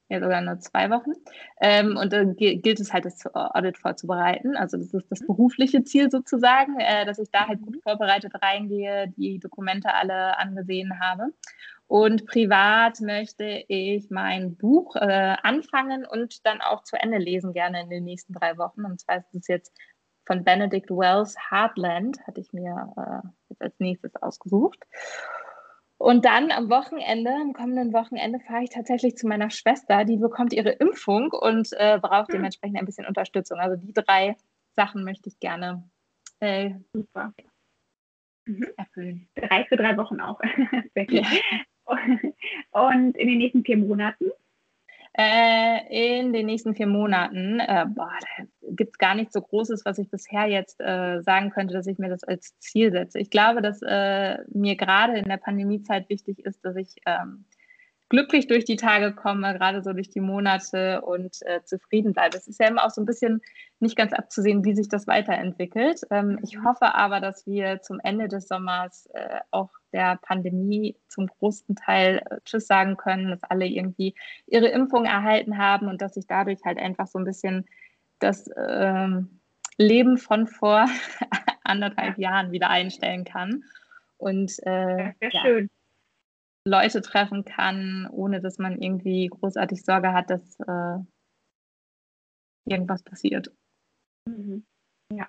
Ja, 0.09 0.19
sogar 0.19 0.41
nur 0.41 0.59
zwei 0.59 0.89
Wochen. 0.89 1.13
Ähm, 1.61 1.95
und 1.95 2.11
dann 2.11 2.35
gilt 2.35 2.81
es 2.81 2.91
halt, 2.91 3.05
das 3.05 3.25
Audit 3.33 3.77
vorzubereiten. 3.77 4.57
Also 4.57 4.75
das 4.75 4.93
ist 4.93 5.09
das 5.09 5.25
berufliche 5.25 5.85
Ziel 5.85 6.11
sozusagen, 6.11 6.77
äh, 6.81 7.05
dass 7.05 7.17
ich 7.17 7.31
da 7.31 7.47
halt 7.47 7.61
gut 7.61 7.81
vorbereitet 7.81 8.33
reingehe, 8.41 9.07
die 9.15 9.39
Dokumente 9.39 9.93
alle 9.93 10.37
angesehen 10.37 10.99
habe. 10.99 11.27
Und 11.87 12.25
privat 12.25 12.99
möchte 12.99 13.63
ich 13.69 14.09
mein 14.09 14.57
Buch 14.57 14.97
äh, 14.97 15.37
anfangen 15.43 16.05
und 16.05 16.45
dann 16.45 16.59
auch 16.59 16.83
zu 16.83 16.97
Ende 16.97 17.17
lesen, 17.17 17.53
gerne 17.53 17.81
in 17.81 17.89
den 17.89 18.03
nächsten 18.03 18.33
drei 18.33 18.57
Wochen. 18.57 18.83
Und 18.83 18.99
zwar 18.99 19.19
ist 19.19 19.33
es 19.33 19.47
jetzt 19.47 19.73
von 20.25 20.43
Benedict 20.43 20.89
Wells 20.89 21.35
Heartland, 21.49 22.19
hatte 22.27 22.41
ich 22.41 22.51
mir 22.51 22.93
äh, 22.97 23.27
jetzt 23.49 23.61
als 23.61 23.79
nächstes 23.79 24.15
ausgesucht. 24.17 24.79
Und 26.01 26.25
dann 26.25 26.49
am 26.51 26.71
Wochenende, 26.71 27.29
am 27.29 27.53
kommenden 27.53 27.93
Wochenende, 27.93 28.39
fahre 28.39 28.63
ich 28.63 28.71
tatsächlich 28.71 29.17
zu 29.17 29.27
meiner 29.27 29.51
Schwester. 29.51 30.03
Die 30.03 30.17
bekommt 30.17 30.51
ihre 30.51 30.71
Impfung 30.71 31.31
und 31.31 31.69
äh, 31.73 31.99
braucht 32.01 32.29
hm. 32.29 32.37
dementsprechend 32.37 32.79
ein 32.79 32.87
bisschen 32.87 33.05
Unterstützung. 33.05 33.59
Also 33.59 33.75
die 33.77 33.93
drei 33.93 34.35
Sachen 34.75 35.03
möchte 35.03 35.29
ich 35.29 35.39
gerne 35.39 35.87
äh, 36.39 36.71
Super. 36.93 37.35
Mhm. 38.47 38.65
erfüllen. 38.77 39.29
Drei 39.35 39.65
für 39.65 39.77
drei 39.77 39.95
Wochen 39.95 40.19
auch. 40.21 40.39
ja. 40.95 41.27
Und 42.71 43.15
in 43.15 43.27
den 43.27 43.37
nächsten 43.37 43.63
vier 43.63 43.77
Monaten? 43.77 44.31
Äh, 45.13 46.19
in 46.19 46.31
den 46.31 46.45
nächsten 46.45 46.73
vier 46.73 46.87
Monaten, 46.87 47.59
äh, 47.59 47.85
boah, 47.87 48.11
da 48.37 48.45
gibt 48.61 48.91
es 48.93 48.97
gar 48.97 49.13
nichts 49.13 49.33
so 49.33 49.41
Großes, 49.41 49.83
was 49.83 49.97
ich 49.97 50.09
bisher 50.09 50.47
jetzt 50.47 50.79
äh, 50.79 51.21
sagen 51.21 51.49
könnte, 51.49 51.73
dass 51.73 51.87
ich 51.87 51.97
mir 51.97 52.09
das 52.09 52.23
als 52.23 52.57
Ziel 52.59 52.91
setze. 52.91 53.19
Ich 53.19 53.29
glaube, 53.29 53.61
dass 53.61 53.81
äh, 53.81 54.37
mir 54.53 54.77
gerade 54.77 55.17
in 55.17 55.27
der 55.27 55.37
Pandemiezeit 55.37 56.07
wichtig 56.09 56.39
ist, 56.39 56.63
dass 56.63 56.77
ich 56.77 56.95
ähm, 57.05 57.43
glücklich 58.11 58.47
durch 58.47 58.65
die 58.65 58.75
Tage 58.75 59.13
komme, 59.13 59.53
gerade 59.53 59.81
so 59.81 59.93
durch 59.93 60.09
die 60.09 60.19
Monate 60.19 60.99
und 61.01 61.37
äh, 61.43 61.63
zufrieden 61.63 62.11
bleibe. 62.11 62.35
Es 62.35 62.45
ist 62.45 62.59
ja 62.59 62.67
immer 62.67 62.85
auch 62.85 62.89
so 62.89 63.01
ein 63.01 63.05
bisschen 63.05 63.41
nicht 63.79 63.95
ganz 63.95 64.11
abzusehen, 64.11 64.65
wie 64.65 64.75
sich 64.75 64.89
das 64.89 65.07
weiterentwickelt. 65.07 66.01
Ähm, 66.11 66.37
ich 66.43 66.57
mhm. 66.57 66.65
hoffe 66.65 66.93
aber, 66.93 67.21
dass 67.21 67.47
wir 67.47 67.81
zum 67.81 68.01
Ende 68.03 68.27
des 68.27 68.49
Sommers 68.49 69.05
äh, 69.13 69.39
auch 69.51 69.69
der 69.93 70.19
Pandemie 70.21 70.97
zum 71.07 71.27
großen 71.27 71.77
Teil 71.77 72.21
äh, 72.29 72.39
Tschüss 72.43 72.67
sagen 72.67 72.97
können, 72.97 73.29
dass 73.29 73.43
alle 73.43 73.65
irgendwie 73.65 74.13
ihre 74.45 74.67
Impfung 74.67 75.05
erhalten 75.05 75.57
haben 75.57 75.87
und 75.87 76.01
dass 76.01 76.15
sich 76.15 76.27
dadurch 76.27 76.59
halt 76.65 76.79
einfach 76.79 77.07
so 77.07 77.17
ein 77.17 77.23
bisschen 77.23 77.65
das 78.19 78.49
ähm, 78.57 79.39
Leben 79.77 80.17
von 80.17 80.47
vor 80.47 80.85
anderthalb 81.63 82.17
Jahren 82.17 82.51
wieder 82.51 82.69
einstellen 82.69 83.23
kann. 83.23 83.63
Und 84.17 84.51
äh, 84.65 85.13
ja, 85.21 85.41
schön. 85.41 85.69
Leute 86.65 87.01
treffen 87.01 87.43
kann, 87.43 88.07
ohne 88.11 88.41
dass 88.41 88.57
man 88.57 88.81
irgendwie 88.81 89.27
großartig 89.27 89.83
Sorge 89.83 90.13
hat, 90.13 90.29
dass 90.29 90.59
äh, 90.59 90.99
irgendwas 92.65 93.03
passiert. 93.03 93.51
Mhm. 94.27 94.63
Ja. 95.11 95.27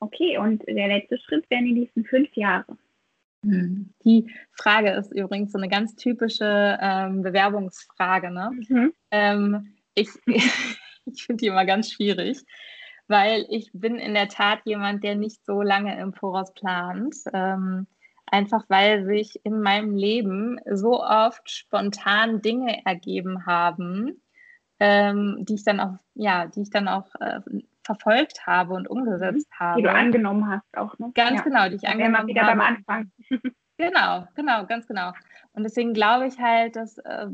Okay, 0.00 0.38
und 0.38 0.66
der 0.66 0.88
letzte 0.88 1.18
Schritt 1.18 1.48
wären 1.50 1.64
die 1.64 1.74
nächsten 1.74 2.04
fünf 2.04 2.34
Jahre. 2.34 2.78
Mhm. 3.42 3.92
Die 4.04 4.32
Frage 4.52 4.90
ist 4.92 5.12
übrigens 5.12 5.52
so 5.52 5.58
eine 5.58 5.68
ganz 5.68 5.94
typische 5.96 6.78
ähm, 6.80 7.22
Bewerbungsfrage. 7.22 8.30
Ne? 8.30 8.50
Mhm. 8.68 8.92
Ähm, 9.10 9.76
ich 9.94 10.08
ich 10.26 11.24
finde 11.24 11.40
die 11.40 11.46
immer 11.46 11.64
ganz 11.64 11.90
schwierig, 11.90 12.42
weil 13.06 13.46
ich 13.50 13.70
bin 13.72 13.96
in 13.96 14.14
der 14.14 14.28
Tat 14.28 14.60
jemand, 14.64 15.04
der 15.04 15.14
nicht 15.14 15.44
so 15.44 15.62
lange 15.62 15.98
im 16.00 16.12
Voraus 16.12 16.52
plant. 16.54 17.16
Ähm, 17.32 17.86
einfach 18.32 18.64
weil 18.68 19.04
sich 19.04 19.44
in 19.44 19.60
meinem 19.60 19.96
Leben 19.96 20.60
so 20.70 21.02
oft 21.02 21.50
spontan 21.50 22.42
Dinge 22.42 22.84
ergeben 22.84 23.46
haben, 23.46 24.22
ähm, 24.80 25.38
die 25.40 25.54
ich 25.54 25.64
dann 25.64 25.80
auch, 25.80 25.96
ja, 26.14 26.46
die 26.46 26.62
ich 26.62 26.70
dann 26.70 26.88
auch 26.88 27.14
äh, 27.20 27.40
verfolgt 27.84 28.46
habe 28.46 28.74
und 28.74 28.88
umgesetzt 28.88 29.48
mhm. 29.50 29.58
habe. 29.58 29.80
Die 29.80 29.82
du 29.82 29.92
angenommen 29.92 30.48
hast 30.48 30.76
auch, 30.76 30.98
ne? 30.98 31.10
Ganz 31.14 31.38
ja. 31.38 31.42
genau, 31.42 31.68
die 31.68 31.76
ich 31.76 31.88
angenommen 31.88 32.18
habe. 32.18 32.28
wieder 32.28 32.44
beim 32.44 32.60
Anfang. 32.60 33.10
genau, 33.78 34.26
genau, 34.34 34.66
ganz 34.66 34.86
genau. 34.86 35.12
Und 35.52 35.64
deswegen 35.64 35.94
glaube 35.94 36.26
ich 36.26 36.38
halt, 36.38 36.76
dass 36.76 36.98
äh, 36.98 37.26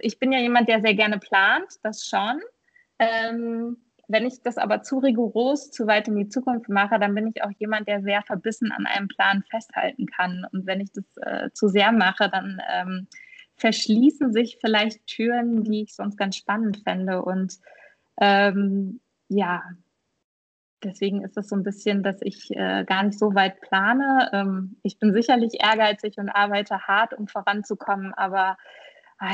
ich 0.00 0.18
bin 0.18 0.32
ja 0.32 0.38
jemand, 0.38 0.68
der 0.68 0.80
sehr 0.80 0.94
gerne 0.94 1.18
plant, 1.18 1.78
das 1.82 2.04
schon. 2.04 2.40
Ähm, 2.98 3.78
wenn 4.10 4.26
ich 4.26 4.42
das 4.42 4.58
aber 4.58 4.82
zu 4.82 4.98
rigoros, 4.98 5.70
zu 5.70 5.86
weit 5.86 6.08
in 6.08 6.16
die 6.16 6.28
Zukunft 6.28 6.68
mache, 6.68 6.98
dann 6.98 7.14
bin 7.14 7.28
ich 7.28 7.44
auch 7.44 7.50
jemand, 7.58 7.86
der 7.86 8.02
sehr 8.02 8.22
verbissen 8.22 8.72
an 8.72 8.86
einem 8.86 9.08
Plan 9.08 9.44
festhalten 9.48 10.06
kann. 10.06 10.44
Und 10.52 10.66
wenn 10.66 10.80
ich 10.80 10.90
das 10.92 11.04
äh, 11.18 11.50
zu 11.52 11.68
sehr 11.68 11.92
mache, 11.92 12.28
dann 12.28 12.60
ähm, 12.68 13.06
verschließen 13.56 14.32
sich 14.32 14.58
vielleicht 14.60 15.06
Türen, 15.06 15.62
die 15.62 15.82
ich 15.82 15.94
sonst 15.94 16.16
ganz 16.16 16.36
spannend 16.36 16.82
fände. 16.82 17.22
Und 17.22 17.58
ähm, 18.20 19.00
ja, 19.28 19.62
deswegen 20.82 21.22
ist 21.22 21.36
es 21.36 21.48
so 21.48 21.54
ein 21.54 21.62
bisschen, 21.62 22.02
dass 22.02 22.20
ich 22.20 22.50
äh, 22.50 22.84
gar 22.84 23.04
nicht 23.04 23.18
so 23.18 23.34
weit 23.34 23.60
plane. 23.60 24.28
Ähm, 24.32 24.76
ich 24.82 24.98
bin 24.98 25.12
sicherlich 25.12 25.62
ehrgeizig 25.62 26.18
und 26.18 26.30
arbeite 26.30 26.80
hart, 26.88 27.14
um 27.14 27.28
voranzukommen, 27.28 28.12
aber 28.14 28.56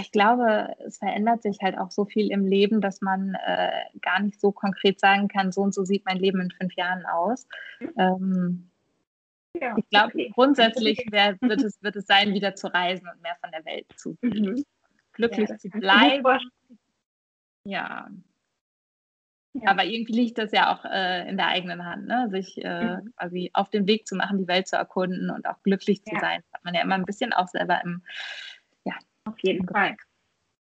ich 0.00 0.10
glaube, 0.10 0.74
es 0.84 0.98
verändert 0.98 1.42
sich 1.42 1.58
halt 1.62 1.78
auch 1.78 1.90
so 1.90 2.04
viel 2.04 2.32
im 2.32 2.46
Leben, 2.46 2.80
dass 2.80 3.00
man 3.00 3.36
äh, 3.46 3.70
gar 4.02 4.20
nicht 4.20 4.40
so 4.40 4.50
konkret 4.50 4.98
sagen 4.98 5.28
kann, 5.28 5.52
so 5.52 5.62
und 5.62 5.72
so 5.72 5.84
sieht 5.84 6.04
mein 6.04 6.18
Leben 6.18 6.40
in 6.40 6.50
fünf 6.50 6.74
Jahren 6.74 7.06
aus. 7.06 7.46
Mhm. 7.78 7.92
Ähm, 7.96 8.70
ja, 9.60 9.74
ich 9.76 9.88
glaube, 9.88 10.12
okay. 10.14 10.32
grundsätzlich 10.34 11.06
wär, 11.10 11.36
wird, 11.40 11.62
es, 11.62 11.82
wird 11.82 11.96
es 11.96 12.06
sein, 12.06 12.34
wieder 12.34 12.54
zu 12.56 12.66
reisen 12.66 13.08
und 13.08 13.22
mehr 13.22 13.36
von 13.40 13.50
der 13.52 13.64
Welt 13.64 13.86
zu 13.96 14.16
mhm. 14.20 14.64
glücklich 15.12 15.48
ja, 15.48 15.56
zu 15.56 15.68
bleiben. 15.70 16.50
Ja. 17.64 18.08
ja. 19.54 19.70
Aber 19.70 19.84
irgendwie 19.84 20.12
liegt 20.12 20.38
das 20.38 20.52
ja 20.52 20.74
auch 20.74 20.84
äh, 20.84 21.28
in 21.28 21.36
der 21.36 21.46
eigenen 21.46 21.84
Hand, 21.84 22.06
ne? 22.06 22.28
sich 22.30 22.62
äh, 22.62 22.96
mhm. 22.96 23.14
quasi 23.16 23.50
auf 23.54 23.70
den 23.70 23.86
Weg 23.86 24.06
zu 24.06 24.16
machen, 24.16 24.38
die 24.38 24.48
Welt 24.48 24.66
zu 24.66 24.76
erkunden 24.76 25.30
und 25.30 25.46
auch 25.46 25.62
glücklich 25.62 26.02
zu 26.02 26.14
sein. 26.20 26.42
Das 26.42 26.54
hat 26.54 26.64
man 26.64 26.74
ja 26.74 26.82
immer 26.82 26.96
ein 26.96 27.06
bisschen 27.06 27.32
auch 27.32 27.48
selber 27.48 27.80
im 27.84 28.02
auf 29.26 29.38
jeden 29.40 29.66
Fall. 29.68 29.96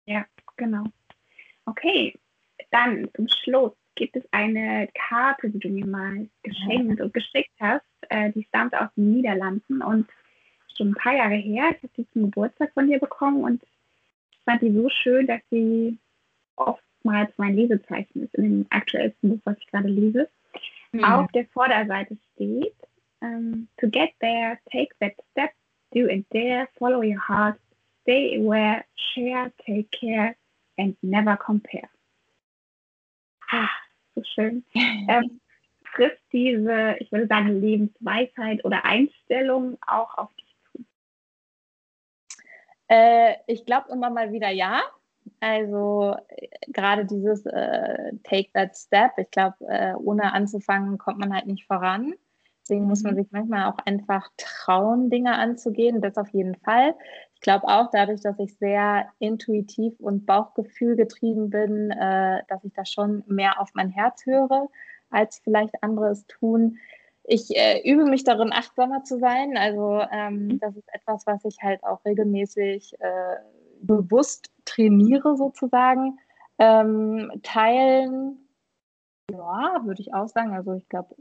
Ja, 0.06 0.24
genau. 0.56 0.84
Okay, 1.66 2.14
dann 2.70 3.08
zum 3.14 3.28
Schluss 3.28 3.72
gibt 3.94 4.16
es 4.16 4.24
eine 4.32 4.88
Karte, 4.94 5.50
die 5.50 5.58
du 5.58 5.68
mir 5.68 5.86
mal 5.86 6.28
geschenkt 6.42 7.00
und 7.00 7.14
geschickt 7.14 7.54
hast. 7.60 7.84
Äh, 8.08 8.32
die 8.32 8.44
stammt 8.44 8.74
aus 8.74 8.88
den 8.96 9.12
Niederlanden 9.12 9.82
und 9.82 10.08
schon 10.76 10.90
ein 10.90 10.94
paar 10.94 11.14
Jahre 11.14 11.34
her. 11.34 11.70
Ich 11.70 11.82
habe 11.82 11.92
die 11.96 12.08
zum 12.10 12.22
Geburtstag 12.24 12.72
von 12.74 12.88
dir 12.88 12.98
bekommen 12.98 13.44
und 13.44 13.62
ich 13.62 14.38
fand 14.44 14.62
die 14.62 14.72
so 14.72 14.88
schön, 14.88 15.26
dass 15.26 15.40
sie 15.50 15.98
oftmals 16.56 17.32
mein 17.36 17.54
Lesezeichen 17.54 18.24
ist 18.24 18.34
in 18.34 18.42
dem 18.42 18.66
aktuellsten 18.70 19.30
Buch, 19.30 19.40
was 19.44 19.58
ich 19.58 19.66
gerade 19.68 19.88
lese. 19.88 20.28
Mhm. 20.92 21.04
Auf 21.04 21.30
der 21.32 21.46
Vorderseite 21.46 22.16
steht, 22.34 22.74
um, 23.20 23.28
ähm, 23.28 23.68
to 23.78 23.88
get 23.88 24.10
there, 24.20 24.58
take 24.70 24.94
that 25.00 25.12
step, 25.30 25.52
do 25.92 26.08
and 26.08 26.26
dare, 26.30 26.68
follow 26.78 27.02
your 27.02 27.20
heart, 27.28 27.58
stay 28.04 28.36
aware, 28.38 28.84
share, 28.94 29.50
take 29.66 29.90
care 29.90 30.36
and 30.78 30.96
never 31.02 31.36
compare. 31.36 31.88
Ah, 33.50 33.70
so 34.14 34.22
schön. 34.22 34.64
Ähm, 35.08 35.40
trifft 35.94 36.22
diese, 36.32 36.96
ich 36.98 37.10
würde 37.12 37.26
sagen, 37.26 37.60
Lebensweisheit 37.60 38.64
oder 38.64 38.84
Einstellung 38.84 39.78
auch 39.86 40.16
auf 40.18 40.34
dich 40.34 40.56
zu? 40.72 40.84
Äh, 42.88 43.34
ich 43.46 43.64
glaube 43.64 43.92
immer 43.92 44.10
mal 44.10 44.32
wieder 44.32 44.50
ja. 44.50 44.82
Also 45.40 46.16
äh, 46.28 46.48
gerade 46.68 47.04
dieses 47.04 47.46
äh, 47.46 48.12
Take 48.24 48.50
that 48.54 48.76
Step, 48.76 49.12
ich 49.18 49.30
glaube, 49.30 49.56
äh, 49.68 49.94
ohne 49.94 50.32
anzufangen 50.32 50.98
kommt 50.98 51.18
man 51.18 51.32
halt 51.32 51.46
nicht 51.46 51.66
voran. 51.66 52.14
Deswegen 52.62 52.86
muss 52.86 53.02
man 53.02 53.14
mhm. 53.14 53.18
sich 53.18 53.26
manchmal 53.30 53.70
auch 53.70 53.78
einfach 53.84 54.28
trauen, 54.38 55.10
Dinge 55.10 55.36
anzugehen. 55.36 56.00
Das 56.00 56.16
auf 56.16 56.30
jeden 56.30 56.54
Fall. 56.56 56.94
Ich 57.44 57.46
glaube 57.46 57.68
auch 57.68 57.90
dadurch, 57.90 58.22
dass 58.22 58.38
ich 58.38 58.56
sehr 58.56 59.06
intuitiv 59.18 60.00
und 60.00 60.24
Bauchgefühl 60.24 60.96
getrieben 60.96 61.50
bin, 61.50 61.90
äh, 61.90 62.42
dass 62.48 62.64
ich 62.64 62.72
da 62.72 62.86
schon 62.86 63.22
mehr 63.26 63.60
auf 63.60 63.68
mein 63.74 63.90
Herz 63.90 64.24
höre, 64.24 64.70
als 65.10 65.40
vielleicht 65.40 65.74
andere 65.82 66.06
es 66.06 66.26
tun. 66.26 66.78
Ich 67.22 67.54
äh, 67.54 67.82
übe 67.84 68.06
mich 68.06 68.24
darin, 68.24 68.50
achtsamer 68.50 69.04
zu 69.04 69.18
sein. 69.18 69.58
Also 69.58 70.00
ähm, 70.10 70.46
mhm. 70.46 70.58
das 70.58 70.74
ist 70.74 70.88
etwas, 70.90 71.26
was 71.26 71.44
ich 71.44 71.58
halt 71.60 71.84
auch 71.84 72.02
regelmäßig 72.06 72.94
äh, 72.98 73.36
bewusst 73.82 74.50
trainiere 74.64 75.36
sozusagen. 75.36 76.18
Ähm, 76.56 77.30
teilen, 77.42 78.38
ja, 79.30 79.82
würde 79.84 80.00
ich 80.00 80.14
auch 80.14 80.28
sagen. 80.28 80.54
Also 80.54 80.72
ich 80.72 80.88
glaube, 80.88 81.14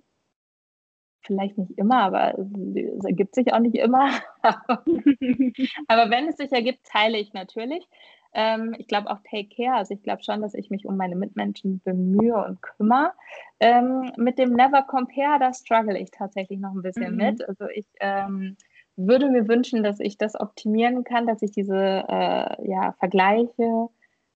vielleicht 1.25 1.57
nicht 1.57 1.77
immer, 1.77 2.03
aber 2.03 2.37
es 2.37 3.05
ergibt 3.05 3.35
sich 3.35 3.53
auch 3.53 3.59
nicht 3.59 3.75
immer. 3.75 4.09
aber 4.43 6.09
wenn 6.09 6.27
es 6.27 6.37
sich 6.37 6.51
ergibt, 6.51 6.85
teile 6.85 7.17
ich 7.17 7.33
natürlich. 7.33 7.87
Ähm, 8.33 8.75
ich 8.77 8.87
glaube 8.87 9.09
auch 9.09 9.19
Take 9.29 9.49
Care. 9.55 9.75
Also 9.75 9.93
ich 9.93 10.03
glaube 10.03 10.23
schon, 10.23 10.41
dass 10.41 10.53
ich 10.53 10.69
mich 10.69 10.85
um 10.85 10.97
meine 10.97 11.15
Mitmenschen 11.15 11.81
bemühe 11.83 12.35
und 12.43 12.61
kümmere. 12.61 13.13
Ähm, 13.59 14.11
mit 14.17 14.39
dem 14.39 14.53
Never 14.53 14.81
Compare, 14.83 15.39
da 15.39 15.53
struggle 15.53 15.97
ich 15.97 16.11
tatsächlich 16.11 16.59
noch 16.59 16.73
ein 16.73 16.81
bisschen 16.81 17.11
mhm. 17.11 17.17
mit. 17.17 17.47
Also 17.47 17.65
ich 17.73 17.85
ähm, 17.99 18.57
würde 18.95 19.29
mir 19.29 19.47
wünschen, 19.47 19.83
dass 19.83 19.99
ich 19.99 20.17
das 20.17 20.39
optimieren 20.39 21.03
kann, 21.03 21.27
dass 21.27 21.41
ich 21.41 21.51
diese 21.51 21.75
äh, 21.77 22.69
ja, 22.69 22.93
Vergleiche 22.99 23.89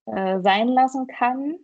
äh, 0.05 0.39
sein 0.41 0.67
lassen 0.67 1.07
kann. 1.07 1.57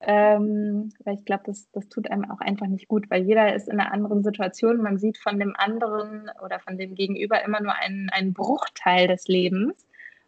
Ähm, 0.00 0.90
weil 1.04 1.14
ich 1.14 1.24
glaube, 1.24 1.44
das, 1.46 1.70
das 1.72 1.88
tut 1.88 2.10
einem 2.10 2.30
auch 2.30 2.40
einfach 2.40 2.66
nicht 2.66 2.88
gut, 2.88 3.10
weil 3.10 3.22
jeder 3.24 3.54
ist 3.54 3.68
in 3.68 3.80
einer 3.80 3.92
anderen 3.92 4.22
Situation. 4.22 4.82
Man 4.82 4.98
sieht 4.98 5.18
von 5.18 5.38
dem 5.38 5.54
anderen 5.56 6.30
oder 6.44 6.60
von 6.60 6.76
dem 6.76 6.94
Gegenüber 6.94 7.42
immer 7.42 7.60
nur 7.60 7.74
einen, 7.74 8.10
einen 8.10 8.34
Bruchteil 8.34 9.08
des 9.08 9.28
Lebens. 9.28 9.86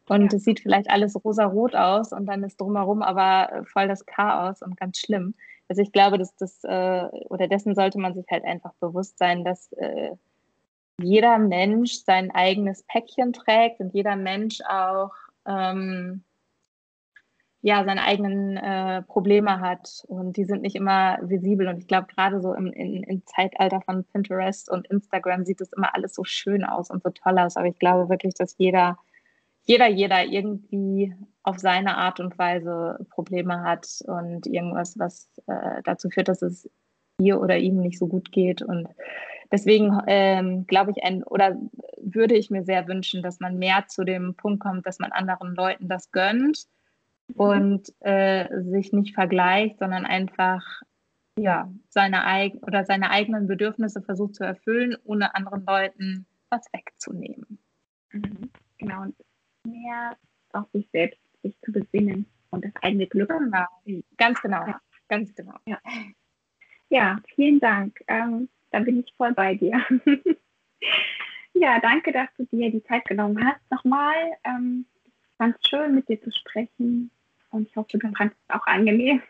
Und 0.08 0.32
es 0.32 0.44
sieht 0.44 0.60
vielleicht 0.60 0.88
alles 0.88 1.22
rosa-rot 1.24 1.74
aus 1.74 2.12
und 2.12 2.26
dann 2.26 2.44
ist 2.44 2.60
drumherum 2.60 3.02
aber 3.02 3.64
voll 3.66 3.88
das 3.88 4.06
Chaos 4.06 4.62
und 4.62 4.76
ganz 4.76 4.98
schlimm. 4.98 5.34
Also 5.68 5.82
ich 5.82 5.90
glaube, 5.90 6.16
dass 6.16 6.34
das 6.36 6.62
äh, 6.62 7.08
oder 7.28 7.48
dessen 7.48 7.74
sollte 7.74 7.98
man 7.98 8.14
sich 8.14 8.26
halt 8.30 8.44
einfach 8.44 8.72
bewusst 8.74 9.18
sein, 9.18 9.44
dass 9.44 9.72
äh, 9.72 10.12
jeder 11.02 11.38
Mensch 11.38 11.94
sein 12.04 12.30
eigenes 12.30 12.84
Päckchen 12.84 13.32
trägt 13.32 13.80
und 13.80 13.92
jeder 13.94 14.16
Mensch 14.16 14.60
auch 14.68 15.12
ähm, 15.44 16.22
ja, 17.62 17.84
seine 17.84 18.02
eigenen 18.02 18.56
äh, 18.56 19.02
Probleme 19.02 19.60
hat 19.60 20.04
und 20.08 20.36
die 20.36 20.44
sind 20.44 20.62
nicht 20.62 20.76
immer 20.76 21.18
visibel. 21.22 21.68
Und 21.68 21.78
ich 21.78 21.88
glaube, 21.88 22.06
gerade 22.14 22.40
so 22.40 22.54
im, 22.54 22.66
in, 22.66 23.02
im 23.02 23.26
Zeitalter 23.26 23.80
von 23.80 24.04
Pinterest 24.04 24.70
und 24.70 24.86
Instagram 24.86 25.44
sieht 25.44 25.60
das 25.60 25.72
immer 25.72 25.94
alles 25.94 26.14
so 26.14 26.24
schön 26.24 26.64
aus 26.64 26.90
und 26.90 27.02
so 27.02 27.10
toll 27.10 27.38
aus. 27.38 27.56
Aber 27.56 27.66
ich 27.66 27.78
glaube 27.78 28.08
wirklich, 28.08 28.34
dass 28.34 28.56
jeder, 28.58 28.98
jeder, 29.64 29.88
jeder 29.88 30.24
irgendwie 30.24 31.14
auf 31.42 31.58
seine 31.58 31.96
Art 31.96 32.20
und 32.20 32.38
Weise 32.38 33.04
Probleme 33.10 33.62
hat 33.62 33.88
und 34.06 34.46
irgendwas, 34.46 34.98
was 34.98 35.28
äh, 35.46 35.82
dazu 35.84 36.10
führt, 36.10 36.28
dass 36.28 36.42
es 36.42 36.70
ihr 37.18 37.40
oder 37.40 37.56
ihm 37.56 37.80
nicht 37.80 37.98
so 37.98 38.06
gut 38.06 38.30
geht. 38.30 38.62
Und 38.62 38.88
deswegen 39.50 39.98
ähm, 40.06 40.66
glaube 40.66 40.92
ich, 40.92 41.02
ein, 41.02 41.24
oder 41.24 41.56
würde 41.96 42.36
ich 42.36 42.50
mir 42.50 42.64
sehr 42.64 42.86
wünschen, 42.86 43.22
dass 43.22 43.40
man 43.40 43.58
mehr 43.58 43.86
zu 43.88 44.04
dem 44.04 44.34
Punkt 44.36 44.60
kommt, 44.60 44.86
dass 44.86 44.98
man 44.98 45.12
anderen 45.12 45.54
Leuten 45.54 45.88
das 45.88 46.12
gönnt 46.12 46.68
und 47.34 47.92
äh, 48.00 48.48
sich 48.62 48.92
nicht 48.92 49.14
vergleicht, 49.14 49.78
sondern 49.78 50.06
einfach 50.06 50.62
ja, 51.38 51.70
seine, 51.90 52.24
eig 52.24 52.54
oder 52.62 52.84
seine 52.84 53.10
eigenen 53.10 53.46
Bedürfnisse 53.46 54.02
versucht 54.02 54.36
zu 54.36 54.44
erfüllen, 54.44 54.96
ohne 55.04 55.34
anderen 55.34 55.64
Leuten 55.66 56.26
was 56.48 56.66
wegzunehmen. 56.72 57.58
Mhm. 58.12 58.50
Genau, 58.78 59.02
und 59.02 59.16
mehr 59.64 60.16
auf 60.52 60.66
sich 60.72 60.88
selbst 60.92 61.20
sich 61.42 61.58
zu 61.60 61.72
besinnen 61.72 62.26
und 62.50 62.64
das 62.64 62.72
eigene 62.82 63.06
Glück. 63.06 63.28
Genau. 63.28 63.66
Ganz 64.16 64.40
genau, 64.40 64.66
ja. 64.66 64.80
ganz 65.08 65.34
genau. 65.34 65.54
Ja. 65.66 65.78
Ja, 66.88 67.20
vielen 67.34 67.60
Dank. 67.60 68.00
Ähm, 68.06 68.48
da 68.70 68.78
bin 68.78 69.00
ich 69.00 69.12
voll 69.16 69.34
bei 69.34 69.54
dir. 69.54 69.84
ja, 71.54 71.80
danke, 71.80 72.12
dass 72.12 72.28
du 72.36 72.44
dir 72.44 72.70
die 72.70 72.84
Zeit 72.84 73.04
genommen 73.06 73.44
hast. 73.44 73.60
Nochmal, 73.70 74.14
ähm, 74.44 74.86
ich 75.04 75.12
fand 75.36 75.56
es 75.56 75.68
schön, 75.68 75.94
mit 75.94 76.08
dir 76.08 76.20
zu 76.22 76.30
sprechen. 76.30 77.10
Und 77.56 77.68
ich 77.68 77.76
hoffe, 77.76 77.96
du 77.96 78.12
fandest 78.12 78.38
es 78.46 78.54
auch 78.54 78.66
angenehm. 78.66 79.22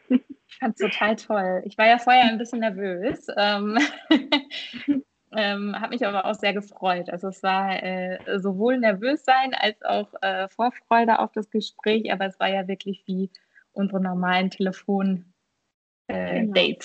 Ich 0.48 0.58
fand 0.58 0.80
es 0.80 0.80
total 0.80 1.16
toll. 1.16 1.62
Ich 1.64 1.78
war 1.78 1.86
ja 1.86 1.98
vorher 1.98 2.24
ein 2.24 2.38
bisschen 2.38 2.60
nervös. 2.60 3.26
Ähm, 3.36 3.78
ähm, 5.32 5.80
habe 5.80 5.90
mich 5.90 6.06
aber 6.06 6.24
auch 6.24 6.34
sehr 6.34 6.54
gefreut. 6.54 7.10
Also 7.10 7.28
es 7.28 7.42
war 7.42 7.82
äh, 7.82 8.18
sowohl 8.38 8.78
nervös 8.78 9.24
sein 9.24 9.54
als 9.54 9.82
auch 9.82 10.12
äh, 10.22 10.48
Vorfreude 10.48 11.18
auf 11.18 11.32
das 11.32 11.50
Gespräch, 11.50 12.12
aber 12.12 12.26
es 12.26 12.38
war 12.40 12.48
ja 12.48 12.68
wirklich 12.68 13.02
wie 13.06 13.30
unsere 13.72 14.00
normalen 14.00 14.50
Telefon-Dates. 14.50 15.24
Äh, 16.08 16.46
genau. 16.46 16.76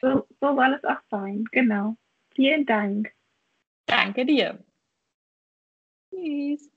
So, 0.00 0.26
so 0.40 0.54
soll 0.54 0.74
es 0.74 0.84
auch 0.84 1.00
sein, 1.10 1.44
genau. 1.52 1.96
Vielen 2.34 2.66
Dank. 2.66 3.12
Danke 3.86 4.24
dir. 4.24 4.58
Tschüss. 6.10 6.70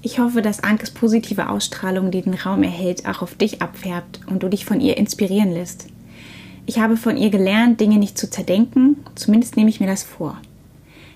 Ich 0.00 0.18
hoffe, 0.20 0.42
dass 0.42 0.64
Ankes 0.64 0.90
positive 0.90 1.48
Ausstrahlung, 1.48 2.10
die 2.10 2.22
den 2.22 2.34
Raum 2.34 2.62
erhält, 2.62 3.06
auch 3.06 3.22
auf 3.22 3.34
dich 3.34 3.60
abfärbt 3.62 4.20
und 4.26 4.42
du 4.42 4.48
dich 4.48 4.64
von 4.64 4.80
ihr 4.80 4.96
inspirieren 4.96 5.52
lässt. 5.52 5.86
Ich 6.66 6.78
habe 6.78 6.96
von 6.96 7.16
ihr 7.16 7.30
gelernt, 7.30 7.80
Dinge 7.80 7.98
nicht 7.98 8.16
zu 8.16 8.30
zerdenken, 8.30 9.04
zumindest 9.14 9.56
nehme 9.56 9.70
ich 9.70 9.80
mir 9.80 9.86
das 9.86 10.02
vor. 10.02 10.40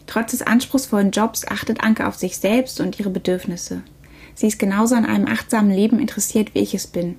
Trotz 0.06 0.32
des 0.32 0.42
anspruchsvollen 0.42 1.10
Jobs 1.10 1.46
achtet 1.46 1.82
Anke 1.82 2.06
auf 2.06 2.16
sich 2.16 2.38
selbst 2.38 2.80
und 2.80 2.98
ihre 2.98 3.10
Bedürfnisse. 3.10 3.82
Sie 4.34 4.46
ist 4.46 4.58
genauso 4.58 4.94
an 4.94 5.04
einem 5.04 5.26
achtsamen 5.26 5.70
Leben 5.70 5.98
interessiert, 5.98 6.54
wie 6.54 6.60
ich 6.60 6.74
es 6.74 6.86
bin. 6.86 7.16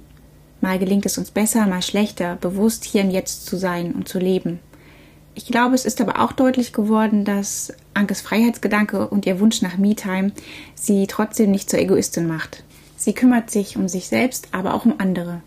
Mal 0.63 0.79
gelingt 0.79 1.05
es 1.05 1.17
uns 1.17 1.29
besser, 1.29 1.67
mal 1.67 1.81
schlechter, 1.81 2.37
bewusst 2.37 2.85
hier 2.85 3.01
im 3.01 3.09
Jetzt 3.09 3.47
zu 3.47 3.57
sein 3.57 3.91
und 3.91 4.07
zu 4.07 4.17
leben. 4.17 4.59
Ich 5.35 5.47
glaube, 5.47 5.75
es 5.75 5.83
ist 5.83 5.99
aber 5.99 6.21
auch 6.21 6.31
deutlich 6.31 6.71
geworden, 6.71 7.25
dass 7.25 7.73
Ankes 7.93 8.21
Freiheitsgedanke 8.21 9.09
und 9.09 9.25
ihr 9.25 9.41
Wunsch 9.41 9.61
nach 9.61 9.77
Me-Time 9.77 10.31
sie 10.73 11.05
trotzdem 11.07 11.51
nicht 11.51 11.69
zur 11.69 11.79
Egoistin 11.79 12.27
macht. 12.27 12.63
Sie 12.95 13.11
kümmert 13.11 13.51
sich 13.51 13.75
um 13.75 13.89
sich 13.89 14.07
selbst, 14.07 14.47
aber 14.53 14.73
auch 14.73 14.85
um 14.85 14.93
andere. 14.99 15.41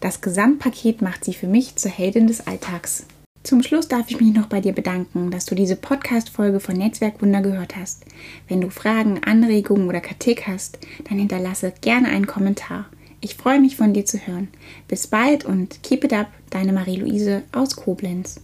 Das 0.00 0.20
Gesamtpaket 0.20 1.00
macht 1.00 1.24
sie 1.24 1.32
für 1.32 1.46
mich 1.46 1.76
zur 1.76 1.90
Heldin 1.90 2.26
des 2.26 2.46
Alltags. 2.46 3.06
Zum 3.44 3.62
Schluss 3.62 3.88
darf 3.88 4.10
ich 4.10 4.20
mich 4.20 4.34
noch 4.34 4.48
bei 4.48 4.60
dir 4.60 4.74
bedanken, 4.74 5.30
dass 5.30 5.46
du 5.46 5.54
diese 5.54 5.76
Podcast-Folge 5.76 6.60
von 6.60 6.76
Netzwerkwunder 6.76 7.40
gehört 7.40 7.74
hast. 7.74 8.04
Wenn 8.48 8.60
du 8.60 8.68
Fragen, 8.68 9.22
Anregungen 9.24 9.88
oder 9.88 10.02
Kritik 10.02 10.46
hast, 10.46 10.78
dann 11.08 11.18
hinterlasse 11.18 11.72
gerne 11.80 12.08
einen 12.08 12.26
Kommentar. 12.26 12.84
Ich 13.20 13.34
freue 13.34 13.60
mich 13.60 13.76
von 13.76 13.92
dir 13.92 14.04
zu 14.04 14.18
hören. 14.18 14.48
Bis 14.86 15.06
bald 15.06 15.44
und 15.44 15.82
keep 15.82 16.04
it 16.04 16.12
up, 16.12 16.28
deine 16.50 16.72
Marie-Louise 16.72 17.42
aus 17.52 17.74
Koblenz. 17.74 18.40